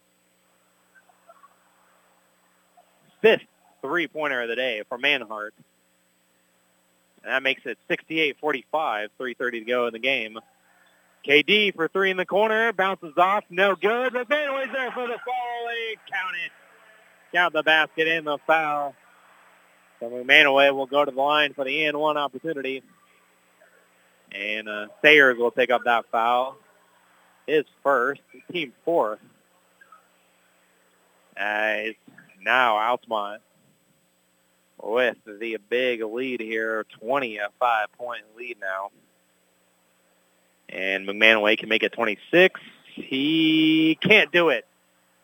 Fifth 3.22 3.42
three-pointer 3.82 4.43
of 4.43 4.48
the 4.48 4.57
day 4.57 4.82
for 4.89 4.98
Manhart. 4.98 5.51
And 7.23 7.32
that 7.32 7.43
makes 7.43 7.62
it 7.66 7.78
68-45, 7.90 8.65
3.30 8.73 9.51
to 9.51 9.61
go 9.61 9.86
in 9.86 9.93
the 9.93 9.98
game. 9.98 10.39
KD 11.27 11.74
for 11.74 11.89
three 11.89 12.11
in 12.11 12.16
the 12.16 12.24
corner. 12.24 12.73
Bounces 12.73 13.12
off. 13.19 13.44
No 13.51 13.77
good. 13.77 14.15
But 14.15 14.28
Manway's 14.28 14.73
there 14.73 14.90
for 14.93 15.07
the 15.07 15.19
fall. 15.24 15.69
Count 16.11 16.35
it 16.44 16.52
count 17.32 17.52
the 17.52 17.62
basket 17.62 18.09
and 18.09 18.27
the 18.27 18.39
foul. 18.47 18.94
So 19.98 20.09
McManaway 20.09 20.74
will 20.74 20.86
go 20.86 21.05
to 21.05 21.11
the 21.11 21.20
line 21.20 21.52
for 21.55 21.65
the 21.65 21.85
and 21.85 21.98
one 21.98 22.16
opportunity. 22.16 22.82
And 24.32 24.69
uh, 24.69 24.86
Sayers 25.02 25.36
will 25.36 25.51
pick 25.51 25.70
up 25.70 25.82
that 25.85 26.07
foul. 26.11 26.57
His 27.47 27.65
first, 27.82 28.20
team 28.52 28.73
fourth. 28.85 29.19
As 31.36 31.94
now 32.43 32.77
Altamont 32.78 33.43
with 34.82 35.16
the 35.27 35.59
big 35.69 36.02
lead 36.02 36.40
here, 36.40 36.86
20, 37.01 37.39
a 37.39 37.48
five-point 37.59 38.23
lead 38.36 38.59
now. 38.61 38.90
And 40.69 41.07
McManaway 41.07 41.59
can 41.59 41.69
make 41.69 41.82
it 41.82 41.93
26. 41.93 42.61
He 42.94 43.98
can't 44.01 44.31
do 44.32 44.51
it 44.51 44.66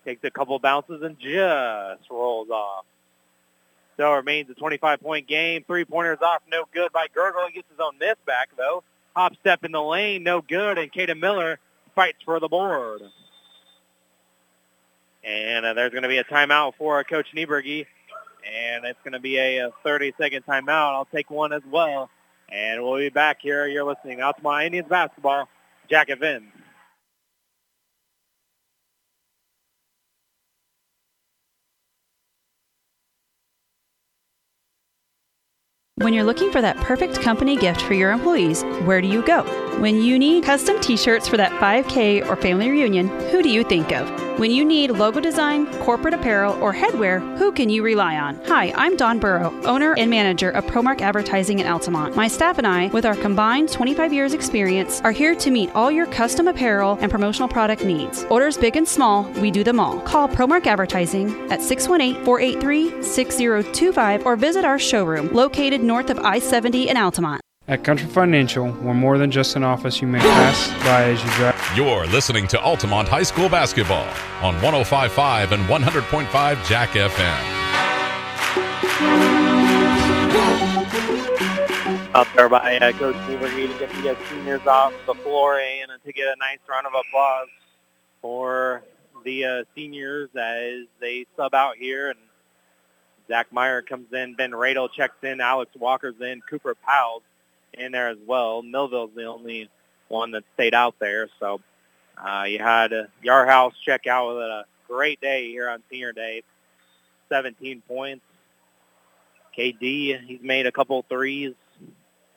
takes 0.06 0.24
a 0.24 0.30
couple 0.30 0.58
bounces 0.58 1.02
and 1.02 1.18
just 1.18 2.08
rolls 2.10 2.48
off. 2.48 2.86
So 3.96 4.12
it 4.12 4.16
remains 4.16 4.48
a 4.50 4.54
25-point 4.54 5.26
game. 5.26 5.64
Three-pointers 5.66 6.18
off, 6.22 6.42
no 6.50 6.64
good 6.72 6.92
by 6.92 7.06
Gergel. 7.14 7.46
He 7.48 7.54
gets 7.54 7.68
his 7.70 7.80
own 7.80 7.98
miss 7.98 8.14
back, 8.26 8.50
though. 8.56 8.84
Hop 9.14 9.34
step 9.40 9.64
in 9.64 9.72
the 9.72 9.82
lane, 9.82 10.22
no 10.22 10.40
good. 10.40 10.78
And 10.78 10.92
Caden 10.92 11.18
Miller 11.18 11.58
fights 11.94 12.18
for 12.24 12.38
the 12.38 12.48
board. 12.48 13.02
And 15.24 15.66
uh, 15.66 15.74
there's 15.74 15.90
going 15.90 16.04
to 16.04 16.08
be 16.08 16.18
a 16.18 16.24
timeout 16.24 16.74
for 16.78 17.02
Coach 17.02 17.26
Niebrugge 17.34 17.86
And 18.44 18.84
it's 18.84 18.98
going 19.02 19.12
to 19.12 19.20
be 19.20 19.38
a 19.38 19.70
30-second 19.84 20.44
timeout. 20.46 20.94
I'll 20.94 21.08
take 21.12 21.30
one 21.30 21.52
as 21.52 21.62
well. 21.70 22.10
And 22.48 22.82
we'll 22.82 22.98
be 22.98 23.08
back 23.08 23.38
here. 23.40 23.66
You're 23.66 23.84
listening 23.84 24.18
to 24.18 24.24
Altamont 24.24 24.66
Indians 24.66 24.88
basketball. 24.88 25.48
Jack 25.88 26.10
Evans. 26.10 26.52
When 35.98 36.12
you're 36.12 36.24
looking 36.24 36.52
for 36.52 36.60
that 36.60 36.76
perfect 36.76 37.22
company 37.22 37.56
gift 37.56 37.80
for 37.80 37.94
your 37.94 38.12
employees, 38.12 38.62
where 38.84 39.00
do 39.00 39.08
you 39.08 39.22
go? 39.22 39.44
When 39.78 40.02
you 40.02 40.18
need 40.18 40.42
custom 40.42 40.80
t 40.80 40.96
shirts 40.96 41.28
for 41.28 41.36
that 41.36 41.52
5K 41.60 42.26
or 42.26 42.36
family 42.36 42.70
reunion, 42.70 43.08
who 43.30 43.42
do 43.42 43.50
you 43.50 43.62
think 43.62 43.92
of? 43.92 44.08
When 44.38 44.50
you 44.50 44.64
need 44.64 44.90
logo 44.90 45.20
design, 45.20 45.66
corporate 45.80 46.14
apparel, 46.14 46.54
or 46.62 46.72
headwear, 46.72 47.20
who 47.36 47.52
can 47.52 47.68
you 47.68 47.82
rely 47.82 48.16
on? 48.16 48.40
Hi, 48.46 48.72
I'm 48.74 48.96
Don 48.96 49.18
Burrow, 49.18 49.52
owner 49.64 49.94
and 49.98 50.10
manager 50.10 50.48
of 50.48 50.64
Promark 50.64 51.02
Advertising 51.02 51.58
in 51.58 51.66
Altamont. 51.66 52.16
My 52.16 52.26
staff 52.26 52.56
and 52.56 52.66
I, 52.66 52.86
with 52.88 53.04
our 53.04 53.16
combined 53.16 53.70
25 53.70 54.14
years 54.14 54.32
experience, 54.32 55.02
are 55.02 55.12
here 55.12 55.34
to 55.34 55.50
meet 55.50 55.70
all 55.74 55.90
your 55.90 56.06
custom 56.06 56.48
apparel 56.48 56.96
and 57.02 57.10
promotional 57.10 57.48
product 57.48 57.84
needs. 57.84 58.24
Orders 58.30 58.56
big 58.56 58.76
and 58.76 58.88
small, 58.88 59.24
we 59.42 59.50
do 59.50 59.62
them 59.62 59.78
all. 59.78 60.00
Call 60.00 60.26
Promark 60.26 60.66
Advertising 60.66 61.52
at 61.52 61.60
618-483-6025 61.60 64.24
or 64.24 64.36
visit 64.36 64.64
our 64.64 64.78
showroom 64.78 65.30
located 65.34 65.82
north 65.82 66.08
of 66.08 66.18
I-70 66.18 66.86
in 66.86 66.96
Altamont. 66.96 67.42
At 67.68 67.82
Country 67.82 68.06
Financial, 68.06 68.70
we're 68.70 68.94
more 68.94 69.18
than 69.18 69.32
just 69.32 69.56
an 69.56 69.64
office 69.64 70.00
you 70.00 70.06
may 70.06 70.20
pass 70.20 70.68
by 70.84 71.02
as 71.10 71.24
you 71.24 71.30
drive. 71.30 71.72
You're 71.74 72.06
listening 72.06 72.46
to 72.48 72.60
Altamont 72.60 73.08
High 73.08 73.24
School 73.24 73.48
basketball 73.48 74.06
on 74.40 74.54
105.5 74.60 75.50
and 75.50 75.64
100.5 75.64 76.68
Jack 76.68 76.90
FM. 76.90 77.56
Out 82.14 82.28
there 82.36 82.48
by 82.48 82.78
uh, 82.78 82.92
Coach 82.92 83.16
Niebrugge 83.16 83.72
to 83.72 83.78
get 83.80 83.90
the 84.00 84.12
uh, 84.12 84.28
seniors 84.30 84.64
off 84.68 84.94
the 85.06 85.14
floor 85.14 85.58
and 85.58 85.90
to 86.04 86.12
get 86.12 86.28
a 86.28 86.36
nice 86.38 86.58
round 86.70 86.86
of 86.86 86.92
applause 86.94 87.48
for 88.22 88.84
the 89.24 89.44
uh, 89.44 89.64
seniors 89.74 90.28
as 90.36 90.86
they 91.00 91.26
sub 91.36 91.52
out 91.52 91.74
here. 91.76 92.10
And 92.10 92.18
Zach 93.26 93.52
Meyer 93.52 93.82
comes 93.82 94.12
in, 94.12 94.34
Ben 94.36 94.52
Radel 94.52 94.88
checks 94.92 95.16
in, 95.24 95.40
Alex 95.40 95.72
Walker's 95.76 96.20
in, 96.20 96.42
Cooper 96.48 96.76
Powell 96.76 97.22
in 97.76 97.92
there 97.92 98.08
as 98.08 98.18
well. 98.26 98.62
Millville's 98.62 99.10
the 99.14 99.24
only 99.24 99.68
one 100.08 100.32
that 100.32 100.44
stayed 100.54 100.74
out 100.74 100.96
there. 100.98 101.28
So 101.40 101.60
uh, 102.16 102.44
you 102.44 102.58
had 102.58 102.92
uh, 102.92 103.04
Yarhouse 103.24 103.72
check 103.84 104.06
out 104.06 104.28
with 104.28 104.38
a 104.38 104.64
great 104.86 105.20
day 105.20 105.48
here 105.50 105.68
on 105.68 105.82
Senior 105.90 106.12
Day. 106.12 106.42
17 107.28 107.82
points. 107.86 108.24
KD, 109.56 110.24
he's 110.26 110.42
made 110.42 110.66
a 110.66 110.72
couple 110.72 111.04
threes. 111.08 111.54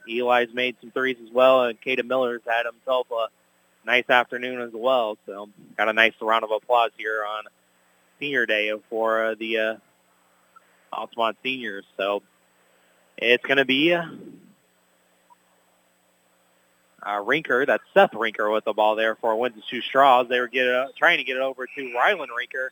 Eli's 0.09 0.53
made 0.53 0.75
some 0.81 0.91
threes 0.91 1.17
as 1.23 1.31
well, 1.31 1.65
and 1.65 1.79
Caden 1.79 2.07
Miller's 2.07 2.41
had 2.47 2.65
himself 2.65 3.07
a 3.11 3.27
nice 3.85 4.09
afternoon 4.09 4.61
as 4.61 4.71
well. 4.73 5.17
So 5.25 5.49
got 5.77 5.89
a 5.89 5.93
nice 5.93 6.13
round 6.21 6.43
of 6.43 6.51
applause 6.51 6.91
here 6.97 7.23
on 7.27 7.43
Senior 8.19 8.45
Day 8.45 8.71
for 8.89 9.25
uh, 9.25 9.35
the 9.37 9.57
uh, 9.57 9.75
Altamont 10.91 11.37
seniors. 11.43 11.85
So 11.97 12.23
it's 13.17 13.45
going 13.45 13.57
to 13.57 13.65
be 13.65 13.95
uh, 17.09 17.23
Rinker. 17.23 17.65
That's 17.65 17.83
Seth 17.93 18.11
Rinker 18.11 18.53
with 18.53 18.65
the 18.65 18.73
ball 18.73 18.95
there 18.95 19.15
for 19.15 19.35
Windsor 19.35 19.61
Stew-Stras. 19.67 20.29
They 20.29 20.39
were 20.39 20.47
get 20.47 20.67
it, 20.67 20.75
uh, 20.75 20.87
trying 20.97 21.17
to 21.17 21.23
get 21.23 21.37
it 21.37 21.41
over 21.41 21.65
to 21.65 21.81
Rylan 21.81 22.27
Rinker, 22.27 22.69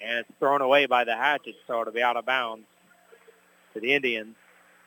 and 0.00 0.18
it's 0.18 0.30
thrown 0.38 0.60
away 0.60 0.86
by 0.86 1.04
the 1.04 1.14
Hatchets, 1.14 1.58
so 1.66 1.80
it'll 1.80 1.92
be 1.92 2.02
out 2.02 2.16
of 2.16 2.26
bounds 2.26 2.64
to 3.74 3.80
the 3.80 3.94
Indians. 3.94 4.34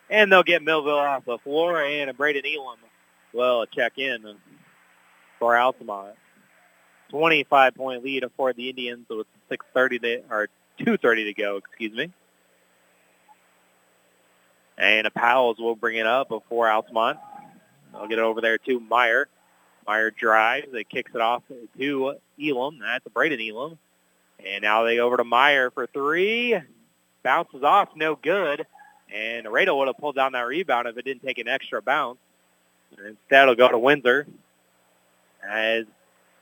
And 0.09 0.31
they'll 0.31 0.43
get 0.43 0.63
Millville 0.63 0.97
off 0.97 1.25
the 1.25 1.37
floor, 1.37 1.81
and 1.81 2.09
a 2.09 2.13
Braden 2.13 2.43
Elam 2.45 2.79
will 3.31 3.65
check 3.67 3.97
in 3.97 4.35
for 5.37 5.57
Altamont. 5.57 6.15
25-point 7.13 8.03
lead 8.03 8.25
for 8.35 8.53
the 8.53 8.69
Indians 8.69 9.05
with 9.09 9.27
6:30 9.49 10.01
to 10.01 10.23
or 10.29 10.49
2:30 10.79 11.25
to 11.25 11.33
go. 11.33 11.57
Excuse 11.57 11.95
me. 11.95 12.11
And 14.77 15.11
Powell's 15.13 15.57
will 15.57 15.75
bring 15.75 15.97
it 15.97 16.05
up 16.05 16.29
before 16.29 16.69
Altamont. 16.69 17.17
I'll 17.93 18.07
get 18.07 18.19
it 18.19 18.23
over 18.23 18.41
there 18.41 18.57
to 18.57 18.79
Meyer. 18.79 19.27
Meyer 19.87 20.11
drives. 20.11 20.67
It 20.73 20.89
kicks 20.89 21.11
it 21.15 21.21
off 21.21 21.43
to 21.77 22.15
Elam. 22.41 22.79
That's 22.79 23.07
Braden 23.13 23.39
Elam. 23.41 23.77
And 24.45 24.61
now 24.61 24.83
they 24.83 24.97
go 24.97 25.05
over 25.05 25.17
to 25.17 25.23
Meyer 25.23 25.71
for 25.71 25.87
three. 25.87 26.57
Bounces 27.23 27.63
off, 27.63 27.89
no 27.95 28.15
good. 28.15 28.65
And 29.13 29.47
Radel 29.47 29.77
would 29.77 29.87
have 29.87 29.97
pulled 29.97 30.15
down 30.15 30.33
that 30.33 30.41
rebound 30.45 30.87
if 30.87 30.97
it 30.97 31.05
didn't 31.05 31.23
take 31.23 31.39
an 31.39 31.47
extra 31.47 31.81
bounce. 31.81 32.19
And 32.97 33.07
instead, 33.07 33.43
it'll 33.43 33.55
go 33.55 33.69
to 33.69 33.79
Windsor. 33.79 34.27
As 35.47 35.85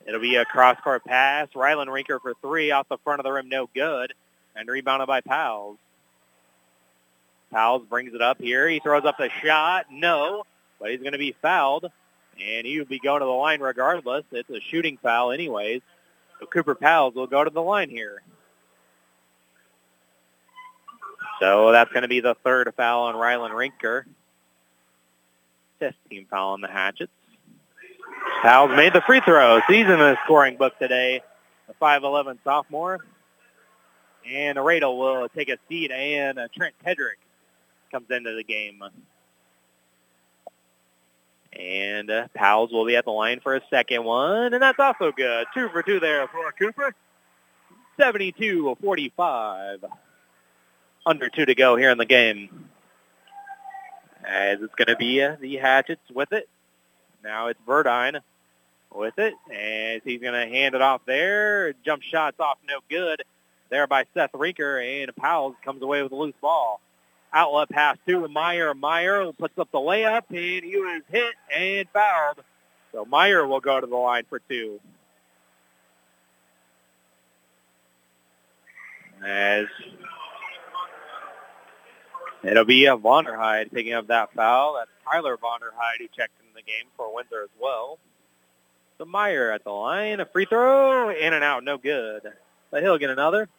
it'll 0.05 0.19
be 0.19 0.35
a 0.35 0.45
cross-court 0.45 1.05
pass. 1.05 1.47
Rylan 1.55 1.87
Rinker 1.87 2.21
for 2.21 2.33
three 2.41 2.71
off 2.71 2.89
the 2.89 2.97
front 2.99 3.19
of 3.19 3.23
the 3.23 3.31
rim, 3.31 3.49
no 3.49 3.69
good. 3.73 4.13
And 4.55 4.67
rebounded 4.67 5.07
by 5.07 5.21
Powell. 5.21 5.77
Powell 7.51 7.79
brings 7.79 8.13
it 8.13 8.21
up 8.21 8.41
here. 8.41 8.67
He 8.67 8.79
throws 8.79 9.05
up 9.05 9.17
the 9.17 9.29
shot. 9.41 9.85
No 9.89 10.43
but 10.79 10.91
he's 10.91 10.99
going 10.99 11.13
to 11.13 11.17
be 11.17 11.35
fouled, 11.41 11.85
and 12.39 12.67
he 12.67 12.77
will 12.79 12.85
be 12.85 12.99
going 12.99 13.19
to 13.19 13.25
the 13.25 13.31
line 13.31 13.61
regardless. 13.61 14.23
It's 14.31 14.49
a 14.49 14.59
shooting 14.59 14.97
foul 15.01 15.31
anyways. 15.31 15.81
So 16.39 16.45
Cooper 16.45 16.75
Powell 16.75 17.11
will 17.11 17.27
go 17.27 17.43
to 17.43 17.49
the 17.49 17.61
line 17.61 17.89
here. 17.89 18.21
So 21.39 21.71
that's 21.71 21.91
going 21.91 22.01
to 22.01 22.07
be 22.07 22.19
the 22.19 22.35
third 22.43 22.71
foul 22.75 23.03
on 23.03 23.15
Rylan 23.15 23.51
Rinker. 23.51 24.05
Fifth 25.79 25.95
team 26.09 26.25
foul 26.29 26.53
on 26.53 26.61
the 26.61 26.67
Hatchets. 26.67 27.11
Powell's 28.41 28.75
made 28.75 28.93
the 28.93 29.01
free 29.01 29.21
throw. 29.21 29.59
He's 29.67 29.85
in 29.85 29.99
the 29.99 30.17
scoring 30.23 30.57
book 30.57 30.77
today. 30.79 31.21
The 31.67 31.73
5'11 31.73 32.39
sophomore. 32.43 32.99
And 34.29 34.57
Radel 34.57 34.97
will 34.97 35.29
take 35.29 35.49
a 35.49 35.57
seat, 35.69 35.91
and 35.91 36.37
uh, 36.37 36.47
Trent 36.55 36.75
Tedrick 36.85 37.19
comes 37.91 38.09
into 38.09 38.35
the 38.35 38.43
game. 38.43 38.81
And 41.53 42.09
uh, 42.09 42.27
Powell's 42.33 42.71
will 42.71 42.85
be 42.85 42.95
at 42.95 43.05
the 43.05 43.11
line 43.11 43.39
for 43.39 43.55
a 43.55 43.61
second 43.69 44.03
one, 44.03 44.53
and 44.53 44.61
that's 44.61 44.79
also 44.79 45.11
good. 45.11 45.47
Two 45.53 45.69
for 45.69 45.81
two 45.81 45.99
there 45.99 46.27
for 46.27 46.51
Cooper. 46.51 46.93
72-45. 47.99 49.79
Under 51.05 51.29
two 51.29 51.45
to 51.45 51.55
go 51.55 51.75
here 51.75 51.89
in 51.89 51.97
the 51.97 52.05
game. 52.05 52.69
As 54.23 54.61
it's 54.61 54.75
going 54.75 54.87
to 54.87 54.97
be 54.97 55.23
uh, 55.23 55.37
the 55.39 55.55
Hatchets 55.55 56.01
with 56.13 56.31
it. 56.33 56.49
Now 57.23 57.47
it's 57.47 57.59
Verdine 57.67 58.19
with 58.93 59.17
it, 59.17 59.33
as 59.53 60.01
he's 60.03 60.21
going 60.21 60.33
to 60.33 60.53
hand 60.53 60.75
it 60.75 60.81
off 60.81 61.01
there. 61.05 61.73
Jump 61.85 62.03
shots 62.03 62.39
off, 62.39 62.57
no 62.67 62.79
good. 62.89 63.23
There 63.69 63.87
by 63.87 64.05
Seth 64.13 64.31
Rinker, 64.31 64.81
and 64.81 65.13
Powell 65.15 65.55
comes 65.63 65.81
away 65.81 66.03
with 66.03 66.11
a 66.11 66.15
loose 66.15 66.35
ball 66.41 66.79
outlet 67.33 67.69
pass 67.69 67.97
to 68.07 68.27
Meyer. 68.27 68.73
Meyer 68.73 69.31
puts 69.33 69.57
up 69.57 69.69
the 69.71 69.79
layup, 69.79 70.23
and 70.29 70.63
he 70.63 70.77
was 70.77 71.01
hit 71.09 71.33
and 71.55 71.87
fouled. 71.89 72.43
So 72.91 73.05
Meyer 73.05 73.45
will 73.45 73.59
go 73.59 73.79
to 73.79 73.87
the 73.87 73.95
line 73.95 74.23
for 74.29 74.39
two. 74.39 74.79
As 79.25 79.65
it'll 82.43 82.65
be 82.65 82.85
a 82.85 82.95
Vonderheide 82.95 83.71
picking 83.73 83.93
up 83.93 84.07
that 84.07 84.33
foul. 84.33 84.75
That's 84.75 84.91
Tyler 85.03 85.37
Vonderheide 85.37 85.99
who 85.99 86.07
checked 86.15 86.33
in 86.39 86.53
the 86.53 86.61
game 86.61 86.89
for 86.95 87.13
Windsor 87.13 87.43
as 87.43 87.49
well. 87.59 87.99
So 88.97 89.05
Meyer 89.05 89.51
at 89.51 89.63
the 89.63 89.71
line, 89.71 90.19
a 90.19 90.25
free 90.25 90.45
throw, 90.45 91.09
in 91.09 91.33
and 91.33 91.43
out, 91.43 91.63
no 91.63 91.77
good. 91.77 92.21
But 92.71 92.83
he'll 92.83 92.97
get 92.97 93.09
another. 93.09 93.49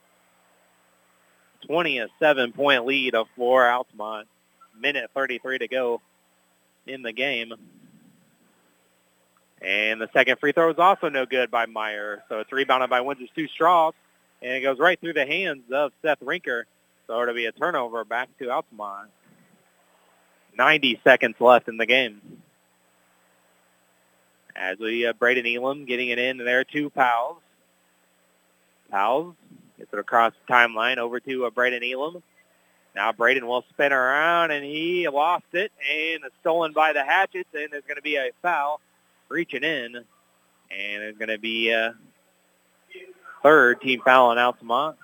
27 1.66 2.52
point 2.52 2.86
lead 2.86 3.14
of 3.14 3.26
Floor 3.34 3.68
Altamont. 3.68 4.28
Minute 4.78 5.10
33 5.14 5.58
to 5.58 5.68
go 5.68 6.00
in 6.86 7.02
the 7.02 7.12
game. 7.12 7.52
And 9.60 10.00
the 10.00 10.08
second 10.12 10.38
free 10.38 10.52
throw 10.52 10.70
is 10.70 10.78
also 10.78 11.08
no 11.08 11.26
good 11.26 11.50
by 11.50 11.66
Meyer. 11.66 12.22
So 12.28 12.40
it's 12.40 12.52
rebounded 12.52 12.90
by 12.90 13.00
Windsor 13.00 13.26
Stew-Stras. 13.32 13.92
And 14.40 14.52
it 14.52 14.60
goes 14.60 14.78
right 14.78 15.00
through 15.00 15.14
the 15.14 15.26
hands 15.26 15.64
of 15.72 15.92
Seth 16.00 16.20
Rinker. 16.20 16.64
So 17.06 17.20
it'll 17.20 17.34
be 17.34 17.46
a 17.46 17.52
turnover 17.52 18.04
back 18.04 18.28
to 18.38 18.50
Altamont. 18.50 19.10
90 20.56 21.00
seconds 21.02 21.36
left 21.40 21.68
in 21.68 21.76
the 21.76 21.86
game. 21.86 22.20
As 24.54 24.78
we 24.78 25.02
have 25.02 25.18
Braden 25.18 25.46
Elam 25.46 25.86
getting 25.86 26.08
it 26.08 26.18
in 26.18 26.38
there 26.38 26.64
two 26.64 26.90
Powell. 26.90 27.40
Powell 28.90 29.36
Gets 29.78 29.92
it 29.92 29.98
across 29.98 30.32
the 30.46 30.52
timeline 30.52 30.96
over 30.96 31.20
to 31.20 31.46
uh, 31.46 31.50
Braden 31.50 31.82
Elam. 31.84 32.22
Now 32.96 33.12
Braden 33.12 33.46
will 33.46 33.64
spin 33.70 33.92
around, 33.92 34.50
and 34.50 34.64
he 34.64 35.08
lost 35.08 35.44
it, 35.52 35.70
and 35.78 36.24
it's 36.24 36.34
stolen 36.40 36.72
by 36.72 36.92
the 36.92 37.04
Hatchets, 37.04 37.48
and 37.54 37.68
there's 37.70 37.84
going 37.84 37.96
to 37.96 38.02
be 38.02 38.16
a 38.16 38.30
foul 38.42 38.80
reaching 39.28 39.62
in, 39.62 39.94
and 39.94 40.04
there's 41.02 41.16
going 41.16 41.28
to 41.28 41.38
be 41.38 41.70
a 41.70 41.94
third 43.42 43.80
team 43.80 44.02
foul 44.04 44.30
on 44.30 44.38
Altamont. 44.38 44.96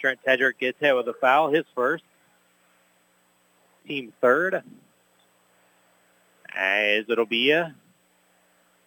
Trent 0.00 0.20
Tedrick 0.26 0.58
gets 0.58 0.78
hit 0.80 0.94
with 0.94 1.08
a 1.08 1.14
foul, 1.14 1.50
his 1.50 1.64
first. 1.74 2.04
Team 3.86 4.12
third. 4.20 4.62
As 6.54 7.04
it'll 7.08 7.26
be 7.26 7.50
a 7.50 7.74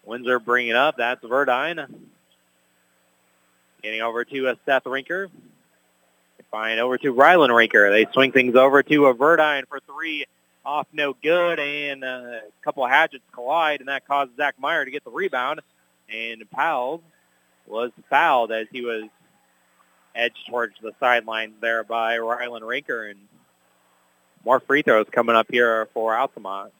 Windsor 0.06 0.40
bringing 0.40 0.76
up. 0.76 0.98
That's 0.98 1.24
Verdine. 1.24 1.88
Getting 3.86 4.02
over 4.02 4.26
to 4.26 4.48
a 4.48 4.58
Seth 4.66 4.86
Rinker. 4.86 5.30
Fine 6.50 6.80
over 6.80 6.98
to 6.98 7.14
Rylan 7.14 7.50
Rinker. 7.50 7.92
They 7.92 8.12
swing 8.14 8.32
things 8.32 8.56
over 8.56 8.82
to 8.82 9.06
a 9.06 9.14
Verdine 9.14 9.68
for 9.68 9.80
three. 9.80 10.26
Off 10.66 10.88
no 10.92 11.16
good, 11.22 11.60
and 11.60 12.04
uh, 12.04 12.08
a 12.08 12.64
couple 12.64 12.84
of 12.84 12.90
hatchets 12.90 13.24
collide, 13.32 13.82
and 13.82 13.90
that 13.90 14.08
caused 14.08 14.36
Zach 14.38 14.56
Meyer 14.58 14.86
to 14.86 14.90
get 14.90 15.04
the 15.04 15.12
rebound. 15.12 15.62
And 16.10 16.50
Powell 16.50 17.04
was 17.68 17.92
fouled 18.10 18.52
as 18.52 18.66
he 18.72 18.82
was 18.82 19.04
edged 20.16 20.48
towards 20.50 20.74
the 20.82 20.94
sideline 21.00 21.54
there 21.62 21.84
by 21.84 22.18
Rylan 22.18 22.62
Rinker. 22.62 23.12
And 23.12 23.20
more 24.44 24.62
free 24.62 24.82
throws 24.82 25.06
coming 25.12 25.36
up 25.36 25.46
here 25.52 25.90
for 25.94 26.18
Altamont. 26.18 26.74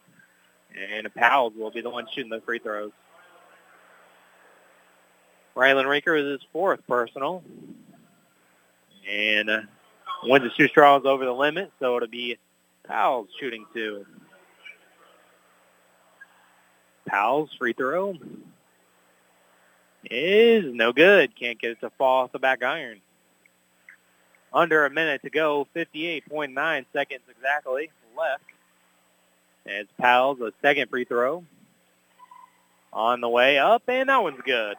And 0.76 1.14
Powell 1.14 1.52
will 1.56 1.70
be 1.70 1.82
the 1.82 1.90
one 1.90 2.08
shooting 2.12 2.30
the 2.30 2.40
free 2.40 2.58
throws. 2.58 2.90
Rylan 5.56 5.86
Rinker 5.86 6.20
is 6.20 6.40
his 6.40 6.48
fourth 6.52 6.80
personal. 6.86 7.42
And 9.10 9.48
uh, 9.48 9.60
wins 10.24 10.44
his 10.44 10.52
Stew-Stras 10.54 11.04
over 11.04 11.24
the 11.24 11.32
limit, 11.32 11.72
so 11.80 11.96
it'll 11.96 12.08
be 12.08 12.36
Powell's 12.86 13.28
shooting 13.40 13.64
two. 13.72 14.04
Powell's 17.06 17.50
free 17.58 17.72
throw 17.72 18.16
is 20.10 20.64
no 20.74 20.92
good. 20.92 21.34
Can't 21.36 21.60
get 21.60 21.72
it 21.72 21.80
to 21.80 21.90
fall 21.90 22.24
off 22.24 22.32
the 22.32 22.38
back 22.38 22.62
iron. 22.62 23.00
Under 24.52 24.86
a 24.86 24.90
minute 24.90 25.22
to 25.22 25.30
go, 25.30 25.66
58.9 25.74 26.84
seconds 26.92 27.22
exactly 27.30 27.90
left. 28.16 28.42
As 29.66 29.86
Powell's 30.00 30.40
a 30.40 30.52
second 30.62 30.90
free 30.90 31.04
throw 31.04 31.44
on 32.92 33.20
the 33.20 33.28
way 33.28 33.58
up, 33.58 33.82
and 33.88 34.08
that 34.08 34.22
one's 34.22 34.40
good. 34.44 34.76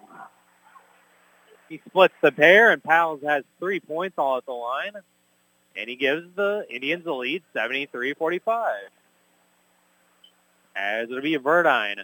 He 1.69 1.81
splits 1.87 2.13
the 2.21 2.31
pair, 2.31 2.71
and 2.71 2.83
Powell's 2.83 3.21
has 3.23 3.43
three 3.59 3.79
points 3.79 4.17
all 4.17 4.37
at 4.37 4.45
the 4.45 4.53
line. 4.53 4.93
And 5.75 5.89
he 5.89 5.95
gives 5.95 6.23
the 6.35 6.65
Indians 6.69 7.03
the 7.05 7.13
lead 7.13 7.43
73-45. 7.55 8.71
As 10.75 11.09
it'll 11.09 11.21
be 11.21 11.37
Verdine 11.37 12.03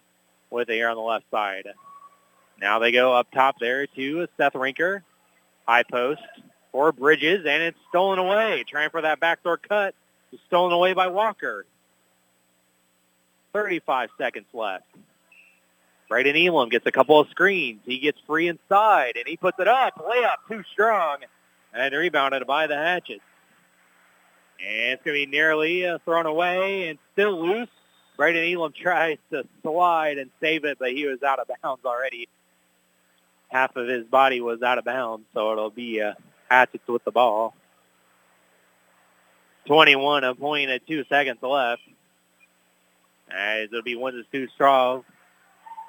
with 0.49 0.69
it 0.69 0.73
here 0.73 0.89
on 0.89 0.95
the 0.95 1.01
left 1.01 1.25
side. 1.31 1.67
Now 2.59 2.79
they 2.79 2.91
go 2.91 3.13
up 3.13 3.31
top 3.31 3.55
there 3.59 3.87
to 3.87 4.27
Seth 4.37 4.53
Rinker. 4.53 5.01
High 5.67 5.83
post 5.83 6.21
for 6.71 6.91
Bridges, 6.91 7.45
and 7.45 7.63
it's 7.63 7.77
stolen 7.89 8.19
away. 8.19 8.63
Trying 8.67 8.89
for 8.89 9.01
that 9.01 9.19
backdoor 9.19 9.57
cut. 9.57 9.95
Stolen 10.47 10.73
away 10.73 10.93
by 10.93 11.07
Walker. 11.07 11.65
35 13.53 14.09
seconds 14.17 14.47
left. 14.53 14.85
Braden 16.13 16.35
Elam 16.35 16.69
gets 16.69 16.85
a 16.85 16.91
couple 16.91 17.19
of 17.19 17.27
screens. 17.29 17.79
He 17.87 17.97
gets 17.97 18.19
free 18.27 18.47
inside, 18.47 19.13
and 19.15 19.25
he 19.25 19.35
puts 19.35 19.57
it 19.57 19.67
up. 19.67 19.95
Layup 19.95 20.47
too 20.47 20.61
strong, 20.71 21.17
and 21.73 21.91
rebounded 21.91 22.45
by 22.45 22.67
the 22.67 22.75
Hatchets. 22.75 23.23
And 24.59 24.91
it's 24.93 25.03
going 25.03 25.19
to 25.19 25.25
be 25.25 25.31
nearly 25.31 25.87
uh, 25.87 25.97
thrown 26.05 26.27
away 26.27 26.89
and 26.89 26.99
still 27.13 27.43
loose. 27.43 27.67
Braden 28.15 28.53
Elam 28.53 28.73
tries 28.79 29.17
to 29.31 29.43
slide 29.63 30.19
and 30.19 30.29
save 30.39 30.65
it, 30.65 30.77
but 30.77 30.91
he 30.91 31.07
was 31.07 31.23
out 31.23 31.39
of 31.39 31.47
bounds 31.63 31.83
already. 31.83 32.29
Half 33.47 33.75
of 33.75 33.87
his 33.87 34.05
body 34.05 34.39
was 34.39 34.61
out 34.61 34.77
of 34.77 34.85
bounds, 34.85 35.25
so 35.33 35.51
it'll 35.51 35.71
be 35.71 35.99
uh, 35.99 36.13
Hatchets 36.47 36.87
with 36.87 37.03
the 37.05 37.11
ball. 37.11 37.55
21, 39.65 40.25
a 40.25 40.35
point 40.35 40.69
at 40.69 40.85
two 40.85 41.05
seconds 41.09 41.39
left. 41.41 41.81
As 43.31 43.69
it'll 43.69 43.81
be 43.81 43.95
one 43.95 44.13
to 44.13 44.23
Stew-Stras. 44.25 45.03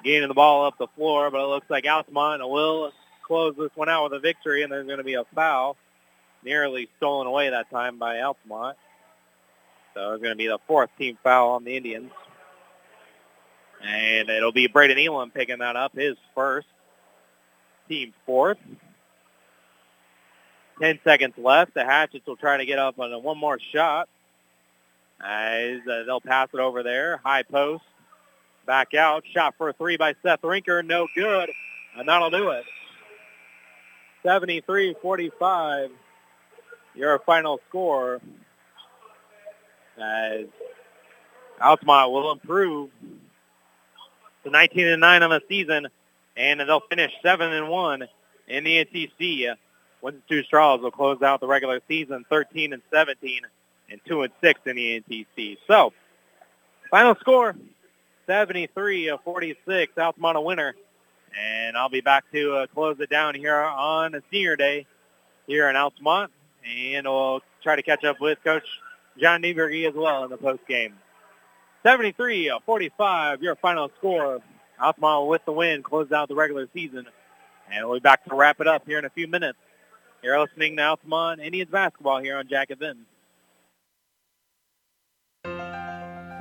Gaining 0.03 0.27
the 0.27 0.33
ball 0.35 0.65
up 0.65 0.77
the 0.77 0.87
floor, 0.95 1.31
but 1.31 1.41
it 1.41 1.47
looks 1.47 1.69
like 1.69 1.87
Altamont 1.87 2.47
will 2.47 2.91
close 3.25 3.55
this 3.57 3.71
one 3.75 3.89
out 3.89 4.03
with 4.03 4.13
a 4.13 4.19
victory, 4.19 4.61
and 4.61 4.71
there's 4.71 4.85
going 4.85 4.99
to 4.99 5.03
be 5.03 5.15
a 5.15 5.23
foul 5.33 5.77
nearly 6.43 6.87
stolen 6.97 7.27
away 7.27 7.49
that 7.49 7.69
time 7.71 7.97
by 7.97 8.21
Altamont. 8.21 8.77
So 9.93 10.11
it's 10.11 10.21
going 10.21 10.33
to 10.33 10.37
be 10.37 10.47
the 10.47 10.59
fourth 10.67 10.89
team 10.97 11.17
foul 11.23 11.51
on 11.51 11.63
the 11.63 11.75
Indians. 11.75 12.11
And 13.83 14.29
it'll 14.29 14.51
be 14.51 14.67
Braden 14.67 14.97
Elam 14.97 15.31
picking 15.31 15.59
that 15.59 15.75
up, 15.75 15.95
his 15.95 16.15
first. 16.33 16.67
Team 17.87 18.13
fourth. 18.25 18.57
Ten 20.79 20.99
seconds 21.03 21.33
left. 21.37 21.73
The 21.73 21.85
Hatchets 21.85 22.25
will 22.27 22.35
try 22.35 22.57
to 22.57 22.65
get 22.65 22.79
up 22.79 22.99
on 22.99 23.11
one 23.23 23.37
more 23.37 23.59
shot. 23.73 24.09
As 25.23 25.79
uh, 25.89 26.03
they'll 26.05 26.21
pass 26.21 26.49
it 26.53 26.59
over 26.59 26.83
there. 26.83 27.17
High 27.23 27.43
post. 27.43 27.83
Back 28.65 28.93
out. 28.93 29.23
Shot 29.33 29.55
for 29.57 29.69
a 29.69 29.73
three 29.73 29.97
by 29.97 30.15
Seth 30.23 30.41
Rinker. 30.41 30.85
No 30.85 31.07
good. 31.15 31.49
And 31.97 32.07
that'll 32.07 32.29
do 32.29 32.49
it. 32.49 32.65
73-45 34.25 35.89
your 36.95 37.19
final 37.19 37.59
score 37.69 38.21
as 40.01 40.45
Altamont 41.61 42.11
will 42.11 42.31
improve 42.31 42.89
to 44.43 44.49
19 44.49 44.87
and 44.87 45.01
9 45.01 45.23
on 45.23 45.29
the 45.29 45.41
season, 45.47 45.87
and 46.35 46.59
they'll 46.59 46.81
finish 46.81 47.11
7 47.21 47.51
and 47.51 47.69
1 47.69 48.07
in 48.47 48.63
the 48.63 48.85
NTC. 48.85 49.55
Windsor 50.01 50.21
Stew-Stras 50.25 50.81
will 50.81 50.91
close 50.91 51.21
out 51.21 51.39
the 51.39 51.47
regular 51.47 51.81
season 51.87 52.25
13 52.29 52.73
and 52.73 52.81
17 52.91 53.41
and 53.89 54.01
2 54.07 54.21
and 54.23 54.33
6 54.41 54.59
in 54.65 54.75
the 54.75 55.03
NTC. 55.09 55.57
So, 55.67 55.93
final 56.91 57.15
score 57.15 57.55
73-46, 58.27 59.87
Altamont 59.97 60.37
a 60.37 60.41
winner. 60.41 60.75
And 61.37 61.75
I'll 61.75 61.89
be 61.89 62.01
back 62.01 62.23
to 62.31 62.53
uh, 62.53 62.67
close 62.67 62.97
it 62.99 63.09
down 63.09 63.35
here 63.35 63.55
on 63.55 64.15
a 64.15 64.21
senior 64.31 64.55
day 64.55 64.87
here 65.47 65.69
in 65.69 65.75
Altamont 65.75 66.31
and 66.65 67.07
we'll 67.07 67.41
try 67.63 67.75
to 67.75 67.83
catch 67.83 68.03
up 68.03 68.19
with 68.19 68.39
Coach 68.43 68.63
John 69.19 69.41
Niebrugge 69.41 69.87
as 69.87 69.95
well 69.95 70.23
in 70.23 70.29
the 70.29 70.37
post 70.37 70.65
game. 70.67 70.93
73-45, 71.85 73.41
your 73.41 73.55
final 73.55 73.91
score. 73.97 74.41
Altamont 74.81 75.27
with 75.27 75.45
the 75.45 75.51
win, 75.51 75.83
close 75.83 76.11
out 76.11 76.27
the 76.27 76.35
regular 76.35 76.67
season. 76.73 77.05
And 77.71 77.85
we'll 77.85 77.97
be 77.97 78.01
back 78.01 78.25
to 78.25 78.35
wrap 78.35 78.59
it 78.59 78.67
up 78.67 78.85
here 78.85 78.99
in 78.99 79.05
a 79.05 79.09
few 79.09 79.27
minutes. 79.27 79.57
You're 80.21 80.39
listening 80.39 80.75
to 80.77 80.83
Altamont 80.83 81.39
Indians 81.39 81.69
basketball 81.71 82.19
here 82.19 82.37
on 82.37 82.47
Jack 82.47 82.69
FM. 82.69 82.97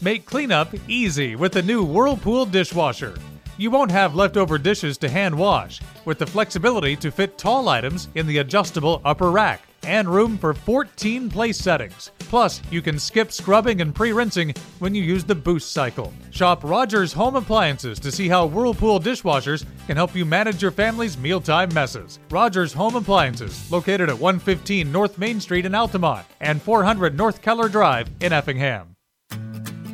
Make 0.00 0.26
cleanup 0.26 0.72
easy 0.86 1.34
with 1.34 1.52
the 1.52 1.62
new 1.62 1.82
Whirlpool 1.82 2.46
dishwasher. 2.46 3.16
You 3.56 3.72
won't 3.72 3.90
have 3.90 4.14
leftover 4.14 4.56
dishes 4.56 4.96
to 4.98 5.08
hand 5.08 5.36
wash, 5.36 5.80
with 6.04 6.20
the 6.20 6.26
flexibility 6.26 6.94
to 6.94 7.10
fit 7.10 7.36
tall 7.36 7.68
items 7.68 8.08
in 8.14 8.28
the 8.28 8.38
adjustable 8.38 9.02
upper 9.04 9.32
rack 9.32 9.62
and 9.82 10.08
room 10.08 10.38
for 10.38 10.54
14 10.54 11.28
place 11.28 11.58
settings. 11.58 12.12
Plus, 12.20 12.62
you 12.70 12.80
can 12.80 12.96
skip 12.96 13.32
scrubbing 13.32 13.80
and 13.80 13.92
pre 13.92 14.12
rinsing 14.12 14.54
when 14.78 14.94
you 14.94 15.02
use 15.02 15.24
the 15.24 15.34
boost 15.34 15.72
cycle. 15.72 16.12
Shop 16.30 16.62
Rogers 16.62 17.12
Home 17.14 17.34
Appliances 17.34 17.98
to 17.98 18.12
see 18.12 18.28
how 18.28 18.46
Whirlpool 18.46 19.00
dishwashers 19.00 19.64
can 19.88 19.96
help 19.96 20.14
you 20.14 20.24
manage 20.24 20.62
your 20.62 20.70
family's 20.70 21.18
mealtime 21.18 21.74
messes. 21.74 22.20
Rogers 22.30 22.72
Home 22.72 22.94
Appliances, 22.94 23.68
located 23.72 24.08
at 24.10 24.18
115 24.18 24.92
North 24.92 25.18
Main 25.18 25.40
Street 25.40 25.66
in 25.66 25.74
Altamont 25.74 26.24
and 26.40 26.62
400 26.62 27.16
North 27.16 27.42
Keller 27.42 27.68
Drive 27.68 28.08
in 28.20 28.32
Effingham. 28.32 28.94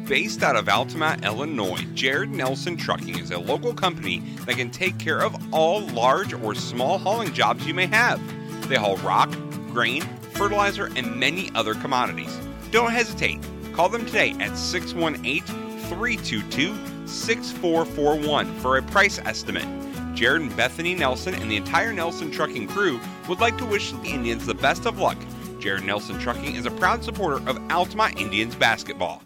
Based 0.07 0.43
out 0.43 0.55
of 0.55 0.69
Altamont, 0.69 1.25
Illinois, 1.25 1.81
Jared 1.95 2.31
Nelson 2.31 2.77
Trucking 2.77 3.19
is 3.19 3.31
a 3.31 3.39
local 3.39 3.73
company 3.73 4.19
that 4.45 4.57
can 4.57 4.71
take 4.71 4.99
care 4.99 5.23
of 5.23 5.35
all 5.53 5.81
large 5.89 6.35
or 6.35 6.55
small 6.55 6.99
hauling 6.99 7.33
jobs 7.33 7.67
you 7.67 7.73
may 7.73 7.87
have. 7.87 8.21
They 8.69 8.77
haul 8.77 8.99
rock, 8.99 9.35
grain, 9.73 10.03
fertilizer, 10.33 10.91
and 10.95 11.17
many 11.17 11.51
other 11.55 11.73
commodities. 11.73 12.39
Don't 12.71 12.93
hesitate. 12.93 13.41
Call 13.73 13.89
them 13.89 14.05
today 14.05 14.35
at 14.41 14.59
618 14.59 15.43
322 15.89 17.07
6441 17.07 18.55
for 18.59 18.77
a 18.77 18.83
price 18.83 19.19
estimate. 19.21 19.67
Jared 20.15 20.43
and 20.43 20.55
Bethany 20.55 20.95
Nelson 20.95 21.35
and 21.35 21.51
the 21.51 21.57
entire 21.57 21.95
Nelson 21.95 22.31
Trucking 22.31 22.69
crew 22.69 23.01
would 23.27 23.41
like 23.41 23.57
to 23.57 23.65
wish 23.65 23.93
the 23.93 24.03
Indians 24.05 24.45
the 24.45 24.55
best 24.55 24.85
of 24.85 24.99
luck. 24.99 25.17
Jared 25.61 25.85
Nelson 25.85 26.19
Trucking 26.19 26.57
is 26.57 26.67
a 26.67 26.71
proud 26.73 27.03
supporter 27.03 27.37
of 27.49 27.59
Altamont 27.71 28.21
Indians 28.21 28.55
basketball. 28.55 29.23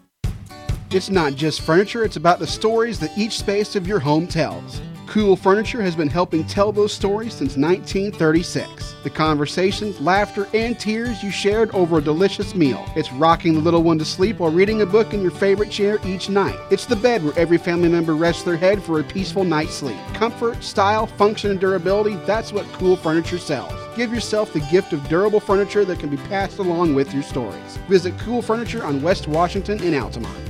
It's 0.91 1.11
not 1.11 1.35
just 1.35 1.61
furniture, 1.61 2.03
it's 2.03 2.15
about 2.15 2.39
the 2.39 2.47
stories 2.47 2.99
that 2.99 3.15
each 3.15 3.37
space 3.37 3.75
of 3.75 3.85
your 3.85 3.99
home 3.99 4.25
tells. 4.25 4.81
Cool 5.05 5.35
Furniture 5.35 5.83
has 5.83 5.95
been 5.95 6.07
helping 6.07 6.43
tell 6.43 6.71
those 6.71 6.91
stories 6.91 7.33
since 7.33 7.57
1936. 7.57 8.95
The 9.03 9.09
conversations, 9.11 10.01
laughter, 10.01 10.47
and 10.51 10.79
tears 10.79 11.21
you 11.21 11.29
shared 11.29 11.69
over 11.75 11.99
a 11.99 12.01
delicious 12.01 12.55
meal. 12.55 12.83
It's 12.95 13.11
rocking 13.13 13.53
the 13.53 13.59
little 13.59 13.83
one 13.83 13.99
to 13.99 14.05
sleep 14.05 14.39
while 14.39 14.51
reading 14.51 14.81
a 14.81 14.85
book 14.87 15.13
in 15.13 15.21
your 15.21 15.29
favorite 15.29 15.69
chair 15.69 15.99
each 16.05 16.27
night. 16.27 16.57
It's 16.71 16.87
the 16.87 16.95
bed 16.95 17.23
where 17.23 17.37
every 17.37 17.59
family 17.59 17.89
member 17.89 18.15
rests 18.15 18.41
their 18.41 18.57
head 18.57 18.81
for 18.81 18.99
a 18.99 19.03
peaceful 19.03 19.43
night's 19.43 19.75
sleep. 19.75 19.99
Comfort, 20.15 20.63
style, 20.63 21.05
function, 21.05 21.51
and 21.51 21.59
durability 21.59 22.15
that's 22.25 22.51
what 22.51 22.65
Cool 22.73 22.95
Furniture 22.95 23.37
sells. 23.37 23.73
Give 23.95 24.11
yourself 24.11 24.53
the 24.53 24.67
gift 24.71 24.91
of 24.93 25.07
durable 25.07 25.39
furniture 25.39 25.85
that 25.85 25.99
can 25.99 26.09
be 26.09 26.17
passed 26.17 26.57
along 26.57 26.95
with 26.95 27.13
your 27.13 27.23
stories. 27.23 27.77
Visit 27.87 28.17
Cool 28.17 28.41
Furniture 28.41 28.83
on 28.83 29.03
West 29.03 29.27
Washington 29.27 29.83
in 29.83 29.93
Altamont. 29.93 30.49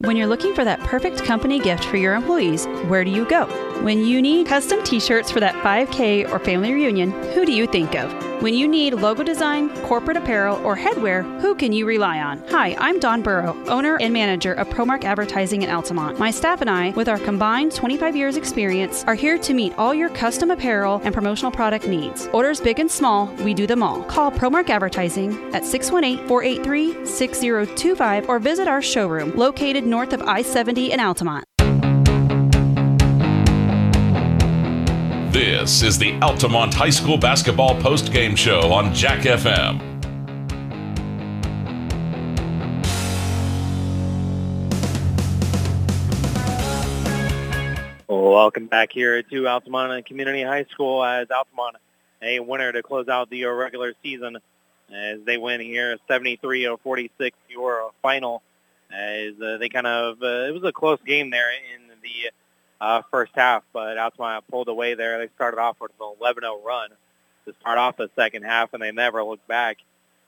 When 0.00 0.18
you're 0.18 0.26
looking 0.26 0.54
for 0.54 0.62
that 0.62 0.80
perfect 0.80 1.24
company 1.24 1.58
gift 1.58 1.82
for 1.86 1.96
your 1.96 2.14
employees, 2.14 2.66
where 2.86 3.02
do 3.02 3.10
you 3.10 3.24
go? 3.24 3.46
When 3.82 4.04
you 4.04 4.20
need 4.20 4.46
custom 4.46 4.82
t 4.82 4.98
shirts 4.98 5.30
for 5.30 5.40
that 5.40 5.54
5K 5.56 6.32
or 6.32 6.38
family 6.38 6.72
reunion, 6.72 7.10
who 7.34 7.44
do 7.44 7.52
you 7.52 7.66
think 7.66 7.94
of? 7.94 8.10
When 8.42 8.52
you 8.52 8.68
need 8.68 8.94
logo 8.94 9.22
design, 9.22 9.70
corporate 9.82 10.16
apparel, 10.16 10.60
or 10.64 10.76
headwear, 10.76 11.40
who 11.40 11.54
can 11.54 11.72
you 11.72 11.86
rely 11.86 12.20
on? 12.20 12.42
Hi, 12.48 12.74
I'm 12.78 12.98
Don 12.98 13.22
Burrow, 13.22 13.56
owner 13.66 13.96
and 14.00 14.12
manager 14.12 14.54
of 14.54 14.68
Promark 14.68 15.04
Advertising 15.04 15.62
in 15.62 15.70
Altamont. 15.70 16.18
My 16.18 16.30
staff 16.30 16.60
and 16.60 16.68
I, 16.68 16.90
with 16.90 17.08
our 17.08 17.18
combined 17.18 17.72
25 17.72 18.16
years 18.16 18.36
experience, 18.36 19.04
are 19.04 19.14
here 19.14 19.38
to 19.38 19.54
meet 19.54 19.72
all 19.78 19.94
your 19.94 20.10
custom 20.10 20.50
apparel 20.50 21.00
and 21.04 21.14
promotional 21.14 21.52
product 21.52 21.86
needs. 21.86 22.28
Orders 22.32 22.60
big 22.60 22.78
and 22.78 22.90
small, 22.90 23.26
we 23.44 23.54
do 23.54 23.66
them 23.66 23.82
all. 23.82 24.02
Call 24.04 24.30
Promark 24.30 24.68
Advertising 24.68 25.32
at 25.54 25.62
618-483-6025 25.62 28.28
or 28.28 28.38
visit 28.38 28.68
our 28.68 28.82
showroom 28.82 29.34
located 29.36 29.86
north 29.86 30.12
of 30.12 30.20
I-70 30.22 30.90
in 30.90 31.00
Altamont. 31.00 31.46
This 35.36 35.82
is 35.82 35.98
the 35.98 36.18
Altamont 36.22 36.72
High 36.72 36.88
School 36.88 37.18
basketball 37.18 37.78
post-game 37.78 38.36
show 38.36 38.72
on 38.72 38.94
Jack 38.94 39.20
FM. 39.20 39.82
Welcome 48.08 48.68
back 48.68 48.90
here 48.90 49.22
to 49.22 49.46
Altamont 49.46 50.06
Community 50.06 50.42
High 50.42 50.64
School 50.70 51.04
as 51.04 51.30
Altamont 51.30 51.76
a 52.22 52.40
winner 52.40 52.72
to 52.72 52.82
close 52.82 53.08
out 53.08 53.28
the 53.28 53.44
regular 53.44 53.92
season 54.02 54.38
as 54.90 55.20
they 55.26 55.36
win 55.36 55.60
here 55.60 55.98
73-46 56.08 57.32
your 57.50 57.90
final 58.00 58.42
as 58.90 59.34
uh, 59.42 59.58
they 59.58 59.68
kind 59.68 59.86
of 59.86 60.16
uh, 60.22 60.48
it 60.48 60.54
was 60.54 60.64
a 60.64 60.72
close 60.72 60.98
game 61.04 61.28
there 61.28 61.50
in 61.74 61.88
the 62.00 62.30
uh, 62.80 63.02
first 63.10 63.32
half, 63.34 63.62
but 63.72 63.98
Altamont 63.98 64.44
pulled 64.50 64.68
away 64.68 64.94
there. 64.94 65.18
They 65.18 65.32
started 65.34 65.58
off 65.58 65.76
with 65.80 65.92
an 66.00 66.14
11-0 66.20 66.64
run 66.64 66.90
to 67.46 67.54
start 67.60 67.78
off 67.78 67.96
the 67.96 68.10
second 68.16 68.42
half, 68.42 68.72
and 68.72 68.82
they 68.82 68.92
never 68.92 69.22
looked 69.22 69.46
back. 69.48 69.78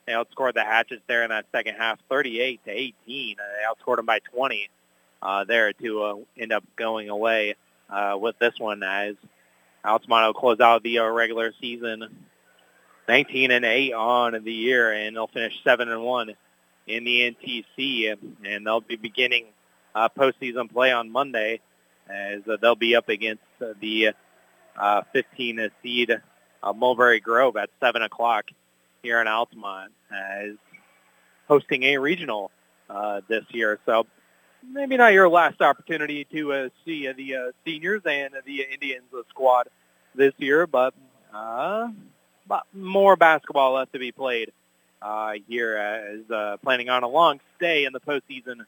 They 0.06 0.12
outscored 0.12 0.54
the 0.54 0.64
Hatchets 0.64 1.02
there 1.06 1.22
in 1.24 1.30
that 1.30 1.46
second 1.52 1.74
half, 1.74 1.98
38 2.08 2.64
to 2.64 2.70
18. 2.70 2.94
They 3.36 3.42
outscored 3.68 3.96
them 3.96 4.06
by 4.06 4.20
20 4.32 4.70
uh, 5.20 5.44
there 5.44 5.72
to 5.74 6.02
uh, 6.02 6.14
end 6.38 6.52
up 6.52 6.64
going 6.76 7.08
away 7.08 7.56
uh, 7.90 8.16
with 8.18 8.38
this 8.38 8.58
one 8.58 8.82
as 8.82 9.16
Altamont 9.84 10.26
will 10.26 10.34
close 10.34 10.60
out 10.60 10.82
the 10.82 11.00
uh, 11.00 11.06
regular 11.06 11.52
season 11.60 12.08
19 13.08 13.50
and 13.50 13.64
8 13.64 13.92
on 13.92 14.44
the 14.44 14.52
year, 14.52 14.92
and 14.92 15.16
they'll 15.16 15.28
finish 15.28 15.54
7 15.64 15.88
and 15.88 16.02
1 16.02 16.34
in 16.86 17.04
the 17.04 17.34
NTC, 17.34 18.16
and 18.44 18.66
they'll 18.66 18.80
be 18.80 18.96
beginning 18.96 19.46
uh, 19.94 20.08
postseason 20.08 20.70
play 20.70 20.92
on 20.92 21.10
Monday 21.10 21.60
as 22.08 22.40
uh, 22.48 22.56
they'll 22.60 22.74
be 22.74 22.96
up 22.96 23.08
against 23.08 23.42
uh, 23.60 23.74
the 23.80 24.10
uh, 24.76 25.02
15 25.12 25.70
seed 25.82 26.12
Mulberry 26.74 27.20
Grove 27.20 27.56
at 27.56 27.70
7 27.80 28.02
o'clock 28.02 28.46
here 29.02 29.20
in 29.20 29.28
Altamont 29.28 29.92
as 30.12 30.52
hosting 31.46 31.84
a 31.84 31.98
regional 31.98 32.50
this 33.28 33.44
year. 33.50 33.78
So 33.86 34.06
maybe 34.68 34.96
not 34.96 35.12
your 35.12 35.28
last 35.28 35.60
opportunity 35.60 36.24
to 36.32 36.70
see 36.84 37.10
the 37.12 37.52
seniors 37.64 38.02
and 38.04 38.34
the 38.44 38.66
Indians 38.72 39.04
squad 39.30 39.68
this 40.14 40.32
year, 40.38 40.66
but 40.66 40.94
but 41.32 42.64
more 42.72 43.16
basketball 43.16 43.74
left 43.74 43.92
to 43.92 43.98
be 43.98 44.10
played 44.10 44.52
uh, 45.02 45.32
here 45.46 45.76
as 45.76 46.30
uh, 46.30 46.56
planning 46.62 46.88
on 46.88 47.02
a 47.02 47.08
long 47.08 47.40
stay 47.56 47.84
in 47.84 47.92
the 47.92 48.00
postseason 48.00 48.64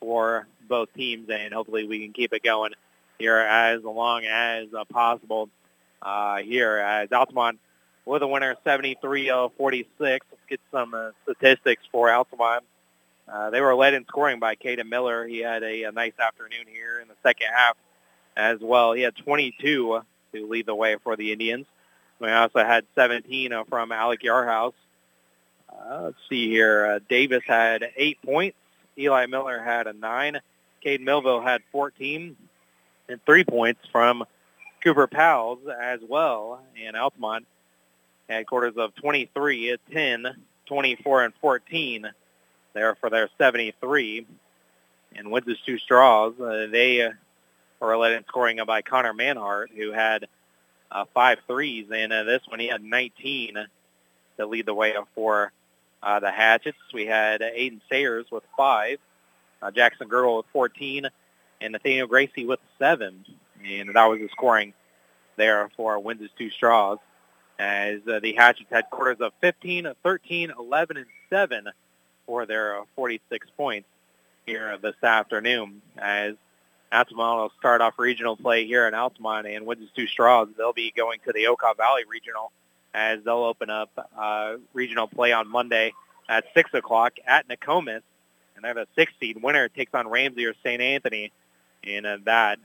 for 0.00 0.46
both 0.68 0.92
teams, 0.94 1.28
and 1.30 1.52
hopefully 1.52 1.86
we 1.86 2.00
can 2.00 2.12
keep 2.12 2.32
it 2.32 2.42
going 2.42 2.72
here 3.18 3.36
as 3.36 3.82
long 3.82 4.24
as 4.24 4.68
uh, 4.74 4.84
possible 4.84 5.48
uh, 6.02 6.38
here 6.38 6.76
as 6.76 7.10
Altamont 7.12 7.58
with 8.04 8.22
a 8.22 8.26
winner 8.26 8.56
73-46. 8.64 9.86
Let's 10.00 10.22
get 10.48 10.60
some 10.70 10.94
uh, 10.94 11.10
statistics 11.24 11.82
for 11.90 12.10
Altamont. 12.10 12.64
Uh, 13.28 13.50
they 13.50 13.60
were 13.60 13.74
led 13.74 13.94
in 13.94 14.06
scoring 14.06 14.40
by 14.40 14.54
Caden 14.54 14.88
Miller. 14.88 15.26
He 15.26 15.38
had 15.38 15.62
a, 15.62 15.84
a 15.84 15.92
nice 15.92 16.14
afternoon 16.18 16.66
here 16.66 17.00
in 17.00 17.08
the 17.08 17.14
second 17.22 17.48
half 17.54 17.76
as 18.36 18.58
well. 18.60 18.92
He 18.92 19.02
had 19.02 19.16
22 19.16 20.00
to 20.34 20.46
lead 20.46 20.66
the 20.66 20.74
way 20.74 20.96
for 21.02 21.16
the 21.16 21.32
Indians. 21.32 21.66
We 22.20 22.30
also 22.30 22.60
had 22.60 22.84
17 22.94 23.52
uh, 23.52 23.64
from 23.64 23.92
Alec 23.92 24.22
Yarhouse. 24.22 24.72
Uh, 25.68 26.00
let's 26.04 26.16
see 26.28 26.48
here. 26.48 26.86
Uh, 26.86 26.98
Davis 27.08 27.42
had 27.46 27.90
eight 27.96 28.18
points. 28.24 28.56
Eli 28.98 29.26
Miller 29.26 29.62
had 29.62 29.86
a 29.86 29.92
nine. 29.92 30.40
Cade 30.82 31.00
Millville 31.00 31.40
had 31.40 31.62
14 31.72 32.36
and 33.08 33.20
three 33.24 33.44
points 33.44 33.80
from 33.90 34.24
Cooper 34.82 35.06
Powell 35.06 35.58
as 35.80 36.00
well. 36.06 36.62
And 36.80 36.96
Altamont 36.96 37.46
had 38.28 38.46
quarters 38.46 38.74
of 38.76 38.94
23 38.96 39.76
10, 39.92 40.26
24 40.66 41.24
and 41.24 41.34
14 41.40 42.10
there 42.74 42.94
for 42.96 43.10
their 43.10 43.28
73. 43.38 44.26
And 45.16 45.30
with 45.30 45.46
his 45.46 45.58
Stew-Stras, 45.58 46.40
uh, 46.40 46.70
they 46.70 47.08
were 47.80 47.96
led 47.96 48.12
in 48.12 48.24
scoring 48.26 48.58
by 48.66 48.82
Connor 48.82 49.14
Manhart, 49.14 49.68
who 49.74 49.92
had 49.92 50.26
uh, 50.90 51.04
five 51.14 51.38
threes. 51.46 51.86
And 51.92 52.12
uh, 52.12 52.24
this 52.24 52.42
one, 52.46 52.60
he 52.60 52.68
had 52.68 52.82
19 52.82 53.56
to 54.36 54.46
lead 54.46 54.66
the 54.66 54.74
way 54.74 54.94
for 55.14 55.52
uh, 56.02 56.20
the 56.20 56.30
Hatchets. 56.30 56.78
We 56.92 57.06
had 57.06 57.40
Aiden 57.40 57.80
Sayers 57.90 58.26
with 58.30 58.44
five, 58.56 58.98
uh, 59.62 59.70
Jackson 59.70 60.08
Gergel 60.08 60.38
with 60.38 60.46
14, 60.52 61.08
and 61.60 61.72
Nathaniel 61.72 62.06
Gracie 62.06 62.46
with 62.46 62.60
seven. 62.78 63.24
And 63.64 63.94
that 63.94 64.06
was 64.06 64.20
the 64.20 64.28
scoring 64.28 64.74
there 65.36 65.68
for 65.76 65.98
Windsor 65.98 66.28
Stew-Stras 66.34 66.98
as 67.58 68.00
uh, 68.06 68.20
the 68.20 68.34
Hatchets 68.34 68.70
had 68.70 68.88
quarters 68.90 69.18
of 69.20 69.32
15, 69.40 69.92
13, 70.02 70.52
11, 70.56 70.96
and 70.96 71.06
7 71.28 71.64
for 72.26 72.46
their 72.46 72.80
uh, 72.80 72.84
46 72.94 73.48
points 73.56 73.88
here 74.46 74.78
this 74.80 74.94
afternoon 75.02 75.82
as 75.96 76.34
Altamont 76.92 77.38
will 77.38 77.52
start 77.58 77.80
off 77.80 77.98
regional 77.98 78.36
play 78.36 78.66
here 78.66 78.86
in 78.86 78.94
Altamont 78.94 79.46
and 79.46 79.66
Windsor 79.66 79.88
Stew-Stras. 79.92 80.56
They'll 80.56 80.72
be 80.72 80.92
going 80.96 81.20
to 81.26 81.32
the 81.32 81.44
Okaw 81.44 81.76
Valley 81.76 82.04
Regional 82.08 82.52
as 82.94 83.20
they'll 83.24 83.44
open 83.44 83.70
up 83.70 83.90
uh, 84.16 84.54
regional 84.72 85.06
play 85.06 85.32
on 85.32 85.48
Monday 85.50 85.92
at 86.28 86.44
6 86.54 86.74
o'clock 86.74 87.14
at 87.26 87.48
Nokomis. 87.48 88.02
And 88.56 88.64
they're 88.64 88.74
the 88.74 88.88
sixth 88.96 89.14
seed. 89.20 89.40
Winner 89.40 89.68
takes 89.68 89.94
on 89.94 90.08
Ramsey 90.08 90.44
or 90.44 90.52
St. 90.64 90.82
Anthony 90.82 91.30
in 91.84 92.04
uh, 92.04 92.16
that 92.24 92.58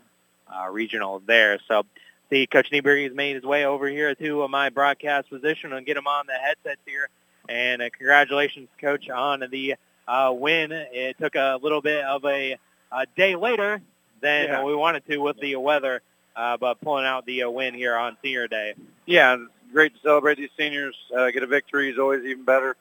uh, 0.51 0.67
regional 0.69 1.21
there. 1.27 1.59
So 1.67 1.83
see 2.31 2.47
Coach 2.47 2.71
Niebrugge 2.71 3.03
has 3.09 3.13
made 3.15 3.35
his 3.35 3.43
way 3.43 3.65
over 3.65 3.87
here 3.87 4.15
to 4.15 4.43
uh, 4.43 4.47
my 4.47 4.69
broadcast 4.69 5.29
position 5.29 5.71
and 5.71 5.85
get 5.85 5.95
him 5.95 6.07
on 6.07 6.25
the 6.25 6.33
headsets 6.33 6.81
here. 6.87 7.09
And 7.47 7.81
uh, 7.83 7.89
congratulations, 7.95 8.69
Coach, 8.81 9.07
on 9.09 9.43
the 9.51 9.75
uh, 10.07 10.33
win. 10.35 10.71
It 10.71 11.17
took 11.19 11.35
a 11.35 11.59
little 11.61 11.81
bit 11.81 12.03
of 12.03 12.25
a, 12.25 12.57
a 12.91 13.05
day 13.15 13.35
later 13.35 13.79
than 14.19 14.45
Yeah. 14.47 14.63
we 14.63 14.73
wanted 14.75 15.05
to 15.07 15.17
with 15.19 15.39
the 15.39 15.57
weather 15.57 16.01
uh, 16.35 16.57
but 16.57 16.81
pulling 16.81 17.05
out 17.05 17.27
the 17.27 17.43
uh, 17.43 17.49
win 17.51 17.75
here 17.75 17.95
on 17.95 18.17
Senior 18.23 18.47
Day. 18.47 18.73
Yeah, 19.05 19.37
great 19.73 19.93
to 19.93 19.99
celebrate 20.01 20.37
these 20.37 20.49
seniors. 20.57 20.95
Uh, 21.15 21.31
get 21.31 21.43
a 21.43 21.47
victory 21.47 21.89
is 21.89 21.99
always 21.99 22.23
even 22.23 22.45
better. 22.45 22.75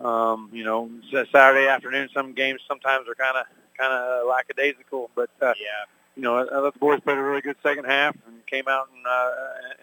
Um, 0.00 0.50
you 0.52 0.64
know, 0.64 0.90
Saturday 1.32 1.68
afternoon, 1.68 2.08
some 2.12 2.34
games 2.34 2.60
sometimes 2.66 3.08
are 3.08 3.14
kind 3.14 3.36
of 3.36 3.46
kind 3.78 3.92
of 3.92 4.26
lackadaisical, 4.26 5.10
but 5.14 5.30
uh, 5.40 5.52
yeah, 5.58 5.84
you 6.16 6.22
know, 6.22 6.38
I 6.38 6.46
thought 6.46 6.72
the 6.72 6.78
boys 6.78 7.00
played 7.00 7.18
a 7.18 7.22
really 7.22 7.42
good 7.42 7.56
second 7.62 7.84
half 7.84 8.16
and 8.26 8.44
came 8.46 8.68
out 8.68 8.88
and, 8.94 9.06
uh, 9.06 9.30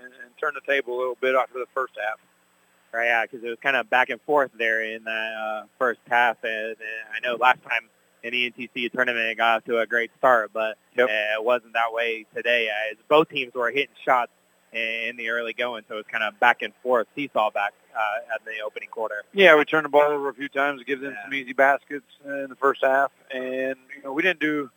and, 0.04 0.14
and 0.24 0.38
turned 0.40 0.56
the 0.56 0.72
table 0.72 0.98
a 0.98 1.00
little 1.00 1.18
bit 1.22 1.36
after 1.36 1.60
the 1.60 1.68
first 1.74 1.94
half. 1.96 2.20
Right, 2.92 3.06
yeah, 3.06 3.24
because 3.24 3.44
it 3.44 3.50
was 3.50 3.58
kind 3.62 3.76
of 3.76 3.90
back 3.90 4.10
and 4.10 4.22
forth 4.22 4.52
there 4.58 4.84
in 4.84 5.04
that 5.06 5.34
uh, 5.34 5.64
first 5.80 6.00
half. 6.08 6.38
And, 6.44 6.54
and 6.54 6.78
I 7.16 7.20
know 7.24 7.36
last 7.36 7.60
time 7.64 7.90
in 8.24 8.34
the 8.34 8.52
NTC 8.52 8.92
tournament 8.92 9.26
it 9.26 9.38
got 9.38 9.58
off 9.58 9.66
to 9.66 9.80
a 9.80 9.88
great 9.88 10.12
start, 10.18 10.52
but 10.54 10.78
yep. 10.96 11.10
uh, 11.10 11.40
it 11.40 11.44
wasn't 11.44 11.74
that 11.74 11.92
way 11.92 12.26
today. 12.36 12.70
As 12.92 12.98
both 13.08 13.30
teams 13.30 13.54
were 13.54 13.72
hitting 13.72 13.96
shots 14.06 14.32
in 14.74 15.16
the 15.18 15.30
early 15.30 15.54
going, 15.54 15.84
so 15.88 15.96
it 15.96 15.98
was 15.98 16.06
kind 16.12 16.24
of 16.24 16.40
back 16.40 16.62
and 16.62 16.74
forth, 16.82 17.08
seesaw 17.16 17.52
back 17.52 17.74
uh, 17.96 18.34
at 18.36 18.44
the 18.46 18.64
opening 18.66 18.90
quarter. 18.90 19.24
Yeah, 19.34 19.56
we 19.56 19.66
turned 19.66 19.86
the 19.86 19.90
ball 19.90 20.12
over 20.12 20.30
a 20.30 20.34
few 20.34 20.50
times 20.50 20.82
give 20.86 21.00
them 21.00 21.14
yeah. 21.14 21.24
some 21.24 21.34
easy 21.34 21.54
baskets 21.54 22.06
in 22.26 22.48
the 22.50 22.56
first 22.56 22.84
half, 22.84 23.12
and 23.32 23.76
you 23.96 24.04
know 24.04 24.14
we 24.14 24.22
didn't 24.22 24.40
do. 24.40 24.70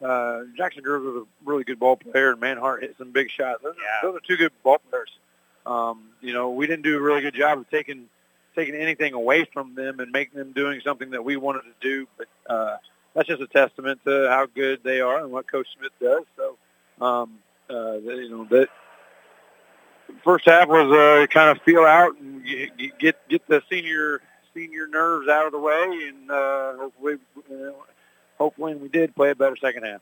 Uh, 0.00 0.42
Jackson 0.56 0.82
Groves 0.84 1.04
was 1.04 1.16
a 1.24 1.26
really 1.44 1.64
good 1.64 1.80
ball 1.80 1.96
player, 1.96 2.30
and 2.30 2.40
Manhart 2.40 2.82
hit 2.82 2.94
some 2.98 3.10
big 3.10 3.30
shots. 3.30 3.60
Those, 3.64 3.74
yeah. 3.76 4.08
those 4.08 4.16
are 4.16 4.20
two 4.20 4.36
good 4.36 4.52
ball 4.62 4.78
players. 4.90 5.10
Um, 5.66 6.10
you 6.20 6.32
know, 6.32 6.50
we 6.50 6.68
didn't 6.68 6.84
do 6.84 6.96
a 6.96 7.00
really 7.00 7.20
good 7.20 7.34
job 7.34 7.58
of 7.58 7.68
taking 7.68 8.06
taking 8.54 8.74
anything 8.74 9.12
away 9.12 9.44
from 9.52 9.74
them 9.74 10.00
and 10.00 10.10
making 10.10 10.38
them 10.38 10.52
doing 10.52 10.80
something 10.84 11.10
that 11.10 11.24
we 11.24 11.36
wanted 11.36 11.62
to 11.62 11.74
do. 11.80 12.06
But 12.16 12.28
uh, 12.48 12.76
that's 13.14 13.28
just 13.28 13.42
a 13.42 13.46
testament 13.46 14.00
to 14.04 14.28
how 14.28 14.46
good 14.46 14.80
they 14.84 15.00
are 15.00 15.20
and 15.20 15.32
what 15.32 15.50
Coach 15.50 15.66
Smith 15.76 15.92
does. 16.00 16.24
So, 16.36 17.04
um, 17.04 17.38
uh, 17.70 17.98
you 17.98 18.30
know, 18.30 18.44
that 18.50 18.68
first 20.24 20.46
half 20.46 20.68
was 20.68 20.92
uh, 20.92 21.26
kind 21.32 21.50
of 21.50 21.62
feel 21.64 21.84
out 21.84 22.16
and 22.18 22.44
get 22.98 23.16
get 23.28 23.46
the 23.48 23.62
senior 23.70 24.20
senior 24.54 24.86
nerves 24.88 25.28
out 25.28 25.46
of 25.46 25.52
the 25.52 25.58
way, 25.58 26.08
and 26.08 26.30
uh, 26.30 26.76
hopefully, 26.76 27.14
uh, 27.50 27.72
hopefully, 28.38 28.74
we 28.74 28.88
did 28.88 29.14
play 29.14 29.30
a 29.30 29.34
better 29.34 29.56
second 29.56 29.84
half. 29.84 30.00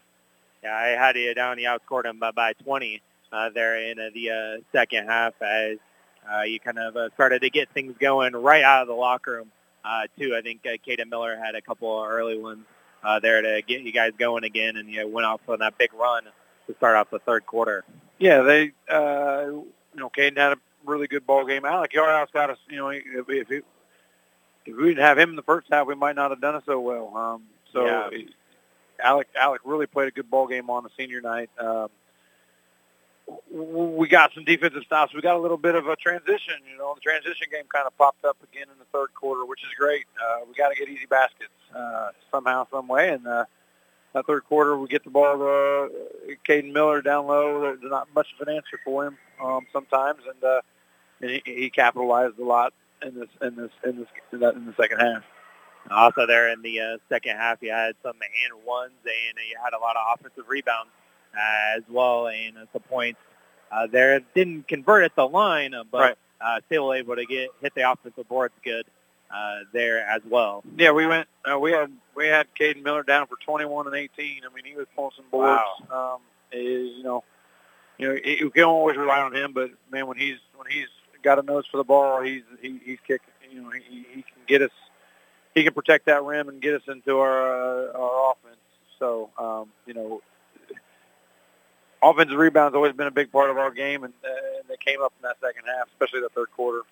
Yeah, 0.62 0.74
I 0.74 0.88
had 0.88 1.16
you 1.16 1.34
down. 1.34 1.58
You 1.58 1.68
outscored 1.68 2.04
them 2.04 2.18
by, 2.18 2.30
by 2.30 2.52
20 2.54 3.02
uh, 3.32 3.50
there 3.50 3.78
in 3.78 3.98
uh, 3.98 4.08
the 4.14 4.30
uh, 4.30 4.62
second 4.72 5.06
half 5.06 5.34
as 5.42 5.78
uh, 6.32 6.42
you 6.42 6.58
kind 6.58 6.78
of 6.78 6.96
uh, 6.96 7.08
started 7.14 7.42
to 7.42 7.50
get 7.50 7.70
things 7.72 7.94
going 8.00 8.34
right 8.34 8.64
out 8.64 8.82
of 8.82 8.88
the 8.88 8.94
locker 8.94 9.32
room 9.32 9.52
uh, 9.84 10.06
too. 10.18 10.34
I 10.36 10.42
think 10.42 10.66
uh, 10.66 10.76
Caden 10.86 11.08
Miller 11.08 11.36
had 11.36 11.54
a 11.54 11.60
couple 11.60 12.02
of 12.02 12.08
early 12.08 12.38
ones 12.38 12.64
uh, 13.04 13.20
there 13.20 13.42
to 13.42 13.62
get 13.66 13.82
you 13.82 13.92
guys 13.92 14.12
going 14.18 14.44
again, 14.44 14.76
and 14.76 14.90
you 14.90 15.00
know, 15.00 15.08
went 15.08 15.26
off 15.26 15.40
on 15.48 15.60
that 15.60 15.78
big 15.78 15.92
run 15.94 16.24
to 16.66 16.74
start 16.76 16.96
off 16.96 17.10
the 17.10 17.20
third 17.20 17.46
quarter. 17.46 17.84
Yeah, 18.18 18.42
they 18.42 18.72
uh, 18.90 19.50
you 19.96 20.02
know, 20.02 20.10
Caden 20.10 20.36
had 20.36 20.52
a 20.52 20.58
really 20.84 21.06
good 21.06 21.26
ball 21.26 21.44
game. 21.46 21.64
Alec 21.64 21.92
Yarhouse 21.92 22.30
got 22.32 22.50
us, 22.50 22.58
you 22.68 22.76
know, 22.76 22.90
if, 22.90 23.02
if, 23.28 23.50
it, 23.50 23.64
if 24.66 24.76
we 24.76 24.88
didn't 24.88 25.04
have 25.04 25.18
him 25.18 25.30
in 25.30 25.36
the 25.36 25.42
first 25.42 25.68
half, 25.72 25.86
we 25.86 25.94
might 25.94 26.14
not 26.14 26.30
have 26.30 26.40
done 26.40 26.54
it 26.54 26.64
so 26.66 26.78
well. 26.78 27.16
Um, 27.16 27.42
so 27.72 27.86
yeah. 27.86 28.10
Alec, 29.02 29.28
Alec 29.34 29.62
really 29.64 29.86
played 29.86 30.08
a 30.08 30.10
good 30.10 30.30
ball 30.30 30.46
game 30.46 30.68
on 30.68 30.84
the 30.84 30.90
senior 30.98 31.22
night. 31.22 31.48
Um, 31.58 31.88
we 33.50 34.06
got 34.06 34.32
some 34.34 34.44
defensive 34.44 34.82
stops. 34.84 35.14
We 35.14 35.20
got 35.20 35.36
a 35.36 35.40
little 35.40 35.56
bit 35.56 35.74
of 35.74 35.86
a 35.88 35.96
transition. 35.96 36.54
You 36.70 36.78
know, 36.78 36.94
the 36.94 37.00
transition 37.00 37.48
game 37.50 37.64
kind 37.72 37.86
of 37.86 37.96
popped 37.96 38.24
up 38.24 38.36
again 38.42 38.66
in 38.70 38.78
the 38.78 38.84
third 38.92 39.14
quarter, 39.14 39.44
which 39.46 39.62
is 39.62 39.70
great. 39.78 40.04
Uh, 40.22 40.40
we 40.46 40.54
got 40.54 40.68
to 40.68 40.76
get 40.76 40.88
easy 40.88 41.06
baskets 41.06 41.50
uh, 41.74 42.10
somehow, 42.30 42.66
some 42.70 42.86
way, 42.86 43.10
and 43.10 43.26
uh, 43.26 43.44
that 44.12 44.26
third 44.26 44.44
quarter, 44.44 44.78
we 44.78 44.86
get 44.88 45.04
the 45.04 45.10
ball 45.10 45.36
to 45.38 45.44
uh, 45.44 46.34
Caden 46.48 46.72
Miller 46.72 47.02
down 47.02 47.26
low. 47.26 47.62
There's 47.62 47.78
not 47.82 48.06
much 48.14 48.28
of 48.38 48.46
an 48.46 48.54
answer 48.54 48.78
for 48.84 49.06
him 49.06 49.18
um, 49.42 49.66
sometimes, 49.72 50.20
and, 50.28 50.44
uh, 50.44 50.60
and 51.20 51.30
he, 51.30 51.42
he 51.44 51.70
capitalized 51.70 52.38
a 52.38 52.44
lot 52.44 52.72
in 53.02 53.14
this 53.14 53.28
in 53.42 53.56
this 53.56 53.70
in 53.84 53.98
this 53.98 54.08
in, 54.32 54.40
that, 54.40 54.54
in 54.54 54.66
the 54.66 54.74
second 54.74 55.00
half. 55.00 55.22
Also, 55.90 56.26
there 56.26 56.52
in 56.52 56.62
the 56.62 56.80
uh, 56.80 56.98
second 57.08 57.36
half, 57.36 57.58
you 57.62 57.70
had 57.70 57.94
some 58.02 58.16
and 58.20 58.66
ones, 58.66 58.92
and 59.04 59.38
you 59.48 59.56
had 59.62 59.72
a 59.72 59.80
lot 59.80 59.96
of 59.96 60.18
offensive 60.18 60.44
rebounds 60.48 60.90
uh, 61.34 61.76
as 61.76 61.82
well, 61.88 62.28
and 62.28 62.56
uh, 62.56 62.64
some 62.72 62.82
points 62.82 63.20
uh, 63.70 63.86
there. 63.86 64.20
Didn't 64.34 64.66
convert 64.66 65.04
at 65.04 65.14
the 65.14 65.26
line, 65.26 65.74
uh, 65.74 65.84
but 65.90 66.00
right. 66.00 66.16
uh, 66.40 66.60
still 66.66 66.92
able 66.92 67.16
to 67.16 67.24
get 67.24 67.50
hit 67.60 67.74
the 67.74 67.90
offensive 67.90 68.28
boards 68.28 68.54
good 68.64 68.84
uh, 69.30 69.60
there 69.72 70.04
as 70.06 70.22
well. 70.28 70.64
Yeah, 70.76 70.92
we 70.92 71.06
went. 71.06 71.28
Uh, 71.48 71.58
we 71.58 71.72
had 71.72 71.92
we 72.14 72.26
had 72.26 72.46
Caden 72.58 72.82
Miller 72.82 73.02
down 73.02 73.26
for 73.26 73.36
21 73.44 73.86
and 73.86 73.94
18. 73.94 74.42
I 74.44 74.54
mean, 74.54 74.64
he 74.64 74.76
was 74.76 74.86
pulling 74.94 75.12
some 75.16 75.26
boards. 75.30 75.62
Wow. 75.90 76.14
Um, 76.14 76.20
is, 76.52 76.96
you 76.96 77.02
know, 77.02 77.24
you 77.98 78.08
know, 78.08 78.14
you 78.24 78.50
can 78.50 78.64
always 78.64 78.96
rely 78.96 79.20
on 79.20 79.34
him, 79.34 79.52
but 79.52 79.70
man, 79.90 80.06
when 80.06 80.18
he's 80.18 80.36
when 80.54 80.70
he's 80.70 80.88
got 81.22 81.38
a 81.38 81.42
nose 81.42 81.64
for 81.70 81.76
the 81.78 81.84
ball, 81.84 82.22
he's 82.22 82.42
he, 82.60 82.80
he's 82.84 82.98
kicking. 83.06 83.26
You 83.50 83.62
know, 83.62 83.70
he, 83.70 84.06
he 84.12 84.22
can 84.22 84.42
get 84.46 84.62
us. 84.62 84.70
He 85.54 85.64
can 85.64 85.72
protect 85.72 86.06
that 86.06 86.22
rim 86.24 86.48
and 86.48 86.60
get 86.60 86.74
us 86.74 86.82
into 86.88 87.18
our 87.18 87.88
uh, 87.88 87.98
our 87.98 88.32
offense. 88.32 88.60
So, 88.98 89.30
um, 89.38 89.68
you 89.86 89.94
know, 89.94 90.22
offensive 92.02 92.36
rebounds 92.36 92.74
always 92.74 92.92
been 92.92 93.06
a 93.06 93.12
big 93.12 93.30
part 93.30 93.50
of 93.50 93.58
our 93.58 93.70
game, 93.70 94.04
and, 94.04 94.12
uh, 94.24 94.58
and 94.58 94.68
they 94.68 94.76
came 94.84 95.02
up 95.02 95.12
in 95.18 95.22
that 95.22 95.36
second 95.40 95.64
half, 95.66 95.88
especially 95.88 96.20
the 96.20 96.30
third 96.30 96.50
quarter 96.52 96.82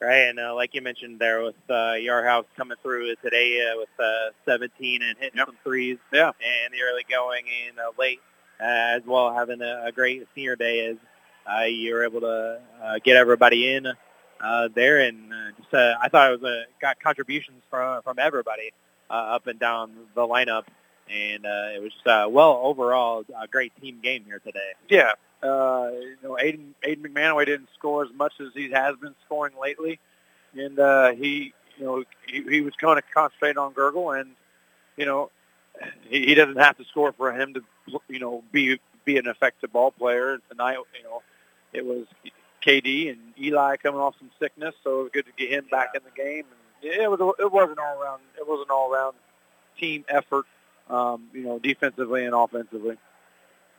right? 0.00 0.28
And 0.28 0.40
uh, 0.40 0.54
like 0.54 0.74
you 0.74 0.82
mentioned 0.82 1.18
there 1.18 1.42
with 1.42 1.54
uh, 1.68 1.94
Yarhouse 1.94 2.46
coming 2.56 2.76
through 2.82 3.14
today 3.16 3.60
uh, 3.70 3.78
with 3.78 3.88
uh, 3.98 4.30
17 4.46 5.02
and 5.02 5.18
hitting 5.18 5.36
yep. 5.36 5.46
some 5.46 5.56
threes 5.62 5.98
yeah. 6.12 6.28
and 6.28 6.72
the 6.72 6.82
early 6.82 7.04
going 7.08 7.44
and 7.68 7.78
uh, 7.78 7.90
late 7.98 8.20
as 8.60 9.02
well, 9.06 9.32
having 9.34 9.62
a, 9.62 9.84
a 9.86 9.92
great 9.92 10.26
senior 10.34 10.56
day 10.56 10.86
as 10.86 10.96
uh, 11.50 11.64
you 11.64 11.94
were 11.94 12.04
able 12.04 12.20
to 12.20 12.60
uh, 12.82 12.98
get 13.02 13.16
everybody 13.16 13.74
in 13.74 13.86
uh, 14.40 14.68
there. 14.74 15.00
And 15.00 15.32
uh, 15.32 15.50
just 15.60 15.74
uh, 15.74 15.94
I 16.00 16.08
thought 16.08 16.32
it 16.32 16.40
was 16.40 16.50
a, 16.50 16.64
got 16.80 17.00
contributions 17.00 17.62
from, 17.70 18.02
from 18.02 18.18
everybody 18.18 18.72
uh, 19.08 19.14
up 19.14 19.46
and 19.46 19.58
down 19.58 19.92
the 20.14 20.22
lineup. 20.22 20.64
And 21.10 21.44
uh, 21.44 21.74
it 21.74 21.82
was 21.82 21.92
just, 21.92 22.06
uh, 22.06 22.28
well, 22.30 22.60
overall, 22.62 23.24
a 23.40 23.48
great 23.48 23.72
team 23.80 23.98
game 24.00 24.24
here 24.24 24.38
today. 24.38 24.72
Yeah, 24.88 25.12
uh, 25.42 25.90
you 25.92 26.16
know, 26.22 26.38
Aiden, 26.40 26.74
Aiden 26.86 27.02
McManaway 27.02 27.46
didn't 27.46 27.68
score 27.76 28.04
as 28.04 28.12
much 28.14 28.34
as 28.40 28.48
he 28.54 28.70
has 28.70 28.94
been 28.96 29.16
scoring 29.26 29.54
lately, 29.60 29.98
and 30.54 30.78
uh, 30.78 31.10
he, 31.10 31.52
you 31.78 31.84
know, 31.84 32.04
he, 32.28 32.42
he 32.42 32.60
was 32.60 32.74
kind 32.74 32.96
of 32.96 33.04
concentrate 33.12 33.56
on 33.56 33.74
Gergel, 33.74 34.20
and 34.20 34.30
you 34.96 35.04
know, 35.04 35.32
he, 36.08 36.26
he 36.26 36.34
doesn't 36.34 36.58
have 36.58 36.76
to 36.78 36.84
score 36.84 37.12
for 37.12 37.32
him 37.32 37.54
to, 37.54 37.62
you 38.08 38.18
know, 38.18 38.42
be 38.52 38.80
be 39.04 39.18
an 39.18 39.26
effective 39.26 39.72
ball 39.72 39.90
player. 39.90 40.38
Tonight, 40.50 40.78
you 40.96 41.04
know, 41.04 41.22
it 41.72 41.84
was 41.84 42.06
KD 42.64 43.10
and 43.10 43.18
Eli 43.40 43.76
coming 43.76 44.00
off 44.00 44.14
some 44.18 44.30
sickness, 44.38 44.74
so 44.84 45.00
it 45.00 45.02
was 45.02 45.10
good 45.12 45.26
to 45.26 45.32
get 45.36 45.50
him 45.50 45.66
back 45.70 45.90
in 45.94 46.02
the 46.04 46.10
game. 46.10 46.44
And 46.82 46.92
it 47.02 47.10
was 47.10 47.20
it 47.38 47.52
was 47.52 47.70
an 47.70 47.78
all 47.78 48.00
around 48.00 48.20
it 48.38 48.46
was 48.46 48.64
an 48.66 48.70
all 48.70 48.92
around 48.92 49.14
team 49.78 50.04
effort, 50.08 50.46
um, 50.88 51.28
you 51.32 51.42
know, 51.42 51.58
defensively 51.58 52.24
and 52.24 52.34
offensively. 52.34 52.96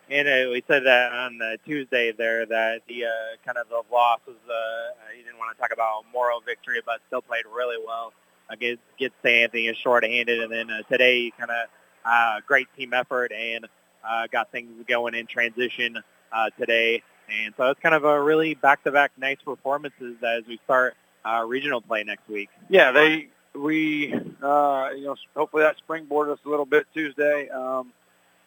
And 0.10 0.28
uh, 0.28 0.52
we 0.52 0.62
said 0.68 0.84
that 0.86 1.14
on 1.14 1.42
uh, 1.42 1.56
Tuesday 1.66 2.12
there 2.12 2.46
that 2.46 2.82
the 2.88 3.06
uh, 3.06 3.10
kind 3.46 3.58
of 3.58 3.70
the 3.70 3.82
loss 3.94 4.20
was, 4.28 4.36
uh, 4.46 4.94
he 5.16 5.24
didn't 5.24 5.38
want 5.38 5.56
to 5.56 5.62
talk 5.62 5.72
about 5.72 6.04
a 6.04 6.12
moral 6.12 6.42
victory, 6.42 6.82
but 6.86 7.00
still 7.08 7.22
played 7.22 7.46
really 7.46 7.78
well 7.86 8.12
against 8.50 8.82
get 8.98 9.14
St. 9.24 9.44
Anthony 9.44 9.68
is 9.68 9.78
short-handed. 9.78 10.42
And 10.42 10.52
then 10.52 10.70
uh, 10.70 10.82
today, 10.92 11.32
kind 11.38 11.50
of 11.50 11.70
uh, 12.06 12.40
great 12.48 12.68
team 12.78 12.94
effort 12.94 13.32
and 13.32 13.68
uh, 14.08 14.28
got 14.32 14.52
things 14.52 14.70
going 14.88 15.14
in 15.14 15.28
transition 15.28 15.98
uh, 16.32 16.50
today. 16.60 17.04
And 17.30 17.54
so 17.56 17.70
it's 17.70 17.80
kind 17.80 17.96
of 17.96 18.04
a 18.04 18.22
really 18.22 18.56
back-to-back 18.56 19.12
nice 19.18 19.38
performances 19.44 20.18
as 20.24 20.44
we 20.48 20.60
start 20.66 20.96
uh, 21.24 21.44
regional 21.48 21.82
play 21.82 22.04
next 22.04 22.28
week. 22.28 22.50
Yeah, 22.70 22.92
they 22.92 23.28
we 23.54 24.14
uh, 24.42 24.90
you 24.96 25.06
know 25.06 25.16
hopefully 25.36 25.64
that 25.64 25.76
springboarded 25.88 26.34
us 26.34 26.40
a 26.46 26.50
little 26.50 26.66
bit 26.66 26.88
Tuesday. 26.94 27.50
Um, 27.50 27.94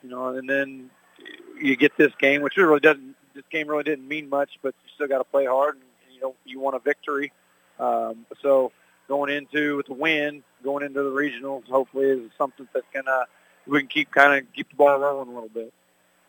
you 0.02 0.10
know, 0.10 0.28
and 0.28 0.48
then 0.48 0.90
you 1.60 1.76
get 1.76 1.97
this 1.97 2.12
game, 2.18 2.43
which 2.43 2.56
really 2.56 2.81
doesn't. 2.81 3.14
This 3.35 3.44
game 3.51 3.68
really 3.68 3.85
didn't 3.85 4.06
mean 4.06 4.28
much, 4.28 4.51
but 4.62 4.74
you 4.85 4.90
still 4.94 5.09
got 5.09 5.18
to 5.18 5.24
play 5.24 5.47
hard, 5.47 5.76
and 5.76 6.14
you 6.14 6.20
know 6.20 6.35
you 6.44 6.60
want 6.60 6.76
a 6.76 6.78
victory. 6.78 7.32
Um, 7.78 8.26
so 8.43 8.70
going 9.09 9.32
into 9.32 9.76
with 9.76 9.86
the 9.86 9.94
win, 9.94 10.43
going 10.62 10.85
into 10.85 11.02
the 11.02 11.10
regionals, 11.10 11.64
hopefully 11.68 12.06
is 12.06 12.31
something 12.39 12.68
that 12.74 12.82
can 12.93 13.05
uh, 13.09 13.24
we 13.66 13.80
can 13.80 13.88
keep 13.88 14.10
kind 14.10 14.34
of 14.34 14.52
keep 14.52 14.70
the 14.70 14.76
ball 14.76 14.98
rolling 14.98 15.28
a 15.28 15.32
little 15.32 15.48
bit. 15.48 15.72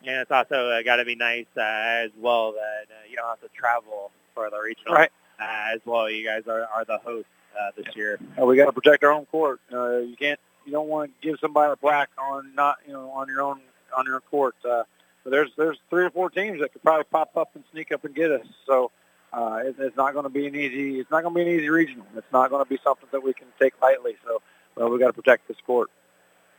And 0.06 0.18
it's 0.18 0.32
also 0.32 0.70
uh, 0.70 0.82
got 0.84 0.98
to 0.98 1.06
be 1.06 1.16
nice 1.16 1.48
uh, 1.58 1.62
as 1.62 2.12
well 2.20 2.52
that 2.54 2.86
uh, 2.90 3.10
you 3.10 3.16
don't 3.16 3.28
have 3.28 3.42
to 3.42 3.50
travel 3.58 4.12
for 4.34 4.50
the 4.50 4.60
regional. 4.60 4.94
Right. 4.94 5.12
Uh, 5.40 5.74
as 5.74 5.80
well, 5.86 6.10
you 6.10 6.26
guys 6.26 6.44
are, 6.48 6.68
are 6.74 6.86
the 6.86 7.00
hosts 7.00 7.30
uh, 7.60 7.72
this 7.76 7.96
year. 7.96 8.20
Uh, 8.40 8.46
we 8.46 8.56
got 8.56 8.66
to 8.66 8.74
protect 8.74 9.04
our 9.04 9.12
own 9.12 9.26
court. 9.26 9.60
Uh, 9.72 9.98
you 9.98 10.16
can't. 10.18 10.40
You 10.66 10.72
don't 10.72 10.88
want 10.88 11.12
to 11.12 11.28
give 11.28 11.40
somebody 11.40 11.72
a 11.72 11.76
black 11.76 12.10
on 12.18 12.54
not 12.56 12.78
you 12.88 12.94
know 12.94 13.10
on 13.12 13.28
your 13.28 13.42
own 13.42 13.60
on 13.96 14.06
your 14.06 14.20
court. 14.20 14.56
Uh, 14.68 14.84
but 15.24 15.32
there's 15.32 15.50
there's 15.58 15.78
three 15.90 16.06
or 16.06 16.10
four 16.10 16.30
teams 16.30 16.62
that 16.62 16.72
could 16.72 16.84
probably 16.84 17.06
pop 17.06 17.36
up 17.36 17.52
and 17.56 17.64
sneak 17.72 17.92
up 17.92 18.06
and 18.06 18.16
get 18.16 18.32
us. 18.32 18.46
So 18.66 18.92
uh, 19.34 19.62
it, 19.66 19.76
it's 19.80 19.98
not 19.98 20.14
going 20.14 20.24
to 20.24 20.30
be 20.30 20.48
an 20.48 20.56
easy. 20.56 21.00
It's 21.00 21.12
not 21.12 21.24
going 21.24 21.36
to 21.36 21.44
be 21.44 21.50
an 21.50 21.60
easy 21.60 21.70
regional. 21.70 22.06
It's 22.16 22.32
not 22.32 22.50
going 22.50 22.64
to 22.64 22.70
be 22.70 22.80
something 22.84 23.10
that 23.12 23.24
we 23.24 23.34
can 23.34 23.48
take 23.60 23.74
lightly. 23.82 24.16
So 24.26 24.42
well, 24.76 24.90
we 24.90 25.00
got 25.00 25.08
to 25.08 25.14
protect 25.14 25.48
this 25.48 25.58
court. 25.66 25.90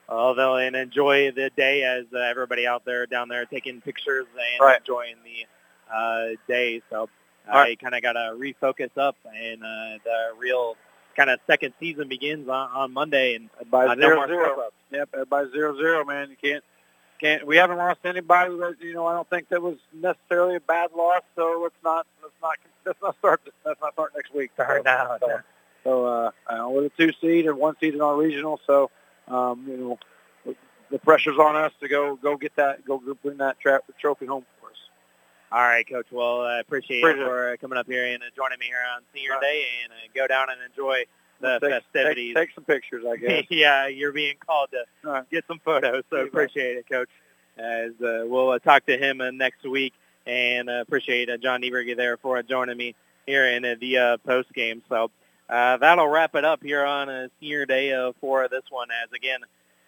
Uh, 0.08 0.32
they'll 0.34 0.56
and 0.56 0.76
enjoy 0.76 1.30
the 1.32 1.50
day 1.56 1.82
as 1.82 2.04
uh, 2.14 2.18
everybody 2.18 2.66
out 2.66 2.84
there 2.84 3.06
down 3.06 3.28
there 3.28 3.44
taking 3.46 3.80
pictures 3.80 4.26
and 4.32 4.60
Right. 4.60 4.78
enjoying 4.80 5.16
the 5.24 5.94
uh, 5.94 6.36
day. 6.48 6.82
So 6.90 7.08
All 7.48 7.54
right. 7.54 7.76
I 7.78 7.82
kind 7.82 7.94
of 7.94 8.02
got 8.02 8.12
to 8.14 8.34
refocus 8.38 8.90
up, 8.96 9.16
and 9.34 9.62
uh, 9.62 9.98
the 10.04 10.28
real 10.38 10.76
kind 11.16 11.30
of 11.30 11.40
second 11.46 11.72
season 11.80 12.08
begins 12.08 12.48
on, 12.48 12.70
on 12.70 12.92
Monday. 12.92 13.34
And 13.34 13.48
By 13.70 13.86
uh, 13.86 13.94
no 13.94 14.00
zero 14.08 14.16
more 14.16 14.28
zero. 14.28 14.68
Yep, 14.92 15.28
by 15.28 15.44
zero 15.52 15.76
zero, 15.76 16.04
man. 16.04 16.30
You 16.30 16.36
can't 16.40 16.64
can't. 17.20 17.46
We 17.46 17.56
haven't 17.56 17.78
lost 17.78 18.00
anybody. 18.04 18.52
You 18.80 18.94
know, 18.94 19.06
I 19.06 19.14
don't 19.14 19.28
think 19.28 19.48
that 19.48 19.62
was 19.62 19.76
necessarily 19.92 20.56
a 20.56 20.60
bad 20.60 20.90
loss. 20.96 21.22
So 21.34 21.60
let's 21.62 21.74
not 21.82 22.06
let's 22.22 22.34
not 22.42 22.56
let's 22.84 23.02
not 23.02 23.16
start. 23.18 23.40
Let's 23.64 23.80
not 23.80 23.92
start 23.94 24.12
next 24.14 24.34
week. 24.34 24.50
Start 24.54 24.80
so, 24.80 24.82
now, 24.84 25.16
So, 25.20 25.28
yeah. 25.28 25.38
so 25.84 26.06
uh, 26.06 26.30
uh, 26.48 26.68
we're 26.68 26.82
the 26.82 26.92
two 26.98 27.12
seed 27.20 27.46
and 27.46 27.58
one 27.58 27.74
seed 27.80 27.94
in 27.94 28.00
our 28.00 28.16
regional. 28.16 28.60
So 28.66 28.90
um, 29.28 29.64
you 29.68 29.76
know, 29.76 29.98
the 30.90 30.98
pressure's 31.00 31.38
on 31.38 31.56
us 31.56 31.72
to 31.80 31.88
go 31.88 32.16
go 32.16 32.36
get 32.36 32.54
that 32.56 32.84
go 32.84 33.02
bring 33.22 33.38
that 33.38 33.58
tra- 33.60 33.80
trophy 34.00 34.26
home 34.26 34.44
for 34.60 34.70
us. 34.70 34.76
All 35.52 35.60
right, 35.62 35.88
Coach. 35.88 36.06
Well, 36.10 36.42
I 36.42 36.60
appreciate 36.60 37.00
Appreciate 37.00 37.20
you 37.20 37.26
for 37.26 37.52
uh, 37.52 37.56
coming 37.60 37.78
up 37.78 37.86
here 37.86 38.04
and 38.06 38.22
uh, 38.22 38.26
joining 38.36 38.58
me 38.58 38.66
here 38.66 38.78
on 38.94 39.02
Senior 39.14 39.32
All 39.34 39.40
right. 39.40 39.46
Day, 39.46 39.64
and 39.84 39.92
uh, 39.92 39.96
go 40.14 40.26
down 40.26 40.48
and 40.50 40.58
enjoy 40.70 41.04
the 41.40 41.58
Take- 41.60 41.82
festivities. 41.82 42.34
Take, 42.34 42.48
take 42.48 42.54
some 42.54 42.64
pictures, 42.64 43.04
I 43.08 43.16
guess. 43.16 43.44
yeah, 43.50 43.86
you're 43.88 44.12
being 44.12 44.36
called 44.44 44.70
to 44.72 44.84
All 45.06 45.12
right. 45.14 45.30
get 45.30 45.44
some 45.48 45.60
photos, 45.64 46.04
so 46.10 46.18
bet. 46.18 46.26
appreciate 46.28 46.76
it, 46.76 46.88
Coach. 46.88 47.10
As 47.58 47.92
uh, 48.02 48.24
we'll 48.26 48.50
uh, 48.50 48.58
talk 48.58 48.84
to 48.86 48.98
him 48.98 49.20
uh, 49.20 49.30
next 49.30 49.64
week, 49.66 49.94
and 50.26 50.68
uh, 50.68 50.80
appreciate 50.82 51.30
uh, 51.30 51.36
John 51.38 51.62
Niebrugge 51.62 51.96
there 51.96 52.16
for 52.18 52.36
uh, 52.38 52.42
joining 52.42 52.76
me 52.76 52.94
here 53.26 53.46
in 53.46 53.64
uh, 53.64 53.74
the 53.80 53.98
uh, 53.98 54.16
post 54.18 54.52
game. 54.52 54.82
So 54.88 55.10
uh, 55.48 55.76
that'll 55.76 56.08
wrap 56.08 56.34
it 56.34 56.44
up 56.44 56.62
here 56.62 56.84
on 56.84 57.08
uh, 57.08 57.28
Senior 57.40 57.66
Day 57.66 57.92
uh, 57.92 58.12
for 58.20 58.48
this 58.48 58.64
one. 58.70 58.88
As 58.90 59.12
again, 59.12 59.40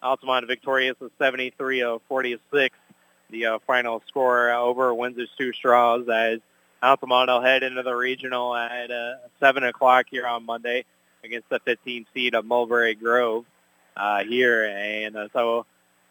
Altamont 0.02 0.46
victorious 0.46 0.96
with 1.00 1.16
73-46. 1.18 2.70
The 3.30 3.46
uh, 3.46 3.58
final 3.66 4.02
score 4.06 4.50
uh, 4.50 4.58
over 4.58 4.94
Windsor 4.94 5.26
Stew-Stras 5.34 6.08
as 6.08 6.40
Altamont 6.82 7.28
will 7.28 7.42
head 7.42 7.62
into 7.62 7.82
the 7.82 7.94
regional 7.94 8.54
at 8.54 8.90
uh, 8.90 9.16
7 9.40 9.64
o'clock 9.64 10.06
here 10.10 10.26
on 10.26 10.46
Monday 10.46 10.84
against 11.24 11.48
the 11.48 11.60
15 11.64 12.06
seed 12.14 12.34
of 12.34 12.44
Mulberry 12.44 12.94
Grove 12.94 13.44
uh, 13.96 14.22
here. 14.24 14.64
And 14.64 15.28
so 15.32 15.66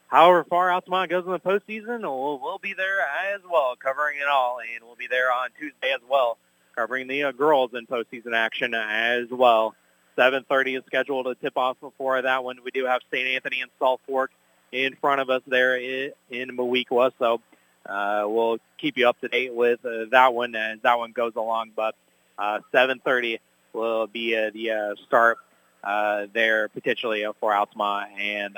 however 0.08 0.44
far 0.44 0.72
Altamont 0.72 1.10
goes 1.10 1.26
in 1.26 1.32
the 1.32 1.40
postseason, 1.40 2.02
we'll, 2.02 2.40
we'll 2.40 2.60
be 2.60 2.74
there 2.74 3.00
as 3.34 3.42
well, 3.50 3.76
covering 3.82 4.18
it 4.18 4.28
all. 4.30 4.60
And 4.60 4.86
we'll 4.86 4.98
be 4.98 5.08
there 5.08 5.32
on 5.32 5.50
Tuesday 5.58 5.94
as 5.96 6.02
well, 6.08 6.38
covering 6.78 7.08
the 7.08 7.24
uh, 7.24 7.32
girls 7.32 7.72
in 7.74 7.88
postseason 7.88 8.34
action 8.34 8.74
as 8.76 9.26
well. 9.32 9.76
7.30 10.18 10.78
is 10.78 10.84
scheduled 10.86 11.26
to 11.26 11.36
tip 11.36 11.58
off 11.58 11.78
for 11.98 12.22
that 12.22 12.44
one. 12.44 12.58
We 12.64 12.72
do 12.72 12.86
have 12.86 13.02
St. 13.12 13.28
Anthony 13.28 13.62
and 13.62 13.72
Salt 13.80 14.00
Fork 14.08 14.32
in 14.72 14.96
front 14.96 15.22
of 15.22 15.30
us 15.30 15.42
there 15.48 15.78
in 15.78 16.14
Moweaqua. 16.32 17.12
So 17.20 17.42
uh, 17.86 18.26
we'll 18.28 18.58
keep 18.78 18.98
you 18.98 19.10
up 19.10 19.20
to 19.22 19.28
date 19.28 19.54
with 19.54 19.84
uh, 19.86 20.06
that 20.12 20.34
one 20.34 20.56
as 20.56 20.80
that 20.84 20.98
one 20.98 21.12
goes 21.12 21.34
along. 21.36 21.72
But 21.76 21.96
uh, 22.38 22.60
7.30 22.74 23.40
will 23.74 24.08
be 24.08 24.36
uh, 24.36 24.52
the 24.54 24.72
uh, 24.72 24.96
start 25.08 25.38
uh, 25.84 26.28
there 26.34 26.70
potentially 26.70 27.26
for 27.40 27.54
Altamont 27.54 28.12
and 28.20 28.58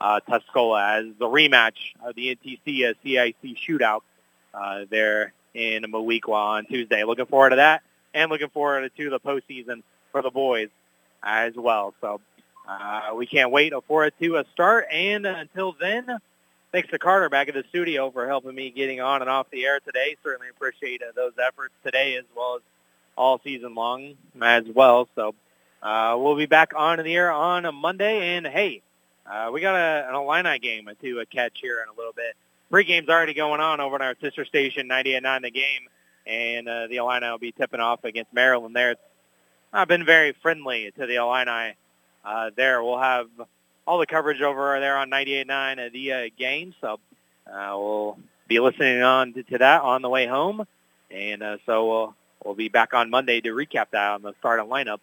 Tuscola 0.00 1.00
as 1.00 1.04
the 1.18 1.26
rematch 1.26 1.94
of 2.04 2.14
the 2.14 2.36
NTC 2.36 2.94
CIC 3.02 3.56
shootout 3.68 4.00
there 4.90 5.32
in 5.54 5.82
Moweaqua 5.84 6.34
on 6.34 6.66
Tuesday. 6.66 7.04
Looking 7.04 7.26
forward 7.26 7.50
to 7.50 7.56
that 7.56 7.82
and 8.14 8.30
looking 8.30 8.48
forward 8.48 8.90
to 8.96 9.10
the 9.10 9.20
postseason 9.20 9.82
for 10.12 10.22
the 10.22 10.30
boys 10.30 10.68
as 11.22 11.54
well. 11.54 11.94
So 12.00 12.20
uh, 12.68 13.12
we 13.14 13.26
can't 13.26 13.50
wait 13.50 13.72
for 13.86 14.06
it 14.06 14.14
to 14.20 14.38
uh, 14.38 14.44
start. 14.52 14.86
And 14.90 15.26
until 15.26 15.74
then, 15.78 16.06
thanks 16.72 16.88
to 16.90 16.98
Carter 16.98 17.28
back 17.28 17.48
at 17.48 17.54
the 17.54 17.64
studio 17.68 18.10
for 18.10 18.26
helping 18.26 18.54
me 18.54 18.70
getting 18.70 19.00
on 19.00 19.22
and 19.22 19.30
off 19.30 19.50
the 19.50 19.64
air 19.64 19.80
today. 19.80 20.16
Certainly 20.22 20.48
appreciate 20.50 21.02
uh, 21.02 21.12
those 21.14 21.32
efforts 21.42 21.74
today 21.84 22.16
as 22.16 22.24
well 22.36 22.56
as 22.56 22.62
all 23.16 23.40
season 23.42 23.74
long 23.74 24.14
as 24.40 24.64
well. 24.74 25.08
So 25.14 25.34
uh, 25.82 26.16
we'll 26.18 26.36
be 26.36 26.46
back 26.46 26.72
on 26.76 27.02
the 27.02 27.14
air 27.14 27.30
on 27.30 27.64
a 27.64 27.72
Monday. 27.72 28.36
And 28.36 28.46
hey, 28.46 28.82
uh, 29.30 29.50
we 29.52 29.60
got 29.60 29.74
a, 29.74 30.08
an 30.08 30.14
Illini 30.14 30.58
game 30.58 30.90
to 31.02 31.20
uh, 31.20 31.24
catch 31.30 31.58
here 31.60 31.82
in 31.82 31.88
a 31.88 31.96
little 31.96 32.12
bit. 32.12 32.34
Pre-game's 32.70 33.08
already 33.08 33.34
going 33.34 33.60
on 33.60 33.80
over 33.80 33.96
at 33.96 34.02
our 34.02 34.16
sister 34.20 34.44
station, 34.44 34.88
98.9 34.88 35.42
The 35.42 35.50
Game, 35.50 35.88
and 36.24 36.68
uh, 36.68 36.86
the 36.86 36.96
Illini 36.96 37.28
will 37.28 37.38
be 37.38 37.50
tipping 37.50 37.80
off 37.80 38.04
against 38.04 38.32
Maryland 38.32 38.76
there. 38.76 38.92
It's 38.92 39.00
not 39.72 39.88
been 39.88 40.04
very 40.04 40.36
friendly 40.40 40.92
to 40.96 41.06
the 41.06 41.16
Illini 41.16 41.74
uh, 42.24 42.50
there. 42.56 42.82
We'll 42.84 43.00
have 43.00 43.26
all 43.88 43.98
the 43.98 44.06
coverage 44.06 44.40
over 44.40 44.78
there 44.78 44.96
on 44.96 45.10
98.9 45.10 45.86
of 45.86 45.92
the 45.92 46.12
uh, 46.12 46.28
game, 46.38 46.72
so 46.80 47.00
uh, 47.52 47.72
we'll 47.76 48.16
be 48.46 48.60
listening 48.60 49.02
on 49.02 49.32
to, 49.32 49.42
to 49.42 49.58
that 49.58 49.82
on 49.82 50.02
the 50.02 50.08
way 50.08 50.28
home, 50.28 50.64
and 51.10 51.42
uh, 51.42 51.56
so 51.66 51.88
we'll, 51.88 52.14
we'll 52.44 52.54
be 52.54 52.68
back 52.68 52.94
on 52.94 53.10
Monday 53.10 53.40
to 53.40 53.50
recap 53.50 53.86
that 53.90 54.12
on 54.12 54.22
the 54.22 54.32
starting 54.38 54.66
lineup 54.66 55.00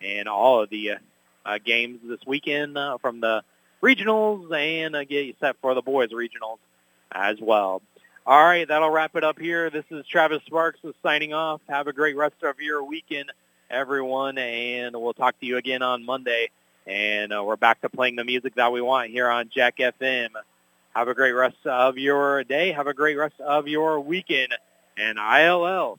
and 0.00 0.28
all 0.28 0.62
of 0.62 0.70
the 0.70 0.92
uh, 0.92 0.96
uh, 1.44 1.58
games 1.62 2.00
this 2.04 2.20
weekend 2.26 2.78
uh, 2.78 2.96
from 2.96 3.20
the 3.20 3.42
regionals 3.82 4.50
and 4.50 4.96
uh, 4.96 5.04
get 5.04 5.26
you 5.26 5.34
set 5.40 5.56
for 5.60 5.74
the 5.74 5.82
boys 5.82 6.08
regionals 6.10 6.56
as 7.14 7.40
well. 7.40 7.82
All 8.24 8.44
right, 8.44 8.66
that'll 8.66 8.90
wrap 8.90 9.16
it 9.16 9.24
up 9.24 9.38
here. 9.38 9.68
This 9.68 9.84
is 9.90 10.06
Travis 10.06 10.42
Sparks 10.46 10.78
signing 11.02 11.32
off. 11.32 11.60
Have 11.68 11.88
a 11.88 11.92
great 11.92 12.16
rest 12.16 12.42
of 12.42 12.60
your 12.60 12.84
weekend, 12.84 13.32
everyone, 13.68 14.38
and 14.38 14.94
we'll 14.94 15.12
talk 15.12 15.38
to 15.40 15.46
you 15.46 15.56
again 15.56 15.82
on 15.82 16.04
Monday. 16.04 16.50
And 16.86 17.32
uh, 17.32 17.42
we're 17.44 17.56
back 17.56 17.80
to 17.82 17.88
playing 17.88 18.16
the 18.16 18.24
music 18.24 18.54
that 18.56 18.72
we 18.72 18.80
want 18.80 19.10
here 19.10 19.28
on 19.28 19.50
Jack 19.52 19.78
FM. 19.78 20.28
Have 20.94 21.08
a 21.08 21.14
great 21.14 21.32
rest 21.32 21.64
of 21.64 21.98
your 21.98 22.44
day. 22.44 22.72
Have 22.72 22.86
a 22.86 22.94
great 22.94 23.16
rest 23.16 23.40
of 23.40 23.66
your 23.66 24.00
weekend. 24.00 24.54
And 24.96 25.18
ILL. 25.18 25.98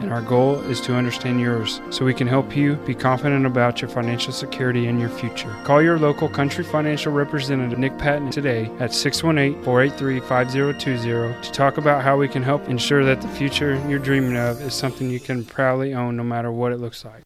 and 0.00 0.12
our 0.12 0.22
goal 0.22 0.56
is 0.62 0.80
to 0.82 0.94
understand 0.94 1.40
yours 1.40 1.80
so 1.90 2.04
we 2.04 2.14
can 2.14 2.26
help 2.26 2.56
you 2.56 2.74
be 2.86 2.94
confident 2.94 3.46
about 3.46 3.80
your 3.80 3.88
financial 3.88 4.32
security 4.32 4.86
and 4.86 5.00
your 5.00 5.08
future. 5.08 5.54
Call 5.64 5.82
your 5.82 5.98
local 5.98 6.28
Country 6.28 6.64
Financial 6.64 7.12
representative, 7.12 7.78
Nick 7.78 7.96
Patton, 7.98 8.30
today 8.30 8.70
at 8.78 8.92
618 8.92 9.62
483 9.62 10.20
5020 10.20 11.42
to 11.42 11.52
talk 11.52 11.78
about 11.78 12.02
how 12.02 12.16
we 12.16 12.28
can 12.28 12.42
help 12.42 12.68
ensure 12.68 13.04
that 13.04 13.20
the 13.20 13.28
future 13.28 13.80
you're 13.88 13.98
dreaming 13.98 14.36
of 14.36 14.60
is 14.60 14.74
something 14.74 15.10
you 15.10 15.20
can 15.20 15.44
proudly 15.44 15.94
own 15.94 16.16
no 16.16 16.24
matter 16.24 16.50
what 16.50 16.72
it 16.72 16.78
looks 16.78 17.04
like. 17.04 17.22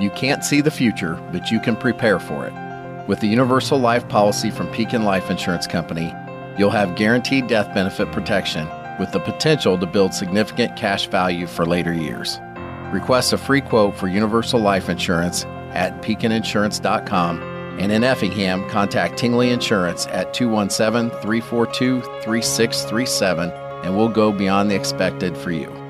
You 0.00 0.10
can't 0.10 0.44
see 0.44 0.60
the 0.60 0.70
future, 0.70 1.14
but 1.32 1.50
you 1.50 1.60
can 1.60 1.76
prepare 1.76 2.18
for 2.18 2.46
it. 2.46 3.08
With 3.08 3.20
the 3.20 3.28
Universal 3.28 3.78
Life 3.78 4.08
policy 4.08 4.50
from 4.50 4.70
Pekin 4.72 5.04
Life 5.04 5.30
Insurance 5.30 5.66
Company, 5.66 6.12
you'll 6.58 6.70
have 6.70 6.96
guaranteed 6.96 7.46
death 7.46 7.72
benefit 7.74 8.10
protection 8.12 8.66
with 8.98 9.12
the 9.12 9.20
potential 9.20 9.78
to 9.78 9.86
build 9.86 10.14
significant 10.14 10.76
cash 10.76 11.06
value 11.08 11.46
for 11.46 11.66
later 11.66 11.92
years. 11.92 12.38
Request 12.92 13.32
a 13.32 13.38
free 13.38 13.60
quote 13.60 13.96
for 13.96 14.08
Universal 14.08 14.60
Life 14.60 14.88
Insurance 14.88 15.44
at 15.70 16.00
pekininsurance.com 16.02 17.42
and 17.80 17.90
in 17.90 18.04
Effingham, 18.04 18.68
contact 18.70 19.18
Tingley 19.18 19.50
Insurance 19.50 20.06
at 20.06 20.32
217 20.32 21.10
342 21.20 22.00
3637 22.00 23.50
and 23.84 23.96
we'll 23.96 24.08
go 24.08 24.32
beyond 24.32 24.70
the 24.70 24.76
expected 24.76 25.36
for 25.36 25.50
you. 25.50 25.83